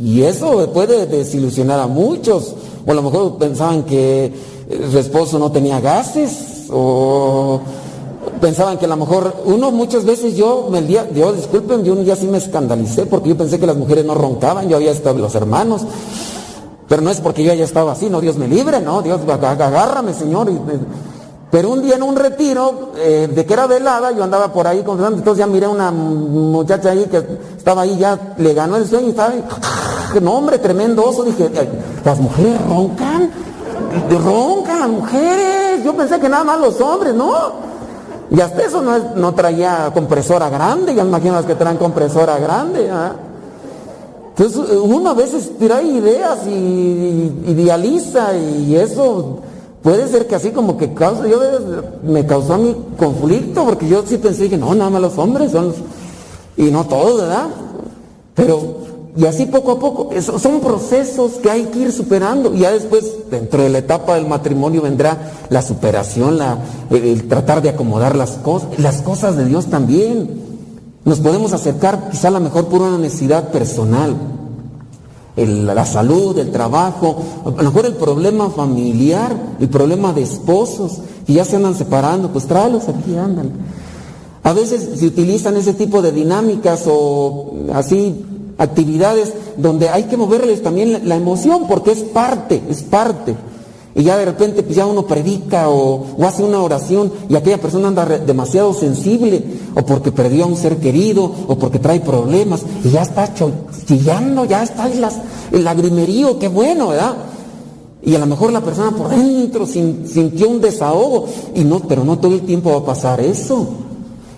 y 0.00 0.22
eso 0.22 0.70
puede 0.72 1.06
desilusionar 1.06 1.80
a 1.80 1.88
muchos, 1.88 2.54
o 2.86 2.90
a 2.90 2.94
lo 2.94 3.02
mejor 3.02 3.36
pensaban 3.36 3.82
que 3.82 4.32
su 4.90 4.98
esposo 4.98 5.38
no 5.38 5.50
tenía 5.50 5.80
gases 5.80 6.66
o 6.70 7.60
pensaban 8.40 8.78
que 8.78 8.84
a 8.84 8.88
lo 8.88 8.96
mejor 8.96 9.34
uno 9.46 9.70
muchas 9.70 10.04
veces 10.04 10.36
yo 10.36 10.68
me 10.70 10.82
día 10.82 11.08
yo 11.14 11.32
disculpen 11.32 11.82
yo 11.82 11.94
un 11.94 12.04
día 12.04 12.14
sí 12.14 12.26
me 12.26 12.38
escandalicé 12.38 13.06
porque 13.06 13.30
yo 13.30 13.36
pensé 13.36 13.58
que 13.58 13.66
las 13.66 13.76
mujeres 13.76 14.04
no 14.04 14.14
roncaban 14.14 14.68
yo 14.68 14.76
había 14.76 14.92
estado 14.92 15.18
los 15.18 15.34
hermanos 15.34 15.82
pero 16.88 17.02
no 17.02 17.10
es 17.10 17.20
porque 17.20 17.42
yo 17.44 17.52
haya 17.52 17.64
estado 17.64 17.90
así, 17.90 18.08
no, 18.08 18.20
Dios 18.20 18.36
me 18.36 18.48
libre, 18.48 18.80
no, 18.80 19.02
Dios 19.02 19.20
ag- 19.26 19.40
ag- 19.40 19.62
agárrame, 19.62 20.14
Señor. 20.14 20.48
Pero 21.50 21.70
un 21.70 21.82
día 21.82 21.94
en 21.96 22.02
un 22.02 22.14
retiro, 22.16 22.92
eh, 22.96 23.28
de 23.34 23.46
que 23.46 23.52
era 23.54 23.66
velada, 23.66 24.12
yo 24.12 24.22
andaba 24.22 24.52
por 24.52 24.66
ahí 24.66 24.82
con 24.82 24.98
entonces 25.02 25.38
ya 25.38 25.46
miré 25.46 25.66
una 25.66 25.90
muchacha 25.90 26.90
ahí 26.90 27.04
que 27.06 27.24
estaba 27.56 27.82
ahí, 27.82 27.96
ya 27.96 28.18
le 28.36 28.52
ganó 28.54 28.76
el 28.76 28.86
sueño 28.86 29.06
y 29.06 29.10
estaba 29.10 29.30
ahí, 29.30 29.44
no 30.20 30.32
hombre, 30.34 30.58
tremendo 30.58 31.04
oso, 31.06 31.22
dije, 31.24 31.50
"Ay, 31.58 31.68
las 32.04 32.18
mujeres 32.20 32.58
roncan, 32.68 33.30
roncan 34.24 34.80
las 34.80 34.88
mujeres, 34.88 35.84
yo 35.84 35.94
pensé 35.94 36.18
que 36.20 36.28
nada 36.28 36.44
más 36.44 36.60
los 36.60 36.80
hombres, 36.80 37.14
¿no? 37.14 37.32
Y 38.30 38.40
hasta 38.42 38.62
eso 38.62 38.82
no, 38.82 38.98
no 39.16 39.34
traía 39.34 39.90
compresora 39.94 40.50
grande, 40.50 40.94
ya 40.94 41.02
me 41.02 41.08
imagino 41.10 41.34
las 41.34 41.46
que 41.46 41.54
traen 41.54 41.78
compresora 41.78 42.38
grande, 42.38 42.90
¿ah? 42.90 43.12
Entonces 44.38 44.76
uno 44.80 45.10
a 45.10 45.14
veces 45.14 45.50
trae 45.58 45.84
ideas 45.84 46.46
y, 46.46 47.32
idealiza 47.50 48.36
y 48.38 48.76
eso 48.76 49.38
puede 49.82 50.06
ser 50.08 50.28
que 50.28 50.36
así 50.36 50.50
como 50.50 50.76
que 50.76 50.94
causa, 50.94 51.26
yo 51.26 51.40
me 52.04 52.24
causó 52.24 52.54
a 52.54 52.58
mí 52.58 52.76
conflicto 52.96 53.64
porque 53.64 53.88
yo 53.88 54.04
sí 54.06 54.16
pensé 54.18 54.48
que 54.48 54.56
no, 54.56 54.74
nada 54.74 54.90
más 54.90 55.02
los 55.02 55.18
hombres 55.18 55.50
son 55.50 55.68
los, 55.68 55.76
y 56.56 56.70
no 56.70 56.84
todos, 56.86 57.20
¿verdad? 57.20 57.48
Pero, 58.34 58.60
y 59.16 59.24
así 59.26 59.46
poco 59.46 59.72
a 59.72 59.78
poco, 59.80 60.10
eso- 60.12 60.38
son 60.38 60.60
procesos 60.60 61.32
que 61.42 61.50
hay 61.50 61.64
que 61.64 61.80
ir 61.80 61.92
superando 61.92 62.54
y 62.54 62.60
ya 62.60 62.70
después, 62.70 63.04
dentro 63.30 63.62
de 63.62 63.70
la 63.70 63.78
etapa 63.78 64.14
del 64.14 64.28
matrimonio 64.28 64.82
vendrá 64.82 65.32
la 65.50 65.62
superación, 65.62 66.38
la, 66.38 66.58
el, 66.90 67.04
el 67.04 67.26
tratar 67.28 67.60
de 67.62 67.70
acomodar 67.70 68.14
las 68.14 68.32
cosas, 68.32 68.68
las 68.78 69.02
cosas 69.02 69.36
de 69.36 69.46
Dios 69.46 69.66
también. 69.66 70.47
Nos 71.04 71.20
podemos 71.20 71.52
acercar 71.52 72.10
quizá 72.10 72.28
a 72.28 72.32
lo 72.32 72.40
mejor 72.40 72.66
por 72.66 72.82
una 72.82 72.98
necesidad 72.98 73.50
personal, 73.50 74.16
la 75.36 75.86
salud, 75.86 76.36
el 76.38 76.50
trabajo, 76.50 77.22
a 77.44 77.62
lo 77.62 77.70
mejor 77.70 77.86
el 77.86 77.94
problema 77.94 78.50
familiar, 78.50 79.36
el 79.60 79.68
problema 79.68 80.12
de 80.12 80.22
esposos, 80.22 80.98
que 81.26 81.34
ya 81.34 81.44
se 81.44 81.56
andan 81.56 81.76
separando, 81.76 82.30
pues 82.30 82.46
tráelos 82.46 82.88
aquí, 82.88 83.16
andan. 83.16 83.52
A 84.42 84.52
veces 84.52 84.98
se 84.98 85.06
utilizan 85.06 85.56
ese 85.56 85.74
tipo 85.74 86.02
de 86.02 86.10
dinámicas 86.10 86.84
o 86.86 87.52
así 87.74 88.24
actividades 88.58 89.34
donde 89.56 89.88
hay 89.88 90.04
que 90.04 90.16
moverles 90.16 90.62
también 90.62 91.08
la 91.08 91.16
emoción 91.16 91.68
porque 91.68 91.92
es 91.92 92.00
parte, 92.00 92.62
es 92.68 92.82
parte. 92.82 93.36
Y 93.98 94.04
ya 94.04 94.16
de 94.16 94.26
repente 94.26 94.62
pues 94.62 94.76
ya 94.76 94.86
uno 94.86 95.06
predica 95.06 95.68
o, 95.68 96.06
hace 96.22 96.44
una 96.44 96.62
oración 96.62 97.12
y 97.28 97.34
aquella 97.34 97.60
persona 97.60 97.88
anda 97.88 98.06
demasiado 98.06 98.72
sensible 98.72 99.42
o 99.74 99.84
porque 99.84 100.12
perdió 100.12 100.44
a 100.44 100.46
un 100.46 100.56
ser 100.56 100.76
querido 100.76 101.24
o 101.48 101.58
porque 101.58 101.80
trae 101.80 101.98
problemas 101.98 102.62
y 102.84 102.90
ya 102.90 103.02
está 103.02 103.34
chillando, 103.86 104.44
ya 104.44 104.62
está 104.62 104.88
las, 104.88 105.16
el 105.50 105.64
lagrimerío, 105.64 106.38
qué 106.38 106.46
bueno, 106.46 106.88
¿verdad? 106.88 107.16
Y 108.00 108.14
a 108.14 108.20
lo 108.20 108.26
mejor 108.26 108.52
la 108.52 108.60
persona 108.60 108.92
por 108.96 109.08
dentro 109.08 109.66
sin- 109.66 110.06
sintió 110.06 110.48
un 110.48 110.60
desahogo 110.60 111.26
y 111.56 111.64
no, 111.64 111.80
pero 111.80 112.04
no 112.04 112.18
todo 112.20 112.34
el 112.34 112.42
tiempo 112.42 112.70
va 112.70 112.78
a 112.78 112.84
pasar 112.84 113.20
eso. 113.20 113.66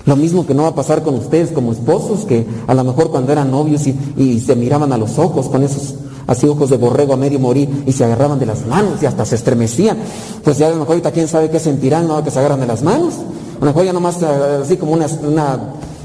Lo 0.06 0.16
mismo 0.16 0.46
que 0.46 0.54
no 0.54 0.62
va 0.62 0.68
a 0.70 0.74
pasar 0.74 1.02
con 1.02 1.14
ustedes 1.16 1.50
como 1.52 1.72
esposos, 1.72 2.24
que 2.24 2.46
a 2.66 2.72
lo 2.72 2.82
mejor 2.82 3.10
cuando 3.10 3.30
eran 3.32 3.50
novios 3.50 3.82
y 4.16 4.40
se 4.40 4.56
miraban 4.56 4.90
a 4.94 4.96
los 4.98 5.18
ojos 5.18 5.48
con 5.50 5.62
esos 5.62 5.94
así 6.26 6.46
ojos 6.46 6.70
de 6.70 6.76
borrego 6.76 7.14
a 7.14 7.16
medio 7.16 7.38
morir 7.38 7.84
y 7.86 7.92
se 7.92 8.04
agarraban 8.04 8.38
de 8.38 8.46
las 8.46 8.66
manos 8.66 9.02
y 9.02 9.06
hasta 9.06 9.24
se 9.24 9.36
estremecían. 9.36 9.98
Pues 10.44 10.58
ya 10.58 10.68
a 10.68 10.70
lo 10.70 10.76
mejor 10.76 11.00
quién 11.12 11.28
sabe 11.28 11.50
qué 11.50 11.58
sentirán, 11.58 12.06
¿no? 12.08 12.22
Que 12.22 12.30
se 12.30 12.38
agarran 12.38 12.60
de 12.60 12.66
las 12.66 12.82
manos. 12.82 13.14
A 13.56 13.60
lo 13.60 13.66
mejor 13.66 13.84
ya 13.84 13.92
nomás 13.92 14.22
eh, 14.22 14.60
así 14.62 14.76
como 14.76 14.92
una, 14.92 15.06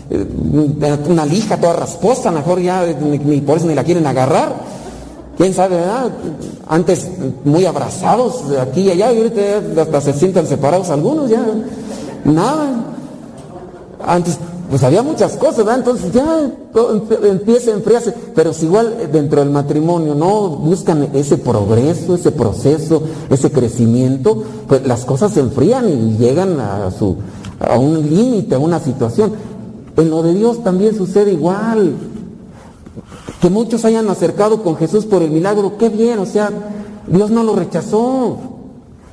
eh, 0.10 0.98
una 1.08 1.26
lija 1.26 1.58
toda 1.58 1.74
rasposa, 1.74 2.30
a 2.30 2.32
lo 2.32 2.40
mejor 2.40 2.60
ya 2.60 2.86
eh, 2.86 2.96
ni, 3.00 3.18
ni 3.18 3.42
por 3.42 3.58
eso 3.58 3.68
ni 3.68 3.76
la 3.76 3.84
quieren 3.84 4.06
agarrar. 4.06 4.54
¿Quién 5.38 5.54
sabe, 5.54 5.76
verdad? 5.76 6.12
Antes 6.68 7.10
muy 7.44 7.66
abrazados 7.66 8.44
aquí 8.60 8.82
y 8.82 8.92
allá 8.92 9.12
y 9.12 9.18
ahorita 9.18 9.82
hasta 9.82 10.02
se 10.02 10.14
sientan 10.14 10.48
separados 10.48 10.90
algunos, 10.90 11.30
ya 11.30 11.46
nada. 12.24 12.86
Antes, 14.06 14.38
pues 14.70 14.84
había 14.84 15.04
muchas 15.04 15.38
cosas, 15.38 15.58
¿verdad? 15.58 15.78
Entonces 15.78 16.12
ya 16.12 16.50
empieza 17.24 17.72
a 17.72 17.76
enfriarse. 17.76 18.14
Pero 18.34 18.54
si 18.54 18.66
igual 18.66 18.98
eh, 19.00 19.08
dentro 19.12 19.42
del 19.42 19.52
matrimonio 19.52 20.16
no 20.16 20.50
buscan 20.50 21.10
ese 21.14 21.38
progreso, 21.38 22.16
ese 22.16 22.32
proceso, 22.32 23.04
ese 23.30 23.52
crecimiento, 23.52 24.44
pues 24.68 24.86
las 24.86 25.06
cosas 25.06 25.34
se 25.34 25.42
enfrían 25.42 25.88
y 25.90 26.18
llegan 26.18 26.60
a, 26.60 26.90
su, 26.92 27.18
a 27.60 27.78
un 27.78 28.10
límite, 28.10 28.56
a 28.56 28.60
una 28.60 28.80
situación. 28.80 29.34
En 29.98 30.10
lo 30.10 30.24
de 30.24 30.34
Dios 30.34 30.64
también 30.64 30.96
sucede 30.96 31.34
igual. 31.34 31.96
Que 33.42 33.50
muchos 33.50 33.86
hayan 33.86 34.10
acercado 34.10 34.64
con 34.64 34.78
Jesús 34.78 35.06
por 35.06 35.22
el 35.22 35.30
milagro, 35.30 35.78
qué 35.78 35.90
bien, 35.90 36.18
o 36.20 36.26
sea, 36.26 36.50
Dios 37.08 37.30
no 37.30 37.44
lo 37.44 37.56
rechazó. 37.56 38.38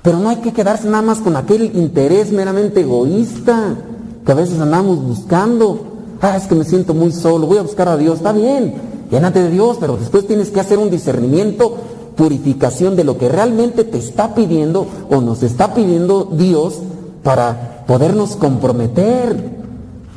Pero 0.02 0.18
no 0.18 0.30
hay 0.30 0.36
que 0.36 0.52
quedarse 0.52 0.88
nada 0.88 1.02
más 1.02 1.18
con 1.18 1.36
aquel 1.36 1.76
interés 1.76 2.32
meramente 2.32 2.80
egoísta 2.80 3.76
que 4.24 4.32
a 4.32 4.34
veces 4.34 4.60
andamos 4.60 5.02
buscando. 5.02 5.78
Ah, 6.20 6.36
es 6.36 6.46
que 6.46 6.54
me 6.54 6.64
siento 6.64 6.94
muy 6.94 7.12
solo, 7.12 7.46
voy 7.46 7.58
a 7.58 7.62
buscar 7.62 7.88
a 7.88 7.96
Dios, 7.96 8.18
está 8.18 8.32
bien, 8.32 8.74
llénate 9.10 9.42
de 9.42 9.50
Dios, 9.50 9.78
pero 9.80 9.96
después 9.96 10.26
tienes 10.26 10.50
que 10.50 10.60
hacer 10.60 10.78
un 10.78 10.88
discernimiento, 10.88 11.74
purificación 12.16 12.94
de 12.94 13.02
lo 13.02 13.18
que 13.18 13.28
realmente 13.28 13.82
te 13.82 13.98
está 13.98 14.34
pidiendo 14.34 14.86
o 15.10 15.20
nos 15.20 15.42
está 15.42 15.74
pidiendo 15.74 16.28
Dios 16.30 16.80
para 17.24 17.84
podernos 17.86 18.36
comprometer. 18.36 19.62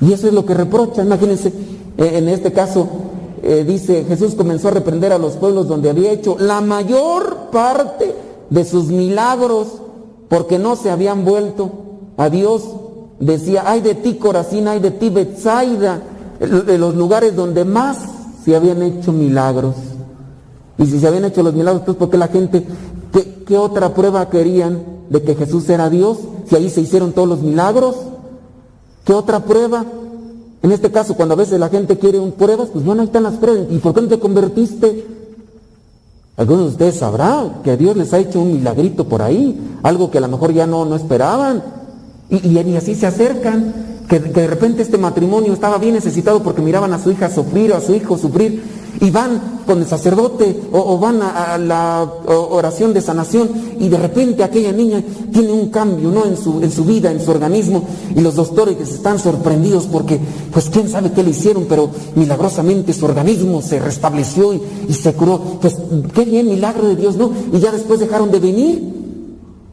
Y 0.01 0.13
eso 0.13 0.27
es 0.27 0.33
lo 0.33 0.45
que 0.45 0.53
reprocha. 0.53 1.03
Imagínense, 1.03 1.47
eh, 1.97 2.11
en 2.13 2.29
este 2.29 2.51
caso, 2.51 2.87
eh, 3.41 3.63
dice, 3.67 4.05
Jesús 4.07 4.35
comenzó 4.35 4.67
a 4.67 4.71
reprender 4.71 5.13
a 5.13 5.17
los 5.17 5.33
pueblos 5.33 5.67
donde 5.67 5.89
había 5.89 6.11
hecho 6.11 6.35
la 6.39 6.61
mayor 6.61 7.49
parte 7.51 8.13
de 8.49 8.65
sus 8.65 8.87
milagros 8.87 9.67
porque 10.29 10.59
no 10.59 10.75
se 10.75 10.91
habían 10.91 11.25
vuelto 11.25 11.71
a 12.17 12.29
Dios. 12.29 12.63
Decía, 13.19 13.63
ay 13.65 13.81
de 13.81 13.95
ti 13.95 14.15
Corazín, 14.15 14.67
ay 14.67 14.79
de 14.79 14.91
ti 14.91 15.09
Betsaida, 15.09 16.01
de 16.39 16.77
los 16.77 16.95
lugares 16.95 17.35
donde 17.35 17.63
más 17.63 17.97
se 18.43 18.55
habían 18.55 18.81
hecho 18.81 19.11
milagros. 19.11 19.75
Y 20.77 20.85
si 20.85 20.99
se 20.99 21.07
habían 21.07 21.25
hecho 21.25 21.41
los 21.41 21.53
milagros, 21.53 21.83
pues 21.85 21.97
porque 21.97 22.17
la 22.17 22.27
gente, 22.27 22.65
¿qué, 23.13 23.43
qué 23.45 23.57
otra 23.57 23.93
prueba 23.93 24.29
querían 24.29 24.83
de 25.09 25.21
que 25.21 25.35
Jesús 25.35 25.69
era 25.69 25.89
Dios? 25.89 26.17
Si 26.47 26.55
ahí 26.55 26.69
se 26.69 26.81
hicieron 26.81 27.13
todos 27.13 27.27
los 27.27 27.41
milagros. 27.41 27.95
¿Qué 29.05 29.13
otra 29.13 29.39
prueba? 29.39 29.85
En 30.61 30.71
este 30.71 30.91
caso, 30.91 31.15
cuando 31.15 31.35
a 31.35 31.37
veces 31.37 31.59
la 31.59 31.69
gente 31.69 31.97
quiere 31.97 32.19
un 32.19 32.33
pruebas, 32.33 32.69
pues 32.73 32.83
bueno, 32.83 33.01
ahí 33.01 33.07
están 33.07 33.23
las 33.23 33.35
pruebas. 33.35 33.67
¿Y 33.69 33.77
por 33.77 33.93
qué 33.93 34.01
no 34.01 34.07
te 34.07 34.19
convertiste? 34.19 35.05
Algunos 36.37 36.65
de 36.65 36.71
ustedes 36.71 36.95
sabrán 36.95 37.61
que 37.63 37.77
Dios 37.77 37.95
les 37.95 38.11
ha 38.13 38.19
hecho 38.19 38.41
un 38.41 38.53
milagrito 38.53 39.05
por 39.05 39.21
ahí, 39.21 39.57
algo 39.83 40.11
que 40.11 40.17
a 40.17 40.21
lo 40.21 40.27
mejor 40.27 40.51
ya 40.51 40.67
no, 40.67 40.83
no 40.83 40.95
esperaban. 40.95 41.63
Y, 42.29 42.47
y, 42.47 42.75
así 42.75 42.95
se 42.95 43.05
acercan, 43.05 43.73
que, 44.09 44.19
de 44.19 44.47
repente 44.47 44.81
este 44.81 44.97
matrimonio 44.97 45.53
estaba 45.53 45.77
bien 45.77 45.93
necesitado 45.93 46.41
porque 46.41 46.61
miraban 46.61 46.93
a 46.93 46.99
su 46.99 47.11
hija 47.11 47.29
sufrir 47.29 47.71
o 47.71 47.75
a 47.75 47.81
su 47.81 47.93
hijo 47.93 48.17
sufrir 48.17 48.63
y 49.01 49.09
van 49.11 49.55
con 49.65 49.79
el 49.79 49.87
sacerdote 49.87 50.61
o, 50.71 50.97
van 50.97 51.21
a, 51.21 51.57
la 51.57 52.07
oración 52.27 52.93
de 52.93 53.01
sanación 53.01 53.49
y 53.79 53.89
de 53.89 53.97
repente 53.97 54.43
aquella 54.43 54.71
niña 54.71 55.03
tiene 55.31 55.51
un 55.51 55.69
cambio 55.69 56.11
¿no? 56.11 56.25
en, 56.25 56.37
su, 56.37 56.61
en 56.61 56.71
su 56.71 56.85
vida, 56.85 57.11
en 57.11 57.19
su 57.19 57.31
organismo 57.31 57.83
y 58.15 58.21
los 58.21 58.35
doctores 58.35 58.79
están 58.79 59.19
sorprendidos 59.19 59.87
porque 59.87 60.19
pues 60.51 60.69
quién 60.69 60.87
sabe 60.87 61.11
qué 61.11 61.23
le 61.23 61.31
hicieron, 61.31 61.65
pero 61.67 61.89
milagrosamente 62.15 62.93
su 62.93 63.05
organismo 63.05 63.61
se 63.61 63.79
restableció 63.79 64.53
y, 64.53 64.93
se 64.93 65.13
curó. 65.13 65.39
Pues 65.61 65.75
qué 66.13 66.25
bien, 66.25 66.47
milagro 66.47 66.87
de 66.87 66.95
Dios, 66.95 67.15
¿no? 67.17 67.31
Y 67.51 67.59
ya 67.59 67.71
después 67.71 67.99
dejaron 67.99 68.31
de 68.31 68.39
venir 68.39 68.93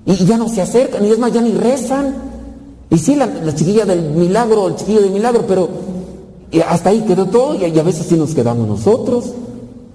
y 0.05 0.25
ya 0.25 0.37
no 0.37 0.49
se 0.49 0.63
acercan 0.63 1.05
y 1.07 1.11
es 1.11 1.19
más, 1.19 1.33
ya 1.33 1.41
ni 1.41 1.53
rezan. 1.53 2.32
Y 2.93 2.99
sí, 2.99 3.17
la, 3.17 3.25
la 3.25 3.55
chiquilla 3.55 3.87
del 3.87 4.03
milagro, 4.11 4.69
el 4.69 4.77
chiquillo 4.77 5.01
del 5.01 5.13
milagro, 5.13 5.45
pero 5.49 5.67
hasta 6.69 6.91
ahí 6.91 7.01
quedó 7.07 7.25
todo 7.25 7.55
y, 7.55 7.79
a 7.79 7.83
veces 7.83 8.07
sí 8.07 8.17
nos 8.17 8.35
quedamos 8.35 8.69
nosotros. 8.69 9.33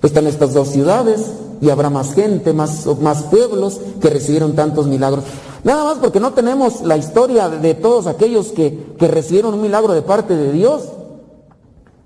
Están 0.01 0.25
estas 0.25 0.55
dos 0.55 0.69
ciudades 0.69 1.21
y 1.61 1.69
habrá 1.69 1.91
más 1.91 2.15
gente, 2.15 2.53
más, 2.53 2.87
más 2.99 3.21
pueblos 3.23 3.79
que 4.01 4.09
recibieron 4.09 4.55
tantos 4.55 4.87
milagros. 4.87 5.25
Nada 5.63 5.83
más 5.83 5.99
porque 5.99 6.19
no 6.19 6.33
tenemos 6.33 6.81
la 6.81 6.97
historia 6.97 7.49
de 7.49 7.75
todos 7.75 8.07
aquellos 8.07 8.47
que, 8.47 8.95
que 8.97 9.07
recibieron 9.07 9.53
un 9.53 9.61
milagro 9.61 9.93
de 9.93 10.01
parte 10.01 10.35
de 10.35 10.51
Dios. 10.51 10.85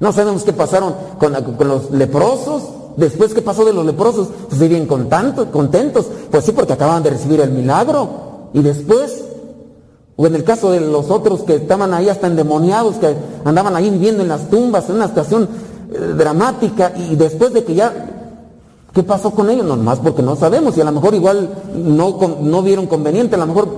No 0.02 0.12
sabemos 0.12 0.44
qué 0.44 0.52
pasaron 0.52 0.94
con, 1.18 1.34
con 1.56 1.68
los 1.70 1.90
leprosos. 1.92 2.64
Después, 2.98 3.34
¿qué 3.34 3.42
pasó 3.42 3.64
de 3.64 3.72
los 3.72 3.86
leprosos? 3.86 4.28
Pues 4.50 4.60
vivían 4.60 4.88
con 4.88 5.08
tanto, 5.08 5.50
contentos. 5.52 6.08
Pues 6.30 6.44
sí, 6.44 6.52
porque 6.52 6.74
acababan 6.74 7.04
de 7.04 7.12
recibir 7.12 7.40
el 7.40 7.52
milagro. 7.52 8.10
Y 8.54 8.62
después, 8.62 9.24
o 10.22 10.28
en 10.28 10.36
el 10.36 10.44
caso 10.44 10.70
de 10.70 10.80
los 10.80 11.10
otros 11.10 11.42
que 11.42 11.56
estaban 11.56 11.96
ahí 11.96 12.08
hasta 12.08 12.28
endemoniados, 12.28 12.98
que 12.98 13.16
andaban 13.44 13.76
ahí 13.76 13.90
viviendo 13.90 14.22
en 14.22 14.30
las 14.30 14.52
tumbas, 14.52 14.88
en 14.88 14.98
una 14.98 15.08
situación 15.08 15.50
eh, 15.92 16.14
dramática, 16.16 16.94
y 16.96 17.16
después 17.16 17.54
de 17.54 17.64
que 17.64 17.74
ya, 17.74 17.92
¿qué 18.94 19.02
pasó 19.02 19.32
con 19.32 19.50
ellos? 19.50 19.66
No 19.66 19.76
más 19.78 19.98
porque 19.98 20.22
no 20.22 20.36
sabemos, 20.36 20.78
y 20.78 20.82
a 20.82 20.84
lo 20.84 20.92
mejor 20.92 21.16
igual 21.16 21.50
no, 21.74 22.20
no 22.40 22.62
vieron 22.62 22.86
conveniente, 22.86 23.34
a 23.34 23.40
lo 23.40 23.48
mejor 23.48 23.70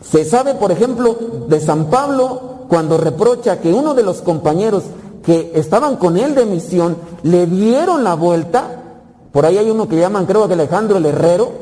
se 0.00 0.24
sabe, 0.24 0.54
por 0.54 0.72
ejemplo, 0.72 1.18
de 1.48 1.60
San 1.60 1.90
Pablo 1.90 2.64
cuando 2.68 2.96
reprocha 2.96 3.60
que 3.60 3.74
uno 3.74 3.92
de 3.92 4.04
los 4.04 4.22
compañeros 4.22 4.84
que 5.22 5.52
estaban 5.54 5.96
con 5.96 6.16
él 6.16 6.34
de 6.34 6.46
misión 6.46 6.96
le 7.24 7.44
dieron 7.44 8.04
la 8.04 8.14
vuelta, 8.14 8.84
por 9.30 9.44
ahí 9.44 9.58
hay 9.58 9.68
uno 9.68 9.86
que 9.86 9.98
llaman 9.98 10.24
creo 10.24 10.48
que 10.48 10.54
Alejandro 10.54 10.96
el 10.96 11.04
Herrero, 11.04 11.52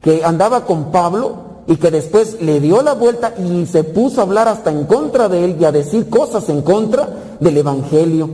que 0.00 0.24
andaba 0.24 0.64
con 0.64 0.90
Pablo, 0.90 1.49
y 1.66 1.76
que 1.76 1.90
después 1.90 2.40
le 2.40 2.60
dio 2.60 2.82
la 2.82 2.94
vuelta 2.94 3.34
y 3.38 3.66
se 3.66 3.84
puso 3.84 4.20
a 4.20 4.24
hablar 4.24 4.48
hasta 4.48 4.70
en 4.70 4.84
contra 4.84 5.28
de 5.28 5.44
él 5.44 5.56
y 5.60 5.64
a 5.64 5.72
decir 5.72 6.08
cosas 6.08 6.48
en 6.48 6.62
contra 6.62 7.08
del 7.38 7.56
Evangelio. 7.56 8.28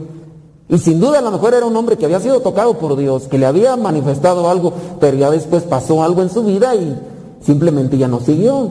Y 0.69 0.79
sin 0.79 0.99
duda 0.99 1.21
a 1.21 1.23
lo 1.23 1.31
mejor 1.31 1.55
era 1.55 1.67
un 1.67 1.77
hombre 1.77 1.97
que 1.97 2.07
había 2.07 2.19
sido 2.19 2.41
tocado 2.41 2.79
por 2.79 2.97
Dios, 2.97 3.29
que 3.29 3.39
le 3.39 3.47
había 3.47 3.77
manifestado 3.77 4.51
algo, 4.51 4.73
pero 4.99 5.17
ya 5.17 5.31
después 5.31 5.63
pasó 5.63 6.03
algo 6.03 6.23
en 6.23 6.31
su 6.31 6.43
vida 6.43 6.75
y 6.75 6.99
simplemente 7.41 7.97
ya 7.99 8.09
no 8.09 8.21
siguió. 8.21 8.71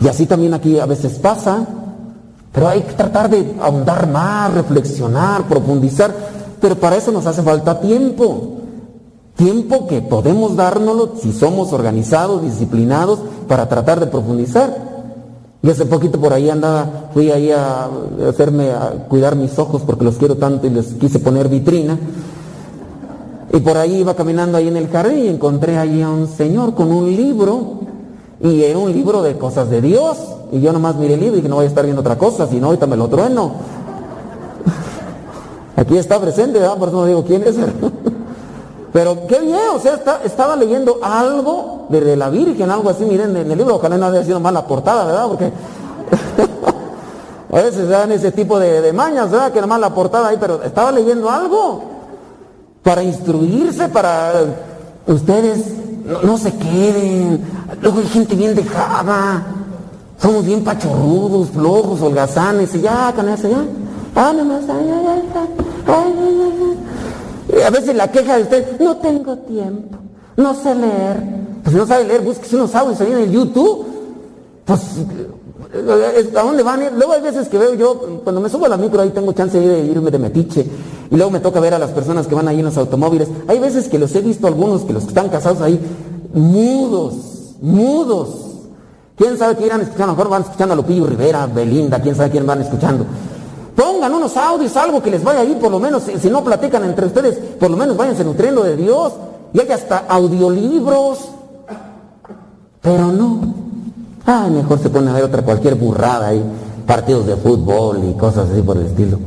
Y 0.00 0.08
así 0.08 0.26
también 0.26 0.54
aquí 0.54 0.78
a 0.78 0.86
veces 0.86 1.18
pasa. 1.18 1.66
Pero 2.52 2.68
hay 2.68 2.82
que 2.82 2.92
tratar 2.92 3.28
de 3.28 3.56
ahondar 3.60 4.08
más, 4.08 4.54
reflexionar, 4.54 5.48
profundizar. 5.48 6.14
Pero 6.60 6.76
para 6.76 6.96
eso 6.96 7.10
nos 7.10 7.26
hace 7.26 7.42
falta 7.42 7.80
tiempo. 7.80 8.53
Tiempo 9.36 9.88
que 9.88 10.00
podemos 10.00 10.54
dárnoslo 10.54 11.14
si 11.20 11.32
somos 11.32 11.72
organizados, 11.72 12.42
disciplinados, 12.42 13.18
para 13.48 13.68
tratar 13.68 13.98
de 13.98 14.06
profundizar. 14.06 14.94
Y 15.62 15.70
hace 15.70 15.86
poquito 15.86 16.20
por 16.20 16.32
ahí 16.32 16.50
andaba, 16.50 17.08
fui 17.12 17.30
ahí 17.30 17.50
a 17.50 17.88
hacerme, 18.28 18.70
a 18.70 19.06
cuidar 19.08 19.34
mis 19.34 19.58
ojos 19.58 19.82
porque 19.84 20.04
los 20.04 20.16
quiero 20.16 20.36
tanto 20.36 20.66
y 20.66 20.70
les 20.70 20.94
quise 20.94 21.18
poner 21.18 21.48
vitrina. 21.48 21.98
Y 23.52 23.60
por 23.60 23.76
ahí 23.76 23.96
iba 23.96 24.14
caminando 24.14 24.58
ahí 24.58 24.68
en 24.68 24.76
el 24.76 24.88
jardín 24.88 25.24
y 25.24 25.28
encontré 25.28 25.78
ahí 25.78 26.02
a 26.02 26.10
un 26.10 26.28
señor 26.28 26.74
con 26.74 26.92
un 26.92 27.06
libro. 27.06 27.80
Y 28.40 28.62
era 28.62 28.78
un 28.78 28.92
libro 28.92 29.22
de 29.22 29.36
cosas 29.38 29.70
de 29.70 29.80
Dios. 29.80 30.18
Y 30.52 30.60
yo 30.60 30.72
nomás 30.72 30.96
miré 30.96 31.14
el 31.14 31.20
libro 31.20 31.34
y 31.34 31.36
dije, 31.38 31.48
no 31.48 31.56
voy 31.56 31.64
a 31.64 31.68
estar 31.68 31.84
viendo 31.84 32.02
otra 32.02 32.18
cosa, 32.18 32.46
si 32.46 32.60
no, 32.60 32.66
ahorita 32.66 32.86
me 32.86 32.96
lo 32.96 33.08
trueno. 33.08 33.52
Aquí 35.76 35.96
está 35.96 36.20
presente, 36.20 36.58
¿verdad? 36.58 36.76
Por 36.76 36.88
eso 36.88 37.00
no 37.00 37.06
digo 37.06 37.24
quién 37.24 37.42
es. 37.42 37.56
Pero 38.94 39.26
qué 39.26 39.40
bien, 39.40 39.58
o 39.74 39.80
sea, 39.80 39.94
está, 39.94 40.20
estaba 40.22 40.54
leyendo 40.54 41.00
algo 41.02 41.86
de, 41.88 42.16
la 42.16 42.30
Virgen, 42.30 42.70
algo 42.70 42.90
así, 42.90 43.04
miren, 43.04 43.36
en 43.36 43.50
el 43.50 43.58
libro, 43.58 43.74
ojalá 43.74 43.98
no 43.98 44.06
haya 44.06 44.22
sido 44.22 44.38
mal 44.38 44.54
la 44.54 44.68
portada, 44.68 45.04
¿verdad? 45.04 45.26
Porque 45.26 45.50
a 47.52 47.56
veces 47.60 47.88
dan 47.88 48.12
ese 48.12 48.30
tipo 48.30 48.56
de, 48.60 48.92
mañas, 48.92 49.32
¿verdad? 49.32 49.50
Que 49.50 49.60
nomás 49.60 49.80
la 49.80 49.92
portada 49.92 50.28
ahí, 50.28 50.36
pero 50.38 50.62
estaba 50.62 50.92
leyendo 50.92 51.28
algo 51.28 51.82
para 52.84 53.02
instruirse, 53.02 53.88
para 53.88 54.32
ustedes 55.08 55.72
no, 56.22 56.38
se 56.38 56.54
queden. 56.54 57.44
Luego 57.82 57.98
hay 57.98 58.06
gente 58.06 58.36
bien 58.36 58.54
dejada, 58.54 59.44
somos 60.22 60.44
bien 60.44 60.62
pachorrudos, 60.62 61.48
flojos, 61.48 62.00
holgazanes, 62.00 62.72
y 62.76 62.82
ya, 62.82 63.12
eso, 63.34 63.48
ya. 63.48 63.64
Ah, 64.14 64.32
nomás, 64.32 64.62
ay, 64.68 64.88
ay, 64.88 65.06
ay, 65.08 65.22
ay, 65.88 66.14
ay, 66.16 66.58
ay. 66.62 66.73
A 67.62 67.70
veces 67.70 67.94
la 67.94 68.10
queja 68.10 68.36
de 68.36 68.42
usted, 68.42 68.80
no 68.80 68.96
tengo 68.96 69.36
tiempo, 69.38 69.98
no 70.36 70.54
sé 70.54 70.74
leer. 70.74 71.22
Pues 71.62 71.74
no 71.74 71.86
sabe 71.86 72.04
leer, 72.04 72.20
búsquese 72.20 72.56
unos 72.56 72.74
audios 72.74 73.00
ahí 73.00 73.12
en 73.12 73.18
el 73.18 73.30
YouTube. 73.30 73.86
Pues, 74.64 74.80
¿a 76.36 76.42
dónde 76.42 76.62
van? 76.62 76.80
Luego 76.96 77.12
hay 77.12 77.22
veces 77.22 77.48
que 77.48 77.58
veo 77.58 77.74
yo, 77.74 78.20
cuando 78.22 78.40
me 78.40 78.48
subo 78.48 78.66
a 78.66 78.68
la 78.68 78.76
micro, 78.76 79.00
ahí 79.00 79.10
tengo 79.10 79.32
chance 79.32 79.58
de 79.58 79.86
irme 79.86 80.10
de 80.10 80.18
metiche. 80.18 80.66
Y 81.10 81.16
luego 81.16 81.30
me 81.30 81.40
toca 81.40 81.60
ver 81.60 81.74
a 81.74 81.78
las 81.78 81.90
personas 81.90 82.26
que 82.26 82.34
van 82.34 82.48
ahí 82.48 82.58
en 82.58 82.66
los 82.66 82.76
automóviles. 82.76 83.28
Hay 83.48 83.58
veces 83.58 83.88
que 83.88 83.98
los 83.98 84.14
he 84.14 84.20
visto 84.20 84.46
algunos, 84.46 84.82
que 84.82 84.92
los 84.92 85.04
que 85.04 85.08
están 85.10 85.28
casados 85.28 85.60
ahí, 85.62 85.80
mudos, 86.32 87.54
mudos. 87.60 88.40
¿Quién 89.16 89.38
sabe 89.38 89.56
qué 89.56 89.66
irán 89.66 89.80
escuchando? 89.80 90.04
A 90.04 90.06
lo 90.08 90.16
mejor 90.16 90.30
van 90.30 90.42
escuchando 90.42 90.74
a 90.74 90.76
Lupillo 90.76 91.06
Rivera, 91.06 91.46
Belinda, 91.46 92.02
quién 92.02 92.14
sabe 92.14 92.30
quién 92.30 92.46
van 92.46 92.62
escuchando. 92.62 93.06
Pongan 93.76 94.14
unos 94.14 94.36
audios, 94.36 94.76
algo 94.76 95.02
que 95.02 95.10
les 95.10 95.24
vaya 95.24 95.40
ahí, 95.40 95.56
por 95.60 95.70
lo 95.70 95.80
menos, 95.80 96.04
si, 96.04 96.30
no 96.30 96.44
platican 96.44 96.84
entre 96.84 97.06
ustedes, 97.06 97.36
por 97.58 97.70
lo 97.70 97.76
menos 97.76 97.96
váyanse 97.96 98.22
nutriendo 98.22 98.62
de 98.62 98.76
Dios. 98.76 99.12
Y 99.52 99.60
hay 99.60 99.70
hasta 99.70 100.04
audiolibros. 100.08 101.28
Pero 102.80 103.10
no. 103.10 103.40
Ah, 104.26 104.48
mejor 104.50 104.78
se 104.78 104.90
pone 104.90 105.10
a 105.10 105.14
ver 105.14 105.24
otra 105.24 105.42
cualquier 105.42 105.74
burrada 105.74 106.28
ahí, 106.28 106.42
partidos 106.86 107.26
de 107.26 107.36
fútbol 107.36 108.00
y 108.08 108.14
cosas 108.14 108.48
así 108.50 108.62
por 108.62 108.76
el 108.76 108.86
estilo. 108.86 109.18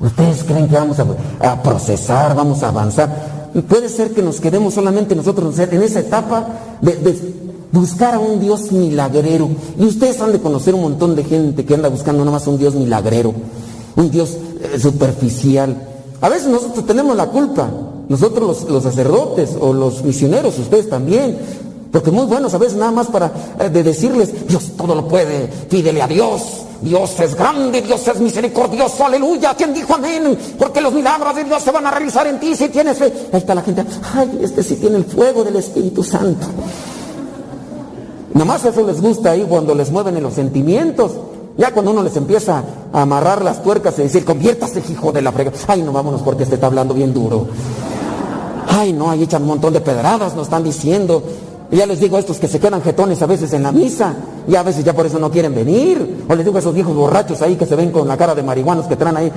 ¿Ustedes 0.00 0.42
creen 0.44 0.68
que 0.68 0.74
vamos 0.74 0.98
a, 0.98 1.62
procesar, 1.62 2.34
vamos 2.34 2.62
a 2.62 2.68
avanzar? 2.68 3.50
Puede 3.68 3.88
ser 3.88 4.12
que 4.12 4.22
nos 4.22 4.40
quedemos 4.40 4.74
solamente 4.74 5.14
nosotros 5.14 5.56
en 5.58 5.82
esa 5.82 6.00
etapa 6.00 6.46
de, 6.80 6.96
de 6.96 7.34
buscar 7.70 8.14
a 8.14 8.18
un 8.18 8.40
Dios 8.40 8.72
milagrero. 8.72 9.48
Y 9.78 9.84
ustedes 9.84 10.20
han 10.20 10.32
de 10.32 10.40
conocer 10.40 10.74
un 10.74 10.82
montón 10.82 11.14
de 11.14 11.22
gente 11.22 11.64
que 11.64 11.74
anda 11.74 11.88
buscando 11.88 12.24
nada 12.24 12.32
más 12.32 12.46
un 12.48 12.58
Dios 12.58 12.74
milagrero 12.74 13.32
un 13.96 14.10
Dios 14.10 14.36
eh, 14.60 14.78
superficial. 14.78 15.76
A 16.20 16.28
veces 16.28 16.48
nosotros 16.48 16.86
tenemos 16.86 17.16
la 17.16 17.26
culpa, 17.26 17.68
nosotros 18.08 18.46
los, 18.46 18.70
los 18.70 18.82
sacerdotes 18.82 19.50
o 19.58 19.72
los 19.72 20.02
misioneros, 20.04 20.58
ustedes 20.58 20.88
también, 20.88 21.38
porque 21.90 22.10
muy 22.10 22.24
buenos 22.24 22.54
a 22.54 22.58
veces 22.58 22.76
nada 22.76 22.90
más 22.90 23.08
para 23.08 23.32
eh, 23.60 23.68
de 23.68 23.82
decirles, 23.82 24.48
Dios 24.48 24.72
todo 24.76 24.94
lo 24.94 25.06
puede, 25.06 25.46
pídele 25.68 26.00
a 26.00 26.08
Dios, 26.08 26.62
Dios 26.80 27.20
es 27.20 27.36
grande, 27.36 27.82
Dios 27.82 28.06
es 28.08 28.18
misericordioso, 28.18 29.04
aleluya. 29.04 29.54
¿Quién 29.56 29.72
dijo 29.72 29.94
amén? 29.94 30.36
Porque 30.58 30.80
los 30.80 30.92
milagros 30.92 31.36
de 31.36 31.44
Dios 31.44 31.62
se 31.62 31.70
van 31.70 31.86
a 31.86 31.90
realizar 31.90 32.26
en 32.26 32.40
ti 32.40 32.56
si 32.56 32.68
tienes 32.70 32.98
fe. 32.98 33.12
Ahí 33.32 33.38
está 33.38 33.54
la 33.54 33.62
gente, 33.62 33.84
ay, 34.14 34.40
este 34.42 34.62
sí 34.62 34.76
tiene 34.76 34.96
el 34.96 35.04
fuego 35.04 35.44
del 35.44 35.56
Espíritu 35.56 36.02
Santo. 36.02 36.46
Nomás 38.34 38.64
eso 38.64 38.86
les 38.86 39.00
gusta 39.00 39.32
ahí 39.32 39.44
cuando 39.48 39.74
les 39.74 39.90
mueven 39.90 40.16
en 40.16 40.22
los 40.22 40.34
sentimientos. 40.34 41.12
Ya 41.56 41.72
cuando 41.72 41.90
uno 41.90 42.02
les 42.02 42.16
empieza 42.16 42.62
a 42.92 43.02
amarrar 43.02 43.42
las 43.44 43.62
tuercas 43.62 43.98
y 43.98 44.02
decir, 44.02 44.24
conviértase, 44.24 44.82
hijo 44.90 45.12
de 45.12 45.22
la 45.22 45.32
frega. 45.32 45.52
Ay, 45.68 45.82
no 45.82 45.92
vámonos 45.92 46.22
porque 46.22 46.44
este 46.44 46.54
está 46.54 46.66
hablando 46.68 46.94
bien 46.94 47.12
duro. 47.12 47.46
Ay, 48.68 48.92
no, 48.92 49.10
ahí 49.10 49.22
echan 49.22 49.42
un 49.42 49.48
montón 49.48 49.72
de 49.72 49.80
pedradas, 49.80 50.34
nos 50.34 50.44
están 50.44 50.64
diciendo. 50.64 51.22
Ya 51.70 51.86
les 51.86 52.00
digo 52.00 52.16
a 52.16 52.20
estos 52.20 52.38
que 52.38 52.48
se 52.48 52.60
quedan 52.60 52.82
jetones 52.82 53.20
a 53.22 53.26
veces 53.26 53.52
en 53.52 53.62
la 53.62 53.72
misa, 53.72 54.14
y 54.46 54.54
a 54.56 54.62
veces 54.62 54.84
ya 54.84 54.92
por 54.92 55.06
eso 55.06 55.18
no 55.18 55.30
quieren 55.30 55.54
venir. 55.54 56.24
O 56.28 56.34
les 56.34 56.44
digo 56.44 56.56
a 56.56 56.60
esos 56.60 56.74
viejos 56.74 56.94
borrachos 56.94 57.40
ahí 57.42 57.56
que 57.56 57.66
se 57.66 57.76
ven 57.76 57.90
con 57.90 58.08
la 58.08 58.16
cara 58.16 58.34
de 58.34 58.42
marihuanos 58.42 58.86
que 58.86 58.96
traen 58.96 59.16
ahí, 59.16 59.32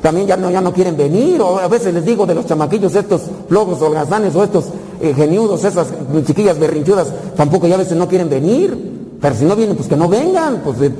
también 0.00 0.26
ya 0.26 0.36
no, 0.36 0.50
ya 0.50 0.60
no 0.60 0.72
quieren 0.72 0.96
venir. 0.96 1.40
O 1.40 1.58
a 1.58 1.68
veces 1.68 1.92
les 1.92 2.04
digo 2.04 2.24
de 2.26 2.34
los 2.34 2.46
chamaquillos 2.46 2.94
estos 2.94 3.22
flojos 3.48 3.80
holgazanes 3.82 4.34
o 4.34 4.44
estos 4.44 4.66
eh, 5.00 5.12
geniudos, 5.14 5.64
esas 5.64 5.88
chiquillas 6.24 6.58
berrinchudas, 6.58 7.08
tampoco 7.36 7.66
ya 7.66 7.74
a 7.74 7.78
veces 7.78 7.96
no 7.96 8.08
quieren 8.08 8.28
venir. 8.28 9.16
Pero 9.20 9.34
si 9.34 9.44
no 9.44 9.56
vienen, 9.56 9.76
pues 9.76 9.88
que 9.88 9.96
no 9.96 10.08
vengan. 10.08 10.62
Pues, 10.64 10.80
eh, 10.82 10.92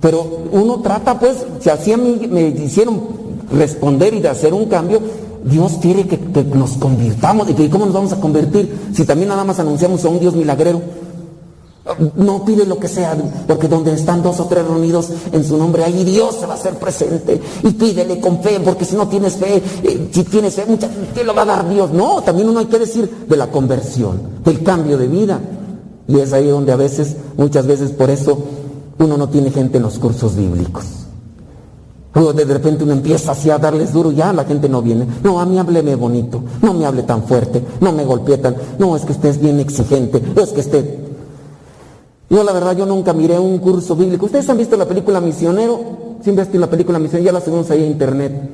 pero 0.00 0.44
uno 0.52 0.80
trata, 0.80 1.18
pues, 1.18 1.44
si 1.60 1.68
así 1.68 1.92
a 1.92 1.96
mí 1.96 2.28
me 2.30 2.48
hicieron 2.48 3.00
responder 3.52 4.14
y 4.14 4.20
de 4.20 4.28
hacer 4.28 4.54
un 4.54 4.66
cambio, 4.66 5.00
Dios 5.44 5.78
quiere 5.80 6.06
que, 6.06 6.18
nos 6.54 6.72
convirtamos. 6.72 7.48
¿Y 7.50 7.68
cómo 7.68 7.86
nos 7.86 7.94
vamos 7.94 8.12
a 8.12 8.20
convertir 8.20 8.90
si 8.94 9.04
también 9.04 9.28
nada 9.28 9.44
más 9.44 9.58
anunciamos 9.58 10.04
a 10.04 10.08
un 10.08 10.20
Dios 10.20 10.34
milagrero? 10.34 10.80
No 12.14 12.44
pide 12.44 12.66
lo 12.66 12.78
que 12.78 12.88
sea, 12.88 13.16
porque 13.48 13.66
donde 13.66 13.92
están 13.92 14.22
dos 14.22 14.38
o 14.38 14.44
tres 14.44 14.64
reunidos 14.64 15.08
en 15.32 15.44
su 15.44 15.56
nombre, 15.56 15.82
ahí 15.82 16.04
Dios 16.04 16.36
se 16.36 16.46
va 16.46 16.54
a 16.54 16.56
hacer 16.56 16.74
presente. 16.74 17.40
Y 17.62 17.70
pídele 17.70 18.20
con 18.20 18.42
fe, 18.42 18.60
porque 18.64 18.84
si 18.84 18.96
no 18.96 19.08
tienes 19.08 19.34
fe, 19.34 19.56
eh, 19.82 20.08
si 20.12 20.24
tienes 20.24 20.54
fe, 20.54 20.64
mucha, 20.66 20.88
te 21.14 21.24
lo 21.24 21.34
va 21.34 21.42
a 21.42 21.46
dar 21.46 21.68
Dios. 21.68 21.90
No, 21.90 22.22
también 22.22 22.48
uno 22.48 22.60
hay 22.60 22.66
que 22.66 22.78
decir 22.78 23.10
de 23.28 23.36
la 23.36 23.48
conversión, 23.48 24.20
del 24.44 24.62
cambio 24.62 24.98
de 24.98 25.08
vida. 25.08 25.40
Y 26.06 26.18
es 26.18 26.32
ahí 26.32 26.48
donde 26.48 26.72
a 26.72 26.76
veces, 26.76 27.16
muchas 27.36 27.66
veces 27.66 27.90
por 27.90 28.10
eso, 28.10 28.38
uno 29.00 29.16
no 29.16 29.28
tiene 29.28 29.50
gente 29.50 29.78
en 29.78 29.82
los 29.82 29.98
cursos 29.98 30.36
bíblicos. 30.36 30.84
Luego 32.14 32.32
de 32.32 32.44
repente 32.44 32.84
uno 32.84 32.92
empieza 32.92 33.32
así 33.32 33.50
a 33.50 33.58
darles 33.58 33.92
duro, 33.92 34.10
ya 34.10 34.32
la 34.32 34.44
gente 34.44 34.68
no 34.68 34.82
viene. 34.82 35.06
No, 35.22 35.40
a 35.40 35.46
mí 35.46 35.58
hábleme 35.58 35.94
bonito, 35.94 36.42
no 36.60 36.74
me 36.74 36.84
hable 36.84 37.04
tan 37.04 37.22
fuerte, 37.24 37.62
no 37.80 37.92
me 37.92 38.04
golpee 38.04 38.38
tan. 38.38 38.56
No, 38.78 38.96
es 38.96 39.04
que 39.04 39.12
usted 39.12 39.28
es 39.30 39.40
bien 39.40 39.60
exigente, 39.60 40.22
es 40.36 40.50
que 40.50 40.60
usted. 40.60 40.98
Yo 42.28 42.44
la 42.44 42.52
verdad, 42.52 42.76
yo 42.76 42.86
nunca 42.86 43.12
miré 43.12 43.38
un 43.38 43.58
curso 43.58 43.96
bíblico. 43.96 44.26
¿Ustedes 44.26 44.48
han 44.48 44.58
visto 44.58 44.76
la 44.76 44.86
película 44.86 45.20
Misionero? 45.20 45.80
Siempre 46.22 46.42
han 46.42 46.48
visto 46.48 46.58
la 46.58 46.70
película 46.70 46.98
Misionero, 46.98 47.26
ya 47.26 47.32
la 47.32 47.40
subimos 47.40 47.70
ahí 47.70 47.82
a 47.82 47.86
internet. 47.86 48.50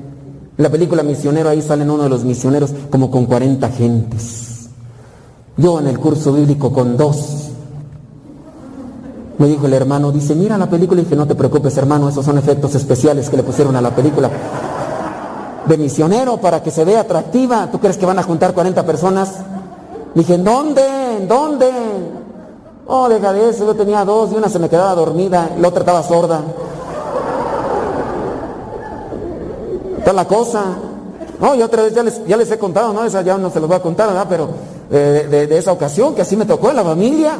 La 0.58 0.70
película 0.70 1.02
Misionero, 1.02 1.48
ahí 1.48 1.60
salen 1.60 1.90
uno 1.90 2.04
de 2.04 2.08
los 2.08 2.24
misioneros 2.24 2.70
como 2.90 3.10
con 3.10 3.26
40 3.26 3.68
gentes. 3.70 4.68
Yo 5.56 5.80
en 5.80 5.86
el 5.86 5.98
curso 5.98 6.32
bíblico 6.32 6.72
con 6.72 6.96
dos. 6.96 7.45
Me 9.38 9.48
dijo 9.48 9.66
el 9.66 9.74
hermano, 9.74 10.12
dice, 10.12 10.34
mira 10.34 10.56
la 10.56 10.68
película 10.68 11.00
y 11.00 11.04
dije, 11.04 11.16
no 11.16 11.26
te 11.26 11.34
preocupes 11.34 11.76
hermano, 11.76 12.08
esos 12.08 12.24
son 12.24 12.38
efectos 12.38 12.74
especiales 12.74 13.28
que 13.28 13.36
le 13.36 13.42
pusieron 13.42 13.76
a 13.76 13.82
la 13.82 13.94
película. 13.94 14.30
De 15.66 15.76
misionero 15.76 16.38
para 16.38 16.62
que 16.62 16.70
se 16.70 16.84
vea 16.84 17.00
atractiva. 17.00 17.68
¿Tú 17.70 17.78
crees 17.78 17.98
que 17.98 18.06
van 18.06 18.18
a 18.18 18.22
juntar 18.22 18.54
40 18.54 18.86
personas? 18.86 19.34
Dije, 20.14 20.34
¿en 20.34 20.44
dónde? 20.44 21.16
¿En 21.18 21.28
dónde? 21.28 21.70
Oh, 22.86 23.08
deja 23.08 23.32
de 23.32 23.50
eso, 23.50 23.66
yo 23.66 23.74
tenía 23.74 24.04
dos 24.04 24.32
y 24.32 24.36
una 24.36 24.48
se 24.48 24.58
me 24.58 24.68
quedaba 24.68 24.94
dormida, 24.94 25.50
la 25.58 25.68
otra 25.68 25.80
estaba 25.80 26.02
sorda. 26.02 26.40
Está 29.98 30.12
la 30.12 30.24
cosa. 30.24 30.64
No, 31.40 31.54
y 31.54 31.62
otra 31.62 31.82
vez 31.82 31.94
ya 31.94 32.02
les, 32.02 32.24
ya 32.26 32.36
les 32.36 32.50
he 32.50 32.58
contado, 32.58 32.92
¿no? 32.92 33.04
Esa 33.04 33.20
ya 33.20 33.36
no 33.36 33.50
se 33.50 33.60
los 33.60 33.68
voy 33.68 33.76
a 33.76 33.82
contar, 33.82 34.08
¿verdad? 34.08 34.26
Pero 34.28 34.48
eh, 34.90 35.26
de, 35.28 35.46
de 35.46 35.58
esa 35.58 35.72
ocasión 35.72 36.14
que 36.14 36.22
así 36.22 36.36
me 36.36 36.46
tocó 36.46 36.70
en 36.70 36.76
la 36.76 36.84
familia. 36.84 37.32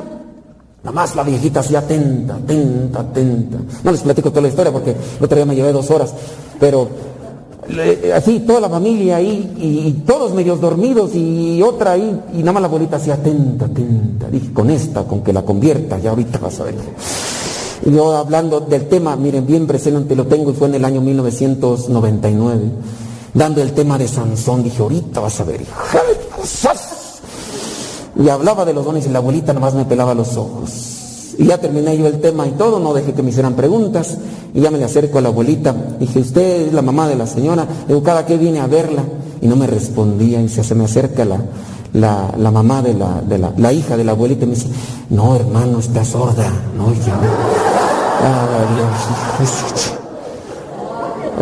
Nada 0.87 0.95
más 0.95 1.17
la 1.17 1.25
viejita 1.25 1.59
así 1.59 1.75
atenta, 1.75 2.37
atenta, 2.37 3.01
atenta. 3.01 3.59
No 3.83 3.91
les 3.91 4.03
platico 4.03 4.31
toda 4.31 4.43
la 4.43 4.49
historia 4.49 4.71
porque 4.71 4.91
el 4.93 5.25
otro 5.25 5.35
día 5.35 5.45
me 5.45 5.57
llevé 5.57 5.73
dos 5.73 5.91
horas. 5.91 6.15
Pero 6.61 6.89
así 8.15 8.39
toda 8.47 8.61
la 8.61 8.71
familia 8.71 9.17
ahí 9.17 9.53
y, 9.59 9.89
y 9.89 9.93
todos 10.07 10.33
medios 10.33 10.61
dormidos 10.61 11.11
y 11.13 11.61
otra 11.61 11.91
ahí 11.93 12.21
y 12.35 12.39
nada 12.39 12.53
más 12.53 12.63
la 12.63 12.69
abuelita 12.69 12.99
así 12.99 13.11
atenta, 13.11 13.65
atenta. 13.65 14.29
Dije, 14.31 14.53
con 14.53 14.71
esta, 14.71 15.03
con 15.03 15.23
que 15.23 15.33
la 15.33 15.43
convierta, 15.43 15.99
ya 15.99 16.11
ahorita 16.11 16.39
vas 16.39 16.61
a 16.61 16.65
ver. 16.65 16.77
Y 17.85 17.91
yo 17.91 18.17
hablando 18.17 18.61
del 18.61 18.87
tema, 18.87 19.17
miren, 19.17 19.45
bien 19.45 19.67
presente 19.67 20.15
lo 20.15 20.27
tengo 20.29 20.53
y 20.53 20.55
fue 20.55 20.69
en 20.69 20.77
el 20.77 20.85
año 20.85 21.01
1999. 21.01 22.61
Dando 23.35 23.61
el 23.61 23.73
tema 23.73 23.99
de 23.99 24.07
Sansón, 24.07 24.63
dije, 24.63 24.81
ahorita 24.81 25.19
vas 25.19 25.41
a 25.41 25.45
ver. 25.45 25.63
Y 28.18 28.28
hablaba 28.28 28.64
de 28.64 28.72
los 28.72 28.84
dones 28.84 29.06
y 29.06 29.10
la 29.10 29.18
abuelita 29.18 29.52
nomás 29.52 29.74
me 29.74 29.84
pelaba 29.84 30.14
los 30.14 30.36
ojos. 30.36 31.34
Y 31.38 31.47
ya 31.47 31.59
terminé 31.59 31.97
yo 31.98 32.06
el 32.06 32.20
tema 32.20 32.47
y 32.47 32.52
todo, 32.52 32.80
no 32.80 32.94
dejé 32.94 33.12
que 33.12 33.22
me 33.22 33.30
hicieran 33.30 33.55
preguntas. 33.55 34.16
Y 34.55 34.60
ya 34.60 34.70
me 34.70 34.78
le 34.78 34.84
acerco 34.84 35.18
a 35.18 35.20
la 35.20 35.28
abuelita. 35.28 35.74
Dije, 36.01 36.20
usted 36.20 36.68
es 36.68 36.72
la 36.72 36.80
mamá 36.80 37.09
de 37.09 37.16
la 37.16 37.26
señora. 37.26 37.66
Digo, 37.86 38.02
¿cada 38.02 38.24
qué 38.24 38.38
vine 38.38 38.60
a 38.60 38.66
verla? 38.66 39.02
Y 39.43 39.47
no 39.47 39.56
me 39.56 39.66
respondía. 39.66 40.40
Y 40.40 40.48
se, 40.48 40.64
se 40.64 40.74
me 40.74 40.84
acerca 40.84 41.26
la, 41.26 41.38
la, 41.93 42.32
la 42.38 42.51
mamá 42.51 42.80
de, 42.80 42.94
la, 42.94 43.20
de 43.20 43.36
la, 43.36 43.52
la 43.56 43.72
hija 43.72 43.98
de 43.98 44.05
la 44.05 44.12
abuelita 44.12 44.44
y 44.44 44.48
me 44.48 44.55
dice, 44.55 44.68
no 45.10 45.36
hermano, 45.36 45.78
está 45.78 46.05
sorda. 46.05 46.51
No, 46.76 46.93
ya. 46.94 47.20
Ay, 48.22 48.66
Dios. 48.76 49.93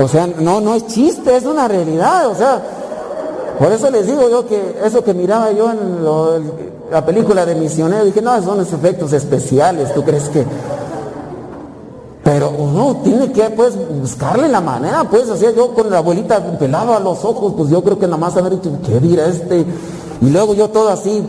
O 0.05 0.09
sea, 0.09 0.27
no, 0.27 0.61
no 0.61 0.75
es 0.75 0.89
chiste, 0.89 1.37
es 1.37 1.45
una 1.45 1.69
realidad. 1.69 2.27
O 2.29 2.35
sea, 2.35 2.63
por 3.59 3.73
eso 3.73 3.91
les 3.91 4.07
digo 4.07 4.29
yo 4.29 4.47
que 4.47 4.81
eso 4.85 5.05
que 5.05 5.15
miraba 5.15 5.53
yo 5.53 5.71
en 5.71 6.05
la 6.91 7.05
película 7.05 7.47
de 7.47 7.55
Misionero, 7.55 8.05
dije, 8.05 8.21
no, 8.21 8.41
son 8.43 8.59
los 8.59 8.73
efectos 8.73 9.13
especiales, 9.13 9.93
¿tú 9.95 10.03
crees 10.03 10.29
que? 10.29 10.45
Pero 12.23 12.51
uno 12.51 13.01
tiene 13.05 13.31
que 13.33 13.51
pues 13.51 13.75
buscarle 14.01 14.49
la 14.49 14.61
manera, 14.61 15.05
pues, 15.05 15.25
sea, 15.25 15.51
yo 15.53 15.75
con 15.75 15.91
la 15.91 15.99
abuelita 15.99 16.43
pelaba 16.59 16.99
los 16.99 17.25
ojos, 17.25 17.53
pues 17.57 17.69
yo 17.71 17.83
creo 17.85 17.99
que 17.99 18.07
nada 18.07 18.17
más 18.17 18.37
haber 18.37 18.53
dicho, 18.53 18.71
¿qué 18.87 18.99
dirá 18.99 19.27
este? 19.27 19.65
Y 20.21 20.31
luego 20.31 20.55
yo 20.55 20.71
todo 20.71 20.89
así, 20.89 21.27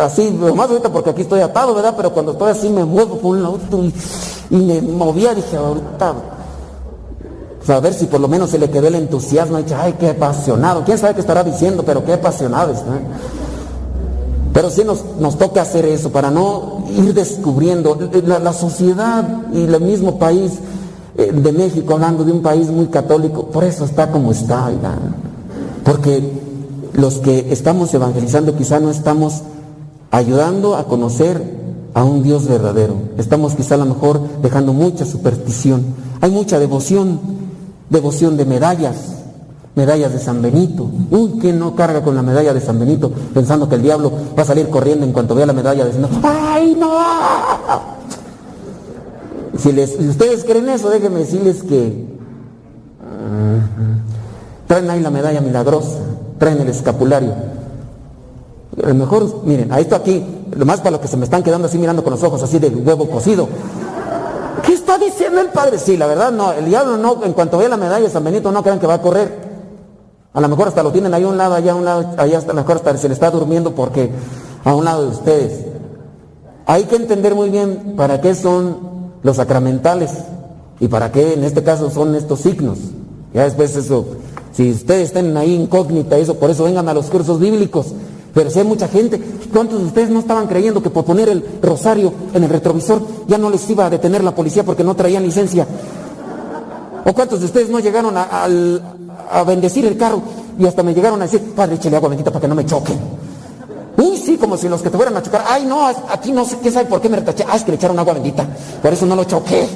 así, 0.00 0.30
más 0.30 0.70
ahorita 0.70 0.90
porque 0.90 1.10
aquí 1.10 1.22
estoy 1.22 1.40
atado, 1.40 1.74
¿verdad? 1.74 1.94
Pero 1.96 2.12
cuando 2.12 2.32
estoy 2.32 2.50
así 2.50 2.68
me 2.68 2.84
muevo 2.84 3.16
por 3.16 3.36
un 3.36 3.42
lado 3.42 3.58
y, 3.72 3.92
y 4.50 4.56
me 4.56 4.80
movía, 4.82 5.34
dije, 5.34 5.56
ahorita 5.56 6.14
a 7.76 7.80
ver 7.80 7.94
si 7.94 8.06
por 8.06 8.20
lo 8.20 8.28
menos 8.28 8.50
se 8.50 8.58
le 8.58 8.70
quedó 8.70 8.88
el 8.88 8.94
entusiasmo. 8.94 9.58
Ay, 9.76 9.94
qué 9.98 10.10
apasionado. 10.10 10.84
¿Quién 10.84 10.98
sabe 10.98 11.14
qué 11.14 11.20
estará 11.20 11.44
diciendo? 11.44 11.82
Pero 11.84 12.04
qué 12.04 12.14
apasionado 12.14 12.72
está. 12.72 12.98
Pero 14.52 14.70
sí 14.70 14.82
nos, 14.84 15.04
nos 15.20 15.38
toca 15.38 15.62
hacer 15.62 15.84
eso 15.84 16.10
para 16.10 16.30
no 16.30 16.84
ir 16.96 17.14
descubriendo. 17.14 17.96
La, 18.24 18.52
sociedad 18.52 19.24
y 19.52 19.64
el 19.64 19.80
mismo 19.80 20.18
país 20.18 20.52
eh, 21.16 21.30
de 21.32 21.52
México, 21.52 21.94
hablando 21.94 22.24
de 22.24 22.32
un 22.32 22.42
país 22.42 22.68
muy 22.68 22.86
católico, 22.86 23.46
por 23.46 23.64
eso 23.64 23.84
está 23.84 24.10
como 24.10 24.32
está. 24.32 24.66
oiga. 24.66 24.98
Porque 25.84 26.22
los 26.94 27.18
que 27.18 27.52
estamos 27.52 27.92
evangelizando 27.94 28.56
quizá 28.56 28.80
no 28.80 28.90
estamos 28.90 29.42
ayudando 30.10 30.76
a 30.76 30.84
conocer 30.84 31.40
a 31.94 32.04
un 32.04 32.22
Dios 32.22 32.46
verdadero. 32.46 32.94
Estamos 33.16 33.54
quizá 33.54 33.74
a 33.76 33.78
lo 33.78 33.86
mejor 33.86 34.20
dejando 34.42 34.72
mucha 34.72 35.04
superstición. 35.04 35.84
Hay 36.20 36.30
mucha 36.30 36.58
devoción, 36.58 37.20
devoción 37.90 38.36
de 38.36 38.44
medallas, 38.44 39.16
medallas 39.74 40.12
de 40.12 40.18
San 40.18 40.42
Benito. 40.42 40.90
Uy, 41.10 41.38
¿quién 41.40 41.58
no 41.58 41.74
carga 41.74 42.02
con 42.02 42.14
la 42.14 42.22
medalla 42.22 42.52
de 42.52 42.60
San 42.60 42.78
Benito 42.78 43.10
pensando 43.32 43.68
que 43.68 43.76
el 43.76 43.82
diablo 43.82 44.12
va 44.36 44.42
a 44.42 44.46
salir 44.46 44.68
corriendo 44.68 45.06
en 45.06 45.12
cuanto 45.12 45.34
vea 45.34 45.46
la 45.46 45.52
medalla 45.52 45.84
diciendo, 45.84 46.08
¡ay 46.22 46.76
no! 46.78 46.88
Si, 49.56 49.72
les, 49.72 49.90
si 49.90 50.08
ustedes 50.08 50.44
creen 50.44 50.68
eso, 50.68 50.88
déjenme 50.90 51.20
decirles 51.20 51.62
que 51.62 52.06
uh, 53.00 54.66
traen 54.68 54.88
ahí 54.90 55.00
la 55.00 55.10
medalla 55.10 55.40
milagrosa, 55.40 55.98
traen 56.38 56.60
el 56.60 56.68
escapulario. 56.68 57.32
A 58.84 58.88
lo 58.88 58.94
mejor, 58.94 59.42
miren, 59.44 59.72
a 59.72 59.80
esto 59.80 59.96
aquí, 59.96 60.24
lo 60.56 60.64
más 60.64 60.78
para 60.78 60.92
los 60.92 61.00
que 61.00 61.08
se 61.08 61.16
me 61.16 61.24
están 61.24 61.42
quedando 61.42 61.66
así 61.66 61.78
mirando 61.78 62.04
con 62.04 62.12
los 62.12 62.22
ojos 62.22 62.42
así 62.42 62.58
de 62.58 62.68
huevo 62.68 63.08
cocido. 63.08 63.48
¿Qué 64.64 64.74
está 64.74 64.98
diciendo 64.98 65.40
el 65.40 65.48
padre? 65.48 65.78
Sí, 65.78 65.96
la 65.96 66.06
verdad 66.06 66.30
no, 66.30 66.52
el 66.52 66.66
diablo 66.66 66.96
no, 66.96 67.24
en 67.24 67.32
cuanto 67.32 67.58
vea 67.58 67.68
la 67.68 67.76
medalla 67.76 68.04
de 68.04 68.10
San 68.10 68.24
Benito 68.24 68.52
no 68.52 68.62
crean 68.62 68.78
que 68.78 68.86
va 68.86 68.94
a 68.94 69.02
correr. 69.02 69.48
A 70.32 70.40
lo 70.40 70.48
mejor 70.48 70.68
hasta 70.68 70.82
lo 70.82 70.92
tienen 70.92 71.14
ahí 71.14 71.24
a 71.24 71.28
un 71.28 71.36
lado, 71.36 71.54
allá 71.54 71.72
a 71.72 71.74
un 71.74 71.84
lado, 71.84 72.14
allá 72.16 72.38
hasta 72.38 72.52
a 72.52 72.54
lo 72.54 72.60
mejor 72.60 72.76
hasta 72.76 72.96
se 72.96 73.08
le 73.08 73.14
está 73.14 73.30
durmiendo 73.30 73.74
porque 73.74 74.10
a 74.64 74.74
un 74.74 74.84
lado 74.84 75.02
de 75.02 75.08
ustedes. 75.08 75.64
Hay 76.66 76.84
que 76.84 76.96
entender 76.96 77.34
muy 77.34 77.50
bien 77.50 77.94
para 77.96 78.20
qué 78.20 78.34
son 78.34 78.78
los 79.22 79.36
sacramentales 79.36 80.10
y 80.80 80.88
para 80.88 81.10
qué 81.10 81.34
en 81.34 81.44
este 81.44 81.62
caso 81.62 81.90
son 81.90 82.14
estos 82.14 82.40
signos. 82.40 82.78
Ya 83.32 83.44
después 83.44 83.74
eso 83.76 84.04
si 84.58 84.72
ustedes 84.72 85.10
están 85.10 85.36
ahí 85.36 85.54
incógnita, 85.54 86.18
eso, 86.18 86.34
por 86.34 86.50
eso 86.50 86.64
vengan 86.64 86.88
a 86.88 86.92
los 86.92 87.06
cursos 87.06 87.38
bíblicos. 87.38 87.92
Pero 88.34 88.50
si 88.50 88.58
hay 88.58 88.64
mucha 88.66 88.88
gente, 88.88 89.20
¿cuántos 89.52 89.80
de 89.80 89.86
ustedes 89.86 90.10
no 90.10 90.20
estaban 90.20 90.46
creyendo 90.46 90.82
que 90.82 90.90
por 90.90 91.04
poner 91.04 91.28
el 91.28 91.44
rosario 91.62 92.12
en 92.34 92.44
el 92.44 92.50
retrovisor 92.50 93.00
ya 93.26 93.38
no 93.38 93.50
les 93.50 93.68
iba 93.70 93.86
a 93.86 93.90
detener 93.90 94.22
la 94.22 94.34
policía 94.34 94.64
porque 94.64 94.84
no 94.84 94.94
traían 94.94 95.22
licencia? 95.24 95.66
¿O 97.04 97.12
cuántos 97.12 97.40
de 97.40 97.46
ustedes 97.46 97.70
no 97.70 97.80
llegaron 97.80 98.14
a, 98.16 99.44
bendecir 99.46 99.86
el 99.86 99.96
carro 99.96 100.20
y 100.58 100.66
hasta 100.66 100.82
me 100.82 100.92
llegaron 100.94 101.20
a 101.22 101.24
decir, 101.24 101.52
Padre, 101.54 101.76
échale 101.76 101.96
agua 101.96 102.10
bendita 102.10 102.30
para 102.30 102.42
que 102.42 102.48
no 102.48 102.54
me 102.54 102.66
choquen? 102.66 102.98
Uy, 103.96 104.16
sí, 104.16 104.36
como 104.36 104.56
si 104.56 104.68
los 104.68 104.82
que 104.82 104.90
te 104.90 104.96
fueran 104.96 105.16
a 105.16 105.22
chocar, 105.22 105.44
ay, 105.48 105.64
no, 105.64 105.86
aquí 105.86 106.30
no 106.30 106.44
sé 106.44 106.58
qué 106.62 106.70
sabe 106.70 106.86
por 106.86 107.00
qué 107.00 107.08
me 107.08 107.16
retaché, 107.16 107.44
ah, 107.48 107.56
es 107.56 107.64
que 107.64 107.72
le 107.72 107.76
echaron 107.76 107.98
agua 107.98 108.14
bendita, 108.14 108.46
por 108.80 108.92
eso 108.92 109.06
no 109.06 109.16
lo 109.16 109.24
choqué. 109.24 109.66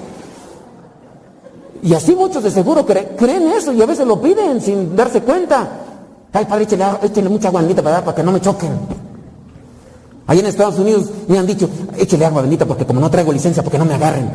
Y 1.83 1.95
así 1.95 2.15
muchos 2.15 2.43
de 2.45 2.51
seguro 2.51 2.87
cre- 2.87 3.17
creen 3.17 3.49
eso 3.49 3.73
y 3.73 3.83
a 3.83 3.87
veces 3.87 4.07
lo 4.07 4.21
piden 4.21 4.61
sin 4.61 4.95
darse 4.95 5.23
cuenta. 5.23 5.69
Ay, 6.33 6.47
padre, 6.47 6.65
échale, 6.65 6.85
échale 7.03 7.29
mucha 7.29 7.49
agua 7.49 7.61
bendita 7.61 7.83
para, 7.83 8.03
para 8.03 8.15
que 8.15 8.23
no 8.23 8.33
me 8.33 8.41
choquen. 8.41 8.71
Allá 10.27 10.41
en 10.41 10.47
Estados 10.47 10.79
Unidos 10.79 11.11
me 11.29 11.39
han 11.39 11.47
dicho, 11.47 11.69
échale 11.99 12.25
agua 12.25 12.43
bendita 12.43 12.65
porque 12.65 12.87
como 12.87 13.01
no 13.01 13.11
traigo 13.11 13.33
licencia, 13.33 13.63
porque 13.63 13.79
no 13.79 13.85
me 13.85 13.95
agarren. 13.95 14.31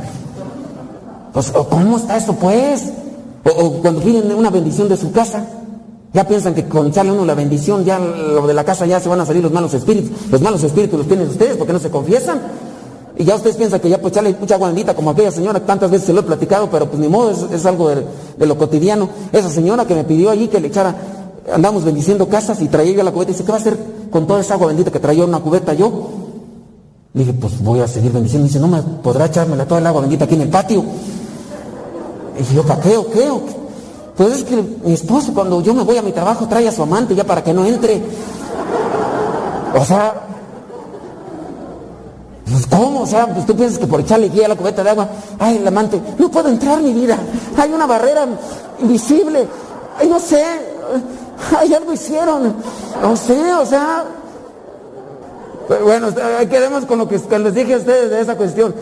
Pues, 1.34 1.52
¿o 1.56 1.68
¿cómo 1.68 1.98
está 1.98 2.18
eso 2.18 2.34
pues? 2.34 2.92
O, 3.44 3.74
cuando 3.82 4.02
piden 4.02 4.32
una 4.34 4.50
bendición 4.50 4.90
de 4.90 4.98
su 4.98 5.12
casa, 5.12 5.46
ya 6.14 6.28
piensan 6.28 6.54
que 6.54 6.68
con 6.68 6.88
echarle 6.88 7.12
uno 7.12 7.26
la 7.26 7.36
bendición, 7.36 7.86
ya 7.86 8.00
lo 8.00 8.46
de 8.46 8.54
la 8.54 8.64
casa 8.64 8.86
ya 8.86 9.00
se 9.00 9.10
van 9.10 9.22
a 9.22 9.26
salir 9.26 9.42
los 9.42 9.52
malos 9.52 9.74
espíritus. 9.74 10.12
Los 10.32 10.42
malos 10.42 10.64
espíritus 10.64 11.00
los 11.00 11.08
tienen 11.08 11.28
ustedes 11.28 11.58
porque 11.58 11.74
no 11.74 11.80
se 11.80 11.90
confiesan. 11.90 12.42
Y 13.18 13.24
ya 13.24 13.36
ustedes 13.36 13.56
piensan 13.56 13.80
que 13.80 13.90
ya 13.90 14.00
pues 14.00 14.14
echarle 14.14 14.36
mucha 14.40 14.56
agua 14.56 14.68
bendita 14.68 14.94
como 14.94 15.10
aquella 15.10 15.32
señora, 15.32 15.60
tantas 15.60 15.90
veces 15.90 16.08
se 16.08 16.14
lo 16.14 16.20
he 16.20 16.24
platicado, 16.24 16.70
pero 16.70 16.88
pues 16.88 17.00
ni 17.00 17.08
modo, 17.08 17.32
es, 17.32 17.46
es 17.52 17.66
algo 17.66 17.90
de, 17.90 18.06
de 18.38 18.46
lo 18.46 18.58
cotidiano. 18.58 19.10
Esa 19.32 19.50
señora 19.50 19.86
que 19.86 19.96
me 19.96 20.04
pidió 20.04 20.30
allí 20.30 20.48
que 20.48 20.60
le 20.60 20.68
echara, 20.68 20.96
andamos 21.54 21.84
bendiciendo 21.84 22.28
casas 22.28 22.62
y 22.62 22.68
traía 22.68 22.94
yo 22.94 23.04
la 23.04 23.12
cubeta 23.12 23.32
y 23.32 23.34
dice, 23.34 23.46
¿qué 23.46 23.52
va 23.52 23.58
a 23.58 23.62
hacer 23.62 23.78
con 24.12 24.28
toda 24.28 24.42
esa 24.42 24.56
agua 24.56 24.68
bendita 24.68 24.92
que 24.92 25.00
traía 25.00 25.26
una 25.26 25.40
cubeta 25.40 25.74
yo? 25.74 26.10
Le 27.14 27.24
dije, 27.24 27.34
pues 27.34 27.62
voy 27.64 27.80
a 27.80 27.88
seguir 27.88 28.12
bendiciendo. 28.12 28.48
Dice, 28.48 28.60
no 28.60 28.68
me 28.68 28.82
podrá 28.82 29.26
echármela 29.26 29.66
toda 29.66 29.80
el 29.80 29.88
agua 29.88 30.02
bendita 30.02 30.26
aquí 30.26 30.36
en 30.36 30.42
el 30.42 30.50
patio. 30.50 30.84
Y 32.40 32.56
yo, 32.56 32.64
¿para 32.64 32.82
qué? 32.82 32.98
o 32.98 33.10
qué? 33.10 33.30
Pues 34.16 34.34
es 34.34 34.44
que 34.44 34.56
mi 34.84 34.94
esposo 34.94 35.34
cuando 35.34 35.62
yo 35.62 35.74
me 35.74 35.84
voy 35.84 35.98
a 35.98 36.02
mi 36.02 36.12
trabajo 36.12 36.48
trae 36.48 36.68
a 36.68 36.72
su 36.72 36.84
amante 36.84 37.16
ya 37.16 37.24
para 37.24 37.44
que 37.44 37.54
no 37.54 37.66
entre. 37.66 38.02
O 39.76 39.86
sea, 39.86 40.28
pues 42.52 42.66
¿cómo? 42.68 43.02
O 43.02 43.06
sea, 43.06 43.28
pues 43.34 43.46
tú 43.46 43.56
piensas 43.56 43.78
que 43.78 43.88
por 43.88 44.00
echarle 44.00 44.30
guía 44.30 44.46
a 44.46 44.50
la 44.50 44.56
cubeta 44.56 44.84
de 44.84 44.90
agua, 44.90 45.10
ay, 45.40 45.58
el 45.58 45.68
amante, 45.68 46.02
no 46.18 46.30
puedo 46.30 46.50
entrar 46.50 46.82
mi 46.82 46.94
vida. 46.94 47.18
Hay 47.58 47.72
una 47.72 47.86
barrera 47.86 48.28
invisible. 48.80 49.48
Ay, 50.00 50.08
no 50.08 50.20
sé. 50.20 50.44
Ay, 51.58 51.74
algo 51.74 51.94
hicieron. 51.94 52.56
No 53.02 53.16
sé, 53.16 53.54
o 53.54 53.66
sea. 53.66 54.06
Pero 55.68 55.86
Bueno, 55.86 56.10
eh, 56.10 56.48
quedemos 56.50 56.86
con 56.86 57.00
lo 57.00 57.08
que 57.08 57.20
les 57.40 57.54
dije 57.54 57.74
a 57.74 57.78
ustedes 57.78 58.10
de 58.10 58.22
esa 58.22 58.36
cuestión. 58.36 58.74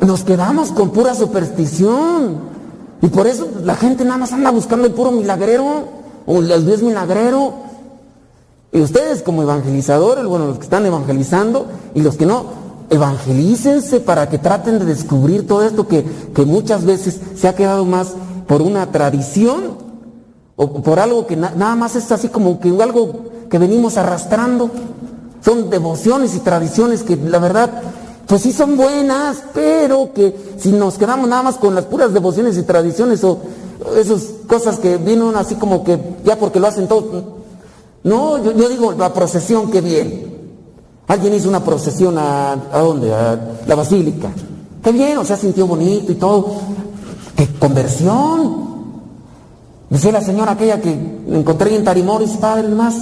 Nos 0.00 0.24
quedamos 0.24 0.72
con 0.72 0.90
pura 0.90 1.14
superstición. 1.14 2.54
Y 3.00 3.08
por 3.08 3.26
eso 3.26 3.48
la 3.62 3.76
gente 3.76 4.04
nada 4.04 4.18
más 4.18 4.32
anda 4.32 4.50
buscando 4.50 4.86
el 4.86 4.92
puro 4.92 5.10
milagrero 5.10 5.84
o 6.26 6.38
el 6.38 6.66
Dios 6.66 6.82
milagrero. 6.82 7.54
Y 8.72 8.80
ustedes 8.80 9.22
como 9.22 9.42
evangelizadores, 9.42 10.24
bueno, 10.24 10.46
los 10.46 10.56
que 10.58 10.64
están 10.64 10.84
evangelizando 10.84 11.66
y 11.94 12.00
los 12.00 12.16
que 12.16 12.26
no, 12.26 12.46
evangelícense 12.90 14.00
para 14.00 14.28
que 14.28 14.38
traten 14.38 14.80
de 14.80 14.84
descubrir 14.84 15.46
todo 15.46 15.62
esto 15.62 15.86
que, 15.86 16.04
que 16.34 16.44
muchas 16.44 16.84
veces 16.84 17.20
se 17.36 17.46
ha 17.46 17.54
quedado 17.54 17.84
más 17.84 18.14
por 18.48 18.62
una 18.62 18.90
tradición 18.90 19.83
o 20.56 20.68
por 20.82 20.98
algo 21.00 21.26
que 21.26 21.36
na- 21.36 21.52
nada 21.56 21.74
más 21.76 21.96
es 21.96 22.10
así 22.12 22.28
como 22.28 22.60
que 22.60 22.68
algo 22.82 23.10
que 23.50 23.58
venimos 23.58 23.96
arrastrando. 23.96 24.70
Son 25.44 25.68
devociones 25.68 26.34
y 26.34 26.38
tradiciones 26.40 27.02
que 27.02 27.16
la 27.16 27.38
verdad, 27.38 27.70
pues 28.26 28.42
sí 28.42 28.52
son 28.52 28.76
buenas, 28.76 29.42
pero 29.52 30.12
que 30.14 30.34
si 30.58 30.72
nos 30.72 30.94
quedamos 30.96 31.28
nada 31.28 31.42
más 31.42 31.56
con 31.56 31.74
las 31.74 31.84
puras 31.84 32.12
devociones 32.14 32.56
y 32.56 32.62
tradiciones 32.62 33.22
o 33.24 33.38
esas 33.98 34.22
cosas 34.46 34.78
que 34.78 34.96
vienen 34.96 35.36
así 35.36 35.56
como 35.56 35.84
que 35.84 35.98
ya 36.24 36.38
porque 36.38 36.60
lo 36.60 36.66
hacen 36.68 36.88
todos. 36.88 37.22
No, 38.04 38.42
yo, 38.42 38.52
yo 38.52 38.68
digo 38.68 38.92
la 38.92 39.12
procesión, 39.12 39.70
qué 39.70 39.80
bien. 39.80 40.32
Alguien 41.06 41.34
hizo 41.34 41.48
una 41.50 41.62
procesión 41.62 42.16
a, 42.16 42.52
¿a 42.52 42.78
dónde? 42.80 43.12
A 43.12 43.38
la 43.66 43.74
basílica. 43.74 44.30
Qué 44.82 44.92
bien, 44.92 45.18
o 45.18 45.24
sea, 45.24 45.36
sintió 45.36 45.66
bonito 45.66 46.10
y 46.12 46.14
todo. 46.14 46.46
¡Qué 47.36 47.46
conversión! 47.58 48.73
Decía 49.90 50.12
la 50.12 50.20
señora 50.22 50.52
aquella 50.52 50.80
que 50.80 50.90
encontré 51.28 51.74
en 51.74 51.84
Tarimoris, 51.84 52.30
padre, 52.32 52.68
más. 52.68 52.94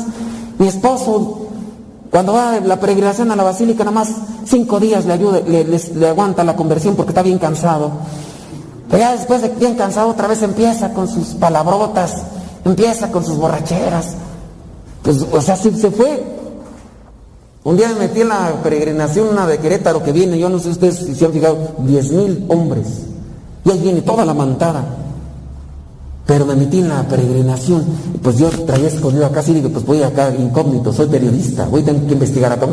Mi 0.58 0.68
esposo, 0.68 1.48
cuando 2.10 2.32
va 2.32 2.60
la 2.60 2.78
peregrinación 2.78 3.30
a 3.30 3.36
la 3.36 3.44
basílica, 3.44 3.84
nada 3.84 3.94
más 3.94 4.10
cinco 4.44 4.80
días 4.80 5.06
le 5.06 5.12
ayuda, 5.12 5.40
le, 5.40 6.08
aguanta 6.08 6.44
la 6.44 6.56
conversión 6.56 6.94
porque 6.96 7.10
está 7.10 7.22
bien 7.22 7.38
cansado. 7.38 7.90
Pero 8.90 8.98
ya 8.98 9.12
después 9.12 9.42
de 9.42 9.48
bien 9.48 9.74
cansado, 9.74 10.08
otra 10.08 10.28
vez 10.28 10.42
empieza 10.42 10.92
con 10.92 11.08
sus 11.08 11.28
palabrotas, 11.28 12.24
empieza 12.64 13.10
con 13.10 13.24
sus 13.24 13.36
borracheras. 13.36 14.14
Pues, 15.02 15.24
o 15.32 15.40
sea, 15.40 15.56
sí 15.56 15.70
se 15.70 15.90
fue. 15.90 16.22
Un 17.64 17.76
día 17.76 17.88
me 17.90 18.00
metí 18.00 18.20
en 18.20 18.28
la 18.28 18.60
peregrinación, 18.62 19.28
una 19.28 19.46
de 19.46 19.58
Querétaro 19.58 20.02
que 20.02 20.12
viene, 20.12 20.38
yo 20.38 20.48
no 20.48 20.58
sé 20.58 20.70
ustedes 20.70 20.96
si 20.96 21.14
se 21.14 21.24
han 21.24 21.32
fijado, 21.32 21.56
diez 21.78 22.10
mil 22.10 22.44
hombres. 22.48 22.86
Y 23.64 23.70
ahí 23.70 23.78
viene 23.78 24.02
toda 24.02 24.24
la 24.24 24.34
mantada. 24.34 25.01
Pero 26.32 26.46
me 26.46 26.56
metí 26.56 26.78
en 26.78 26.88
la 26.88 27.02
peregrinación, 27.02 27.84
pues 28.22 28.38
yo 28.38 28.48
traía 28.48 28.88
escondido 28.88 29.26
acá, 29.26 29.42
y 29.46 29.52
digo, 29.52 29.68
pues 29.68 29.84
voy 29.84 30.02
acá 30.02 30.34
incógnito, 30.34 30.90
soy 30.90 31.06
periodista, 31.06 31.66
voy 31.66 31.82
a 31.82 31.84
tener 31.84 32.06
que 32.06 32.14
investigar 32.14 32.50
acá. 32.50 32.66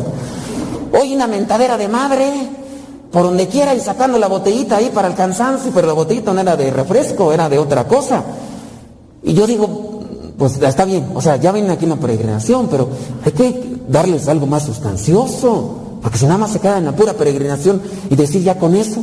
Hoy 0.98 1.14
una 1.14 1.27
mentadera 1.27 1.77
de 1.77 1.90
madre, 1.90 2.31
por 3.11 3.23
donde 3.23 3.49
quiera 3.49 3.76
y 3.76 3.81
sacando 3.81 4.18
la 4.18 4.27
botellita 4.27 4.77
ahí 4.77 4.91
para 4.94 5.10
el 5.10 5.14
cansancio, 5.14 5.73
pero 5.76 5.88
la 5.88 5.91
botellita 5.94 6.31
no 6.31 6.40
era 6.40 6.56
de 6.56 6.72
refresco, 6.72 7.34
era 7.34 7.49
de 7.49 7.60
otra 7.60 7.86
cosa. 7.86 8.23
Y 9.23 9.34
yo 9.34 9.45
digo, 9.45 10.03
pues 10.38 10.57
está 10.61 10.86
bien, 10.86 11.11
o 11.14 11.22
sea, 11.22 11.36
ya 11.36 11.52
vienen 11.52 11.72
aquí 11.72 11.84
en 11.84 11.90
la 11.90 11.98
peregrinación, 11.98 12.69
pero 12.72 12.88
hay 13.26 13.34
que 13.34 13.81
darles 13.90 14.30
algo 14.30 14.48
más 14.48 14.64
sustancioso, 14.64 15.99
porque 16.02 16.18
si 16.18 16.23
nada 16.27 16.38
más 16.38 16.52
se 16.52 16.61
quedan 16.61 16.77
en 16.77 16.86
la 16.86 16.95
pura 16.95 17.11
peregrinación 17.11 17.81
y 18.10 18.15
decir 18.15 18.41
ya 18.41 18.57
con 18.57 18.73
eso, 18.73 19.02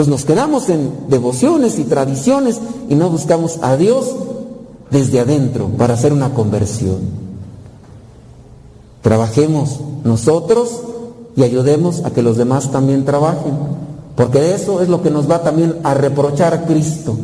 pues 0.00 0.08
nos 0.08 0.24
quedamos 0.24 0.70
en 0.70 1.10
devociones 1.10 1.78
y 1.78 1.84
tradiciones 1.84 2.58
y 2.88 2.94
no 2.94 3.10
buscamos 3.10 3.58
a 3.60 3.76
Dios 3.76 4.14
desde 4.90 5.20
adentro 5.20 5.68
para 5.76 5.92
hacer 5.92 6.14
una 6.14 6.32
conversión. 6.32 7.00
Trabajemos 9.02 9.80
nosotros 10.02 10.80
y 11.36 11.42
ayudemos 11.42 12.02
a 12.06 12.12
que 12.12 12.22
los 12.22 12.38
demás 12.38 12.72
también 12.72 13.04
trabajen, 13.04 13.52
porque 14.16 14.54
eso 14.54 14.80
es 14.80 14.88
lo 14.88 15.02
que 15.02 15.10
nos 15.10 15.30
va 15.30 15.42
también 15.42 15.76
a 15.84 15.92
reprochar 15.92 16.54
a 16.54 16.64
Cristo. 16.64 17.14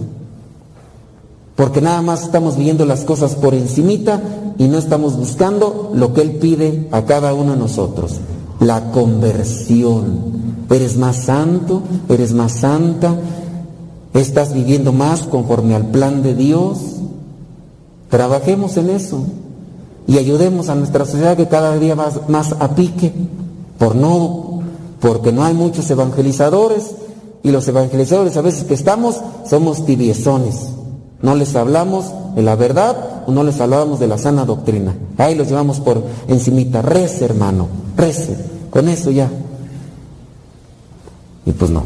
Porque 1.55 1.81
nada 1.81 2.03
más 2.03 2.25
estamos 2.25 2.59
viendo 2.59 2.85
las 2.85 3.05
cosas 3.07 3.37
por 3.37 3.55
encimita 3.55 4.21
y 4.59 4.69
no 4.69 4.77
estamos 4.77 5.17
buscando 5.17 5.93
lo 5.95 6.13
que 6.13 6.21
Él 6.21 6.33
pide 6.33 6.89
a 6.93 7.07
cada 7.07 7.33
uno 7.33 7.53
de 7.53 7.59
nosotros, 7.59 8.17
la 8.61 8.91
conversión. 8.91 10.47
Eres 10.71 10.97
más 10.97 11.17
santo, 11.17 11.83
eres 12.09 12.33
más 12.33 12.53
santa, 12.53 13.15
estás 14.15 14.53
viviendo 14.53 14.93
más 14.93 15.23
conforme 15.23 15.75
al 15.75 15.87
plan 15.87 16.23
de 16.23 16.35
Dios. 16.35 16.79
Trabajemos 18.11 18.77
en 18.77 18.91
eso 18.91 19.25
y 20.07 20.19
ayudemos 20.19 20.69
a 20.69 20.75
nuestra 20.75 21.05
sociedad 21.05 21.37
que 21.37 21.49
cada 21.49 21.79
día 21.79 21.95
va 21.95 22.11
más 22.29 22.53
a 22.59 22.75
pique, 22.75 23.13
por 23.79 23.95
no, 23.95 24.61
porque 25.01 25.33
no 25.33 25.45
hay 25.45 25.55
muchos 25.55 25.91
evangelizadores 25.91 26.93
y 27.43 27.51
los 27.51 27.67
evangelizadores 27.69 28.37
a 28.37 28.41
veces 28.41 28.65
que 28.65 28.75
estamos 28.75 29.21
somos 29.49 29.85
tibiezones. 29.85 30.69
No 31.23 31.35
les 31.35 31.55
hablamos 31.57 32.07
de 32.37 32.43
la 32.43 32.55
verdad 32.55 33.25
o 33.27 33.33
no 33.33 33.43
les 33.43 33.61
hablamos 33.61 33.99
de 33.99 34.07
la 34.07 34.19
sana 34.19 34.45
doctrina. 34.45 34.95
Ahí 35.17 35.35
los 35.35 35.49
llevamos 35.49 35.81
por 35.81 36.03
encimita. 36.29 36.83
Rece, 36.83 37.25
hermano, 37.25 37.67
rece. 37.97 38.37
Con 38.71 38.89
eso 38.91 39.11
ya. 39.11 39.31
Y 41.47 41.53
pues 41.53 41.71
no. 41.71 41.83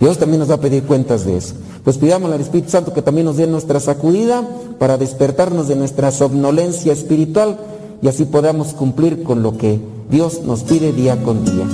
Dios 0.00 0.18
también 0.18 0.40
nos 0.40 0.50
va 0.50 0.54
a 0.54 0.60
pedir 0.60 0.82
cuentas 0.82 1.24
de 1.24 1.36
eso. 1.36 1.54
Pues 1.84 1.96
pidamos 1.96 2.32
al 2.32 2.40
Espíritu 2.40 2.70
Santo 2.70 2.92
que 2.92 3.02
también 3.02 3.24
nos 3.24 3.36
dé 3.36 3.46
nuestra 3.46 3.78
sacudida 3.78 4.42
para 4.80 4.98
despertarnos 4.98 5.68
de 5.68 5.76
nuestra 5.76 6.10
somnolencia 6.10 6.92
espiritual 6.92 7.56
y 8.02 8.08
así 8.08 8.24
podamos 8.24 8.74
cumplir 8.74 9.22
con 9.22 9.44
lo 9.44 9.56
que 9.56 9.80
Dios 10.10 10.42
nos 10.42 10.64
pide 10.64 10.92
día 10.92 11.22
con 11.22 11.44
día. 11.44 11.66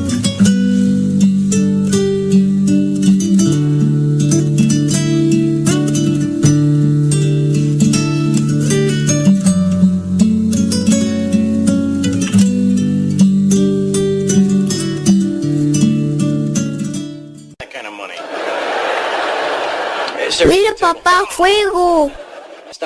Papá, 20.94 21.22
fuego. 21.30 22.10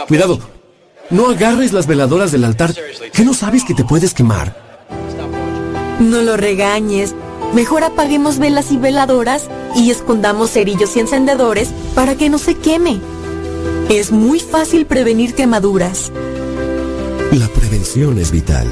Cuidado. 0.09 0.39
No 1.11 1.29
agarres 1.29 1.73
las 1.73 1.87
veladoras 1.87 2.33
del 2.33 2.45
altar. 2.45 2.75
¿Qué 3.13 3.25
no 3.25 3.33
sabes 3.33 3.65
que 3.65 3.75
te 3.75 3.85
puedes 3.85 4.13
quemar? 4.13 4.57
No 6.01 6.23
lo 6.23 6.37
regañes. 6.37 7.15
Mejor 7.55 7.85
apaguemos 7.85 8.39
velas 8.39 8.73
y 8.73 8.77
veladoras 8.77 9.49
y 9.75 9.91
escondamos 9.91 10.51
cerillos 10.51 10.97
y 10.97 11.01
encendedores 11.01 11.71
para 11.95 12.17
que 12.17 12.29
no 12.29 12.39
se 12.39 12.57
queme. 12.57 13.01
Es 13.89 14.11
muy 14.11 14.41
fácil 14.41 14.87
prevenir 14.87 15.35
quemaduras. 15.35 16.11
La 17.33 17.49
prevención 17.49 18.19
es 18.19 18.33
vital. 18.33 18.67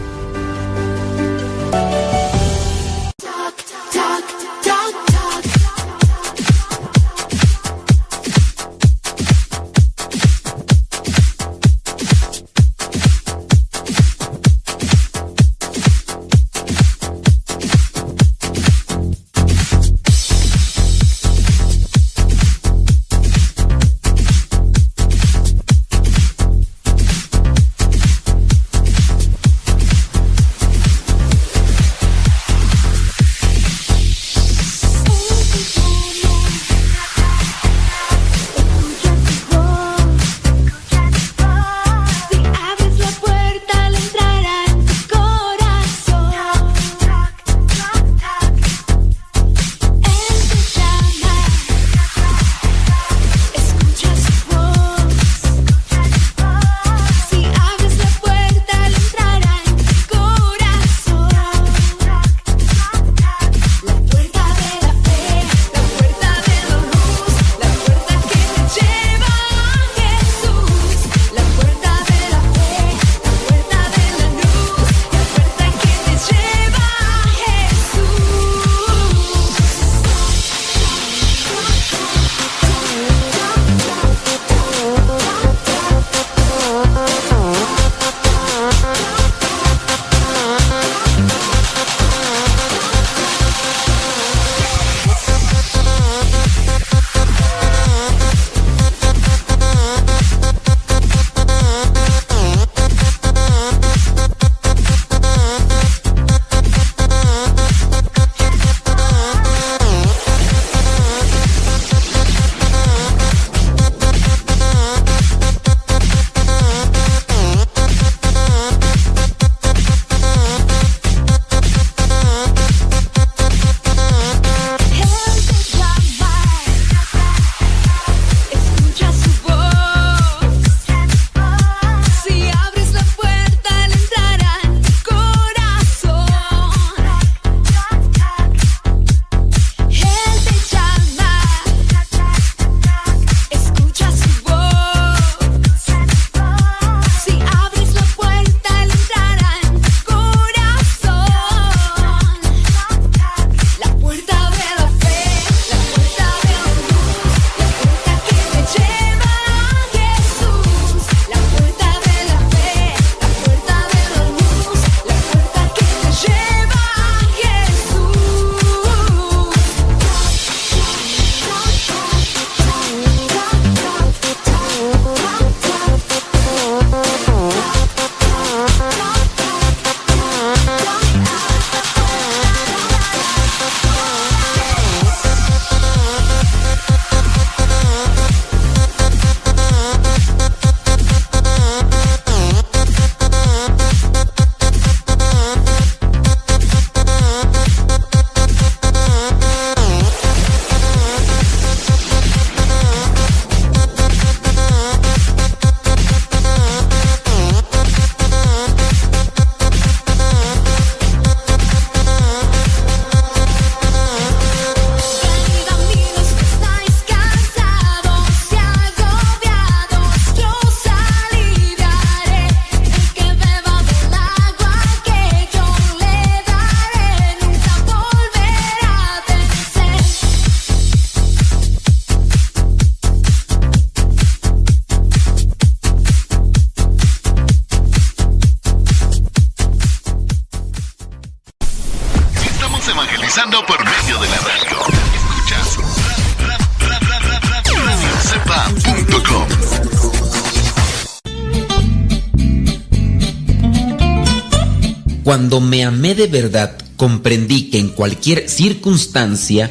De 256.27 256.43
verdad, 256.43 256.79
comprendí 256.97 257.69
que 257.69 257.79
en 257.79 257.91
cualquier 257.91 258.49
circunstancia 258.49 259.71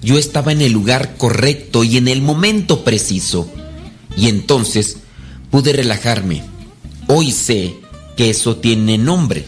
yo 0.00 0.16
estaba 0.16 0.50
en 0.50 0.62
el 0.62 0.72
lugar 0.72 1.18
correcto 1.18 1.84
y 1.84 1.98
en 1.98 2.08
el 2.08 2.22
momento 2.22 2.84
preciso. 2.84 3.50
Y 4.16 4.28
entonces 4.28 4.96
pude 5.50 5.74
relajarme. 5.74 6.42
Hoy 7.06 7.32
sé 7.32 7.74
que 8.16 8.30
eso 8.30 8.56
tiene 8.56 8.96
nombre. 8.96 9.44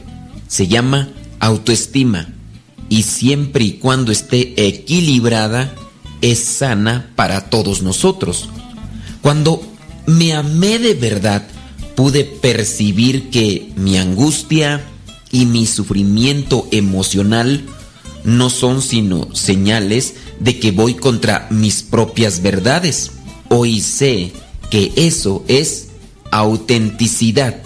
Se 0.47 0.69
llama 0.69 1.09
autoestima. 1.41 2.29
Y 2.91 3.05
siempre 3.05 3.65
y 3.65 3.73
cuando 3.73 4.13
esté 4.13 4.53
equilibrada, 4.67 5.75
es 6.21 6.39
sana 6.39 7.13
para 7.17 7.49
todos 7.49 7.81
nosotros. 7.81 8.51
Cuando 9.23 9.63
me 10.05 10.35
amé 10.35 10.79
de 10.79 10.93
verdad, 10.93 11.47
pude 11.95 12.25
percibir 12.25 13.31
que 13.31 13.73
mi 13.77 13.97
angustia 13.97 14.85
y 15.33 15.47
mi 15.47 15.67
sufrimiento 15.67 16.69
emocional 16.71 17.65
no 18.25 18.51
son 18.51 18.83
sino 18.83 19.35
señales 19.35 20.15
de 20.39 20.61
que 20.61 20.71
voy 20.71 20.95
contra 20.95 21.49
mis 21.51 21.83
propias 21.83 22.43
verdades. 22.43 23.11
Hoy 23.49 23.81
sé 23.81 24.33
que 24.71 24.93
eso 24.95 25.45
es 25.49 25.89
autenticidad. 26.31 27.63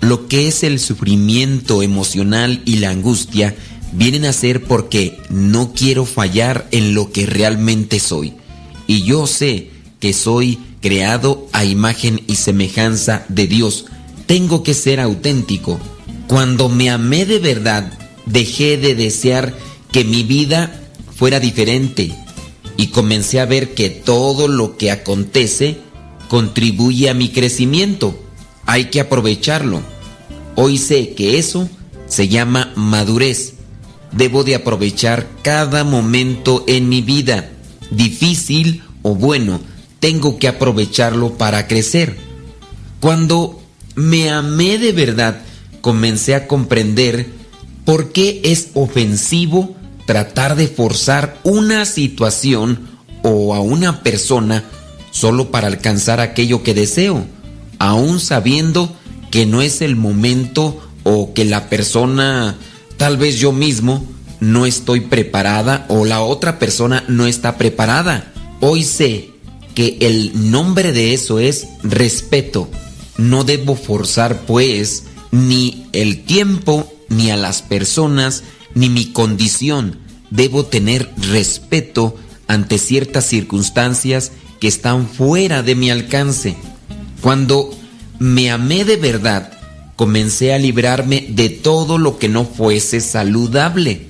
Lo 0.00 0.28
que 0.28 0.46
es 0.46 0.62
el 0.62 0.78
sufrimiento 0.78 1.82
emocional 1.82 2.62
y 2.64 2.76
la 2.76 2.90
angustia 2.90 3.56
vienen 3.92 4.26
a 4.26 4.32
ser 4.32 4.62
porque 4.64 5.18
no 5.30 5.72
quiero 5.72 6.04
fallar 6.04 6.68
en 6.70 6.94
lo 6.94 7.10
que 7.10 7.26
realmente 7.26 7.98
soy. 7.98 8.34
Y 8.86 9.02
yo 9.02 9.26
sé 9.26 9.70
que 9.98 10.12
soy 10.12 10.58
creado 10.80 11.48
a 11.52 11.64
imagen 11.64 12.20
y 12.26 12.36
semejanza 12.36 13.24
de 13.28 13.46
Dios. 13.46 13.86
Tengo 14.26 14.62
que 14.62 14.74
ser 14.74 15.00
auténtico. 15.00 15.80
Cuando 16.28 16.68
me 16.68 16.90
amé 16.90 17.24
de 17.24 17.38
verdad, 17.38 17.92
dejé 18.26 18.76
de 18.78 18.94
desear 18.94 19.54
que 19.92 20.04
mi 20.04 20.24
vida 20.24 20.80
fuera 21.14 21.40
diferente 21.40 22.12
y 22.76 22.88
comencé 22.88 23.40
a 23.40 23.46
ver 23.46 23.74
que 23.74 23.90
todo 23.90 24.48
lo 24.48 24.76
que 24.76 24.90
acontece 24.90 25.78
contribuye 26.28 27.08
a 27.08 27.14
mi 27.14 27.28
crecimiento. 27.28 28.18
Hay 28.66 28.86
que 28.86 29.00
aprovecharlo. 29.00 29.80
Hoy 30.56 30.78
sé 30.78 31.14
que 31.14 31.38
eso 31.38 31.68
se 32.06 32.28
llama 32.28 32.72
madurez. 32.74 33.54
Debo 34.12 34.42
de 34.44 34.56
aprovechar 34.56 35.28
cada 35.42 35.84
momento 35.84 36.64
en 36.66 36.88
mi 36.88 37.02
vida, 37.02 37.50
difícil 37.90 38.82
o 39.02 39.14
bueno, 39.14 39.60
tengo 40.00 40.38
que 40.38 40.48
aprovecharlo 40.48 41.38
para 41.38 41.66
crecer. 41.68 42.16
Cuando 43.00 43.62
me 43.94 44.30
amé 44.30 44.78
de 44.78 44.92
verdad, 44.92 45.42
comencé 45.86 46.34
a 46.34 46.48
comprender 46.48 47.28
por 47.84 48.10
qué 48.10 48.40
es 48.42 48.70
ofensivo 48.74 49.76
tratar 50.04 50.56
de 50.56 50.66
forzar 50.66 51.38
una 51.44 51.84
situación 51.84 52.88
o 53.22 53.54
a 53.54 53.60
una 53.60 54.02
persona 54.02 54.64
solo 55.12 55.52
para 55.52 55.68
alcanzar 55.68 56.18
aquello 56.18 56.64
que 56.64 56.74
deseo, 56.74 57.24
aún 57.78 58.18
sabiendo 58.18 58.96
que 59.30 59.46
no 59.46 59.62
es 59.62 59.80
el 59.80 59.94
momento 59.94 60.82
o 61.04 61.32
que 61.34 61.44
la 61.44 61.68
persona, 61.68 62.56
tal 62.96 63.16
vez 63.16 63.38
yo 63.38 63.52
mismo, 63.52 64.04
no 64.40 64.66
estoy 64.66 65.02
preparada 65.02 65.86
o 65.88 66.04
la 66.04 66.20
otra 66.20 66.58
persona 66.58 67.04
no 67.06 67.26
está 67.26 67.58
preparada. 67.58 68.32
Hoy 68.60 68.82
sé 68.82 69.30
que 69.76 69.98
el 70.00 70.50
nombre 70.50 70.90
de 70.90 71.14
eso 71.14 71.38
es 71.38 71.68
respeto. 71.84 72.68
No 73.18 73.44
debo 73.44 73.76
forzar 73.76 74.40
pues 74.48 75.04
ni 75.30 75.86
el 75.92 76.24
tiempo, 76.24 76.92
ni 77.08 77.30
a 77.30 77.36
las 77.36 77.62
personas, 77.62 78.42
ni 78.74 78.88
mi 78.88 79.12
condición. 79.12 79.98
Debo 80.30 80.66
tener 80.66 81.10
respeto 81.30 82.16
ante 82.46 82.78
ciertas 82.78 83.26
circunstancias 83.26 84.32
que 84.60 84.68
están 84.68 85.08
fuera 85.08 85.62
de 85.62 85.74
mi 85.74 85.90
alcance. 85.90 86.56
Cuando 87.20 87.70
me 88.18 88.50
amé 88.50 88.84
de 88.84 88.96
verdad, 88.96 89.52
comencé 89.96 90.52
a 90.52 90.58
librarme 90.58 91.26
de 91.30 91.48
todo 91.48 91.98
lo 91.98 92.18
que 92.18 92.28
no 92.28 92.44
fuese 92.44 93.00
saludable. 93.00 94.06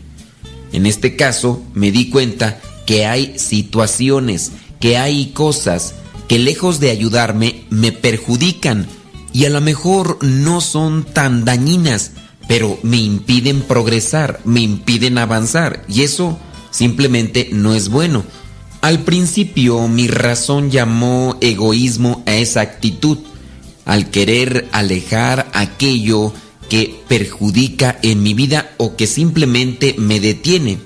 En 0.72 0.86
este 0.86 1.16
caso, 1.16 1.62
me 1.74 1.90
di 1.90 2.10
cuenta 2.10 2.60
que 2.86 3.06
hay 3.06 3.38
situaciones, 3.38 4.52
que 4.80 4.96
hay 4.96 5.26
cosas 5.26 5.94
que 6.28 6.38
lejos 6.38 6.80
de 6.80 6.90
ayudarme 6.90 7.64
me 7.70 7.92
perjudican 7.92 8.86
y 9.36 9.44
a 9.44 9.50
lo 9.50 9.60
mejor 9.60 10.16
no 10.22 10.62
son 10.62 11.04
tan 11.04 11.44
dañinas, 11.44 12.12
pero 12.48 12.78
me 12.82 12.96
impiden 12.96 13.60
progresar, 13.60 14.40
me 14.46 14.62
impiden 14.62 15.18
avanzar 15.18 15.84
y 15.88 16.04
eso 16.04 16.38
simplemente 16.70 17.50
no 17.52 17.74
es 17.74 17.90
bueno. 17.90 18.24
Al 18.80 19.00
principio 19.00 19.88
mi 19.88 20.08
razón 20.08 20.70
llamó 20.70 21.36
egoísmo 21.42 22.22
a 22.24 22.36
esa 22.36 22.62
actitud, 22.62 23.18
al 23.84 24.08
querer 24.08 24.70
alejar 24.72 25.50
aquello 25.52 26.32
que 26.70 26.98
perjudica 27.06 27.98
en 28.00 28.22
mi 28.22 28.32
vida 28.32 28.72
o 28.78 28.96
que 28.96 29.06
simplemente 29.06 29.96
me 29.98 30.18
detiene. 30.18 30.78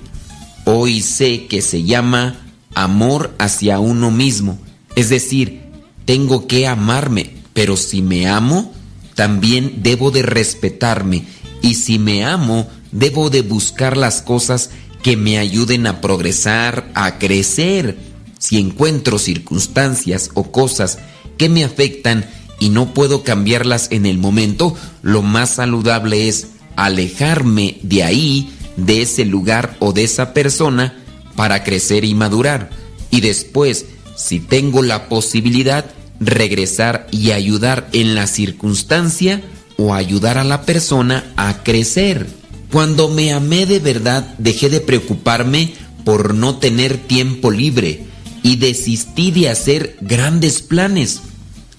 Hoy 0.65 0.99
sé 0.99 1.45
que 1.45 1.61
se 1.61 1.83
llama 1.83 2.41
amor 2.75 3.33
hacia 3.39 3.79
uno 3.79 4.11
mismo. 4.11 4.59
Es 4.97 5.07
decir, 5.07 5.61
tengo 6.03 6.47
que 6.47 6.67
amarme, 6.67 7.40
pero 7.61 7.77
si 7.77 8.01
me 8.01 8.27
amo, 8.27 8.73
también 9.13 9.83
debo 9.83 10.09
de 10.09 10.23
respetarme. 10.23 11.25
Y 11.61 11.75
si 11.75 11.99
me 11.99 12.25
amo, 12.25 12.67
debo 12.91 13.29
de 13.29 13.43
buscar 13.43 13.97
las 13.97 14.23
cosas 14.23 14.71
que 15.03 15.15
me 15.15 15.37
ayuden 15.37 15.85
a 15.85 16.01
progresar, 16.01 16.89
a 16.95 17.19
crecer. 17.19 17.99
Si 18.39 18.57
encuentro 18.57 19.19
circunstancias 19.19 20.31
o 20.33 20.51
cosas 20.51 20.97
que 21.37 21.49
me 21.49 21.63
afectan 21.63 22.25
y 22.59 22.69
no 22.69 22.95
puedo 22.95 23.23
cambiarlas 23.23 23.89
en 23.91 24.07
el 24.07 24.17
momento, 24.17 24.75
lo 25.03 25.21
más 25.21 25.51
saludable 25.51 26.29
es 26.29 26.47
alejarme 26.77 27.77
de 27.83 28.01
ahí, 28.01 28.51
de 28.75 29.03
ese 29.03 29.23
lugar 29.23 29.77
o 29.77 29.93
de 29.93 30.05
esa 30.05 30.33
persona 30.33 30.95
para 31.35 31.63
crecer 31.63 32.05
y 32.05 32.15
madurar. 32.15 32.71
Y 33.11 33.21
después, 33.21 33.85
si 34.15 34.39
tengo 34.39 34.81
la 34.81 35.07
posibilidad, 35.07 35.85
regresar 36.21 37.07
y 37.11 37.31
ayudar 37.31 37.89
en 37.91 38.15
la 38.15 38.27
circunstancia 38.27 39.41
o 39.75 39.93
ayudar 39.93 40.37
a 40.37 40.45
la 40.45 40.61
persona 40.61 41.33
a 41.35 41.63
crecer. 41.63 42.27
Cuando 42.71 43.09
me 43.09 43.33
amé 43.33 43.65
de 43.65 43.79
verdad, 43.79 44.35
dejé 44.37 44.69
de 44.69 44.79
preocuparme 44.79 45.73
por 46.05 46.33
no 46.33 46.55
tener 46.55 46.95
tiempo 46.97 47.51
libre 47.51 48.05
y 48.43 48.55
desistí 48.55 49.31
de 49.31 49.49
hacer 49.49 49.97
grandes 49.99 50.61
planes 50.61 51.21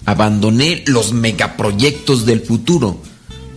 Abandoné 0.05 0.83
los 0.85 1.13
megaproyectos 1.13 2.25
del 2.25 2.41
futuro. 2.41 2.97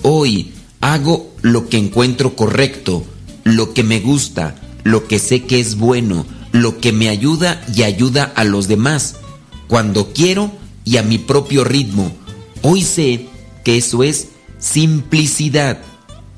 Hoy 0.03 0.53
hago 0.81 1.35
lo 1.43 1.69
que 1.69 1.77
encuentro 1.77 2.37
correcto, 2.37 3.05
lo 3.43 3.75
que 3.75 3.83
me 3.83 3.99
gusta, 3.99 4.55
lo 4.85 5.09
que 5.09 5.19
sé 5.19 5.43
que 5.43 5.59
es 5.59 5.77
bueno, 5.77 6.25
lo 6.53 6.79
que 6.79 6.93
me 6.93 7.09
ayuda 7.09 7.65
y 7.75 7.83
ayuda 7.83 8.33
a 8.37 8.45
los 8.45 8.69
demás, 8.69 9.17
cuando 9.67 10.13
quiero 10.13 10.53
y 10.87 10.97
a 10.97 11.03
mi 11.03 11.19
propio 11.19 11.65
ritmo. 11.65 12.17
Hoy 12.63 12.81
sé 12.81 13.27
que 13.65 13.77
eso 13.77 14.03
es 14.03 14.29
simplicidad, 14.59 15.83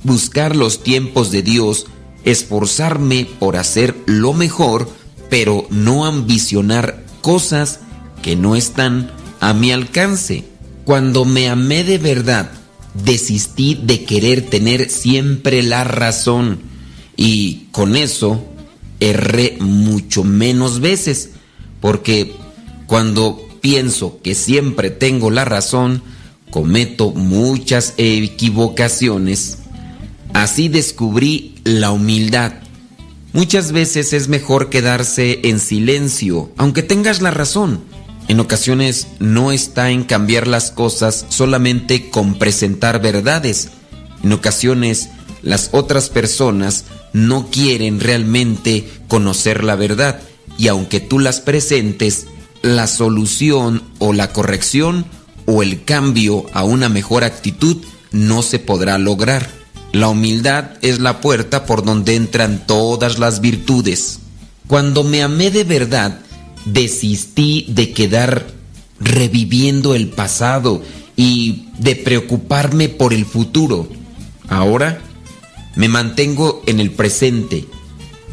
buscar 0.02 0.56
los 0.56 0.82
tiempos 0.82 1.30
de 1.30 1.42
Dios, 1.42 1.86
esforzarme 2.24 3.28
por 3.38 3.56
hacer 3.56 3.94
lo 4.06 4.32
mejor, 4.32 4.90
pero 5.30 5.66
no 5.70 6.06
ambicionar 6.06 7.04
cosas 7.20 7.80
que 8.22 8.34
no 8.34 8.56
están 8.56 9.12
a 9.38 9.52
mi 9.52 9.70
alcance. 9.70 10.44
Cuando 10.84 11.26
me 11.26 11.48
amé 11.48 11.84
de 11.84 11.98
verdad, 11.98 12.50
desistí 12.94 13.78
de 13.80 14.04
querer 14.04 14.48
tener 14.48 14.88
siempre 14.88 15.62
la 15.62 15.84
razón 15.84 16.60
y 17.16 17.66
con 17.72 17.96
eso 17.96 18.42
erré 18.98 19.58
mucho 19.60 20.24
menos 20.24 20.80
veces, 20.80 21.30
porque 21.80 22.34
cuando 22.86 23.47
pienso 23.60 24.20
que 24.22 24.34
siempre 24.34 24.90
tengo 24.90 25.30
la 25.30 25.44
razón, 25.44 26.02
cometo 26.50 27.10
muchas 27.10 27.94
equivocaciones. 27.96 29.58
Así 30.32 30.68
descubrí 30.68 31.56
la 31.64 31.90
humildad. 31.90 32.54
Muchas 33.32 33.72
veces 33.72 34.12
es 34.12 34.28
mejor 34.28 34.70
quedarse 34.70 35.40
en 35.44 35.60
silencio, 35.60 36.50
aunque 36.56 36.82
tengas 36.82 37.20
la 37.20 37.30
razón 37.30 37.82
en 38.28 38.40
ocasiones 38.40 39.08
no 39.20 39.52
está 39.52 39.90
en 39.90 40.04
cambiar 40.04 40.46
las 40.46 40.70
cosas 40.70 41.24
solamente 41.30 42.10
con 42.10 42.34
presentar 42.34 43.00
verdades. 43.00 43.70
En 44.22 44.32
ocasiones 44.34 45.08
las 45.42 45.70
otras 45.72 46.10
personas 46.10 46.84
no 47.14 47.48
quieren 47.50 48.00
realmente 48.00 48.86
conocer 49.08 49.64
la 49.64 49.76
verdad 49.76 50.20
y 50.58 50.68
aunque 50.68 51.00
tú 51.00 51.18
las 51.18 51.40
presentes, 51.40 52.26
la 52.62 52.86
solución 52.86 53.82
o 53.98 54.12
la 54.12 54.32
corrección 54.32 55.06
o 55.46 55.62
el 55.62 55.84
cambio 55.84 56.46
a 56.52 56.64
una 56.64 56.88
mejor 56.88 57.24
actitud 57.24 57.78
no 58.12 58.42
se 58.42 58.58
podrá 58.58 58.98
lograr. 58.98 59.50
La 59.92 60.08
humildad 60.08 60.72
es 60.82 61.00
la 61.00 61.20
puerta 61.20 61.64
por 61.64 61.84
donde 61.84 62.14
entran 62.14 62.66
todas 62.66 63.18
las 63.18 63.40
virtudes. 63.40 64.20
Cuando 64.66 65.02
me 65.04 65.22
amé 65.22 65.50
de 65.50 65.64
verdad, 65.64 66.20
desistí 66.66 67.66
de 67.68 67.92
quedar 67.92 68.46
reviviendo 69.00 69.94
el 69.94 70.08
pasado 70.08 70.82
y 71.16 71.68
de 71.78 71.96
preocuparme 71.96 72.88
por 72.88 73.14
el 73.14 73.24
futuro. 73.24 73.88
Ahora 74.48 75.00
me 75.74 75.88
mantengo 75.88 76.62
en 76.66 76.80
el 76.80 76.90
presente, 76.90 77.64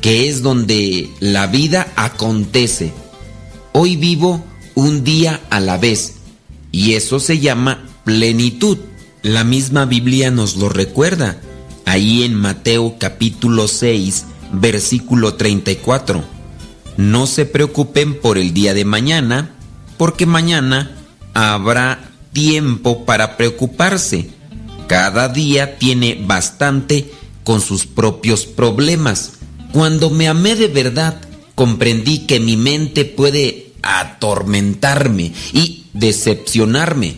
que 0.01 0.29
es 0.29 0.41
donde 0.41 1.09
la 1.19 1.47
vida 1.47 1.87
acontece. 1.95 2.91
Hoy 3.77 3.97
vivo 3.97 4.41
un 4.73 5.03
día 5.03 5.41
a 5.49 5.59
la 5.59 5.77
vez 5.77 6.13
y 6.71 6.93
eso 6.93 7.19
se 7.19 7.39
llama 7.39 7.83
plenitud. 8.05 8.77
La 9.21 9.43
misma 9.43 9.83
Biblia 9.83 10.31
nos 10.31 10.55
lo 10.55 10.69
recuerda, 10.69 11.41
ahí 11.85 12.23
en 12.23 12.35
Mateo 12.35 12.95
capítulo 12.97 13.67
6, 13.67 14.27
versículo 14.53 15.33
34. 15.33 16.23
No 16.95 17.27
se 17.27 17.45
preocupen 17.45 18.17
por 18.21 18.37
el 18.37 18.53
día 18.53 18.73
de 18.73 18.85
mañana, 18.85 19.51
porque 19.97 20.25
mañana 20.25 20.95
habrá 21.33 21.99
tiempo 22.31 23.03
para 23.03 23.35
preocuparse. 23.35 24.29
Cada 24.87 25.27
día 25.27 25.77
tiene 25.77 26.23
bastante 26.25 27.11
con 27.43 27.59
sus 27.59 27.85
propios 27.85 28.45
problemas. 28.45 29.33
Cuando 29.73 30.11
me 30.11 30.29
amé 30.29 30.55
de 30.55 30.69
verdad, 30.69 31.19
comprendí 31.55 32.19
que 32.19 32.39
mi 32.39 32.55
mente 32.55 33.03
puede 33.03 33.64
atormentarme 33.85 35.31
y 35.53 35.85
decepcionarme. 35.93 37.17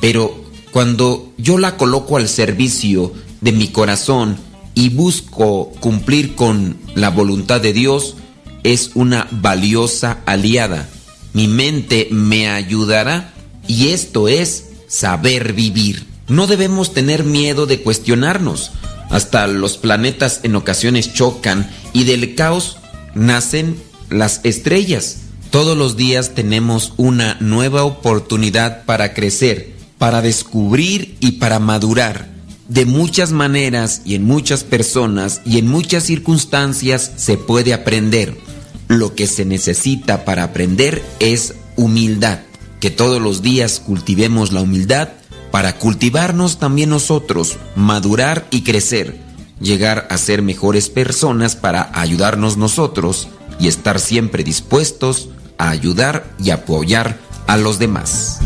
Pero 0.00 0.44
cuando 0.72 1.32
yo 1.36 1.58
la 1.58 1.76
coloco 1.76 2.16
al 2.16 2.28
servicio 2.28 3.12
de 3.40 3.52
mi 3.52 3.68
corazón 3.68 4.36
y 4.74 4.88
busco 4.88 5.70
cumplir 5.80 6.34
con 6.34 6.76
la 6.94 7.10
voluntad 7.10 7.60
de 7.60 7.72
Dios, 7.72 8.16
es 8.64 8.92
una 8.94 9.28
valiosa 9.30 10.18
aliada. 10.26 10.88
Mi 11.32 11.48
mente 11.48 12.08
me 12.10 12.48
ayudará 12.48 13.32
y 13.66 13.88
esto 13.88 14.28
es 14.28 14.70
saber 14.88 15.52
vivir. 15.52 16.06
No 16.28 16.46
debemos 16.46 16.92
tener 16.94 17.24
miedo 17.24 17.66
de 17.66 17.82
cuestionarnos. 17.82 18.72
Hasta 19.10 19.46
los 19.48 19.76
planetas 19.76 20.40
en 20.44 20.54
ocasiones 20.56 21.12
chocan 21.12 21.68
y 21.92 22.04
del 22.04 22.34
caos 22.36 22.78
nacen 23.14 23.76
las 24.08 24.40
estrellas. 24.44 25.18
Todos 25.50 25.76
los 25.76 25.96
días 25.96 26.34
tenemos 26.36 26.92
una 26.96 27.36
nueva 27.40 27.82
oportunidad 27.82 28.84
para 28.84 29.14
crecer, 29.14 29.72
para 29.98 30.22
descubrir 30.22 31.16
y 31.18 31.32
para 31.32 31.58
madurar. 31.58 32.30
De 32.68 32.86
muchas 32.86 33.32
maneras 33.32 34.02
y 34.04 34.14
en 34.14 34.22
muchas 34.22 34.62
personas 34.62 35.40
y 35.44 35.58
en 35.58 35.66
muchas 35.66 36.04
circunstancias 36.04 37.10
se 37.16 37.36
puede 37.36 37.74
aprender. 37.74 38.38
Lo 38.86 39.16
que 39.16 39.26
se 39.26 39.44
necesita 39.44 40.24
para 40.24 40.44
aprender 40.44 41.02
es 41.18 41.54
humildad. 41.74 42.42
Que 42.78 42.92
todos 42.92 43.20
los 43.20 43.42
días 43.42 43.82
cultivemos 43.84 44.52
la 44.52 44.60
humildad 44.60 45.08
para 45.50 45.78
cultivarnos 45.78 46.60
también 46.60 46.90
nosotros, 46.90 47.56
madurar 47.74 48.46
y 48.52 48.62
crecer, 48.62 49.18
llegar 49.60 50.06
a 50.10 50.16
ser 50.16 50.42
mejores 50.42 50.88
personas 50.88 51.56
para 51.56 51.90
ayudarnos 51.92 52.56
nosotros 52.56 53.26
y 53.58 53.66
estar 53.66 53.98
siempre 53.98 54.44
dispuestos 54.44 55.30
a 55.60 55.68
ayudar 55.68 56.24
y 56.42 56.50
apoyar 56.50 57.18
a 57.46 57.58
los 57.58 57.78
demás. 57.78 58.40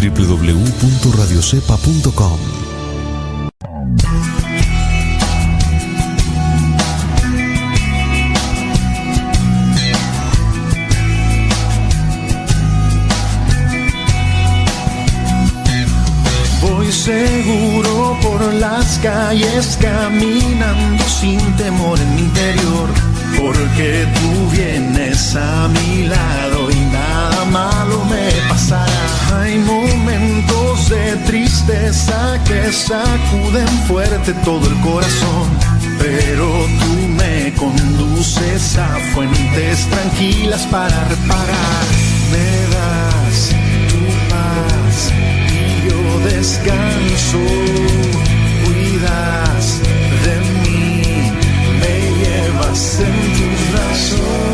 www.radiocepa.com 0.00 2.69
seguro 17.00 18.18
por 18.22 18.52
las 18.54 18.98
calles 18.98 19.78
caminando 19.80 21.02
sin 21.04 21.40
temor 21.56 21.98
en 21.98 22.14
mi 22.14 22.20
interior, 22.22 22.88
porque 23.40 24.06
tú 24.16 24.50
vienes 24.50 25.34
a 25.34 25.68
mi 25.68 26.06
lado 26.06 26.70
y 26.70 26.80
nada 26.92 27.44
malo 27.46 28.04
me 28.04 28.30
pasará. 28.50 29.40
Hay 29.40 29.58
momentos 29.60 30.90
de 30.90 31.16
tristeza 31.26 32.38
que 32.46 32.70
sacuden 32.70 33.68
fuerte 33.88 34.34
todo 34.44 34.66
el 34.66 34.78
corazón, 34.80 35.48
pero 35.98 36.46
tú 36.80 37.08
me 37.16 37.52
conduces 37.54 38.76
a 38.76 38.88
fuentes 39.14 39.86
tranquilas 39.88 40.66
para 40.66 41.04
reparar. 41.04 41.84
Me 42.30 42.74
das 42.74 43.09
descanso. 46.24 47.38
Cuidas 48.64 49.80
de 50.24 50.34
mí, 50.62 51.02
me 51.80 51.94
llevas 52.20 53.00
en 53.00 53.14
tus 53.36 53.72
brazos. 53.72 54.49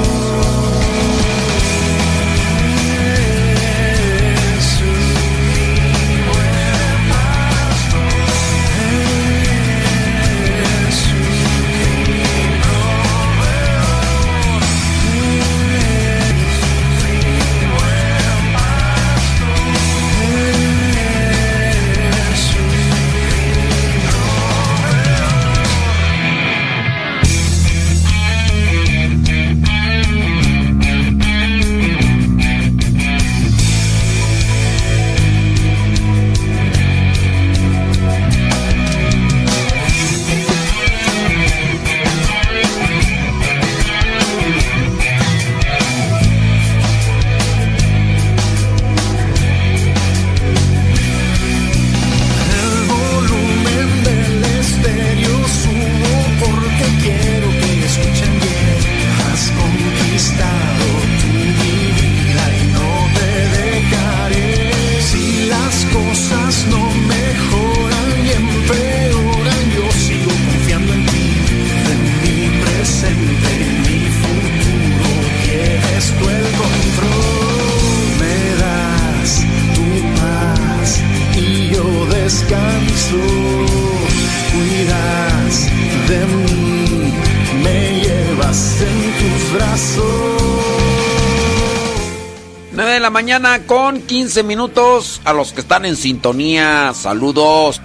Con 93.66 94.00
15 94.02 94.42
minutos. 94.42 95.20
A 95.24 95.32
los 95.32 95.52
que 95.52 95.60
están 95.60 95.84
en 95.84 95.96
sintonía, 95.96 96.92
saludos. 96.94 97.80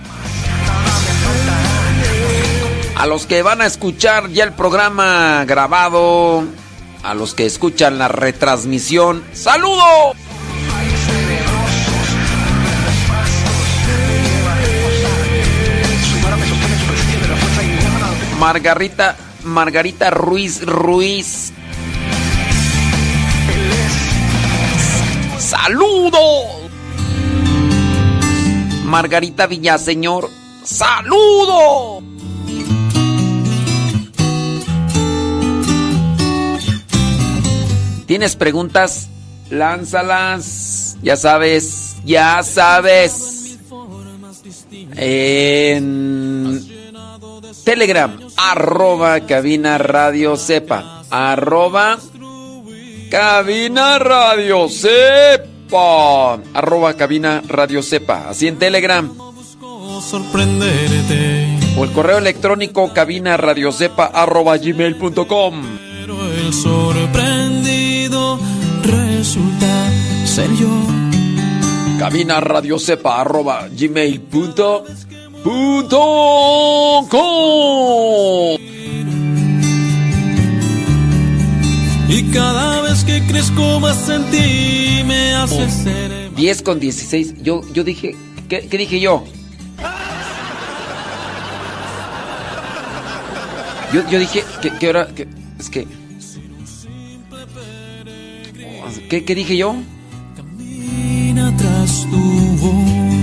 A 2.96 3.08
los 3.08 3.26
que 3.26 3.42
van 3.42 3.62
a 3.62 3.66
escuchar 3.66 4.30
ya 4.30 4.44
el 4.44 4.54
programa 4.54 5.44
grabado, 5.46 6.44
a 7.04 7.14
los 7.16 7.34
que 7.34 7.46
escuchan 7.46 7.98
la 7.98 8.08
retransmisión, 8.08 9.24
saludos. 9.34 10.16
Margarita, 18.40 19.16
Margarita 19.44 20.10
Ruiz 20.10 20.64
Ruiz. 20.64 21.54
¡Saludos! 25.64 26.48
Margarita 28.84 29.46
Villaseñor, 29.46 30.28
¡saludo! 30.64 32.02
¿Tienes 38.08 38.36
preguntas? 38.36 39.10
Lánzalas. 39.52 40.98
Ya 41.04 41.16
sabes, 41.16 41.98
ya 42.06 42.42
sabes. 42.42 43.60
En 44.96 46.60
Telegram, 47.64 48.20
arroba 48.36 49.20
cabina 49.28 49.78
radio 49.78 50.36
sepa, 50.38 51.04
arroba 51.12 52.00
Cabina 53.12 54.00
Radio 54.00 54.70
Sepa. 54.70 55.51
Arroba 55.74 56.96
cabina 56.96 57.42
Radio 57.48 57.82
Sepa. 57.82 58.30
Así 58.30 58.48
en 58.48 58.58
Telegram. 58.58 59.10
sorprenderte. 60.02 61.48
O 61.78 61.84
el 61.86 61.92
correo 61.92 62.18
electrónico 62.18 62.92
cabina 62.94 63.38
radio 63.38 63.72
sepa 63.72 64.06
arroba 64.06 64.58
gmail.com. 64.58 65.62
Pero 66.00 66.32
el 66.34 66.54
sorprendido 66.54 68.38
resulta 68.84 69.90
ser 70.26 70.50
yo. 70.56 70.70
Cabina 72.00 72.42
radio 72.42 72.78
sepa 72.78 73.22
arroba 73.22 73.68
gmail.com. 73.72 74.84
Punto 75.44 77.08
com. 77.10 78.61
Y 82.12 82.24
cada 82.24 82.82
vez 82.82 83.06
que 83.06 83.22
crezco 83.26 83.80
más 83.80 84.10
en 84.10 84.30
ti 84.32 85.02
me 85.06 85.34
hace 85.34 85.70
ser 85.70 86.36
10 86.36 86.62
con 86.62 86.78
16. 86.78 87.42
Yo, 87.42 87.62
yo 87.72 87.86
dije. 87.86 88.18
¿qué, 88.50 88.68
qué 88.68 88.78
dije 88.78 89.00
yo? 89.00 89.24
Yo, 93.94 94.10
yo 94.10 94.20
dije 94.20 94.44
que 94.80 94.88
ahora. 94.88 95.08
Que, 95.16 95.26
es 95.58 95.70
que. 95.70 95.88
¿Qué, 99.10 99.24
¿Qué 99.24 99.36
dije 99.36 99.56
yo? 99.56 99.76
camina 100.36 101.56
tras 101.56 102.08
tu 102.10 102.18
voz. 102.58 103.22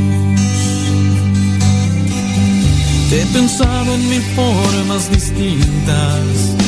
Te 3.11 3.23
he 3.23 3.27
pensado 3.27 3.95
en 3.95 4.09
mil 4.09 4.23
formas 4.23 5.11
distintas. 5.11 6.68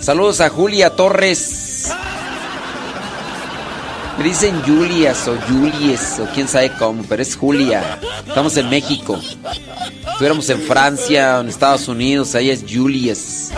Saludos 0.00 0.40
a 0.40 0.48
Julia 0.48 0.90
Torres. 0.90 1.92
Me 4.18 4.24
dicen 4.24 4.60
Julias 4.62 5.26
o 5.28 5.36
Julies 5.48 6.18
o 6.20 6.26
quién 6.34 6.46
sabe 6.48 6.72
cómo, 6.78 7.02
pero 7.08 7.22
es 7.22 7.36
Julia. 7.36 7.98
Estamos 8.26 8.56
en 8.56 8.68
México. 8.68 9.18
Estuviéramos 10.12 10.48
en 10.50 10.60
Francia 10.62 11.38
o 11.38 11.40
en 11.40 11.48
Estados 11.48 11.88
Unidos, 11.88 12.34
ahí 12.34 12.50
es 12.50 12.64
Julias. 12.68 13.50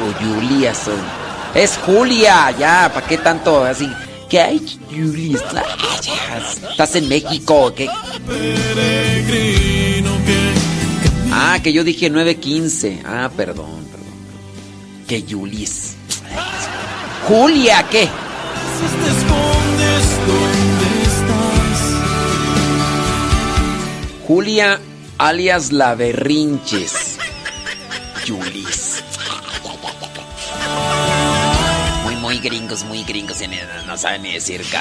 O 0.00 0.24
Julias. 0.24 0.88
o- 0.88 1.58
Es 1.58 1.76
Julia, 1.84 2.50
ya, 2.58 2.90
¿para 2.92 3.06
qué 3.06 3.18
tanto 3.18 3.64
así? 3.64 3.88
¿Qué 4.28 4.40
hay, 4.40 4.78
Julias? 4.90 5.42
Estás 6.70 6.94
en 6.96 7.08
México, 7.08 7.72
¿qué? 7.74 7.88
Ah, 11.32 11.58
que 11.62 11.72
yo 11.72 11.82
dije 11.84 12.10
9.15. 12.10 13.02
Ah, 13.04 13.28
perdón. 13.36 13.84
Que 15.06 15.22
Julies. 15.28 15.96
Julia, 17.28 17.86
¿qué? 17.90 18.08
te 18.08 19.10
escondes 19.10 20.06
donde 20.26 21.02
estás. 21.02 21.80
Julia 24.26 24.80
alias 25.18 25.72
La 25.72 25.94
Berrinches. 25.94 27.18
Julis. 28.26 29.02
Muy, 32.04 32.16
muy 32.16 32.38
gringos, 32.38 32.84
muy 32.84 33.04
gringos. 33.04 33.40
No, 33.40 33.86
no 33.86 33.98
saben 33.98 34.22
ni 34.22 34.32
decir 34.32 34.62
you. 34.62 34.78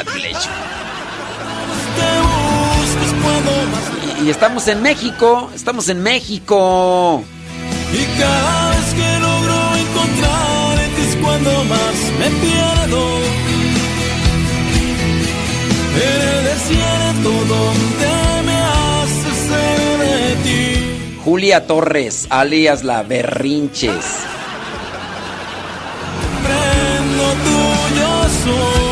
Y, 4.21 4.27
y 4.27 4.29
estamos 4.29 4.67
en 4.67 4.81
México. 4.81 5.51
Estamos 5.53 5.89
en 5.89 6.01
México. 6.01 7.23
Y 7.93 8.05
cada 8.19 8.69
vez 8.69 8.93
que 8.95 9.12
es 10.97 11.15
cuando 11.17 11.63
más 11.65 11.95
me 12.19 12.29
pierdo. 12.41 13.03
En 15.95 16.21
el 16.29 16.43
desierto 16.45 17.29
donde 17.53 18.41
me 18.45 18.55
haces 18.55 19.37
ser 19.47 19.97
de 19.99 20.35
ti. 20.43 21.19
Julia 21.23 21.67
Torres, 21.67 22.27
alias 22.29 22.83
La 22.83 23.03
Berrinches. 23.03 24.05
Prendo 26.43 27.25
tuyo 27.43 28.09
soy. 28.43 28.82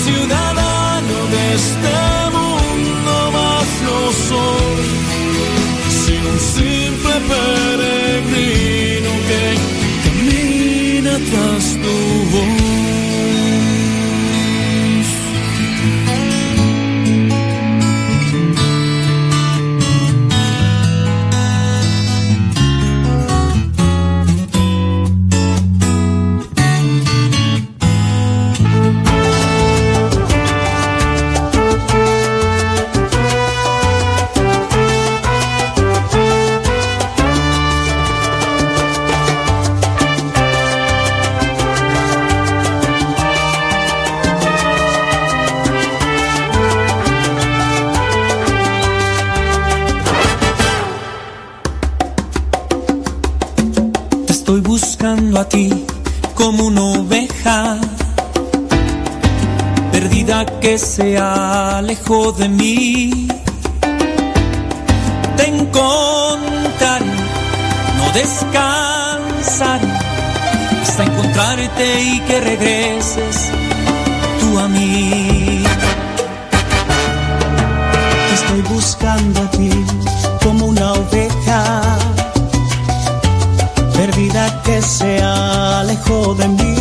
Ciudadano 0.05 1.17
de 1.33 1.43
este 1.59 1.95
mundo 2.37 3.13
más 3.37 3.67
no 3.87 3.99
soy. 4.29 4.85
Sin 6.01 6.21
un 6.33 6.39
simple 6.57 7.15
peregrino 7.31 9.11
que 9.29 9.43
camina 10.03 11.13
tras 11.29 11.63
tu 11.83 11.95
voz. 12.33 12.60
Que 60.71 60.77
se 60.77 61.17
alejó 61.17 62.31
de 62.31 62.47
mí. 62.47 63.27
Te 65.35 65.45
encontraré, 65.49 67.11
no 67.97 68.05
descansaré 68.13 69.91
hasta 70.81 71.03
encontrarte 71.03 72.01
y 72.01 72.19
que 72.21 72.39
regreses 72.39 73.51
tú 74.39 74.59
a 74.59 74.69
mí. 74.69 75.61
Estoy 78.33 78.61
buscando 78.73 79.41
a 79.41 79.51
ti 79.51 79.71
como 80.41 80.67
una 80.67 80.93
oveja 80.93 81.81
perdida 83.93 84.61
que 84.63 84.81
se 84.81 85.21
alejó 85.21 86.33
de 86.35 86.47
mí. 86.47 86.80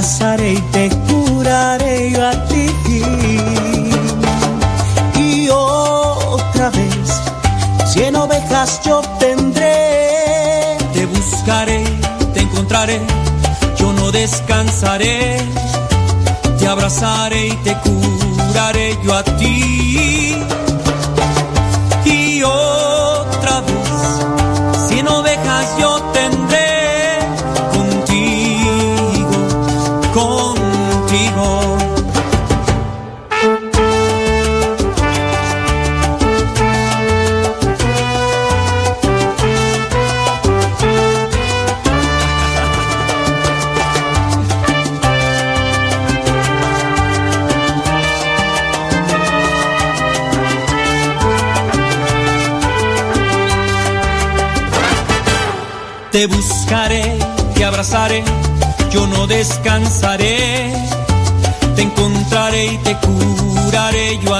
Te 0.00 0.06
abrazaré 0.06 0.52
y 0.54 0.60
te 0.72 0.88
curaré 1.08 2.10
yo 2.10 2.26
a 2.26 2.30
ti. 2.48 2.70
Y 5.18 5.48
otra 5.50 6.70
vez, 6.70 7.20
cien 7.92 8.16
ovejas 8.16 8.80
yo 8.82 9.02
tendré. 9.18 10.78
Te 10.94 11.04
buscaré, 11.04 11.84
te 12.32 12.40
encontraré, 12.40 12.98
yo 13.76 13.92
no 13.92 14.10
descansaré. 14.10 15.36
Te 16.58 16.66
abrazaré 16.66 17.48
y 17.48 17.56
te 17.56 17.76
curaré 17.84 18.98
yo 19.04 19.14
a 19.14 19.22
ti. 19.22 19.79
Yo 58.92 59.06
no 59.08 59.26
descansaré. 59.26 60.72
Te 61.74 61.82
encontraré 61.82 62.66
y 62.66 62.78
te 62.78 62.96
curaré 62.96 64.18
yo 64.24 64.34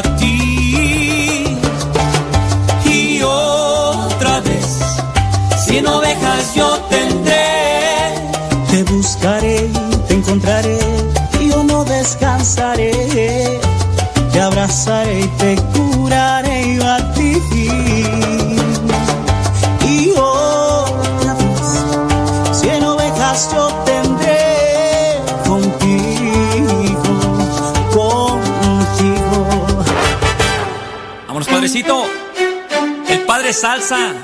Salsa. 33.61 34.15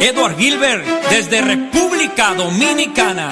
Edward 0.00 0.36
Gilbert, 0.36 0.84
desde 1.08 1.40
República 1.40 2.34
Dominicana. 2.34 3.30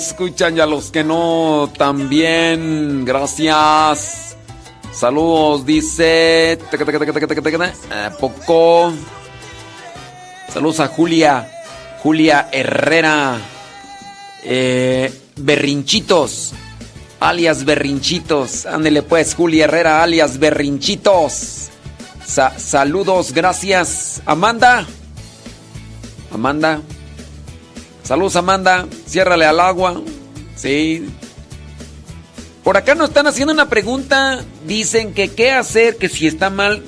Escuchan 0.00 0.56
y 0.56 0.60
a 0.60 0.66
los 0.66 0.90
que 0.90 1.04
no 1.04 1.70
también. 1.76 3.04
Gracias. 3.04 4.36
Saludos, 4.92 5.64
dice. 5.66 6.58
¿A 7.90 8.10
poco? 8.10 8.92
Saludos 10.52 10.80
a 10.80 10.88
Julia. 10.88 11.50
Julia 12.02 12.48
Herrera. 12.52 13.38
Eh, 14.44 15.12
berrinchitos. 15.36 16.52
Alias 17.20 17.64
Berrinchitos. 17.64 18.66
Ándele 18.66 19.02
pues, 19.02 19.34
Julia 19.34 19.64
Herrera, 19.64 20.02
alias 20.02 20.38
Berrinchitos. 20.38 21.70
Sa- 22.26 22.58
saludos, 22.58 23.32
gracias. 23.32 24.20
Amanda. 24.26 24.86
Amanda. 26.32 26.80
Saludos, 28.04 28.36
Amanda. 28.36 28.86
Ciérrale 29.08 29.46
al 29.46 29.58
agua. 29.60 30.00
Sí. 30.56 31.06
Por 32.62 32.76
acá 32.76 32.94
nos 32.94 33.08
están 33.08 33.26
haciendo 33.26 33.52
una 33.52 33.68
pregunta. 33.68 34.44
Dicen 34.66 35.12
que 35.14 35.28
qué 35.28 35.50
hacer, 35.52 35.96
que 35.96 36.08
si 36.08 36.26
está 36.26 36.50
mal. 36.50 36.82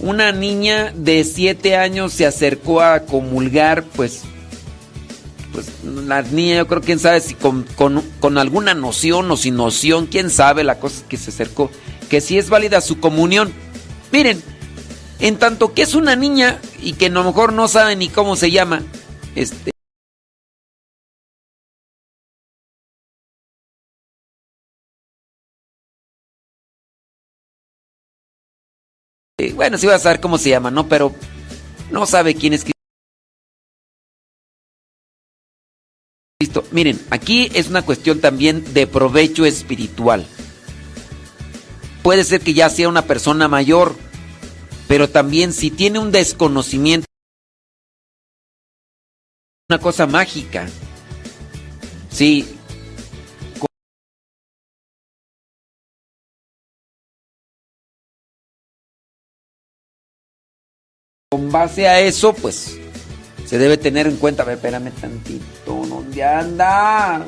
Una 0.00 0.30
niña 0.30 0.92
de 0.94 1.24
7 1.24 1.76
años 1.76 2.12
se 2.12 2.24
acercó 2.24 2.80
a 2.80 3.00
comulgar, 3.00 3.82
pues. 3.84 4.22
Pues 5.52 5.66
la 5.84 6.22
niña, 6.22 6.58
yo 6.58 6.68
creo, 6.68 6.82
quién 6.82 7.00
sabe 7.00 7.20
si 7.20 7.34
con, 7.34 7.64
con- 7.74 8.04
con 8.20 8.38
alguna 8.38 8.74
noción 8.74 9.28
o 9.30 9.36
sin 9.36 9.56
noción, 9.56 10.06
quién 10.06 10.30
sabe, 10.30 10.62
la 10.62 10.78
cosa 10.78 10.98
es 10.98 11.02
que 11.02 11.16
se 11.16 11.30
acercó. 11.30 11.68
Que 12.08 12.20
si 12.20 12.38
es 12.38 12.48
válida 12.48 12.80
su 12.80 13.00
comunión. 13.00 13.52
Miren, 14.12 14.40
en 15.18 15.36
tanto 15.36 15.74
que 15.74 15.82
es 15.82 15.94
una 15.96 16.14
niña 16.14 16.60
y 16.80 16.92
que 16.92 17.06
a 17.06 17.10
lo 17.10 17.24
mejor 17.24 17.52
no 17.52 17.66
sabe 17.66 17.96
ni 17.96 18.08
cómo 18.08 18.36
se 18.36 18.52
llama, 18.52 18.82
este. 19.34 19.72
Bueno, 29.54 29.78
sí 29.78 29.86
va 29.86 29.94
a 29.94 30.00
saber 30.00 30.20
cómo 30.20 30.36
se 30.36 30.50
llama, 30.50 30.72
¿no? 30.72 30.88
Pero 30.88 31.14
no 31.92 32.06
sabe 32.06 32.34
quién 32.34 32.54
es 32.54 32.64
Cristo. 36.40 36.64
Miren, 36.72 37.00
aquí 37.10 37.48
es 37.54 37.68
una 37.68 37.82
cuestión 37.82 38.20
también 38.20 38.74
de 38.74 38.88
provecho 38.88 39.46
espiritual. 39.46 40.26
Puede 42.02 42.24
ser 42.24 42.40
que 42.40 42.52
ya 42.52 42.68
sea 42.68 42.88
una 42.88 43.02
persona 43.02 43.46
mayor, 43.46 43.94
pero 44.88 45.08
también 45.08 45.52
si 45.52 45.70
tiene 45.70 46.00
un 46.00 46.10
desconocimiento, 46.10 47.06
una 49.68 49.78
cosa 49.78 50.06
mágica. 50.06 50.68
Sí. 52.10 52.57
Con 61.30 61.52
base 61.52 61.86
a 61.86 62.00
eso, 62.00 62.32
pues 62.32 62.78
se 63.44 63.58
debe 63.58 63.76
tener 63.76 64.06
en 64.06 64.16
cuenta. 64.16 64.44
Ver, 64.44 64.54
espérame 64.54 64.90
tantito. 64.92 65.84
¿Dónde 65.86 66.24
anda? 66.24 67.22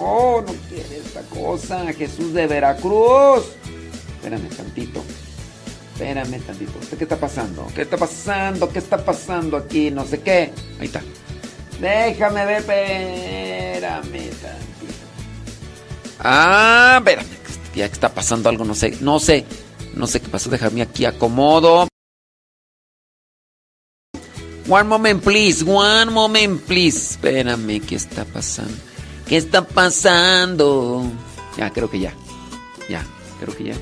Oh, 0.00 0.40
no 0.40 0.54
quiere 0.70 0.96
esta 1.04 1.20
cosa. 1.24 1.92
Jesús 1.92 2.32
de 2.32 2.46
Veracruz. 2.46 3.44
Espérame 4.16 4.48
tantito. 4.48 5.04
Espérame 5.92 6.40
tantito. 6.40 6.78
¿Usted 6.80 6.96
qué 6.96 7.04
está 7.04 7.18
pasando? 7.18 7.66
¿Qué 7.74 7.82
está 7.82 7.98
pasando? 7.98 8.70
¿Qué 8.70 8.78
está 8.78 9.04
pasando 9.04 9.58
aquí? 9.58 9.90
No 9.90 10.06
sé 10.06 10.20
qué. 10.20 10.50
Ahí 10.80 10.86
está. 10.86 11.02
Déjame 11.78 12.46
ver. 12.46 12.60
Espérame 12.60 14.30
tantito. 14.40 15.04
Ah, 16.20 16.96
espérame. 17.00 17.28
Ya 17.74 17.84
está 17.84 18.08
pasando 18.08 18.48
algo. 18.48 18.64
No 18.64 18.74
sé. 18.74 18.96
No 19.02 19.20
sé. 19.20 19.44
No 19.92 20.06
sé 20.06 20.20
qué 20.22 20.28
pasó. 20.28 20.48
Déjame 20.48 20.80
aquí 20.80 21.04
acomodo. 21.04 21.86
One 24.66 24.88
moment, 24.88 25.22
please. 25.22 25.62
One 25.62 26.10
moment, 26.10 26.64
please. 26.64 26.96
Espérame, 26.96 27.80
¿qué 27.84 27.96
está 27.96 28.24
pasando? 28.24 28.72
¿Qué 29.28 29.36
está 29.36 29.60
pasando? 29.66 31.04
Ya, 31.58 31.70
creo 31.70 31.90
que 31.90 32.00
ya. 32.00 32.14
Ya, 32.88 33.04
creo 33.40 33.54
que 33.54 33.64
ya. 33.64 33.74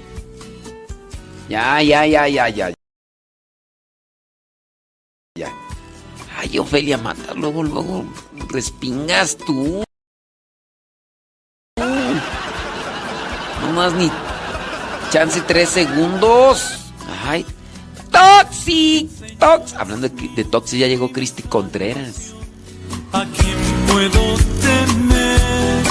Ya, 1.49 1.83
ya, 1.83 2.07
ya, 2.07 2.27
ya, 2.27 2.49
ya. 2.49 2.73
Ya. 5.39 5.53
Ay, 6.37 6.59
Ofelia, 6.59 6.99
mata. 6.99 7.33
Luego, 7.35 7.63
luego 7.63 8.05
respingas 8.49 9.37
tú. 9.37 9.85
No 11.77 13.73
más 13.73 13.93
ni 13.95 14.11
chance 15.11 15.41
tres 15.43 15.69
segundos. 15.69 16.91
Ay. 17.25 17.47
Toxic. 18.13 19.09
Toxic. 19.39 19.79
Hablando 19.81 20.09
de, 20.09 20.29
de 20.37 20.45
Toxic, 20.45 20.79
ya 20.79 20.87
llegó 20.87 21.11
Cristi 21.11 21.43
Contreras. 21.43 22.33
¿A 23.13 23.25
quién 23.25 23.59
puedo 23.89 24.37
temer? 24.61 25.83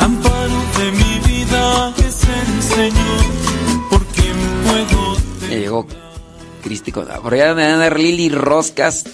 Amparo 0.00 0.62
de 0.78 0.92
mi 0.92 1.18
vida 1.28 1.92
que 1.96 2.10
se 2.10 2.32
enseñó. 2.56 3.88
¿Por 3.90 4.04
quién 4.06 4.36
puedo 4.66 5.16
temer? 5.40 5.50
Ya 5.50 5.58
llegó 5.58 5.86
Cristi 6.62 6.92
Contreras. 6.92 7.22
Por 7.22 7.34
allá 7.34 7.54
me 7.54 7.62
van 7.62 7.74
a 7.74 7.78
dar 7.78 7.98
Lili 7.98 8.28
Roscas. 8.30 9.04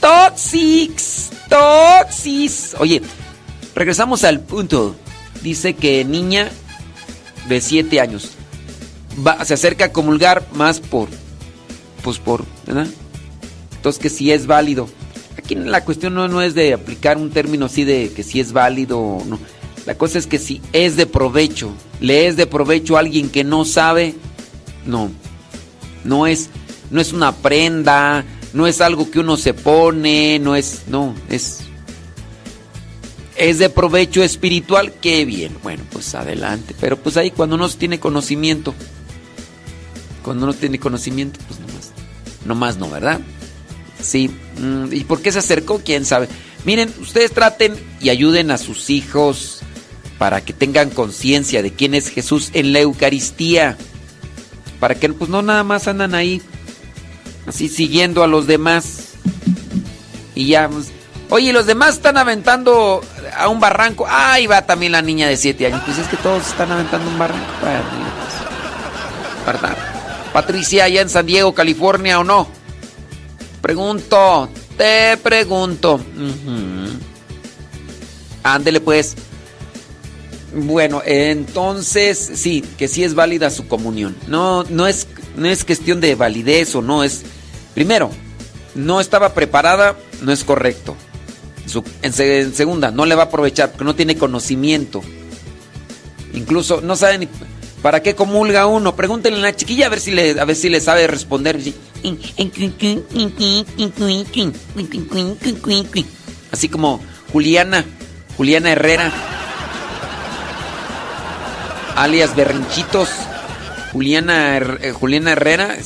Toxics. 0.00 1.30
Toxis. 1.48 2.74
Oye, 2.78 3.02
regresamos 3.74 4.24
al 4.24 4.40
punto. 4.40 4.96
Dice 5.42 5.74
que 5.74 6.04
niña 6.04 6.50
de 7.48 7.60
7 7.60 8.00
años. 8.00 8.30
Se 9.44 9.54
acerca 9.54 9.86
a 9.86 9.92
comulgar 9.92 10.46
más 10.54 10.80
por 10.80 11.08
pues 12.04 12.18
por, 12.18 12.44
¿verdad? 12.66 12.86
Entonces 13.76 14.00
que 14.00 14.10
si 14.10 14.30
es 14.30 14.46
válido. 14.46 14.88
Aquí 15.36 15.56
la 15.56 15.84
cuestión 15.84 16.14
no, 16.14 16.28
no 16.28 16.42
es 16.42 16.54
de 16.54 16.74
aplicar 16.74 17.16
un 17.16 17.30
término 17.30 17.66
así 17.66 17.82
de 17.82 18.12
que 18.14 18.22
si 18.22 18.38
es 18.38 18.52
válido 18.52 19.00
o 19.00 19.24
no. 19.24 19.40
La 19.86 19.96
cosa 19.98 20.18
es 20.18 20.26
que 20.26 20.38
si 20.38 20.62
es 20.72 20.96
de 20.96 21.06
provecho, 21.06 21.72
le 22.00 22.28
es 22.28 22.36
de 22.36 22.46
provecho 22.46 22.96
a 22.96 23.00
alguien 23.00 23.28
que 23.28 23.42
no 23.42 23.64
sabe, 23.64 24.14
no. 24.86 25.10
No 26.04 26.26
es, 26.26 26.50
no 26.90 27.00
es 27.00 27.12
una 27.12 27.32
prenda, 27.32 28.24
no 28.52 28.66
es 28.66 28.80
algo 28.80 29.10
que 29.10 29.18
uno 29.18 29.36
se 29.36 29.52
pone, 29.52 30.38
no 30.38 30.54
es, 30.54 30.82
no, 30.86 31.14
es, 31.28 31.60
es 33.36 33.58
de 33.58 33.68
provecho 33.68 34.22
espiritual, 34.22 34.92
qué 35.00 35.24
bien. 35.24 35.56
Bueno, 35.62 35.82
pues 35.90 36.14
adelante. 36.14 36.74
Pero 36.80 36.96
pues 36.96 37.16
ahí 37.16 37.30
cuando 37.30 37.56
uno 37.56 37.68
tiene 37.68 37.98
conocimiento, 37.98 38.74
cuando 40.22 40.44
uno 40.44 40.54
tiene 40.54 40.78
conocimiento, 40.78 41.40
pues 41.46 41.60
nomás, 41.60 41.73
nomás 42.44 42.76
no, 42.78 42.90
¿verdad? 42.90 43.20
Sí. 44.02 44.30
mm, 44.58 44.92
¿Y 44.92 45.04
por 45.04 45.22
qué 45.22 45.32
se 45.32 45.38
acercó? 45.38 45.80
¿Quién 45.84 46.04
sabe? 46.04 46.28
Miren, 46.64 46.92
ustedes 47.00 47.32
traten 47.32 47.74
y 48.00 48.10
ayuden 48.10 48.50
a 48.50 48.58
sus 48.58 48.90
hijos 48.90 49.60
para 50.18 50.40
que 50.42 50.52
tengan 50.52 50.90
conciencia 50.90 51.62
de 51.62 51.72
quién 51.72 51.94
es 51.94 52.08
Jesús 52.08 52.50
en 52.54 52.72
la 52.72 52.80
Eucaristía. 52.80 53.76
Para 54.80 54.94
que 54.94 55.08
pues 55.10 55.30
no 55.30 55.42
nada 55.42 55.64
más 55.64 55.88
andan 55.88 56.14
ahí 56.14 56.42
así 57.46 57.68
siguiendo 57.68 58.22
a 58.22 58.26
los 58.26 58.46
demás. 58.46 59.14
Y 60.34 60.48
ya, 60.48 60.68
pues, 60.68 60.90
oye, 61.30 61.52
los 61.52 61.66
demás 61.66 61.94
están 61.94 62.16
aventando 62.16 63.02
a 63.36 63.48
un 63.48 63.60
barranco. 63.60 64.06
Ahí 64.08 64.46
va 64.46 64.62
también 64.62 64.92
la 64.92 65.02
niña 65.02 65.28
de 65.28 65.36
7 65.36 65.66
años. 65.66 65.82
Pues 65.84 65.98
es 65.98 66.08
que 66.08 66.16
todos 66.16 66.46
están 66.46 66.72
aventando 66.72 67.08
un 67.08 67.18
barranco. 67.18 67.46
Pues, 67.60 67.72
¿verdad? 69.46 69.93
Patricia, 70.34 70.84
allá 70.84 71.00
en 71.00 71.08
San 71.08 71.26
Diego, 71.26 71.54
California 71.54 72.18
o 72.18 72.24
no? 72.24 72.48
Pregunto, 73.62 74.48
te 74.76 75.16
pregunto. 75.16 76.00
Ándele 78.42 78.80
pues. 78.80 79.14
Bueno, 80.52 81.02
entonces 81.06 82.32
sí, 82.34 82.64
que 82.76 82.88
sí 82.88 83.04
es 83.04 83.14
válida 83.14 83.48
su 83.48 83.68
comunión. 83.68 84.16
No, 84.26 84.64
no 84.64 84.88
es, 84.88 85.06
no 85.36 85.48
es 85.48 85.64
cuestión 85.64 86.00
de 86.00 86.16
validez 86.16 86.74
o 86.74 86.82
no 86.82 87.04
es. 87.04 87.22
Primero, 87.72 88.10
no 88.74 89.00
estaba 89.00 89.34
preparada, 89.34 89.96
no 90.20 90.32
es 90.32 90.42
correcto. 90.42 90.96
En 92.02 92.12
segunda, 92.12 92.90
no 92.90 93.06
le 93.06 93.14
va 93.14 93.22
a 93.22 93.26
aprovechar 93.26 93.70
porque 93.70 93.84
no 93.84 93.94
tiene 93.94 94.16
conocimiento. 94.16 95.00
Incluso 96.32 96.80
no 96.80 96.96
sabe 96.96 97.18
ni 97.18 97.28
para 97.84 98.00
qué 98.00 98.14
comulga 98.14 98.64
uno. 98.66 98.96
Pregúntenle 98.96 99.40
a 99.40 99.42
la 99.42 99.54
chiquilla 99.54 99.86
a 99.86 99.88
ver 99.90 100.00
si 100.00 100.10
le, 100.10 100.40
a 100.40 100.44
ver 100.46 100.56
si 100.56 100.70
le 100.70 100.80
sabe 100.80 101.06
responder. 101.06 101.60
Así 106.50 106.68
como 106.70 107.02
Juliana, 107.30 107.84
Juliana 108.38 108.72
Herrera, 108.72 109.12
alias 111.94 112.34
Berrinchitos. 112.34 113.10
Juliana, 113.92 114.56
eh, 114.56 114.92
Juliana 114.98 115.32
Herrera, 115.32 115.76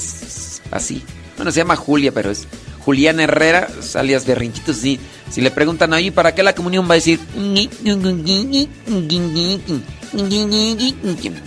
así. 0.70 1.02
Bueno, 1.36 1.50
se 1.50 1.58
llama 1.58 1.74
Julia, 1.74 2.12
pero 2.12 2.30
es 2.30 2.46
Juliana 2.84 3.24
Herrera, 3.24 3.68
alias 3.94 4.26
Berrinchitos. 4.26 4.76
Sí. 4.76 4.98
Si 5.30 5.40
le 5.40 5.50
preguntan 5.50 5.92
ahí, 5.92 6.10
¿para 6.10 6.34
qué 6.34 6.42
la 6.42 6.54
comunión? 6.54 6.88
Va 6.88 6.92
a 6.92 6.96
decir, 6.96 7.20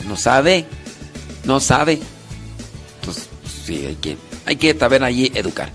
no 0.07 0.17
sabe, 0.17 0.65
no 1.45 1.59
sabe. 1.59 1.99
Entonces, 2.99 3.27
sí, 3.65 3.85
hay 3.87 3.95
que, 3.95 4.17
hay 4.45 4.55
que 4.55 4.73
también 4.73 5.03
allí 5.03 5.31
educar. 5.33 5.71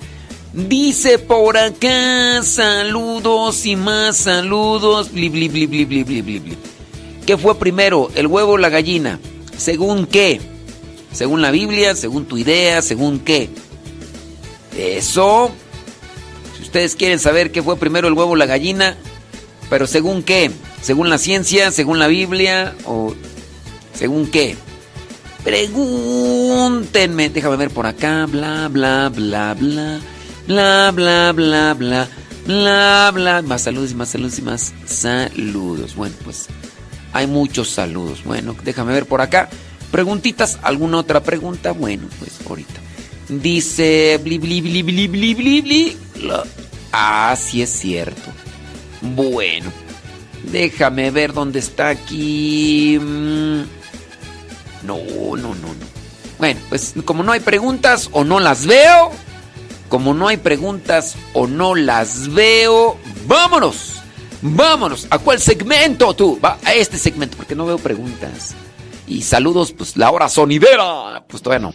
Dice 0.53 1.19
por 1.19 1.59
acá, 1.59 2.43
saludos 2.43 3.67
y 3.67 3.77
más 3.77 4.17
saludos. 4.17 5.13
Bli. 5.13 6.57
¿Qué 7.27 7.37
fue 7.37 7.59
primero, 7.59 8.11
el 8.15 8.27
huevo 8.29 8.53
o 8.53 8.59
la 8.59 8.69
gallina? 8.69 9.19
¿Según 9.59 10.07
qué? 10.07 10.41
Según 11.13 11.43
la 11.43 11.51
Biblia, 11.51 11.95
según 11.97 12.27
tu 12.27 12.39
idea, 12.39 12.81
según 12.83 13.19
qué. 13.19 13.51
Eso. 14.77 15.51
Si 16.57 16.63
ustedes 16.63 16.97
quieren 16.97 17.19
saber 17.19 17.51
qué 17.51 17.63
fue 17.63 17.77
primero 17.77 18.09
el 18.09 18.15
huevo 18.15 18.33
o 18.33 18.37
la 18.37 18.47
gallina, 18.47 18.97
pero 19.71 19.87
según 19.87 20.23
qué? 20.23 20.51
¿Según 20.83 21.11
la 21.11 21.19
ciencia, 21.19 21.71
según 21.71 21.99
la 21.99 22.07
Biblia 22.07 22.75
o 22.85 23.15
según 23.95 24.31
qué? 24.31 24.57
Pregúntenme. 25.45 27.31
Déjame 27.31 27.57
ver 27.57 27.71
por 27.71 27.87
acá. 27.87 28.27
Bla, 28.27 28.69
bla, 28.69 29.11
bla, 29.15 29.55
bla. 29.55 30.01
Bla, 30.47 30.93
bla, 30.93 31.33
bla, 31.33 31.75
bla. 31.75 32.09
Bla, 32.47 33.11
bla. 33.13 33.43
Más 33.43 33.63
saludos 33.63 33.93
y 33.93 33.95
más 33.95 34.11
saludos 34.11 34.39
y 34.39 34.43
más 34.43 34.75
saludos. 34.87 35.95
Bueno, 35.97 36.15
pues 36.25 36.47
hay 37.13 37.27
muchos 37.27 37.71
saludos. 37.71 38.23
Bueno, 38.25 38.55
déjame 38.63 38.93
ver 38.93 39.07
por 39.07 39.21
acá. 39.21 39.49
Preguntitas, 39.91 40.59
¿alguna 40.63 40.99
otra 40.99 41.23
pregunta? 41.23 41.73
Bueno, 41.73 42.09
pues 42.19 42.33
ahorita. 42.49 42.86
Dice 43.29 44.19
bli 44.23 44.39
bli 44.39 44.61
bli 44.61 44.83
bli 44.83 45.09
bli 45.09 45.35
bli 45.35 45.61
bli. 45.63 45.97
Ah, 46.93 47.37
es 47.37 47.71
cierto. 47.71 48.31
Bueno, 49.01 49.71
déjame 50.51 51.11
ver 51.11 51.33
dónde 51.33 51.59
está 51.59 51.89
aquí. 51.89 52.99
Mm, 53.01 53.63
No, 54.85 54.99
no, 55.37 55.37
no, 55.37 55.55
no. 55.55 55.87
Bueno, 56.39 56.61
pues 56.69 56.95
como 57.05 57.23
no 57.23 57.33
hay 57.33 57.41
preguntas 57.41 58.09
o 58.13 58.23
no 58.25 58.41
las 58.41 58.67
veo, 58.67 59.11
como 59.89 60.15
no 60.15 60.29
hay 60.29 60.37
preguntas 60.37 61.17
o 61.33 61.47
no 61.47 61.75
las 61.75 62.33
veo, 62.33 62.97
vámonos. 63.27 63.95
Vámonos. 64.43 65.07
¿A 65.11 65.19
cuál 65.19 65.41
segmento 65.41 66.15
tú? 66.15 66.39
Va 66.45 66.59
a 66.63 66.75
este 66.75 66.99
segmento 66.99 67.37
porque 67.37 67.55
no 67.55 67.67
veo 67.67 67.79
preguntas. 67.79 68.55
Y 69.09 69.23
saludos, 69.23 69.73
pues 69.73 69.97
la 69.97 70.11
hora 70.11 70.29
sonidera. 70.29 71.25
Pues 71.27 71.43
todavía 71.43 71.69
no. 71.69 71.75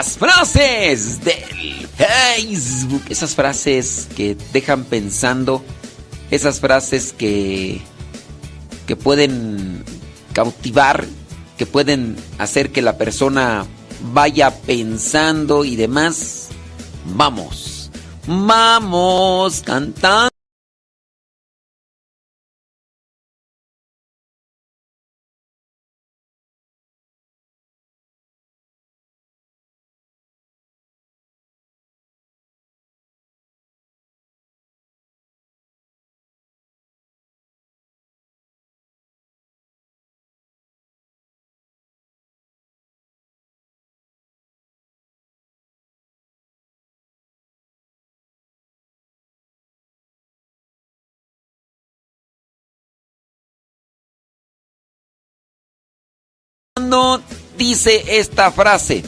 Las 0.00 0.16
frases 0.16 1.22
del 1.22 1.86
Facebook. 1.94 3.02
Esas 3.10 3.34
frases 3.34 4.08
que 4.16 4.34
dejan 4.50 4.84
pensando. 4.84 5.62
Esas 6.30 6.58
frases 6.58 7.12
que. 7.12 7.82
que 8.86 8.96
pueden 8.96 9.84
cautivar. 10.32 11.04
Que 11.58 11.66
pueden 11.66 12.16
hacer 12.38 12.72
que 12.72 12.80
la 12.80 12.96
persona 12.96 13.66
vaya 14.14 14.50
pensando 14.62 15.66
y 15.66 15.76
demás. 15.76 16.48
Vamos. 17.04 17.90
Vamos 18.26 19.60
cantando. 19.66 20.29
Dice 57.56 58.18
esta 58.18 58.50
frase, 58.50 59.04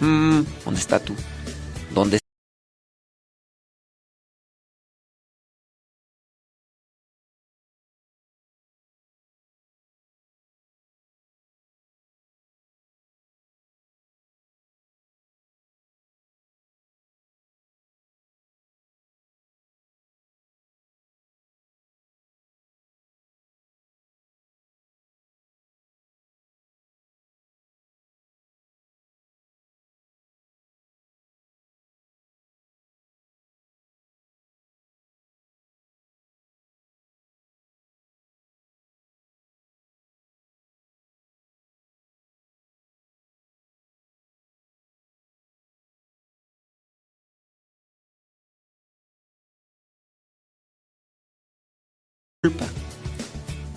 ¿dónde 0.00 0.80
está 0.80 0.98
tú? 0.98 1.14
¿Dónde 1.94 2.21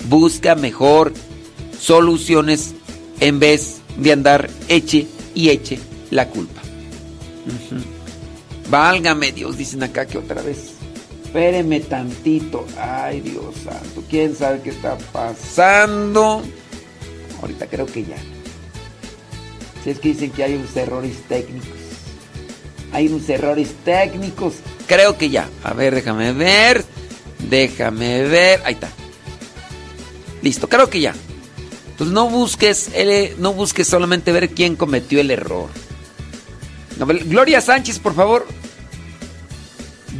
Busca 0.09 0.55
mejor 0.55 1.13
soluciones 1.79 2.73
en 3.19 3.39
vez 3.39 3.81
de 3.95 4.11
andar 4.11 4.49
eche 4.69 5.05
y 5.35 5.49
eche 5.49 5.77
la 6.09 6.29
culpa. 6.29 6.63
Ujú. 7.45 7.79
Válgame 8.67 9.33
Dios, 9.33 9.55
dicen 9.55 9.83
acá 9.83 10.07
que 10.07 10.17
otra 10.17 10.41
vez. 10.41 10.71
Espéreme 11.25 11.79
tantito. 11.81 12.65
Ay, 12.79 13.21
Dios 13.21 13.53
santo. 13.63 14.03
¿Quién 14.09 14.35
sabe 14.35 14.61
qué 14.63 14.71
está 14.71 14.97
pasando? 15.13 16.41
Ahorita 17.43 17.67
creo 17.67 17.85
que 17.85 18.03
ya. 18.03 18.17
Si 19.83 19.91
es 19.91 19.99
que 19.99 20.09
dicen 20.09 20.31
que 20.31 20.43
hay 20.43 20.55
unos 20.55 20.75
errores 20.75 21.17
técnicos. 21.27 21.69
Hay 22.93 23.09
unos 23.09 23.29
errores 23.29 23.75
técnicos. 23.83 24.55
Creo 24.87 25.19
que 25.19 25.29
ya. 25.29 25.47
A 25.63 25.73
ver, 25.75 25.93
déjame 25.93 26.33
ver. 26.33 26.94
Déjame 27.49 28.23
ver. 28.23 28.61
Ahí 28.65 28.73
está. 28.73 28.89
Listo, 30.41 30.69
creo 30.69 30.89
que 30.89 31.01
ya. 31.01 31.13
Entonces 31.91 32.13
no 32.13 32.29
busques, 32.29 32.91
no 33.37 33.53
busques 33.53 33.87
solamente 33.87 34.31
ver 34.31 34.49
quién 34.49 34.75
cometió 34.75 35.21
el 35.21 35.31
error. 35.31 35.69
Gloria 36.97 37.61
Sánchez, 37.61 37.99
por 37.99 38.13
favor, 38.13 38.45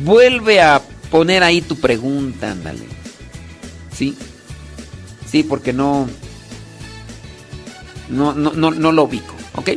vuelve 0.04 0.62
a 0.62 0.82
poner 1.12 1.44
ahí 1.44 1.62
tu 1.62 1.78
pregunta, 1.78 2.52
ándale. 2.52 2.86
Sí. 3.94 4.18
Sí, 5.30 5.44
porque 5.44 5.74
no. 5.74 6.08
No, 8.10 8.34
no, 8.34 8.54
no, 8.54 8.72
no 8.72 8.92
lo 8.92 9.04
ubico, 9.04 9.36
¿ok? 9.56 9.72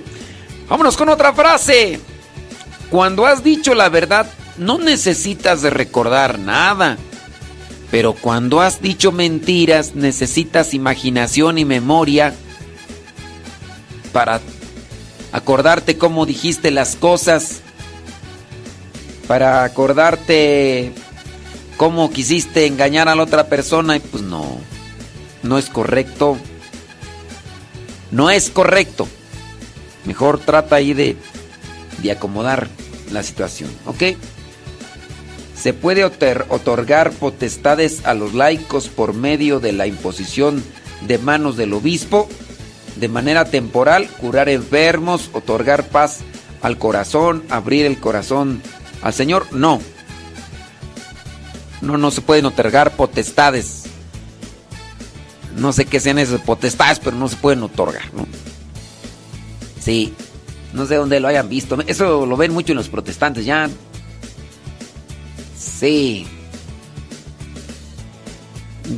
Vámonos 0.68 0.96
con 0.96 1.08
otra 1.08 1.32
frase. 1.32 1.98
Cuando 2.90 3.26
has 3.26 3.42
dicho 3.42 3.74
la 3.74 3.88
verdad, 3.88 4.30
no 4.56 4.78
necesitas 4.78 5.62
de 5.62 5.70
recordar 5.70 6.38
nada. 6.38 6.96
Pero 7.90 8.12
cuando 8.12 8.60
has 8.60 8.82
dicho 8.82 9.12
mentiras, 9.12 9.94
necesitas 9.94 10.74
imaginación 10.74 11.58
y 11.58 11.64
memoria 11.64 12.34
para 14.12 14.40
acordarte 15.32 15.96
cómo 15.96 16.26
dijiste 16.26 16.70
las 16.70 16.96
cosas, 16.96 17.60
para 19.26 19.64
acordarte 19.64 20.92
cómo 21.76 22.10
quisiste 22.10 22.66
engañar 22.66 23.08
a 23.08 23.14
la 23.14 23.22
otra 23.22 23.46
persona 23.48 23.96
y 23.96 24.00
pues 24.00 24.22
no, 24.22 24.58
no 25.42 25.58
es 25.58 25.66
correcto. 25.70 26.36
No 28.10 28.30
es 28.30 28.50
correcto. 28.50 29.06
Mejor 30.04 30.40
trata 30.40 30.76
ahí 30.76 30.94
de, 30.94 31.16
de 32.02 32.10
acomodar 32.10 32.68
la 33.12 33.22
situación, 33.22 33.70
¿ok? 33.86 34.02
Se 35.60 35.72
puede 35.72 36.04
otor- 36.06 36.46
otorgar 36.50 37.10
potestades 37.12 38.04
a 38.06 38.14
los 38.14 38.34
laicos 38.34 38.88
por 38.88 39.12
medio 39.14 39.58
de 39.60 39.72
la 39.72 39.86
imposición 39.86 40.62
de 41.06 41.18
manos 41.18 41.56
del 41.56 41.72
obispo, 41.72 42.28
de 42.96 43.08
manera 43.08 43.44
temporal, 43.44 44.08
curar 44.08 44.48
enfermos, 44.48 45.30
otorgar 45.32 45.88
paz 45.88 46.18
al 46.62 46.78
corazón, 46.78 47.42
abrir 47.50 47.86
el 47.86 47.98
corazón 47.98 48.62
al 49.02 49.12
Señor. 49.14 49.46
No. 49.52 49.80
No, 51.80 51.96
no 51.96 52.10
se 52.10 52.20
pueden 52.20 52.46
otorgar 52.46 52.92
potestades. 52.96 53.84
No 55.56 55.72
sé 55.72 55.86
qué 55.86 55.98
sean 55.98 56.18
esas 56.18 56.40
potestades, 56.40 57.00
pero 57.00 57.16
no 57.16 57.28
se 57.28 57.36
pueden 57.36 57.62
otorgar, 57.64 58.12
¿no? 58.14 58.26
Sí. 59.80 60.14
No 60.72 60.86
sé 60.86 60.96
dónde 60.96 61.18
lo 61.18 61.28
hayan 61.28 61.48
visto. 61.48 61.78
Eso 61.86 62.26
lo 62.26 62.36
ven 62.36 62.52
mucho 62.52 62.72
en 62.72 62.76
los 62.78 62.88
protestantes, 62.88 63.44
ya. 63.44 63.68
Sí. 65.78 66.26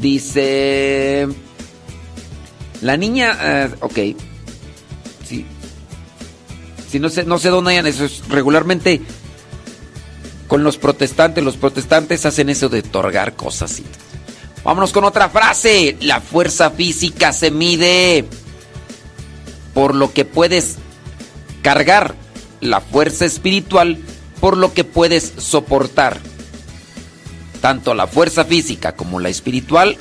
Dice. 0.01 1.29
La 2.83 2.97
niña. 2.97 3.37
eh, 3.43 3.71
ok. 3.81 3.99
Sí. 5.27 5.47
Sí, 6.91 6.99
no 6.99 7.09
sé, 7.09 7.25
no 7.25 7.39
sé 7.39 7.49
dónde 7.51 7.73
hayan 7.73 7.87
eso. 7.87 8.05
es 8.05 8.27
regularmente. 8.29 9.01
Con 10.49 10.65
los 10.65 10.79
protestantes. 10.79 11.43
Los 11.45 11.57
protestantes 11.57 12.25
hacen 12.27 12.49
eso 12.49 12.69
de 12.69 12.81
otorgar 12.81 13.35
cosas. 13.35 13.79
y- 13.81 13.85
Vámonos 14.65 14.93
con 14.93 15.05
otra 15.05 15.29
frase. 15.31 15.97
La 16.01 16.21
fuerza 16.21 16.71
física 16.71 17.33
se 17.33 17.51
mide 17.51 18.25
por 19.75 19.95
lo 19.95 20.13
que 20.13 20.25
puedes 20.25 20.77
cargar. 21.63 22.15
La 22.61 22.81
fuerza 22.81 23.25
espiritual 23.25 23.99
por 24.41 24.57
lo 24.57 24.73
que 24.75 24.85
puedes 24.85 25.33
soportar. 25.39 26.19
Tanto 27.61 27.95
la 27.95 28.07
fuerza 28.07 28.45
física 28.45 28.93
como 28.93 29.21
la 29.21 29.29
espiritual 29.29 29.97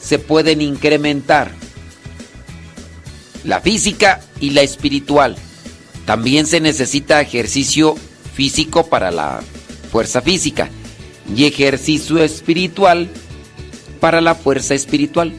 se 0.00 0.18
pueden 0.18 0.60
incrementar. 0.60 1.50
La 3.44 3.60
física 3.60 4.20
y 4.40 4.50
la 4.50 4.62
espiritual. 4.62 5.36
También 6.04 6.46
se 6.46 6.60
necesita 6.60 7.20
ejercicio 7.20 7.96
físico 8.34 8.86
para 8.86 9.10
la 9.10 9.40
fuerza 9.90 10.20
física 10.20 10.68
y 11.34 11.46
ejercicio 11.46 12.22
espiritual 12.22 13.08
para 14.00 14.20
la 14.20 14.34
fuerza 14.34 14.74
espiritual. 14.74 15.32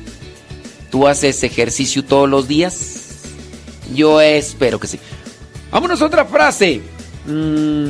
¿Tú 0.89 1.07
haces 1.07 1.43
ejercicio 1.43 2.03
todos 2.03 2.29
los 2.29 2.47
días? 2.47 2.97
Yo 3.93 4.21
espero 4.21 4.79
que 4.79 4.87
sí. 4.87 4.99
Vámonos 5.71 6.01
a 6.01 6.05
otra 6.05 6.25
frase. 6.25 6.81
Mm. 7.25 7.89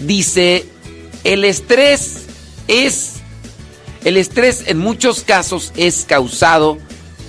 Dice, 0.00 0.66
el 1.24 1.44
estrés 1.44 2.26
es, 2.68 3.14
el 4.04 4.16
estrés 4.16 4.64
en 4.66 4.78
muchos 4.78 5.22
casos 5.22 5.72
es 5.76 6.04
causado 6.08 6.78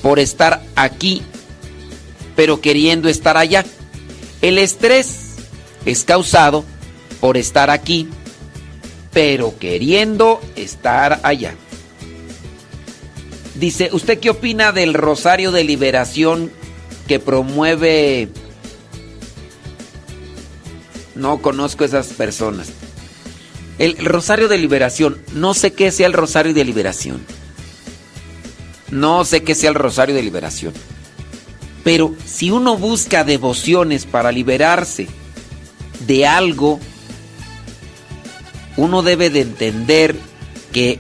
por 0.02 0.20
estar 0.20 0.64
aquí, 0.76 1.22
pero 2.36 2.62
queriendo 2.62 3.10
estar 3.10 3.38
allá. 3.38 3.66
El 4.42 4.58
estrés 4.58 5.36
es 5.86 6.04
causado 6.04 6.64
por 7.20 7.38
estar 7.38 7.70
aquí, 7.70 8.08
pero 9.14 9.58
queriendo 9.60 10.42
estar 10.56 11.20
allá. 11.24 11.54
Dice, 13.56 13.90
¿usted 13.92 14.20
qué 14.20 14.30
opina 14.30 14.72
del 14.72 14.94
Rosario 14.94 15.52
de 15.52 15.64
Liberación 15.64 16.52
que 17.08 17.20
promueve... 17.20 18.30
No 21.14 21.42
conozco 21.42 21.84
esas 21.84 22.08
personas. 22.08 22.70
El 23.78 23.98
Rosario 23.98 24.48
de 24.48 24.58
Liberación, 24.58 25.22
no 25.34 25.54
sé 25.54 25.74
qué 25.74 25.92
sea 25.92 26.08
el 26.08 26.14
Rosario 26.14 26.54
de 26.54 26.66
Liberación. 26.66 27.22
No 28.92 29.24
sé 29.24 29.44
qué 29.44 29.56
sea 29.56 29.70
el 29.70 29.76
Rosario 29.76 30.14
de 30.14 30.22
Liberación. 30.22 30.74
Pero 31.84 32.14
si 32.26 32.52
uno 32.52 32.78
busca 32.78 33.24
devociones 33.24 34.06
para 34.06 34.32
liberarse 34.32 35.08
de 36.06 36.28
algo, 36.28 36.80
uno 38.78 39.02
debe 39.02 39.30
de 39.30 39.42
entender 39.42 40.16
que 40.72 41.00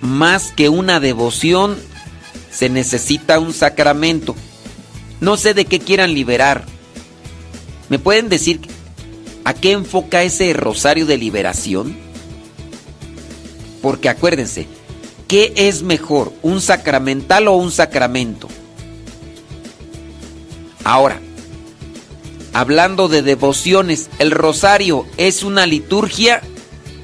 más 0.00 0.52
que 0.52 0.68
una 0.68 1.00
devoción 1.00 1.76
se 2.50 2.68
necesita 2.68 3.40
un 3.40 3.52
sacramento. 3.52 4.36
No 5.20 5.36
sé 5.36 5.54
de 5.54 5.64
qué 5.64 5.80
quieran 5.80 6.14
liberar. 6.14 6.66
¿Me 7.88 7.98
pueden 7.98 8.28
decir 8.28 8.60
a 9.44 9.54
qué 9.54 9.72
enfoca 9.72 10.22
ese 10.22 10.52
rosario 10.54 11.06
de 11.06 11.18
liberación? 11.18 11.96
Porque 13.82 14.08
acuérdense, 14.08 14.66
¿qué 15.28 15.52
es 15.56 15.82
mejor, 15.82 16.32
un 16.42 16.60
sacramental 16.60 17.48
o 17.48 17.52
un 17.52 17.70
sacramento? 17.70 18.48
Ahora, 20.84 21.20
hablando 22.52 23.08
de 23.08 23.22
devociones, 23.22 24.08
¿el 24.18 24.30
rosario 24.30 25.06
es 25.16 25.42
una 25.42 25.66
liturgia? 25.66 26.42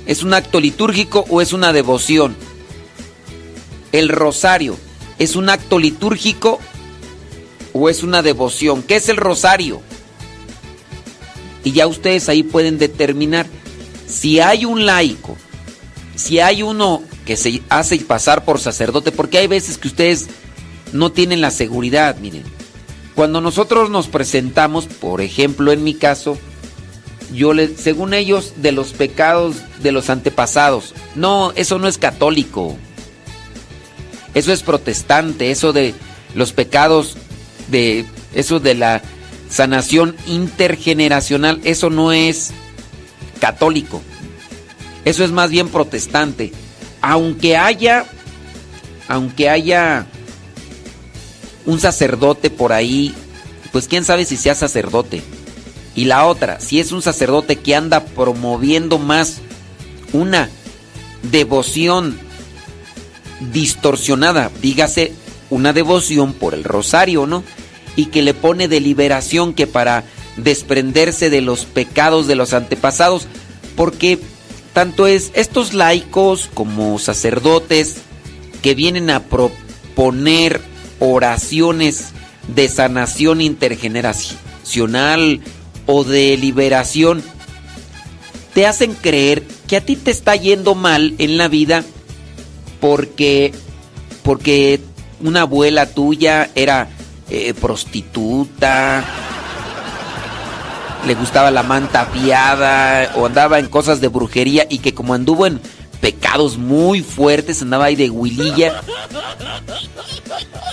¿Es 0.07 0.23
un 0.23 0.35
acto 0.35 0.61
litúrgico 0.61 1.25
o 1.29 1.41
es 1.41 1.53
una 1.53 1.73
devoción? 1.73 2.35
¿El 3.93 4.09
rosario 4.09 4.77
es 5.19 5.37
un 5.37 5.51
acto 5.51 5.79
litúrgico 5.79 6.59
o 7.73 7.89
es 7.89 8.03
una 8.03 8.23
devoción? 8.23 8.83
¿Qué 8.83 8.97
es 8.97 9.09
el 9.09 9.17
rosario? 9.17 9.83
Y 11.65 11.73
ya 11.73 11.87
ustedes 11.87 12.29
ahí 12.29 12.43
pueden 12.43 12.79
determinar 12.79 13.47
si 14.07 14.41
hay 14.41 14.65
un 14.65 14.87
laico, 14.87 15.37
si 16.17 16.41
hay 16.41 16.63
uno 16.63 17.03
que 17.25 17.37
se 17.37 17.63
hace 17.69 17.99
pasar 17.99 18.45
por 18.45 18.59
sacerdote, 18.59 19.13
porque 19.13 19.39
hay 19.39 19.47
veces 19.47 19.79
que 19.79 19.89
ustedes 19.89 20.29
no 20.93 21.13
tienen 21.13 21.41
la 21.41 21.51
seguridad, 21.51 22.17
miren. 22.19 22.43
Cuando 23.15 23.41
nosotros 23.41 23.91
nos 23.91 24.09
presentamos, 24.09 24.87
por 24.87 25.21
ejemplo, 25.21 25.73
en 25.73 25.85
mi 25.85 25.95
caso, 25.95 26.39
yo 27.33 27.53
les, 27.53 27.79
según 27.79 28.15
ellos, 28.15 28.55
de 28.57 28.73
los 28.73 28.93
pecados 28.93 29.57
de 29.83 29.93
los 29.93 30.11
antepasados. 30.11 30.95
No, 31.15 31.53
eso 31.55 31.79
no 31.79 31.87
es 31.87 31.99
católico. 31.99 32.77
Eso 34.35 34.53
es 34.53 34.63
protestante, 34.63 35.51
eso 35.51 35.73
de 35.73 35.95
los 36.35 36.53
pecados 36.53 37.17
de 37.69 38.05
eso 38.35 38.61
de 38.61 38.75
la 38.75 39.03
sanación 39.51 40.17
intergeneracional, 40.27 41.61
eso 41.65 41.91
no 41.91 42.13
es 42.13 42.53
católico. 43.41 44.01
Eso 45.05 45.25
es 45.25 45.33
más 45.33 45.51
bien 45.51 45.69
protestante. 45.69 46.53
Aunque 47.03 47.57
haya 47.57 48.07
aunque 49.11 49.51
haya 49.51 50.07
un 51.67 51.81
sacerdote 51.81 52.49
por 52.49 52.73
ahí, 52.73 53.13
pues 53.73 53.89
quién 53.89 54.05
sabe 54.05 54.25
si 54.25 54.37
sea 54.37 54.55
sacerdote. 54.55 55.21
Y 55.97 56.05
la 56.05 56.27
otra, 56.27 56.61
si 56.61 56.79
es 56.79 56.93
un 56.93 57.03
sacerdote 57.03 57.57
que 57.57 57.75
anda 57.75 58.05
promoviendo 58.05 59.01
más 59.01 59.39
una 60.13 60.49
devoción 61.25 62.21
distorsionada, 63.53 64.49
dígase 64.63 65.13
una 65.51 65.73
devoción 65.73 66.33
por 66.33 66.55
el 66.55 66.63
rosario, 66.63 67.27
¿no? 67.27 67.43
Y 67.97 68.07
que 68.07 68.23
le 68.23 68.35
pone 68.35 68.69
de 68.69 68.81
liberación 68.81 69.55
que 69.55 69.67
para 69.67 70.05
desprenderse 70.37 71.31
de 71.31 71.41
los 71.41 71.65
pecados 71.65 72.27
de 72.27 72.35
los 72.35 72.53
antepasados, 72.53 73.27
porque 73.77 74.19
tanto 74.73 75.07
es 75.07 75.31
estos 75.35 75.75
laicos 75.75 76.51
como 76.55 76.99
sacerdotes 76.99 77.99
que 78.63 78.75
vienen 78.75 79.11
a 79.11 79.25
proponer 79.25 80.61
oraciones 80.99 82.13
de 82.55 82.69
sanación 82.69 83.41
intergeneracional 83.41 85.41
o 85.87 86.05
de 86.05 86.37
liberación, 86.37 87.23
te 88.55 88.67
hacen 88.67 88.95
creer 88.95 89.43
que 89.67 89.77
a 89.77 89.85
ti 89.85 89.97
te 89.97 90.11
está 90.11 90.37
yendo 90.37 90.75
mal 90.75 91.15
en 91.19 91.39
la 91.39 91.49
vida 91.49 91.85
porque 92.81 93.53
porque 94.23 94.81
una 95.21 95.43
abuela 95.43 95.87
tuya 95.87 96.51
era 96.55 96.89
eh, 97.31 97.55
prostituta, 97.55 99.05
le 101.07 101.15
gustaba 101.15 101.51
la 101.51 101.63
manta 101.63 102.07
fiada 102.07 103.13
o 103.17 103.27
andaba 103.27 103.59
en 103.59 103.69
cosas 103.69 104.01
de 104.01 104.09
brujería 104.09 104.67
y 104.69 104.79
que 104.79 104.95
como 104.95 105.15
anduvo 105.15 105.47
en 105.47 105.61
pecados 106.01 106.59
muy 106.59 107.03
fuertes, 107.03 107.63
andaba 107.63 107.87
ahí 107.87 107.97
de 107.97 108.11
huililla. 108.11 108.83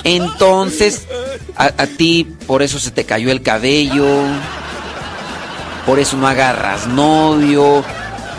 Entonces, 0.03 1.07
a, 1.55 1.87
ti 1.87 2.27
por 2.45 2.61
eso 2.61 2.79
se 2.79 2.91
te 2.91 3.03
cayó 3.03 3.31
el 3.31 3.41
cabello, 3.41 4.07
por 5.85 5.99
eso 5.99 6.17
no 6.17 6.27
agarras 6.27 6.87
novio, 6.87 7.83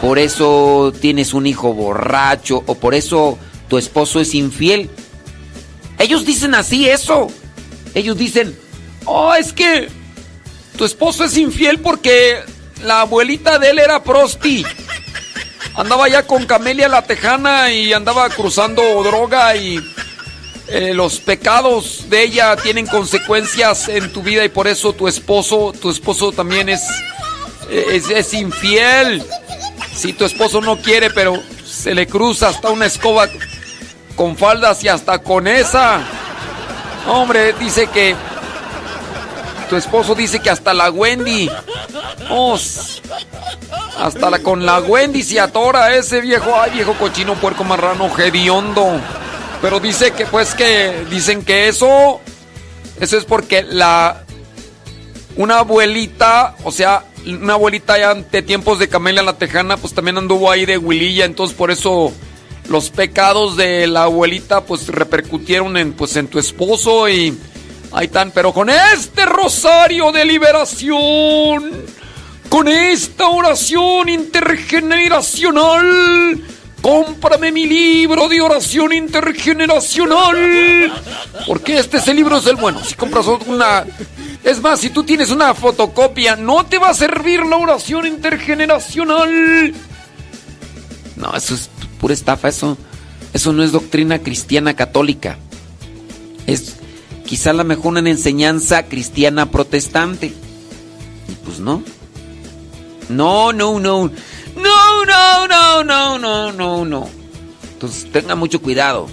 por 0.01 0.19
eso 0.19 0.93
tienes 1.01 1.35
un 1.35 1.47
hijo 1.47 1.75
borracho 1.75 2.63
o 2.67 2.75
por 2.75 2.95
eso 2.95 3.39
tu 3.69 3.77
esposo 3.77 4.21
es 4.21 4.35
infiel. 4.35 4.91
Ellos 5.99 6.25
dicen 6.25 6.55
así 6.55 6.89
eso. 6.89 7.29
Ellos 7.95 8.17
dicen, 8.17 8.59
oh, 9.05 9.35
es 9.35 9.53
que 9.53 9.89
tu 10.77 10.85
esposo 10.85 11.25
es 11.25 11.37
infiel 11.37 11.81
porque 11.81 12.41
la 12.85 13.03
abuelita 13.03 13.59
de 13.59 13.71
él 13.71 13.79
era 13.79 14.03
prosti. 14.03 14.65
Andaba 15.75 16.09
ya 16.09 16.27
con 16.27 16.47
Camelia 16.47 16.89
la 16.89 17.03
Tejana 17.03 17.71
y 17.73 17.93
andaba 17.93 18.29
cruzando 18.31 18.83
droga 19.03 19.57
y 19.57 19.79
eh, 20.69 20.93
los 20.93 21.19
pecados 21.21 22.11
de 22.11 22.25
ella 22.25 22.57
tienen 22.57 22.87
consecuencias 22.87 23.89
en 23.89 24.13
tu 24.13 24.23
vida 24.23 24.45
y 24.45 24.49
por 24.49 24.69
eso 24.69 24.93
tu 24.93 25.09
esposo, 25.09 25.73
tu 25.81 25.91
esposo 25.91 26.33
también 26.33 26.69
es, 26.69 26.83
es, 27.71 28.11
es 28.11 28.35
infiel. 28.35 29.23
Si 29.95 30.13
tu 30.13 30.25
esposo 30.25 30.61
no 30.61 30.81
quiere, 30.81 31.11
pero 31.11 31.43
se 31.65 31.95
le 31.95 32.07
cruza 32.07 32.49
hasta 32.49 32.71
una 32.71 32.87
escoba 32.87 33.29
con 34.15 34.37
faldas 34.37 34.83
y 34.85 34.89
hasta 34.89 35.21
con 35.21 35.47
esa. 35.47 36.07
Hombre, 37.09 37.55
dice 37.55 37.87
que 37.89 38.15
tu 39.69 39.77
esposo 39.77 40.15
dice 40.15 40.41
que 40.41 40.51
hasta 40.51 40.75
la 40.75 40.91
Wendy. 40.91 41.51
Oh, 42.31 42.59
hasta 43.99 44.31
la, 44.31 44.39
con 44.41 44.65
la 44.65 44.79
Wendy 44.81 45.23
se 45.23 45.41
atora 45.41 45.95
ese 45.95 46.21
viejo, 46.21 46.55
ay 46.59 46.73
viejo 46.73 46.95
cochino 46.95 47.35
puerco 47.35 47.65
marrano 47.65 48.11
hediondo. 48.17 49.01
Pero 49.61 49.81
dice 49.81 50.13
que 50.13 50.27
pues 50.27 50.55
que 50.55 51.05
dicen 51.11 51.45
que 51.45 51.69
eso 51.69 52.21
eso 53.01 53.17
es 53.17 53.25
porque 53.25 53.63
la 53.63 54.25
una 55.37 55.61
abuelita, 55.61 56.57
o 56.65 56.73
sea, 56.73 57.05
una 57.25 57.55
abuelita 57.55 57.97
ya 57.99 58.11
ante 58.11 58.43
tiempos 58.43 58.79
de 58.79 58.89
Camelia 58.89 59.23
la 59.23 59.39
Tejana, 59.39 59.77
pues 59.77 59.95
también 59.95 60.19
anduvo 60.19 60.51
ahí 60.51 60.67
de 60.67 60.79
huililla, 60.79 61.25
entonces 61.25 61.57
por 61.57 61.71
eso 61.71 62.13
los 62.69 62.91
pecados 62.91 63.57
de 63.57 63.87
la 63.87 64.03
abuelita 64.05 64.65
pues 64.65 64.89
repercutieron 64.89 65.77
en 65.77 65.93
pues 65.93 66.17
en 66.17 66.29
tu 66.29 66.39
esposo 66.39 67.07
y 67.09 67.37
ahí 67.93 68.07
están, 68.07 68.31
pero 68.31 68.53
con 68.53 68.71
este 68.71 69.27
rosario 69.27 70.13
de 70.13 70.25
liberación, 70.25 71.85
con 72.49 72.69
esta 72.69 73.29
oración 73.29 74.09
intergeneracional, 74.09 76.41
cómprame 76.83 77.53
mi 77.53 77.67
libro 77.67 78.29
de 78.29 78.41
oración 78.41 78.93
intergeneracional, 78.93 80.93
porque 81.47 81.79
este 81.79 82.15
libro 82.15 82.39
es 82.39 82.47
el 82.47 82.57
bueno. 82.57 82.83
Si 82.85 82.95
compras 82.95 83.27
una 83.47 83.85
es 84.45 84.61
más, 84.61 84.81
si 84.81 84.91
tú 84.91 85.05
tienes 85.05 85.31
una 85.31 85.55
fotocopia, 85.55 86.37
no 86.37 86.67
te 86.67 86.79
va 86.79 86.91
a 86.91 86.95
servir 86.95 87.45
la 87.45 87.57
oración 87.57 88.07
intergeneracional. 88.07 89.75
No, 91.17 91.35
eso 91.35 91.55
es 91.55 91.69
pura 92.01 92.15
estafa, 92.15 92.49
eso, 92.49 92.77
eso 93.33 93.53
no 93.53 93.63
es 93.63 93.73
doctrina 93.73 94.21
cristiana 94.21 94.75
católica. 94.75 95.39
Es 96.47 96.77
quizá 97.27 97.53
la 97.53 97.65
mejor 97.65 97.99
una 97.99 98.11
enseñanza 98.11 98.85
cristiana 98.85 99.51
protestante. 99.51 100.27
Y 101.29 101.33
pues 101.45 101.61
no. 101.61 101.83
No, 103.09 103.53
no, 103.53 103.79
no. 103.79 104.11
No, 104.57 105.05
no, 105.05 105.49
no, 105.49 105.85
no, 105.85 106.19
no, 106.19 106.53
no, 106.53 106.85
no. 106.85 107.09
Entonces 107.75 108.11
tenga 108.11 108.35
mucho 108.35 108.61
cuidado. 108.61 109.09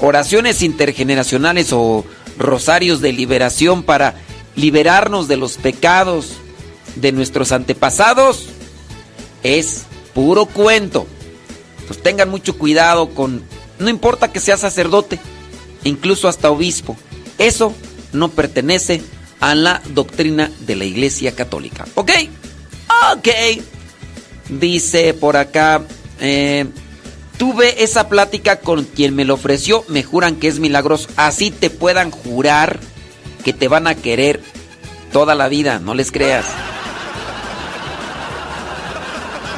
Oraciones 0.00 0.62
intergeneracionales 0.62 1.72
o 1.72 2.04
rosarios 2.38 3.00
de 3.00 3.12
liberación 3.12 3.82
para 3.82 4.16
liberarnos 4.56 5.28
de 5.28 5.36
los 5.36 5.56
pecados 5.56 6.32
de 6.96 7.12
nuestros 7.12 7.52
antepasados 7.52 8.46
es 9.42 9.84
puro 10.14 10.46
cuento. 10.46 11.06
Pues 11.90 12.04
tengan 12.04 12.28
mucho 12.28 12.56
cuidado 12.56 13.08
con, 13.16 13.42
no 13.80 13.88
importa 13.88 14.30
que 14.30 14.38
sea 14.38 14.56
sacerdote, 14.56 15.18
incluso 15.82 16.28
hasta 16.28 16.48
obispo, 16.48 16.96
eso 17.36 17.74
no 18.12 18.28
pertenece 18.28 19.02
a 19.40 19.56
la 19.56 19.82
doctrina 19.88 20.52
de 20.60 20.76
la 20.76 20.84
Iglesia 20.84 21.34
Católica. 21.34 21.88
¿Ok? 21.96 22.12
Ok. 23.12 23.28
Dice 24.50 25.14
por 25.14 25.36
acá, 25.36 25.82
eh, 26.20 26.66
tuve 27.38 27.82
esa 27.82 28.08
plática 28.08 28.60
con 28.60 28.84
quien 28.84 29.16
me 29.16 29.24
lo 29.24 29.34
ofreció, 29.34 29.84
me 29.88 30.04
juran 30.04 30.36
que 30.36 30.46
es 30.46 30.60
milagroso. 30.60 31.08
Así 31.16 31.50
te 31.50 31.70
puedan 31.70 32.12
jurar 32.12 32.78
que 33.42 33.52
te 33.52 33.66
van 33.66 33.88
a 33.88 33.96
querer 33.96 34.40
toda 35.12 35.34
la 35.34 35.48
vida, 35.48 35.80
no 35.80 35.94
les 35.94 36.12
creas. 36.12 36.46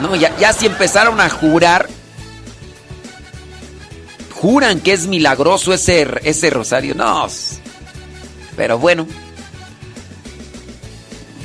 No, 0.01 0.17
ya, 0.17 0.35
ya 0.39 0.55
si 0.55 0.65
empezaron 0.65 1.21
a 1.21 1.29
jurar, 1.29 1.91
juran 4.43 4.81
que 4.81 4.93
es 4.93 5.07
milagroso 5.07 5.73
ese, 5.73 6.07
ese 6.25 6.51
rosario. 6.51 6.95
No. 6.95 7.29
Pero 8.57 8.79
bueno. 8.79 9.07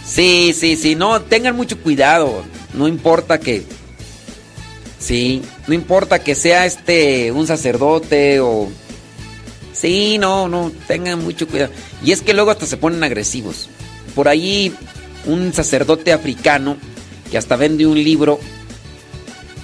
Sí, 0.05 0.53
sí, 0.57 0.75
sí. 0.75 0.95
No, 0.95 1.21
tengan 1.21 1.55
mucho 1.55 1.79
cuidado. 1.79 2.43
No 2.73 2.87
importa 2.87 3.39
que. 3.39 3.63
Sí, 4.99 5.43
no 5.67 5.75
importa 5.75 6.19
que 6.19 6.33
sea 6.33 6.65
este 6.65 7.31
un 7.31 7.45
sacerdote 7.45 8.39
o 8.39 8.67
Sí, 9.79 10.17
no, 10.17 10.47
no, 10.47 10.71
tengan 10.87 11.23
mucho 11.23 11.47
cuidado. 11.47 11.71
Y 12.03 12.11
es 12.11 12.23
que 12.23 12.33
luego 12.33 12.49
hasta 12.49 12.65
se 12.65 12.77
ponen 12.77 13.03
agresivos. 13.03 13.69
Por 14.15 14.27
ahí 14.27 14.73
un 15.27 15.53
sacerdote 15.53 16.11
africano 16.11 16.77
que 17.29 17.37
hasta 17.37 17.57
vende 17.57 17.85
un 17.85 18.03
libro 18.03 18.39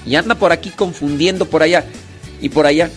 y 0.06 0.14
anda 0.14 0.36
por 0.36 0.52
aquí 0.52 0.70
confundiendo 0.70 1.48
por 1.48 1.64
allá 1.64 1.84
y 2.40 2.50
por 2.50 2.68
allá. 2.68 2.92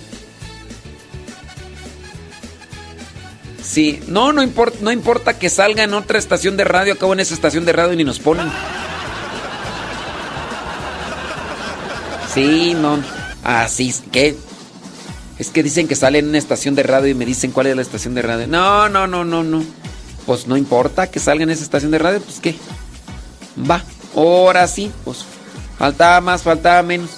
Sí, 3.66 4.00
no, 4.06 4.32
no 4.32 4.42
importa, 4.42 4.78
no 4.80 4.92
importa 4.92 5.38
que 5.38 5.50
salga 5.50 5.82
en 5.82 5.92
otra 5.92 6.18
estación 6.18 6.56
de 6.56 6.64
radio, 6.64 6.92
acabo 6.92 7.12
en 7.14 7.20
esa 7.20 7.34
estación 7.34 7.64
de 7.64 7.72
radio 7.72 7.94
y 7.94 7.96
ni 7.96 8.04
nos 8.04 8.20
ponen. 8.20 8.46
Sí, 12.32 12.74
no. 12.74 12.98
Así 13.42 13.88
es 13.88 14.04
que. 14.12 14.36
Es 15.38 15.50
que 15.50 15.62
dicen 15.62 15.88
que 15.88 15.96
sale 15.96 16.20
en 16.20 16.28
una 16.28 16.38
estación 16.38 16.74
de 16.74 16.84
radio 16.84 17.08
y 17.08 17.14
me 17.14 17.26
dicen 17.26 17.50
cuál 17.50 17.66
es 17.66 17.76
la 17.76 17.82
estación 17.82 18.14
de 18.14 18.22
radio. 18.22 18.46
No, 18.46 18.88
no, 18.88 19.06
no, 19.06 19.24
no, 19.24 19.42
no. 19.42 19.64
Pues 20.26 20.46
no 20.46 20.56
importa 20.56 21.10
que 21.10 21.18
salga 21.18 21.42
en 21.42 21.50
esa 21.50 21.64
estación 21.64 21.90
de 21.90 21.98
radio, 21.98 22.20
pues 22.20 22.40
qué. 22.40 22.54
Va, 23.68 23.82
ahora 24.14 24.66
sí, 24.68 24.92
pues 25.04 25.24
faltaba 25.76 26.20
más, 26.20 26.42
faltaba 26.42 26.82
menos. 26.82 27.10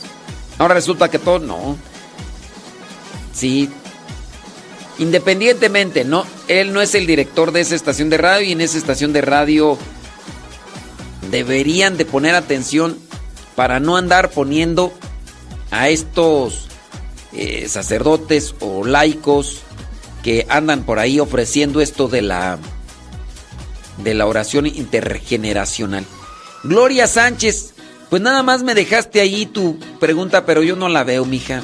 Ahora 0.56 0.74
resulta 0.74 1.08
que 1.10 1.18
todo, 1.18 1.38
no. 1.38 1.76
Sí. 3.34 3.70
Independientemente, 4.98 6.04
no, 6.04 6.26
él 6.48 6.72
no 6.72 6.82
es 6.82 6.94
el 6.94 7.06
director 7.06 7.52
de 7.52 7.60
esa 7.60 7.76
estación 7.76 8.10
de 8.10 8.18
radio 8.18 8.48
y 8.48 8.52
en 8.52 8.60
esa 8.60 8.78
estación 8.78 9.12
de 9.12 9.20
radio 9.20 9.78
deberían 11.30 11.96
de 11.96 12.04
poner 12.04 12.34
atención 12.34 12.98
para 13.54 13.80
no 13.80 13.96
andar 13.96 14.30
poniendo 14.30 14.92
a 15.70 15.88
estos 15.88 16.68
eh, 17.32 17.68
sacerdotes 17.68 18.54
o 18.60 18.84
laicos 18.84 19.60
que 20.22 20.46
andan 20.48 20.84
por 20.84 20.98
ahí 20.98 21.20
ofreciendo 21.20 21.80
esto 21.80 22.08
de 22.08 22.22
la 22.22 22.58
de 23.98 24.14
la 24.14 24.26
oración 24.26 24.66
intergeneracional. 24.66 26.04
Gloria 26.62 27.06
Sánchez, 27.06 27.74
pues 28.10 28.22
nada 28.22 28.42
más 28.42 28.62
me 28.62 28.74
dejaste 28.74 29.20
ahí 29.20 29.46
tu 29.46 29.78
pregunta, 30.00 30.46
pero 30.46 30.62
yo 30.62 30.76
no 30.76 30.88
la 30.88 31.04
veo, 31.04 31.24
mija. 31.24 31.62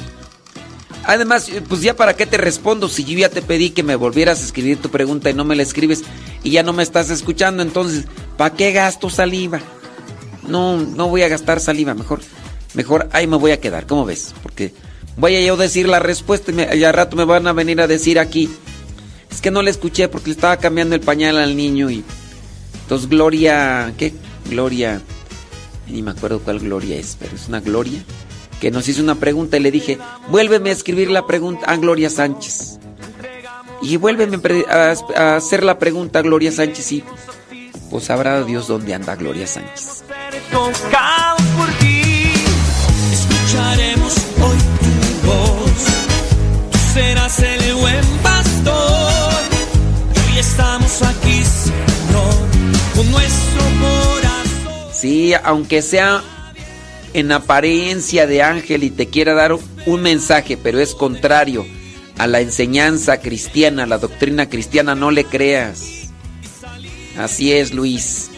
Además, 1.07 1.51
pues 1.69 1.81
ya 1.81 1.95
para 1.95 2.15
qué 2.15 2.25
te 2.25 2.37
respondo 2.37 2.89
si 2.89 3.03
yo 3.03 3.17
ya 3.17 3.29
te 3.29 3.43
pedí 3.43 3.69
que 3.69 3.83
me 3.83 3.95
volvieras 3.95 4.41
a 4.41 4.45
escribir 4.45 4.81
tu 4.81 4.89
pregunta 4.89 5.29
y 5.29 5.35
no 5.35 5.45
me 5.45 5.55
la 5.55 5.61
escribes 5.61 6.03
y 6.43 6.49
ya 6.49 6.63
no 6.63 6.73
me 6.73 6.81
estás 6.81 7.11
escuchando, 7.11 7.61
entonces, 7.61 8.05
¿para 8.37 8.55
qué 8.55 8.71
gasto 8.71 9.09
saliva? 9.11 9.59
No, 10.47 10.77
no 10.77 11.07
voy 11.07 11.21
a 11.21 11.27
gastar 11.27 11.59
saliva, 11.59 11.93
mejor, 11.93 12.21
mejor 12.73 13.07
ahí 13.11 13.27
me 13.27 13.37
voy 13.37 13.51
a 13.51 13.61
quedar, 13.61 13.85
¿cómo 13.85 14.03
ves? 14.03 14.33
Porque 14.41 14.73
voy 15.15 15.35
a 15.35 15.41
yo 15.41 15.57
decir 15.57 15.87
la 15.87 15.99
respuesta 15.99 16.51
y, 16.51 16.55
me, 16.55 16.75
y 16.75 16.83
al 16.83 16.93
rato 16.93 17.15
me 17.15 17.25
van 17.25 17.45
a 17.45 17.53
venir 17.53 17.81
a 17.81 17.87
decir 17.87 18.17
aquí, 18.17 18.49
es 19.29 19.41
que 19.41 19.51
no 19.51 19.61
le 19.61 19.69
escuché 19.69 20.07
porque 20.07 20.29
le 20.29 20.35
estaba 20.35 20.57
cambiando 20.57 20.95
el 20.95 21.01
pañal 21.01 21.37
al 21.37 21.55
niño 21.55 21.91
y 21.91 22.03
entonces 22.81 23.07
Gloria, 23.09 23.93
¿qué? 23.95 24.11
Gloria, 24.49 25.01
ni 25.87 26.01
me 26.01 26.11
acuerdo 26.11 26.39
cuál 26.39 26.59
Gloria 26.59 26.95
es, 26.95 27.15
pero 27.19 27.35
es 27.35 27.47
una 27.47 27.59
Gloria 27.59 28.03
que 28.59 28.71
nos 28.71 28.87
hizo 28.87 29.01
una 29.01 29.15
pregunta 29.15 29.57
y 29.57 29.59
le 29.59 29.71
dije, 29.71 29.97
vuélveme 30.29 30.69
a 30.69 30.73
escribir 30.73 31.09
la 31.09 31.25
pregunta 31.25 31.65
a 31.65 31.75
Gloria 31.77 32.09
Sánchez. 32.09 32.79
Y 33.81 33.97
vuélveme 33.97 34.39
a, 34.69 35.35
hacer 35.35 35.63
la 35.63 35.77
pregunta 35.77 36.19
a 36.19 36.21
Gloria 36.21 36.51
Sánchez 36.51 36.91
y 36.91 37.03
pues 37.89 38.05
sabrá 38.05 38.43
Dios 38.43 38.67
dónde 38.67 38.93
anda 38.93 39.15
Gloria 39.15 39.45
Sánchez. 39.45 40.03
Escucharemos 43.11 44.17
hoy 44.41 44.57
tu 44.79 45.27
voz. 45.27 45.85
Tú 46.71 46.77
serás 46.93 47.39
el 47.39 47.73
buen 47.75 48.05
pastor. 48.23 49.33
Hoy 50.27 50.39
estamos 50.39 51.01
aquí, 51.03 51.43
Señor, 51.43 52.33
con 52.95 53.11
nuestro 53.11 53.61
corazón. 53.81 54.91
Sí, 54.91 55.33
aunque 55.43 55.81
sea 55.81 56.23
en 57.15 57.31
apariencia 57.31 58.27
de 58.27 58.41
ángel 58.41 58.83
y 58.83 58.89
te 58.89 59.07
quiera 59.07 59.33
dar 59.33 59.55
un 59.85 60.01
mensaje, 60.01 60.57
pero 60.57 60.81
es 60.81 60.93
contrario 60.93 61.65
a 62.17 62.27
la 62.27 62.41
enseñanza 62.41 63.21
cristiana, 63.21 63.83
a 63.83 63.87
la 63.87 63.99
doctrina 63.99 64.49
cristiana, 64.49 64.95
no 64.95 65.11
le 65.11 65.23
creas. 65.23 66.09
Así 67.17 67.53
es, 67.53 67.73
Luis. 67.73 68.31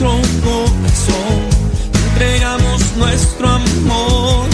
Nuestro 0.00 0.22
corazón, 0.42 1.40
entregamos 2.12 2.96
nuestro 2.96 3.48
amor 3.48 4.49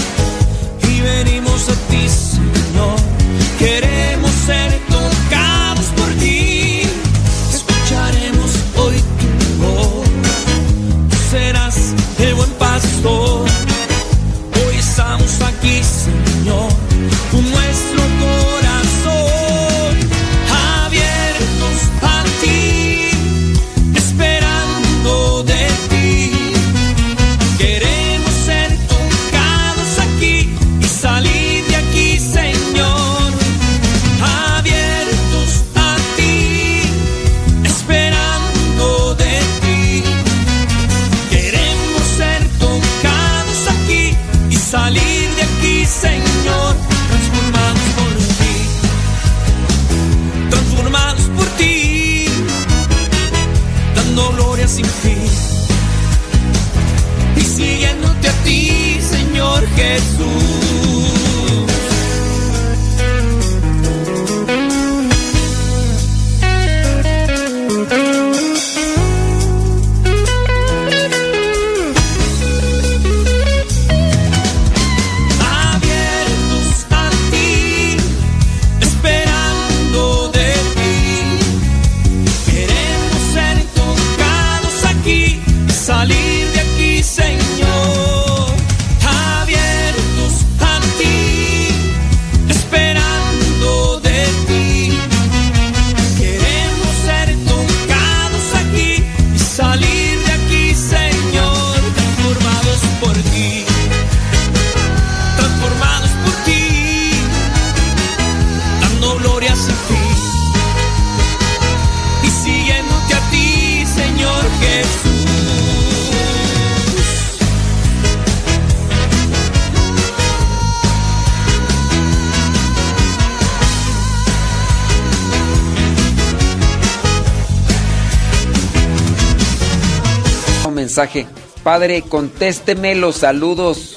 Padre, 131.62 132.02
contésteme 132.02 132.94
los 132.94 133.16
saludos. 133.16 133.96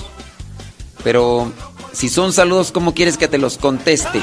Pero 1.03 1.51
si 1.93 2.09
son 2.09 2.33
saludos, 2.33 2.71
¿cómo 2.71 2.93
quieres 2.93 3.17
que 3.17 3.27
te 3.27 3.37
los 3.37 3.57
conteste? 3.57 4.21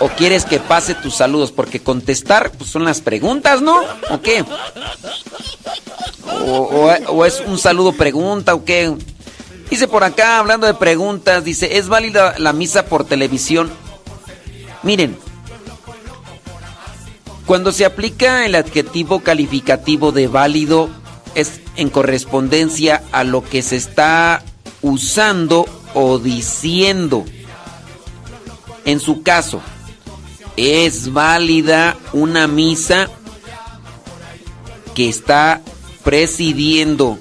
O, 0.00 0.08
quieres 0.10 0.44
que 0.44 0.60
pase 0.60 0.94
tus 0.94 1.14
saludos? 1.16 1.50
Porque 1.50 1.80
contestar 1.80 2.52
pues, 2.52 2.70
son 2.70 2.84
las 2.84 3.00
preguntas, 3.00 3.62
¿no? 3.62 3.80
¿O 4.10 4.20
qué? 4.20 4.44
O- 6.46 6.92
o 7.08 7.24
es 7.24 7.42
un 7.46 7.58
saludo 7.58 7.92
pregunta 7.92 8.54
o 8.54 8.64
qué? 8.64 8.94
Dice 9.70 9.88
por 9.88 10.04
acá, 10.04 10.38
hablando 10.38 10.66
de 10.68 10.74
preguntas, 10.74 11.42
dice, 11.42 11.78
¿es 11.78 11.88
válida 11.88 12.34
la 12.38 12.52
misa 12.52 12.86
por 12.86 13.04
televisión? 13.04 13.70
Miren, 14.84 15.18
cuando 17.46 17.70
se 17.70 17.84
aplica 17.84 18.44
el 18.44 18.56
adjetivo 18.56 19.20
calificativo 19.20 20.10
de 20.10 20.26
válido, 20.26 20.90
es 21.36 21.60
en 21.76 21.90
correspondencia 21.90 23.04
a 23.12 23.22
lo 23.22 23.44
que 23.44 23.62
se 23.62 23.76
está 23.76 24.42
usando 24.82 25.66
o 25.94 26.18
diciendo. 26.18 27.24
En 28.84 28.98
su 28.98 29.22
caso, 29.22 29.62
¿es 30.56 31.12
válida 31.12 31.96
una 32.12 32.48
misa 32.48 33.08
que 34.94 35.08
está 35.08 35.60
presidiendo 36.02 37.18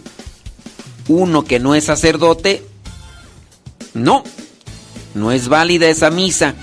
uno 1.07 1.43
que 1.43 1.59
no 1.59 1.75
es 1.75 1.83
sacerdote? 1.83 2.65
No, 3.93 4.23
no 5.13 5.31
es 5.31 5.49
válida 5.49 5.87
esa 5.87 6.09
misa. 6.09 6.55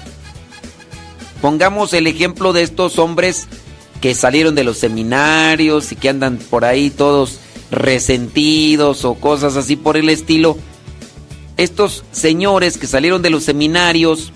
Pongamos 1.43 1.93
el 1.93 2.07
ejemplo 2.07 2.53
de 2.53 2.63
estos 2.63 3.01
hombres 3.01 3.49
que 4.01 4.15
salieron 4.15 4.55
de 4.55 4.63
los 4.63 4.79
seminarios 4.79 5.91
y 5.91 5.97
que 5.97 6.09
andan 6.09 6.39
por 6.39 6.65
ahí 6.65 6.89
todos 6.89 7.41
resentidos 7.73 9.05
o 9.05 9.15
cosas 9.15 9.57
así 9.57 9.75
por 9.75 9.97
el 9.97 10.09
estilo. 10.09 10.57
Estos 11.57 12.05
señores 12.13 12.79
que 12.79 12.87
salieron 12.87 13.23
de 13.23 13.31
los 13.31 13.43
seminarios, 13.43 14.33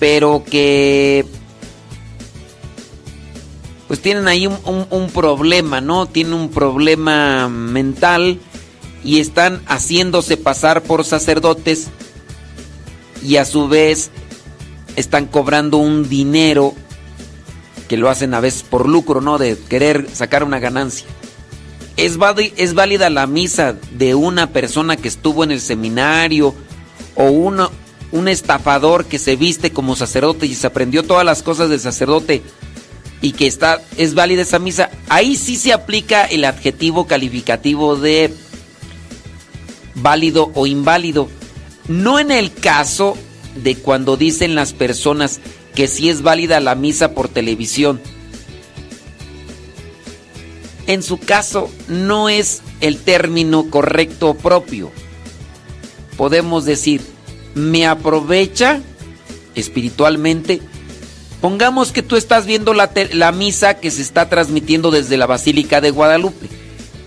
pero 0.00 0.42
que 0.44 1.24
pues 3.86 4.00
tienen 4.00 4.26
ahí 4.26 4.48
un, 4.48 5.10
problema, 5.14 5.80
¿no? 5.80 6.06
Tienen 6.06 6.34
un 6.34 6.48
problema 6.48 7.48
mental 7.48 8.40
y 9.04 9.20
están 9.20 9.62
haciéndose 9.66 10.36
pasar 10.36 10.82
por 10.82 11.04
sacerdotes 11.04 11.86
y 13.22 13.36
a 13.36 13.44
su 13.44 13.68
vez 13.68 14.10
están 14.96 15.26
cobrando 15.26 15.76
un 15.78 16.08
dinero 16.08 16.74
que 17.88 17.96
lo 17.96 18.10
hacen 18.10 18.34
a 18.34 18.40
veces 18.40 18.62
por 18.64 18.88
lucro, 18.88 19.20
¿no? 19.20 19.38
De 19.38 19.56
querer 19.68 20.08
sacar 20.12 20.42
una 20.42 20.58
ganancia. 20.58 21.06
¿Es, 21.96 22.18
váli- 22.18 22.52
¿Es 22.56 22.74
válida 22.74 23.08
la 23.10 23.26
misa 23.26 23.76
de 23.92 24.14
una 24.14 24.50
persona 24.50 24.96
que 24.96 25.08
estuvo 25.08 25.44
en 25.44 25.50
el 25.52 25.60
seminario 25.60 26.54
o 27.14 27.30
un 27.30 28.28
estafador 28.28 29.04
que 29.06 29.18
se 29.18 29.36
viste 29.36 29.70
como 29.70 29.96
sacerdote 29.96 30.46
y 30.46 30.54
se 30.54 30.66
aprendió 30.66 31.04
todas 31.04 31.24
las 31.24 31.42
cosas 31.42 31.70
del 31.70 31.80
sacerdote 31.80 32.42
y 33.22 33.32
que 33.32 33.46
está 33.46 33.80
es 33.96 34.14
válida 34.14 34.42
esa 34.42 34.58
misa? 34.58 34.90
Ahí 35.08 35.36
sí 35.36 35.56
se 35.56 35.72
aplica 35.72 36.24
el 36.24 36.44
adjetivo 36.44 37.06
calificativo 37.06 37.96
de 37.96 38.34
válido 39.94 40.50
o 40.54 40.66
inválido. 40.66 41.28
No 41.88 42.18
en 42.18 42.30
el 42.30 42.52
caso 42.52 43.16
de 43.62 43.76
cuando 43.76 44.16
dicen 44.16 44.54
las 44.54 44.72
personas 44.72 45.40
que 45.74 45.88
sí 45.88 46.08
es 46.08 46.22
válida 46.22 46.60
la 46.60 46.74
misa 46.74 47.12
por 47.12 47.28
televisión. 47.28 48.00
En 50.86 51.02
su 51.02 51.18
caso 51.18 51.70
no 51.88 52.28
es 52.28 52.62
el 52.80 52.98
término 52.98 53.68
correcto 53.70 54.30
o 54.30 54.34
propio. 54.34 54.92
Podemos 56.16 56.64
decir, 56.64 57.02
me 57.54 57.86
aprovecha 57.86 58.80
espiritualmente. 59.54 60.60
Pongamos 61.40 61.92
que 61.92 62.02
tú 62.02 62.16
estás 62.16 62.46
viendo 62.46 62.72
la, 62.72 63.32
misa 63.32 63.74
que 63.74 63.90
se 63.90 64.02
está 64.02 64.28
transmitiendo 64.28 64.90
desde 64.90 65.16
la 65.16 65.26
Basílica 65.26 65.80
de 65.80 65.90
Guadalupe. 65.90 66.48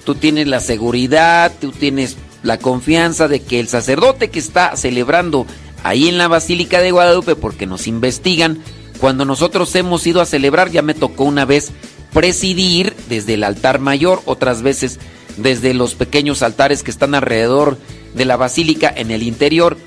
Tú 0.05 0.15
tienes 0.15 0.47
la 0.47 0.59
seguridad, 0.59 1.51
tú 1.59 1.71
tienes 1.71 2.17
la 2.43 2.57
confianza 2.57 3.27
de 3.27 3.41
que 3.41 3.59
el 3.59 3.67
sacerdote 3.67 4.29
que 4.29 4.39
está 4.39 4.75
celebrando 4.75 5.45
ahí 5.83 6.07
en 6.07 6.17
la 6.17 6.27
Basílica 6.27 6.81
de 6.81 6.91
Guadalupe, 6.91 7.35
porque 7.35 7.65
nos 7.65 7.87
investigan, 7.87 8.59
cuando 8.99 9.25
nosotros 9.25 9.73
hemos 9.75 10.05
ido 10.05 10.21
a 10.21 10.25
celebrar, 10.25 10.71
ya 10.71 10.81
me 10.81 10.93
tocó 10.93 11.23
una 11.23 11.45
vez 11.45 11.71
presidir 12.13 12.95
desde 13.07 13.35
el 13.35 13.43
altar 13.43 13.79
mayor, 13.79 14.21
otras 14.25 14.61
veces 14.61 14.99
desde 15.37 15.73
los 15.73 15.95
pequeños 15.95 16.41
altares 16.41 16.83
que 16.83 16.91
están 16.91 17.15
alrededor 17.15 17.77
de 18.13 18.25
la 18.25 18.37
basílica 18.37 18.91
en 18.93 19.11
el 19.11 19.23
interior. 19.23 19.77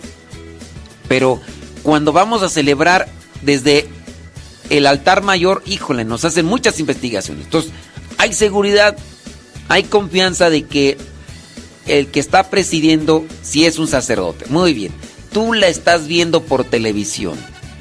Pero 1.08 1.40
cuando 1.82 2.12
vamos 2.12 2.42
a 2.42 2.48
celebrar 2.48 3.08
desde 3.42 3.86
el 4.70 4.86
altar 4.86 5.22
mayor, 5.22 5.62
híjole, 5.66 6.04
nos 6.04 6.24
hacen 6.24 6.46
muchas 6.46 6.80
investigaciones. 6.80 7.44
Entonces, 7.44 7.72
hay 8.18 8.32
seguridad, 8.32 8.96
hay 9.68 9.82
confianza 9.82 10.48
de 10.48 10.64
que 10.64 10.96
el 11.86 12.06
que 12.06 12.20
está 12.20 12.48
presidiendo 12.48 13.26
sí 13.42 13.66
es 13.66 13.78
un 13.78 13.88
sacerdote. 13.88 14.46
Muy 14.48 14.72
bien. 14.72 14.92
Tú 15.32 15.54
la 15.54 15.68
estás 15.68 16.06
viendo 16.06 16.42
por 16.42 16.64
televisión. 16.64 17.38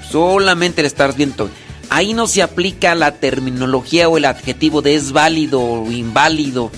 Solamente 0.09 0.81
la 0.81 0.87
estás 0.87 1.15
viendo. 1.15 1.49
Ahí 1.89 2.13
no 2.13 2.27
se 2.27 2.41
aplica 2.41 2.95
la 2.95 3.15
terminología 3.15 4.07
o 4.07 4.17
el 4.17 4.25
adjetivo 4.25 4.81
de 4.81 4.95
es 4.95 5.11
válido 5.11 5.61
o 5.61 5.91
inválido. 5.91 6.71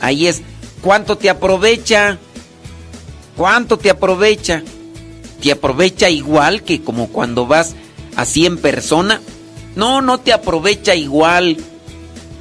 Ahí 0.00 0.26
es 0.26 0.42
cuánto 0.82 1.16
te 1.16 1.30
aprovecha. 1.30 2.18
¿Cuánto 3.36 3.78
te 3.78 3.90
aprovecha? 3.90 4.62
¿Te 5.42 5.52
aprovecha 5.52 6.08
igual 6.08 6.62
que 6.62 6.82
como 6.82 7.08
cuando 7.08 7.46
vas 7.46 7.74
así 8.16 8.46
en 8.46 8.58
persona? 8.58 9.20
No, 9.74 10.00
no 10.00 10.18
te 10.18 10.32
aprovecha 10.32 10.94
igual. 10.94 11.56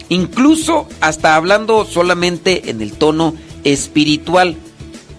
Incluso 0.10 0.88
hasta 1.02 1.36
hablando 1.36 1.86
solamente 1.86 2.70
en 2.70 2.82
el 2.82 2.94
tono 2.94 3.36
espiritual. 3.64 4.56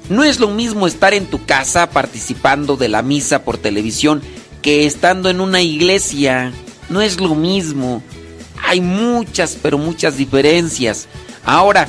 No 0.09 0.23
es 0.23 0.39
lo 0.39 0.49
mismo 0.49 0.87
estar 0.87 1.15
en 1.15 1.27
tu 1.27 1.45
casa 1.45 1.91
participando 1.91 2.77
de 2.77 2.89
la 2.89 3.03
misa 3.03 3.43
por 3.43 3.59
televisión 3.59 4.23
que 4.63 4.87
estando 4.87 5.29
en 5.29 5.41
una 5.41 5.63
iglesia. 5.63 6.53
No 6.89 7.01
es 7.01 7.21
lo 7.21 7.35
mismo. 7.35 8.03
Hay 8.65 8.81
muchas, 8.81 9.57
pero 9.61 9.79
muchas 9.79 10.17
diferencias. 10.17 11.09
Ahora, 11.45 11.89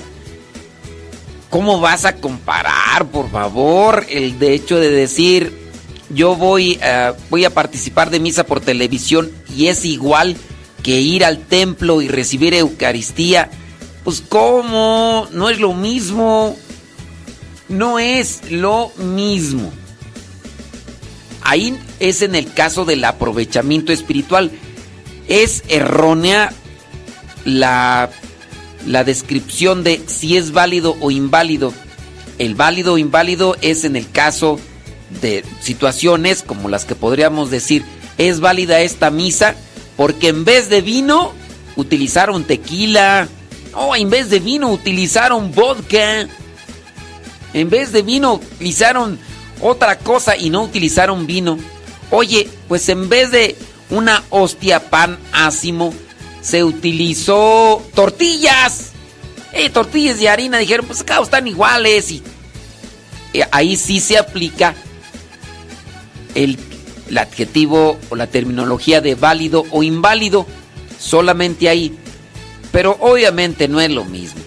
¿cómo 1.50 1.80
vas 1.80 2.06
a 2.06 2.16
comparar, 2.16 3.06
por 3.12 3.30
favor, 3.30 4.06
el 4.10 4.40
de 4.40 4.54
hecho 4.54 4.80
de 4.80 4.90
decir 4.90 5.68
yo 6.10 6.36
voy, 6.36 6.80
eh, 6.82 7.14
voy 7.30 7.46
a 7.46 7.54
participar 7.54 8.10
de 8.10 8.20
misa 8.20 8.46
por 8.46 8.62
televisión 8.62 9.30
y 9.56 9.68
es 9.68 9.84
igual 9.84 10.38
que 10.82 11.02
ir 11.02 11.26
al 11.26 11.40
templo 11.40 12.02
y 12.02 12.08
recibir 12.08 12.54
Eucaristía? 12.54 13.50
Pues 14.04 14.22
¿cómo? 14.22 15.28
No 15.34 15.50
es 15.50 15.60
lo 15.60 15.74
mismo. 15.74 16.56
No 17.70 18.00
es 18.00 18.52
lo 18.52 18.92
mismo. 18.98 19.72
Ahí 21.42 21.78
es 22.00 22.22
en 22.22 22.36
el 22.36 22.52
caso 22.54 22.86
del 22.86 23.04
aprovechamiento 23.04 23.92
espiritual. 23.92 24.52
Es 25.28 25.64
errónea 25.68 26.54
la, 27.46 28.10
la 28.86 29.04
descripción 29.04 29.84
de 29.84 30.02
si 30.08 30.38
es 30.38 30.52
válido 30.52 30.96
o 31.00 31.12
inválido. 31.12 31.74
El 32.38 32.56
válido 32.56 32.94
o 32.94 32.98
inválido 32.98 33.56
es 33.62 33.84
en 33.84 33.96
el 33.96 34.10
caso 34.10 34.60
de 35.22 35.44
situaciones 35.62 36.44
como 36.44 36.70
las 36.70 36.86
que 36.86 36.96
podríamos 36.96 37.50
decir, 37.50 37.84
es 38.18 38.40
válida 38.40 38.82
esta 38.82 39.10
misa 39.10 39.56
porque 39.96 40.30
en 40.30 40.46
vez 40.46 40.70
de 40.70 40.82
vino 40.82 41.34
utilizaron 41.76 42.44
tequila, 42.44 43.28
o 43.74 43.96
en 43.96 44.10
vez 44.10 44.30
de 44.30 44.40
vino 44.40 44.70
utilizaron 44.72 45.52
vodka, 45.52 46.28
en 47.54 47.70
vez 47.70 47.92
de 47.92 48.02
vino 48.02 48.36
utilizaron 48.36 49.20
otra 49.62 49.98
cosa 49.98 50.38
y 50.38 50.50
no 50.50 50.64
utilizaron 50.64 51.28
vino. 51.28 51.58
Oye, 52.12 52.48
pues 52.68 52.88
en 52.90 53.10
vez 53.10 53.32
de 53.32 53.56
una 53.90 54.24
hostia 54.30 54.90
pan 54.90 55.18
ácimo, 55.32 55.94
se 56.42 56.64
utilizó 56.64 57.84
tortillas. 57.94 58.92
Eh, 59.54 59.70
tortillas 59.70 60.20
de 60.20 60.30
harina, 60.30 60.58
dijeron, 60.60 60.86
pues 60.86 61.02
acá 61.02 61.20
están 61.22 61.48
iguales. 61.48 62.12
Y 62.12 62.24
ahí 63.52 63.76
sí 63.76 64.00
se 64.00 64.18
aplica 64.18 64.76
el, 66.36 66.58
el 67.10 67.18
adjetivo 67.18 67.98
o 68.10 68.16
la 68.16 68.28
terminología 68.28 69.02
de 69.02 69.16
válido 69.16 69.66
o 69.72 69.84
inválido. 69.84 70.46
Solamente 71.00 71.70
ahí. 71.70 71.98
Pero 72.72 72.98
obviamente 73.00 73.68
no 73.68 73.82
es 73.82 73.90
lo 73.92 74.06
mismo. 74.06 74.42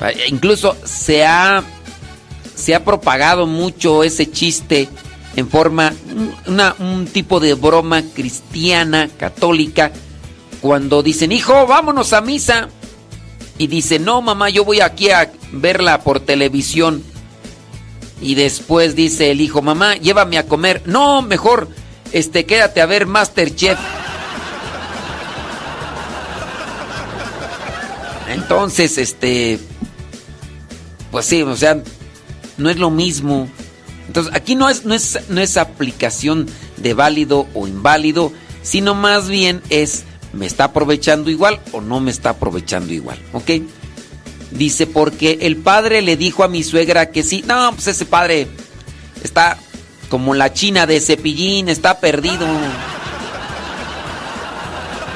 Eh, 0.00 0.26
Incluso 0.28 0.76
se 0.84 1.24
ha, 1.24 1.62
se 2.58 2.74
ha 2.74 2.84
propagado 2.84 3.46
mucho 3.46 4.02
ese 4.02 4.30
chiste 4.30 4.88
en 5.36 5.48
forma, 5.48 5.92
una- 6.46 6.74
un 6.80 7.06
tipo 7.06 7.38
de 7.38 7.54
broma 7.54 8.02
cristiana, 8.14 9.08
católica, 9.18 9.92
cuando 10.60 11.02
dicen, 11.02 11.30
hijo, 11.30 11.66
vámonos 11.66 12.12
a 12.12 12.20
misa. 12.20 12.68
Y 13.58 13.66
dice, 13.68 13.98
no, 13.98 14.20
mamá, 14.22 14.50
yo 14.50 14.64
voy 14.64 14.80
aquí 14.80 15.10
a 15.10 15.30
verla 15.52 16.00
por 16.00 16.20
televisión. 16.20 17.02
Y 18.20 18.34
después 18.34 18.96
dice 18.96 19.30
el 19.30 19.40
hijo, 19.40 19.62
mamá, 19.62 19.94
llévame 19.96 20.38
a 20.38 20.46
comer. 20.46 20.82
No, 20.86 21.22
mejor, 21.22 21.68
este, 22.12 22.44
quédate 22.46 22.80
a 22.80 22.86
ver 22.86 23.06
Masterchef. 23.06 23.78
Entonces, 28.28 28.98
este, 28.98 29.58
pues 31.10 31.26
sí, 31.26 31.42
o 31.42 31.56
sea, 31.56 31.82
no 32.58 32.68
es 32.68 32.76
lo 32.76 32.90
mismo. 32.90 33.48
Entonces, 34.06 34.34
aquí 34.34 34.54
no 34.54 34.68
es, 34.68 34.84
no 34.84 34.94
es, 34.94 35.18
no 35.28 35.40
es 35.40 35.56
aplicación 35.56 36.46
de 36.76 36.94
válido 36.94 37.46
o 37.54 37.66
inválido, 37.66 38.32
sino 38.62 38.94
más 38.94 39.28
bien 39.28 39.62
es, 39.70 40.04
¿me 40.32 40.46
está 40.46 40.64
aprovechando 40.64 41.30
igual 41.30 41.60
o 41.72 41.80
no 41.80 42.00
me 42.00 42.10
está 42.10 42.30
aprovechando 42.30 42.92
igual? 42.92 43.18
¿Ok? 43.32 43.50
Dice, 44.50 44.86
porque 44.86 45.38
el 45.42 45.56
padre 45.56 46.02
le 46.02 46.16
dijo 46.16 46.42
a 46.42 46.48
mi 46.48 46.62
suegra 46.62 47.10
que 47.10 47.22
sí. 47.22 47.44
No, 47.46 47.72
pues 47.74 47.88
ese 47.88 48.06
padre 48.06 48.48
está 49.22 49.58
como 50.08 50.34
la 50.34 50.52
china 50.52 50.86
de 50.86 51.00
cepillín, 51.00 51.68
está 51.68 52.00
perdido. 52.00 52.46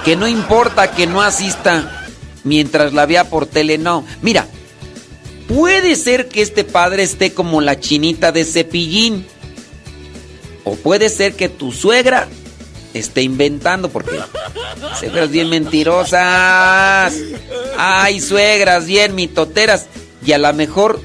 Que 0.05 0.17
no 0.17 0.29
importa 0.29 0.91
que 0.91 1.07
no 1.07 1.23
asista 1.23 2.07
mientras 2.45 2.93
la 2.93 3.07
vea 3.07 3.25
por 3.31 3.47
tele, 3.47 3.79
no. 3.79 4.05
Mira, 4.21 4.47
puede 5.49 5.97
ser 5.97 6.29
que 6.29 6.43
este 6.43 6.65
padre 6.65 7.03
esté 7.03 7.33
como 7.33 7.61
la 7.61 7.79
chinita 7.79 8.33
de 8.33 8.45
cepillín. 8.45 9.27
O 10.65 10.77
puede 10.77 11.09
ser 11.09 11.35
que 11.35 11.49
tu 11.49 11.73
suegra 11.73 12.29
esté 12.95 13.23
inventando, 13.23 13.89
porque 13.89 14.19
suegras 14.99 15.31
bien 15.31 15.49
mentirosas. 15.49 17.15
Ay, 17.77 18.21
suegras 18.21 18.87
bien 18.87 19.15
mitoteras. 19.15 19.87
Y 20.25 20.33
a 20.33 20.39
lo 20.39 20.53
mejor, 20.53 21.01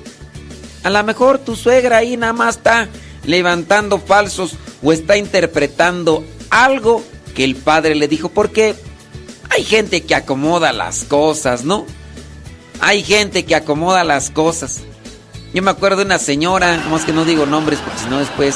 a 0.83 0.89
lo 0.89 1.03
mejor 1.03 1.39
tu 1.39 1.55
suegra 1.55 1.97
ahí 1.97 2.17
nada 2.17 2.33
más 2.33 2.57
está 2.57 2.87
levantando 3.25 3.99
falsos 3.99 4.53
o 4.83 4.93
está 4.93 5.17
interpretando 5.17 6.23
algo 6.49 7.03
que 7.35 7.43
el 7.43 7.55
padre 7.55 7.95
le 7.95 8.07
dijo. 8.07 8.29
Porque 8.29 8.75
hay 9.49 9.63
gente 9.63 10.01
que 10.01 10.15
acomoda 10.15 10.71
las 10.73 11.03
cosas, 11.03 11.63
¿no? 11.63 11.85
Hay 12.79 13.03
gente 13.03 13.45
que 13.45 13.55
acomoda 13.55 14.03
las 14.03 14.29
cosas. 14.29 14.81
Yo 15.53 15.61
me 15.61 15.71
acuerdo 15.71 15.97
de 15.97 16.05
una 16.05 16.19
señora, 16.19 16.83
más 16.89 17.05
que 17.05 17.13
no 17.13 17.25
digo 17.25 17.45
nombres 17.45 17.79
porque 17.79 17.99
si 17.99 18.09
no 18.09 18.19
después 18.19 18.55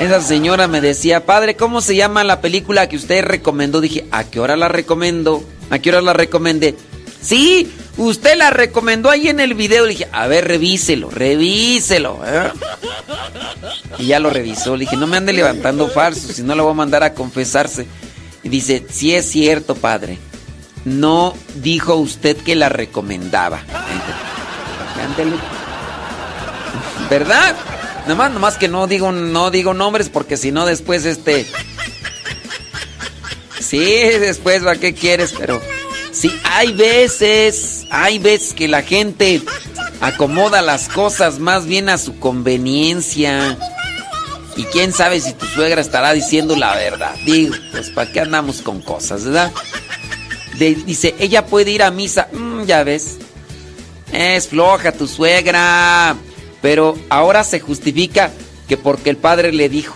esa 0.00 0.22
señora 0.22 0.66
me 0.66 0.80
decía, 0.80 1.26
padre, 1.26 1.56
¿cómo 1.56 1.82
se 1.82 1.94
llama 1.94 2.24
la 2.24 2.40
película 2.40 2.88
que 2.88 2.96
usted 2.96 3.22
recomendó? 3.22 3.82
Dije, 3.82 4.06
¿a 4.10 4.24
qué 4.24 4.40
hora 4.40 4.56
la 4.56 4.68
recomendó? 4.68 5.44
¿A 5.68 5.78
qué 5.78 5.90
hora 5.90 6.00
la 6.00 6.14
recomendé? 6.14 6.74
Sí, 7.20 7.70
usted 7.98 8.38
la 8.38 8.48
recomendó 8.48 9.10
ahí 9.10 9.28
en 9.28 9.40
el 9.40 9.52
video. 9.52 9.84
Le 9.84 9.90
dije, 9.90 10.08
a 10.10 10.26
ver, 10.26 10.48
revíselo, 10.48 11.10
revíselo. 11.10 12.18
¿eh? 12.26 12.50
Y 13.98 14.06
ya 14.06 14.20
lo 14.20 14.30
revisó. 14.30 14.74
Le 14.74 14.86
dije, 14.86 14.96
no 14.96 15.06
me 15.06 15.18
ande 15.18 15.34
levantando 15.34 15.86
falsos, 15.88 16.34
si 16.34 16.42
no 16.42 16.54
lo 16.54 16.64
voy 16.64 16.72
a 16.72 16.76
mandar 16.76 17.02
a 17.02 17.12
confesarse. 17.12 17.86
Y 18.42 18.48
dice, 18.48 18.86
sí 18.90 19.14
es 19.14 19.26
cierto, 19.26 19.74
padre. 19.74 20.18
No 20.84 21.34
dijo 21.56 21.94
usted 21.96 22.36
que 22.36 22.56
la 22.56 22.68
recomendaba. 22.68 23.60
¿Verdad? 27.08 27.56
Nomás, 28.06 28.32
nomás 28.32 28.56
que 28.56 28.68
no 28.68 28.86
digo, 28.86 29.12
no 29.12 29.50
digo 29.50 29.74
nombres 29.74 30.08
porque 30.08 30.36
si 30.36 30.52
no 30.52 30.66
después 30.66 31.04
este... 31.04 31.46
Sí, 33.58 33.78
después 33.78 34.66
va, 34.66 34.76
¿qué 34.76 34.94
quieres? 34.94 35.34
Pero 35.38 35.60
sí, 36.12 36.32
hay 36.44 36.72
veces, 36.72 37.86
hay 37.90 38.18
veces 38.18 38.54
que 38.54 38.68
la 38.68 38.82
gente 38.82 39.42
acomoda 40.00 40.62
las 40.62 40.88
cosas 40.88 41.38
más 41.38 41.66
bien 41.66 41.88
a 41.88 41.98
su 41.98 42.18
conveniencia. 42.18 43.58
Y 44.56 44.64
quién 44.64 44.92
sabe 44.92 45.20
si 45.20 45.32
tu 45.34 45.46
suegra 45.46 45.80
estará 45.80 46.12
diciendo 46.12 46.56
la 46.56 46.74
verdad. 46.74 47.14
Digo, 47.24 47.54
pues 47.70 47.90
¿para 47.90 48.10
qué 48.10 48.20
andamos 48.20 48.62
con 48.62 48.80
cosas, 48.80 49.24
verdad? 49.24 49.52
Dice, 50.68 51.14
ella 51.18 51.46
puede 51.46 51.70
ir 51.70 51.82
a 51.82 51.90
misa. 51.90 52.28
Mm, 52.32 52.64
ya 52.64 52.84
ves. 52.84 53.16
Es 54.12 54.48
floja 54.48 54.92
tu 54.92 55.08
suegra. 55.08 56.16
Pero 56.60 56.98
ahora 57.08 57.42
se 57.44 57.60
justifica 57.60 58.30
que 58.68 58.76
porque 58.76 59.10
el 59.10 59.16
padre 59.16 59.52
le 59.52 59.68
dijo. 59.68 59.94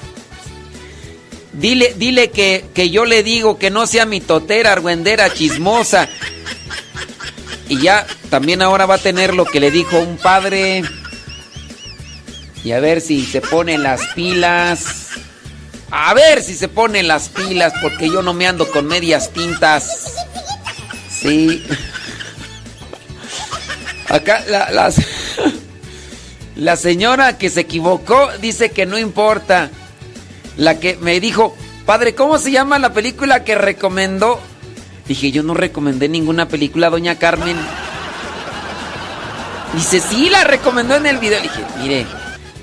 Dile, 1.53 1.95
dile 1.97 2.31
que, 2.31 2.65
que 2.75 2.91
yo 2.91 3.05
le 3.05 3.23
digo 3.23 3.59
que 3.59 3.71
no 3.71 3.87
sea 3.87 4.07
mitotera, 4.07 4.73
argüendera, 4.73 5.33
chismosa. 5.33 6.09
Y 7.69 7.81
ya 7.81 8.07
también 8.31 8.63
ahora 8.63 8.87
va 8.87 8.97
a 8.97 8.99
tener 8.99 9.35
lo 9.35 9.45
que 9.45 9.61
le 9.61 9.71
dijo 9.71 9.99
un 9.99 10.17
padre. 10.17 10.83
Y 12.65 12.73
a 12.73 12.81
ver 12.81 13.03
si 13.03 13.25
se 13.27 13.43
ponen 13.43 13.83
las 13.83 14.01
pilas. 14.15 15.05
A 15.91 16.15
ver 16.15 16.43
si 16.43 16.55
se 16.55 16.69
ponen 16.69 17.07
las 17.07 17.29
pilas, 17.29 17.73
porque 17.81 18.09
yo 18.09 18.23
no 18.23 18.33
me 18.33 18.47
ando 18.47 18.69
con 18.69 18.87
medias 18.87 19.31
tintas. 19.31 20.15
Sí. 21.25 21.65
Acá 24.09 24.45
la-. 24.49 24.93
La 26.57 26.77
señora 26.77 27.37
que 27.37 27.51
se 27.51 27.63
equivocó 27.63 28.31
dice 28.41 28.71
que 28.71 28.87
no 28.87 28.99
importa. 28.99 29.71
La 30.57 30.79
que 30.79 30.97
me 30.97 31.19
dijo, 31.19 31.57
padre, 31.85 32.15
¿cómo 32.15 32.39
se 32.39 32.53
llama 32.53 32.79
la 32.79 32.93
película 32.93 33.43
que 33.43 33.57
recomendó? 33.57 34.41
Dije, 35.09 35.33
yo 35.33 35.43
no 35.43 35.55
recomendé 35.55 36.09
ninguna 36.09 36.47
película, 36.47 36.91
doña 36.91 37.19
Carmen. 37.19 37.57
Dice, 39.75 39.99
sí, 39.99 40.31
la 40.31 40.45
recomendó 40.45 40.95
en 40.95 41.07
el 41.07 41.19
video. 41.19 41.41
Dije, 41.43 41.65
mire, 41.83 42.07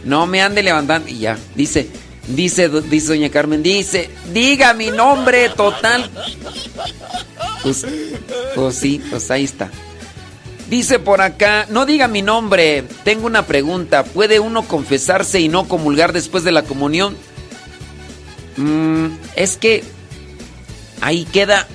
no 0.06 0.26
me 0.26 0.42
ande 0.42 0.64
levantando. 0.64 1.10
Y 1.10 1.20
ya, 1.20 1.38
dice, 1.54 1.90
dice, 2.28 2.70
dice 2.70 3.08
doña 3.10 3.30
Carmen, 3.30 3.62
dice, 3.62 4.10
diga 4.32 4.74
mi 4.74 4.90
nombre 4.90 5.50
total. 5.50 6.10
Pues, 7.64 7.86
pues 8.56 8.76
sí, 8.76 9.02
pues 9.10 9.30
ahí 9.32 9.44
está. 9.44 9.70
Dice 10.70 11.00
por 11.00 11.22
acá, 11.22 11.68
no 11.70 11.86
diga 11.86 12.08
mi 12.08 12.22
nombre, 12.22 12.86
tengo 13.04 13.28
una 13.28 13.46
pregunta, 13.46 14.06
¿puede 14.06 14.40
uno 14.40 14.64
confesarse 14.64 15.42
y 15.42 15.50
no 15.50 15.68
comulgar 15.68 16.14
después 16.14 16.46
de 16.46 16.54
la 16.54 16.64
comunión? 16.64 17.18
Mm, 18.56 19.08
es 19.36 19.58
que 19.58 19.84
ahí 21.02 21.26
queda, 21.26 21.68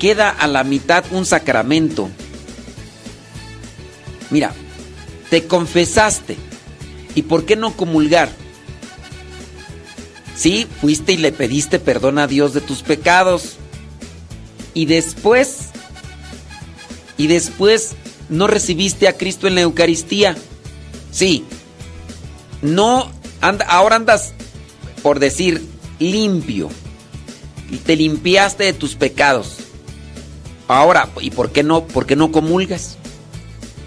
queda 0.00 0.30
a 0.30 0.48
la 0.48 0.64
mitad 0.64 1.04
un 1.12 1.26
sacramento. 1.26 2.10
Mira, 4.30 4.52
te 5.30 5.46
confesaste, 5.46 6.36
¿y 7.14 7.22
por 7.22 7.46
qué 7.46 7.54
no 7.54 7.76
comulgar? 7.76 8.30
Sí, 10.34 10.66
fuiste 10.80 11.12
y 11.12 11.18
le 11.18 11.32
pediste 11.32 11.78
perdón 11.78 12.18
a 12.18 12.26
Dios 12.26 12.52
de 12.54 12.60
tus 12.60 12.82
pecados. 12.82 13.58
Y 14.74 14.86
después 14.86 15.70
y 17.18 17.26
después 17.26 17.96
no 18.28 18.46
recibiste 18.46 19.08
a 19.08 19.16
Cristo 19.16 19.46
en 19.46 19.56
la 19.56 19.62
Eucaristía. 19.62 20.36
Sí. 21.10 21.44
No 22.62 23.10
anda, 23.40 23.66
ahora 23.66 23.96
andas 23.96 24.32
por 25.02 25.18
decir 25.18 25.62
limpio. 25.98 26.70
Y 27.70 27.76
te 27.78 27.96
limpiaste 27.96 28.64
de 28.64 28.72
tus 28.72 28.94
pecados. 28.94 29.56
Ahora, 30.68 31.08
¿y 31.20 31.30
por 31.30 31.50
qué 31.50 31.62
no 31.62 31.86
por 31.86 32.06
qué 32.06 32.16
no 32.16 32.32
comulgas? 32.32 32.96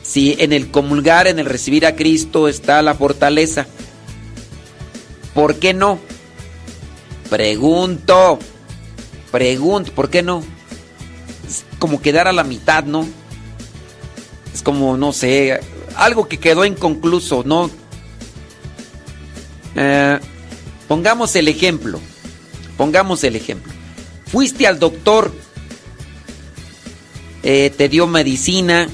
Si 0.04 0.36
en 0.40 0.52
el 0.52 0.70
comulgar, 0.70 1.28
en 1.28 1.40
el 1.40 1.46
recibir 1.46 1.86
a 1.86 1.96
Cristo 1.96 2.48
está 2.48 2.82
la 2.82 2.96
fortaleza. 2.96 3.66
¿Por 5.34 5.56
qué 5.56 5.74
no? 5.74 6.00
Pregunto. 7.30 8.40
Pregunto, 9.32 9.94
¿por 9.94 10.10
qué 10.10 10.22
no? 10.22 10.44
Como 11.82 12.02
quedar 12.02 12.28
a 12.28 12.32
la 12.32 12.44
mitad, 12.44 12.84
¿no? 12.84 13.08
Es 14.54 14.62
como, 14.62 14.96
no 14.98 15.14
sé, 15.14 15.60
algo 15.96 16.28
que 16.28 16.40
quedó 16.40 16.64
inconcluso, 16.64 17.42
¿no? 17.44 17.72
Eh, 19.76 20.20
pongamos 20.88 21.36
el 21.36 21.48
ejemplo. 21.48 22.00
Pongamos 22.78 23.24
el 23.24 23.36
ejemplo. 23.36 23.74
Fuiste 24.28 24.68
al 24.68 24.78
doctor, 24.78 25.34
eh, 27.44 27.74
te 27.76 27.90
dio 27.90 28.06
medicina, 28.06 28.88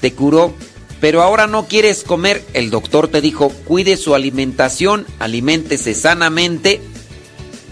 te 0.00 0.12
curó, 0.12 0.52
pero 1.00 1.22
ahora 1.22 1.46
no 1.46 1.66
quieres 1.66 2.02
comer. 2.02 2.44
El 2.52 2.70
doctor 2.70 3.08
te 3.08 3.20
dijo, 3.20 3.50
cuide 3.50 3.96
su 3.96 4.14
alimentación, 4.14 5.06
aliméntese 5.18 5.94
sanamente. 5.94 6.80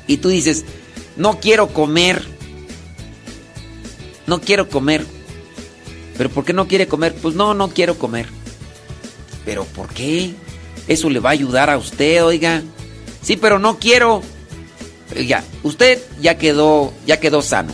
Y 0.07 0.19
tú 0.19 0.29
dices, 0.29 0.65
no 1.17 1.41
quiero 1.41 1.69
comer. 1.69 2.38
No 4.29 4.43
quiero 4.43 4.69
comer. 4.69 5.07
¿Pero 6.19 6.29
por 6.29 6.45
qué 6.45 6.53
no 6.53 6.69
quiere 6.69 6.87
comer? 6.87 7.15
Pues 7.15 7.35
no, 7.35 7.55
no 7.55 7.71
quiero 7.71 7.99
comer. 7.99 8.29
¿Pero 9.47 9.65
por 9.65 9.89
qué? 9.89 10.35
Eso 10.87 11.09
le 11.09 11.19
va 11.19 11.31
a 11.31 11.33
ayudar 11.33 11.71
a 11.71 11.79
usted, 11.79 12.23
oiga. 12.23 12.63
Sí, 13.23 13.37
pero 13.37 13.59
no 13.59 13.79
quiero. 13.79 14.21
Ya, 15.27 15.43
usted 15.63 15.99
ya 16.21 16.37
quedó, 16.37 16.93
ya 17.07 17.19
quedó 17.19 17.41
sano. 17.41 17.73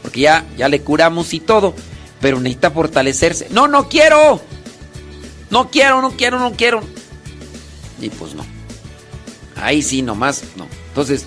Porque 0.00 0.20
ya, 0.20 0.46
ya 0.56 0.68
le 0.68 0.80
curamos 0.80 1.34
y 1.34 1.40
todo. 1.40 1.74
Pero 2.20 2.38
necesita 2.38 2.70
fortalecerse. 2.70 3.48
No, 3.50 3.66
no 3.66 3.88
quiero. 3.88 4.40
No 5.50 5.70
quiero, 5.72 6.00
no 6.00 6.12
quiero, 6.12 6.38
no 6.38 6.52
quiero. 6.52 6.82
Y 8.00 8.10
pues 8.10 8.34
no. 8.34 8.46
Ahí 9.56 9.82
sí, 9.82 10.02
nomás 10.02 10.44
no. 10.56 10.68
Entonces, 10.88 11.26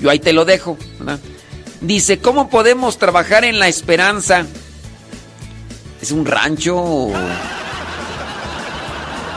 yo 0.00 0.08
ahí 0.08 0.20
te 0.20 0.32
lo 0.32 0.46
dejo. 0.46 0.78
¿verdad? 0.98 1.20
Dice, 1.84 2.18
¿cómo 2.18 2.48
podemos 2.48 2.96
trabajar 2.96 3.44
en 3.44 3.58
la 3.58 3.68
esperanza? 3.68 4.46
¿Es 6.00 6.12
un 6.12 6.24
rancho 6.24 6.78
o 6.78 7.12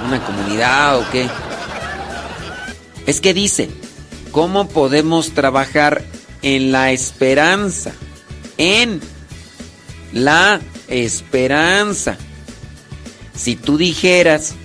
una 0.05 0.25
comunidad 0.25 0.97
o 0.97 1.11
qué? 1.11 1.27
Es 3.05 3.19
que 3.19 3.33
dice, 3.33 3.69
¿cómo 4.31 4.69
podemos 4.69 5.31
trabajar 5.31 6.05
en 6.41 6.71
la 6.71 6.91
esperanza? 6.93 7.91
En 8.57 9.01
la 10.13 10.61
esperanza. 10.87 12.15
Si 13.35 13.57
tú 13.57 13.77
dijeras, 13.77 14.55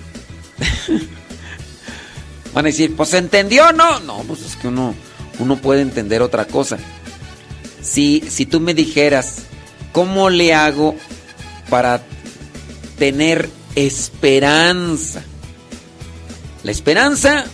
van 2.53 2.65
a 2.65 2.69
decir, 2.69 2.95
pues 2.95 3.13
entendió, 3.13 3.73
¿no? 3.73 3.99
No, 3.99 4.19
pues 4.19 4.41
es 4.41 4.55
que 4.55 4.69
uno, 4.69 4.95
uno 5.39 5.57
puede 5.57 5.81
entender 5.81 6.21
otra 6.21 6.45
cosa. 6.45 6.77
Si, 7.83 8.23
si 8.29 8.45
tú 8.45 8.59
me 8.59 8.73
dijeras, 8.73 9.43
¿cómo 9.91 10.29
le 10.29 10.53
hago 10.53 10.95
para 11.69 12.01
tener 12.97 13.49
esperanza? 13.75 15.23
La 16.63 16.71
esperanza, 16.71 17.45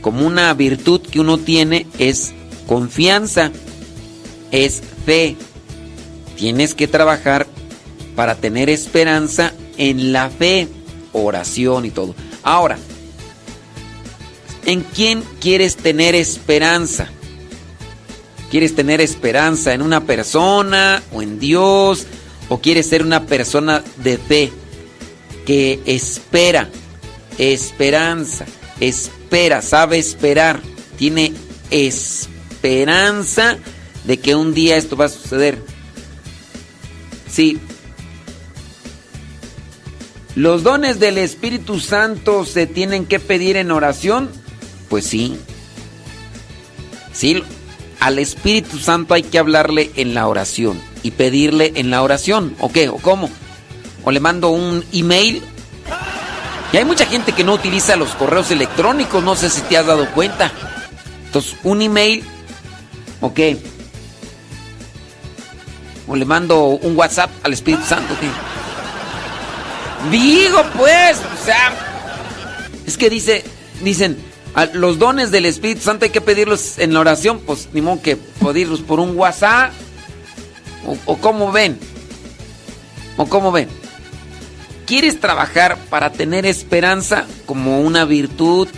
como 0.00 0.26
una 0.26 0.52
virtud 0.54 1.02
que 1.02 1.20
uno 1.20 1.38
tiene, 1.38 1.86
es 1.98 2.32
confianza, 2.66 3.52
es 4.50 4.82
fe. 5.04 5.36
Tienes 6.36 6.74
que 6.74 6.88
trabajar 6.88 7.46
para 8.16 8.36
tener 8.36 8.70
esperanza 8.70 9.52
en 9.76 10.12
la 10.12 10.30
fe, 10.30 10.68
oración 11.12 11.84
y 11.84 11.90
todo. 11.90 12.14
Ahora, 12.42 12.78
¿en 14.64 14.80
quién 14.80 15.22
quieres 15.40 15.76
tener 15.76 16.14
esperanza? 16.14 17.08
¿Quieres 18.50 18.74
tener 18.74 19.00
esperanza 19.00 19.74
en 19.74 19.82
una 19.82 20.04
persona 20.04 21.02
o 21.12 21.22
en 21.22 21.38
Dios? 21.38 22.06
¿O 22.48 22.60
quieres 22.60 22.88
ser 22.88 23.02
una 23.02 23.26
persona 23.26 23.82
de 24.02 24.18
fe 24.18 24.52
que 25.46 25.80
espera, 25.86 26.68
esperanza, 27.38 28.44
espera, 28.80 29.62
sabe 29.62 29.98
esperar, 29.98 30.60
tiene 30.96 31.32
esperanza 31.70 33.58
de 34.04 34.18
que 34.18 34.34
un 34.34 34.54
día 34.54 34.76
esto 34.76 34.96
va 34.96 35.06
a 35.06 35.08
suceder? 35.08 35.58
Sí. 37.30 37.58
¿Los 40.36 40.62
dones 40.62 41.00
del 41.00 41.18
Espíritu 41.18 41.80
Santo 41.80 42.44
se 42.44 42.66
tienen 42.66 43.06
que 43.06 43.20
pedir 43.20 43.56
en 43.56 43.70
oración? 43.70 44.30
Pues 44.88 45.06
sí. 45.06 45.36
Sí, 47.12 47.42
al 48.04 48.18
Espíritu 48.18 48.78
Santo 48.78 49.14
hay 49.14 49.22
que 49.22 49.38
hablarle 49.38 49.90
en 49.96 50.12
la 50.12 50.28
oración 50.28 50.78
y 51.02 51.12
pedirle 51.12 51.72
en 51.76 51.90
la 51.90 52.02
oración. 52.02 52.54
¿O 52.60 52.70
qué? 52.70 52.90
¿O 52.90 52.98
cómo? 52.98 53.30
¿O 54.04 54.10
le 54.10 54.20
mando 54.20 54.50
un 54.50 54.84
email? 54.92 55.42
Y 56.70 56.76
hay 56.76 56.84
mucha 56.84 57.06
gente 57.06 57.32
que 57.32 57.44
no 57.44 57.54
utiliza 57.54 57.96
los 57.96 58.10
correos 58.10 58.50
electrónicos, 58.50 59.24
no 59.24 59.34
sé 59.34 59.48
si 59.48 59.62
te 59.62 59.78
has 59.78 59.86
dado 59.86 60.06
cuenta. 60.10 60.52
Entonces, 61.24 61.56
un 61.62 61.80
email, 61.80 62.22
¿o 63.22 63.32
qué? 63.32 63.56
¿O 66.06 66.14
le 66.14 66.26
mando 66.26 66.62
un 66.62 66.98
WhatsApp 66.98 67.30
al 67.42 67.54
Espíritu 67.54 67.86
Santo? 67.86 68.14
¿qué? 68.20 68.28
Digo, 70.14 70.62
pues, 70.76 71.16
o 71.40 71.42
sea, 71.42 71.72
es 72.86 72.98
que 72.98 73.08
dice, 73.08 73.42
dicen, 73.82 74.18
los 74.72 74.98
dones 74.98 75.30
del 75.30 75.46
Espíritu 75.46 75.82
Santo 75.82 76.04
hay 76.04 76.10
que 76.10 76.20
pedirlos 76.20 76.78
en 76.78 76.94
la 76.94 77.00
oración, 77.00 77.40
pues 77.40 77.68
ni 77.72 77.80
modo 77.80 78.02
que 78.02 78.16
pedirlos 78.16 78.80
por 78.80 79.00
un 79.00 79.16
WhatsApp. 79.16 79.72
O, 80.86 80.96
o 81.06 81.16
cómo 81.18 81.50
ven. 81.50 81.78
O 83.16 83.26
cómo 83.26 83.52
ven. 83.52 83.68
¿Quieres 84.86 85.18
trabajar 85.18 85.78
para 85.88 86.12
tener 86.12 86.44
esperanza 86.44 87.26
como 87.46 87.80
una 87.80 88.04
virtud, 88.04 88.68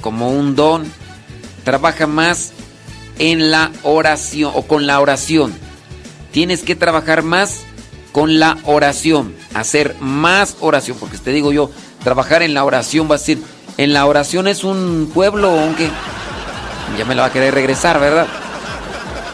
como 0.00 0.30
un 0.30 0.56
don? 0.56 0.90
Trabaja 1.64 2.06
más 2.06 2.52
en 3.18 3.50
la 3.50 3.70
oración 3.82 4.52
o 4.54 4.62
con 4.62 4.86
la 4.86 4.98
oración. 5.00 5.52
Tienes 6.32 6.62
que 6.62 6.74
trabajar 6.74 7.22
más 7.22 7.60
con 8.12 8.38
la 8.38 8.58
oración, 8.64 9.34
hacer 9.54 9.96
más 10.00 10.56
oración, 10.60 10.96
porque 10.98 11.18
te 11.18 11.32
digo 11.32 11.52
yo, 11.52 11.70
trabajar 12.04 12.42
en 12.42 12.54
la 12.54 12.64
oración 12.64 13.10
va 13.10 13.16
a 13.16 13.18
decir, 13.18 13.42
en 13.76 13.92
la 13.92 14.06
oración 14.06 14.48
es 14.48 14.64
un 14.64 15.10
pueblo, 15.12 15.48
aunque 15.48 15.88
ya 16.98 17.04
me 17.04 17.14
lo 17.14 17.22
va 17.22 17.28
a 17.28 17.32
querer 17.32 17.54
regresar, 17.54 17.98
¿verdad? 18.00 18.26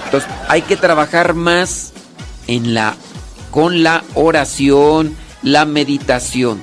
Entonces, 0.05 0.31
hay 0.49 0.62
que 0.62 0.76
trabajar 0.76 1.34
más 1.34 1.92
en 2.47 2.75
la 2.75 2.97
con 3.50 3.83
la 3.83 4.05
oración, 4.15 5.17
la 5.42 5.65
meditación. 5.65 6.60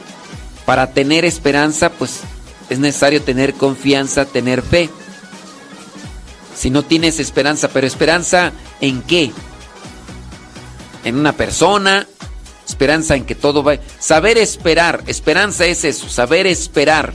Para 0.65 0.91
tener 0.91 1.25
esperanza, 1.25 1.89
pues 1.89 2.21
es 2.69 2.79
necesario 2.79 3.21
tener 3.21 3.53
confianza, 3.53 4.25
tener 4.25 4.61
fe. 4.61 4.89
Si 6.55 6.69
no 6.69 6.83
tienes 6.83 7.19
esperanza, 7.19 7.69
pero 7.69 7.85
esperanza 7.85 8.51
en 8.81 9.01
qué? 9.01 9.31
En 11.03 11.19
una 11.19 11.33
persona, 11.33 12.07
esperanza 12.67 13.15
en 13.15 13.25
que 13.25 13.35
todo 13.35 13.63
va. 13.63 13.77
Saber 13.99 14.37
esperar, 14.37 15.03
esperanza 15.07 15.65
es 15.65 15.83
eso, 15.83 16.09
saber 16.09 16.47
esperar. 16.47 17.13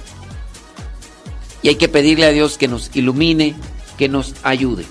Y 1.62 1.68
hay 1.68 1.76
que 1.76 1.88
pedirle 1.88 2.26
a 2.26 2.30
Dios 2.30 2.58
que 2.58 2.68
nos 2.68 2.90
ilumine, 2.94 3.54
que 3.98 4.08
nos 4.08 4.34
ayude. 4.42 4.84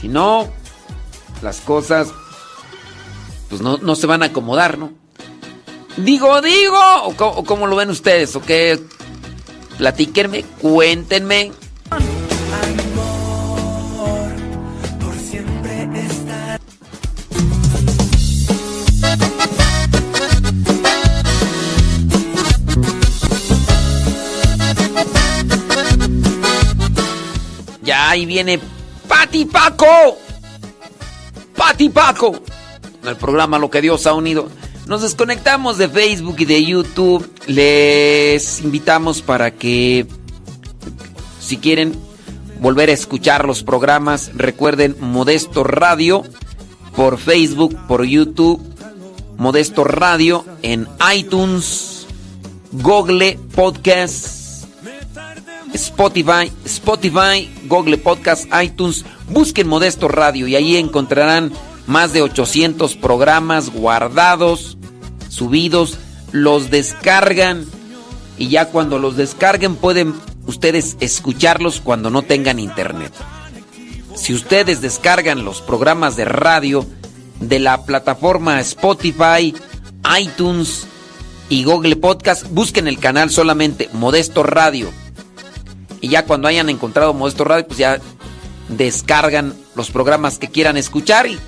Si 0.00 0.08
no, 0.08 0.48
las 1.42 1.60
cosas 1.60 2.08
pues 3.52 3.60
no, 3.60 3.76
no 3.76 3.96
se 3.96 4.06
van 4.06 4.22
a 4.22 4.26
acomodar, 4.26 4.78
¿no? 4.78 4.94
Digo, 5.98 6.40
digo, 6.40 6.78
o 7.02 7.08
o 7.10 7.44
cómo 7.44 7.66
lo 7.66 7.76
ven 7.76 7.90
ustedes, 7.90 8.34
o 8.34 8.40
qué, 8.40 8.82
platíquenme, 9.76 10.42
cuéntenme. 10.58 11.52
Ahí 27.92 28.26
viene 28.26 28.60
Pati 29.08 29.44
Paco. 29.44 30.18
Pati 31.56 31.88
Paco. 31.88 32.42
El 33.04 33.16
programa 33.16 33.58
Lo 33.58 33.70
que 33.70 33.80
Dios 33.80 34.06
ha 34.06 34.14
unido. 34.14 34.48
Nos 34.86 35.02
desconectamos 35.02 35.78
de 35.78 35.88
Facebook 35.88 36.36
y 36.40 36.44
de 36.44 36.64
YouTube. 36.64 37.30
Les 37.46 38.60
invitamos 38.60 39.22
para 39.22 39.52
que, 39.52 40.06
si 41.40 41.58
quieren 41.58 41.94
volver 42.60 42.90
a 42.90 42.92
escuchar 42.92 43.44
los 43.44 43.62
programas, 43.62 44.30
recuerden 44.34 44.96
Modesto 45.00 45.64
Radio 45.64 46.24
por 46.94 47.18
Facebook, 47.18 47.76
por 47.86 48.04
YouTube. 48.04 48.60
Modesto 49.36 49.82
Radio 49.82 50.44
en 50.62 50.86
iTunes, 51.14 52.06
Google 52.70 53.38
Podcast, 53.54 54.41
Spotify, 55.74 56.52
Spotify, 56.64 57.50
Google 57.64 57.98
Podcast, 57.98 58.46
iTunes. 58.62 59.04
Busquen 59.28 59.68
Modesto 59.68 60.08
Radio 60.08 60.46
y 60.46 60.56
ahí 60.56 60.76
encontrarán 60.76 61.52
más 61.86 62.12
de 62.12 62.22
800 62.22 62.96
programas 62.96 63.70
guardados, 63.70 64.76
subidos, 65.28 65.98
los 66.32 66.70
descargan 66.70 67.66
y 68.38 68.48
ya 68.48 68.66
cuando 68.66 68.98
los 68.98 69.16
descarguen 69.16 69.76
pueden 69.76 70.14
ustedes 70.46 70.96
escucharlos 71.00 71.80
cuando 71.80 72.10
no 72.10 72.22
tengan 72.22 72.58
internet. 72.58 73.12
Si 74.14 74.34
ustedes 74.34 74.80
descargan 74.80 75.44
los 75.44 75.60
programas 75.60 76.16
de 76.16 76.24
radio 76.24 76.86
de 77.40 77.58
la 77.58 77.84
plataforma 77.84 78.60
Spotify, 78.60 79.54
iTunes 80.20 80.86
y 81.48 81.64
Google 81.64 81.96
Podcast, 81.96 82.46
busquen 82.50 82.88
el 82.88 82.98
canal 82.98 83.30
solamente 83.30 83.88
Modesto 83.92 84.42
Radio. 84.42 84.92
Y 86.02 86.08
ya 86.08 86.26
cuando 86.26 86.48
hayan 86.48 86.68
encontrado 86.68 87.14
Modesto 87.14 87.44
Radio, 87.44 87.66
pues 87.66 87.78
ya 87.78 87.98
descargan 88.68 89.54
los 89.74 89.90
programas 89.90 90.38
que 90.38 90.48
quieran 90.48 90.76
escuchar 90.76 91.26
y 91.26 91.38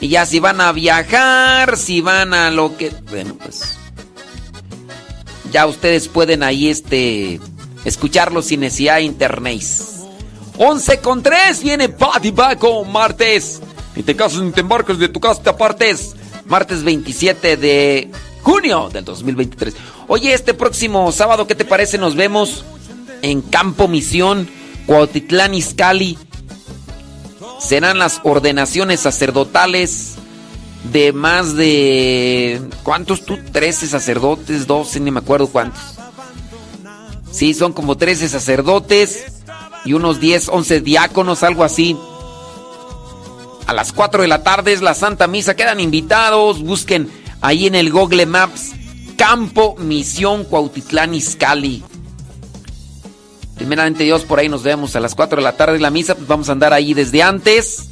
y 0.00 0.08
ya 0.08 0.24
si 0.24 0.40
van 0.40 0.60
a 0.62 0.72
viajar, 0.72 1.76
si 1.76 2.00
van 2.00 2.32
a 2.32 2.50
lo 2.50 2.76
que... 2.76 2.90
Bueno, 3.10 3.34
pues... 3.34 3.76
Ya 5.52 5.66
ustedes 5.66 6.08
pueden 6.08 6.42
ahí 6.42 6.68
este... 6.68 7.38
Escucharlo 7.84 8.40
sin 8.40 8.60
necesidad 8.60 8.96
de 8.96 9.02
internet. 9.02 9.62
11 10.56 10.98
con 11.00 11.22
3 11.22 11.62
viene 11.62 11.88
Patty 11.90 12.32
Paco, 12.32 12.84
martes. 12.84 13.60
Ni 13.94 14.02
te 14.02 14.16
casas 14.16 14.40
ni 14.40 14.52
te 14.52 14.60
embarcas 14.60 14.98
de 14.98 15.08
tu 15.08 15.20
casa, 15.20 15.42
te 15.42 15.50
apartes. 15.50 16.14
Martes 16.46 16.82
27 16.82 17.56
de 17.56 18.10
junio 18.42 18.88
del 18.90 19.04
2023. 19.04 19.74
Oye, 20.08 20.32
este 20.32 20.54
próximo 20.54 21.12
sábado, 21.12 21.46
¿qué 21.46 21.54
te 21.54 21.64
parece? 21.64 21.98
Nos 21.98 22.16
vemos 22.16 22.64
en 23.22 23.42
Campo 23.42 23.88
Misión, 23.88 24.48
Cuautitlán 24.86 25.54
Izcalli. 25.54 26.18
Serán 27.58 27.98
las 27.98 28.20
ordenaciones 28.24 29.00
sacerdotales 29.00 30.16
de 30.92 31.12
más 31.12 31.54
de... 31.56 32.60
¿Cuántos 32.82 33.24
tú? 33.24 33.38
13 33.52 33.86
sacerdotes, 33.86 34.66
12, 34.66 35.00
ni 35.00 35.10
me 35.10 35.20
acuerdo 35.20 35.46
cuántos. 35.48 35.80
Sí, 37.30 37.54
son 37.54 37.72
como 37.72 37.96
13 37.96 38.28
sacerdotes 38.28 39.26
y 39.84 39.92
unos 39.92 40.20
10, 40.20 40.48
11 40.48 40.80
diáconos, 40.80 41.42
algo 41.42 41.64
así. 41.64 41.96
A 43.66 43.74
las 43.74 43.92
4 43.92 44.22
de 44.22 44.28
la 44.28 44.42
tarde 44.42 44.72
es 44.72 44.82
la 44.82 44.94
Santa 44.94 45.26
Misa, 45.26 45.54
quedan 45.54 45.80
invitados, 45.80 46.62
busquen 46.62 47.10
ahí 47.40 47.66
en 47.66 47.74
el 47.74 47.92
Google 47.92 48.26
Maps 48.26 48.72
Campo 49.16 49.76
Misión 49.78 50.44
Cuautitlán 50.44 51.14
Izcalli. 51.14 51.84
Primeramente 53.60 54.04
Dios, 54.04 54.22
por 54.22 54.38
ahí 54.38 54.48
nos 54.48 54.62
vemos 54.62 54.96
a 54.96 55.00
las 55.00 55.14
4 55.14 55.36
de 55.36 55.42
la 55.42 55.54
tarde 55.54 55.78
la 55.78 55.90
misa, 55.90 56.14
pues 56.14 56.26
vamos 56.26 56.48
a 56.48 56.52
andar 56.52 56.72
ahí 56.72 56.94
desde 56.94 57.22
antes. 57.22 57.90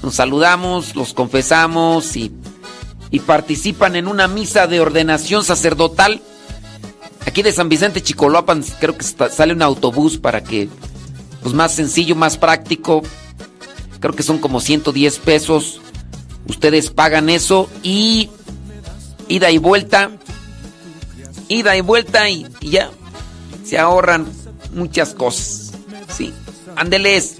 Nos 0.00 0.14
saludamos, 0.14 0.94
los 0.94 1.12
confesamos 1.12 2.14
y, 2.14 2.30
y 3.10 3.18
participan 3.18 3.96
en 3.96 4.06
una 4.06 4.28
misa 4.28 4.68
de 4.68 4.78
ordenación 4.78 5.44
sacerdotal. 5.44 6.22
Aquí 7.26 7.42
de 7.42 7.50
San 7.50 7.68
Vicente 7.68 8.00
Chicoloapan 8.00 8.62
creo 8.78 8.96
que 8.96 9.02
sale 9.02 9.52
un 9.52 9.62
autobús 9.62 10.18
para 10.18 10.44
que, 10.44 10.68
pues 11.42 11.52
más 11.52 11.74
sencillo, 11.74 12.14
más 12.14 12.36
práctico. 12.36 13.02
Creo 13.98 14.14
que 14.14 14.22
son 14.22 14.38
como 14.38 14.60
110 14.60 15.18
pesos. 15.18 15.80
Ustedes 16.46 16.90
pagan 16.90 17.28
eso 17.28 17.68
y 17.82 18.30
ida 19.26 19.50
y 19.50 19.58
vuelta. 19.58 20.12
Ida 21.48 21.76
y 21.76 21.80
vuelta 21.80 22.30
y 22.30 22.46
ya 22.60 22.88
se 23.64 23.80
ahorran 23.80 24.41
muchas 24.72 25.14
cosas. 25.14 25.72
Sí, 26.14 26.32
ándeles. 26.76 27.36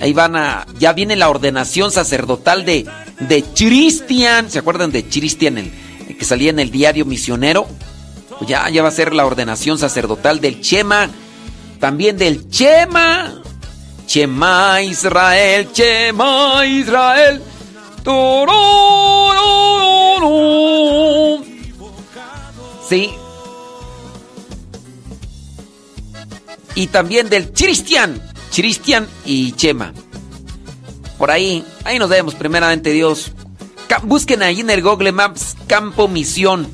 Ahí 0.00 0.12
van 0.12 0.36
a. 0.36 0.66
Ya 0.78 0.92
viene 0.92 1.16
la 1.16 1.28
ordenación 1.28 1.90
sacerdotal 1.90 2.64
de, 2.64 2.86
de 3.20 3.42
Cristian. 3.42 4.50
¿Se 4.50 4.58
acuerdan 4.58 4.90
de 4.90 5.04
Cristian, 5.04 5.58
el, 5.58 5.70
el, 6.08 6.16
que 6.16 6.24
salía 6.24 6.50
en 6.50 6.58
el 6.58 6.70
diario 6.70 7.04
misionero? 7.04 7.66
Pues 8.38 8.48
ya, 8.48 8.68
ya 8.70 8.82
va 8.82 8.88
a 8.88 8.92
ser 8.92 9.14
la 9.14 9.26
ordenación 9.26 9.78
sacerdotal 9.78 10.40
del 10.40 10.60
Chema. 10.60 11.10
También 11.78 12.16
del 12.16 12.48
Chema. 12.48 13.42
Chema 14.06 14.82
Israel, 14.82 15.68
Chema 15.72 16.66
Israel. 16.66 17.42
Sí. 22.88 23.10
Y 26.74 26.88
también 26.88 27.28
del 27.28 27.52
Cristian. 27.52 28.20
Cristian 28.54 29.08
y 29.24 29.52
Chema. 29.52 29.92
Por 31.18 31.30
ahí, 31.30 31.64
ahí 31.84 31.98
nos 31.98 32.08
vemos, 32.08 32.34
primeramente 32.34 32.90
Dios. 32.90 33.32
Busquen 34.04 34.42
ahí 34.42 34.60
en 34.60 34.70
el 34.70 34.82
Google 34.82 35.12
Maps 35.12 35.56
Campo 35.66 36.08
Misión. 36.08 36.66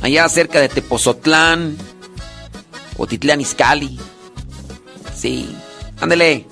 Allá 0.00 0.28
cerca 0.28 0.60
de 0.60 0.68
Tepozotlán. 0.68 1.76
O 2.96 3.06
Titlán 3.06 3.40
Izcalli. 3.40 3.98
Sí. 5.16 5.54
Ándele. 6.00 6.46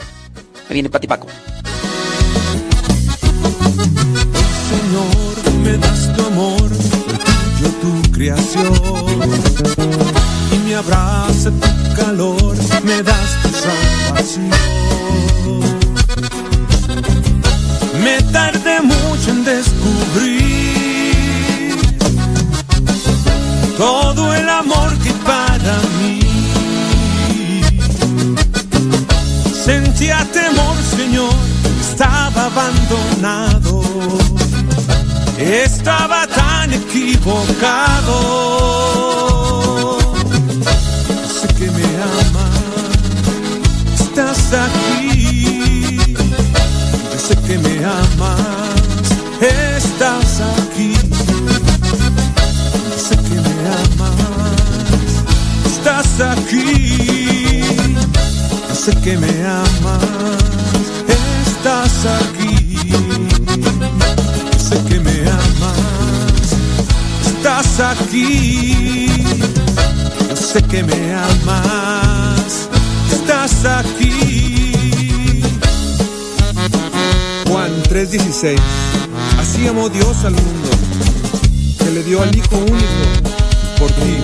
Me 0.69 0.75
viene 0.75 0.91
Pati 0.91 1.07
Paco. 1.07 1.28
Señor, 4.69 5.35
me 5.62 5.78
das 5.78 6.15
tu 6.15 6.27
amor, 6.27 6.70
yo 7.61 7.69
tu 7.81 7.91
creación. 8.12 8.75
Y 10.51 10.59
me 10.65 10.75
abraza 10.75 11.51
tu 11.51 11.94
calor, 11.94 12.57
me 12.85 13.02
das 13.02 13.43
tu 13.43 13.49
salvación. 13.49 14.51
Me 18.02 18.23
tardé 18.33 18.81
mucho 18.81 19.31
en 19.31 19.44
descubrir 19.44 20.49
todo 23.77 24.35
el 24.35 24.49
amor 24.49 24.97
que 24.99 25.12
para 25.25 25.78
mí. 26.01 26.20
Sentía 29.65 30.27
temor, 30.33 30.77
Señor, 30.97 31.35
estaba 31.81 32.47
abandonado. 32.47 33.83
Estaba 35.39 36.27
tan 36.27 36.73
equivocado. 36.73 38.18
Que 41.59 41.69
me 41.73 41.83
amas, 41.83 42.55
estás 44.01 44.53
aquí. 44.53 45.99
Sé 47.19 47.35
que 47.49 47.59
me 47.59 47.85
amas, 47.85 48.39
estás 49.41 50.41
aquí. 50.57 50.95
Sé 52.97 53.17
que 53.17 53.39
me 53.47 53.57
amas, 53.83 54.15
estás 55.67 56.20
aquí. 56.20 56.62
Sé 58.73 58.93
que 59.03 59.17
me 59.19 59.33
amas, 59.45 60.45
estás 61.45 62.07
aquí. 62.20 62.78
Sé 64.57 64.77
que 64.89 65.01
me 65.01 65.17
amas, 65.28 66.53
estás 67.27 67.81
aquí. 67.81 69.09
Sé 70.39 70.62
que 70.62 70.83
me 70.83 71.15
amas, 71.15 72.68
estás 73.12 73.65
aquí. 73.65 75.42
Juan 77.47 77.70
3:16 77.89 78.58
Así 79.39 79.67
amó 79.67 79.89
Dios 79.89 80.25
al 80.25 80.33
mundo, 80.33 80.70
que 81.78 81.91
le 81.91 82.02
dio 82.05 82.23
al 82.23 82.34
Hijo 82.34 82.57
único 82.57 83.02
por 83.78 83.91
ti 83.91 84.18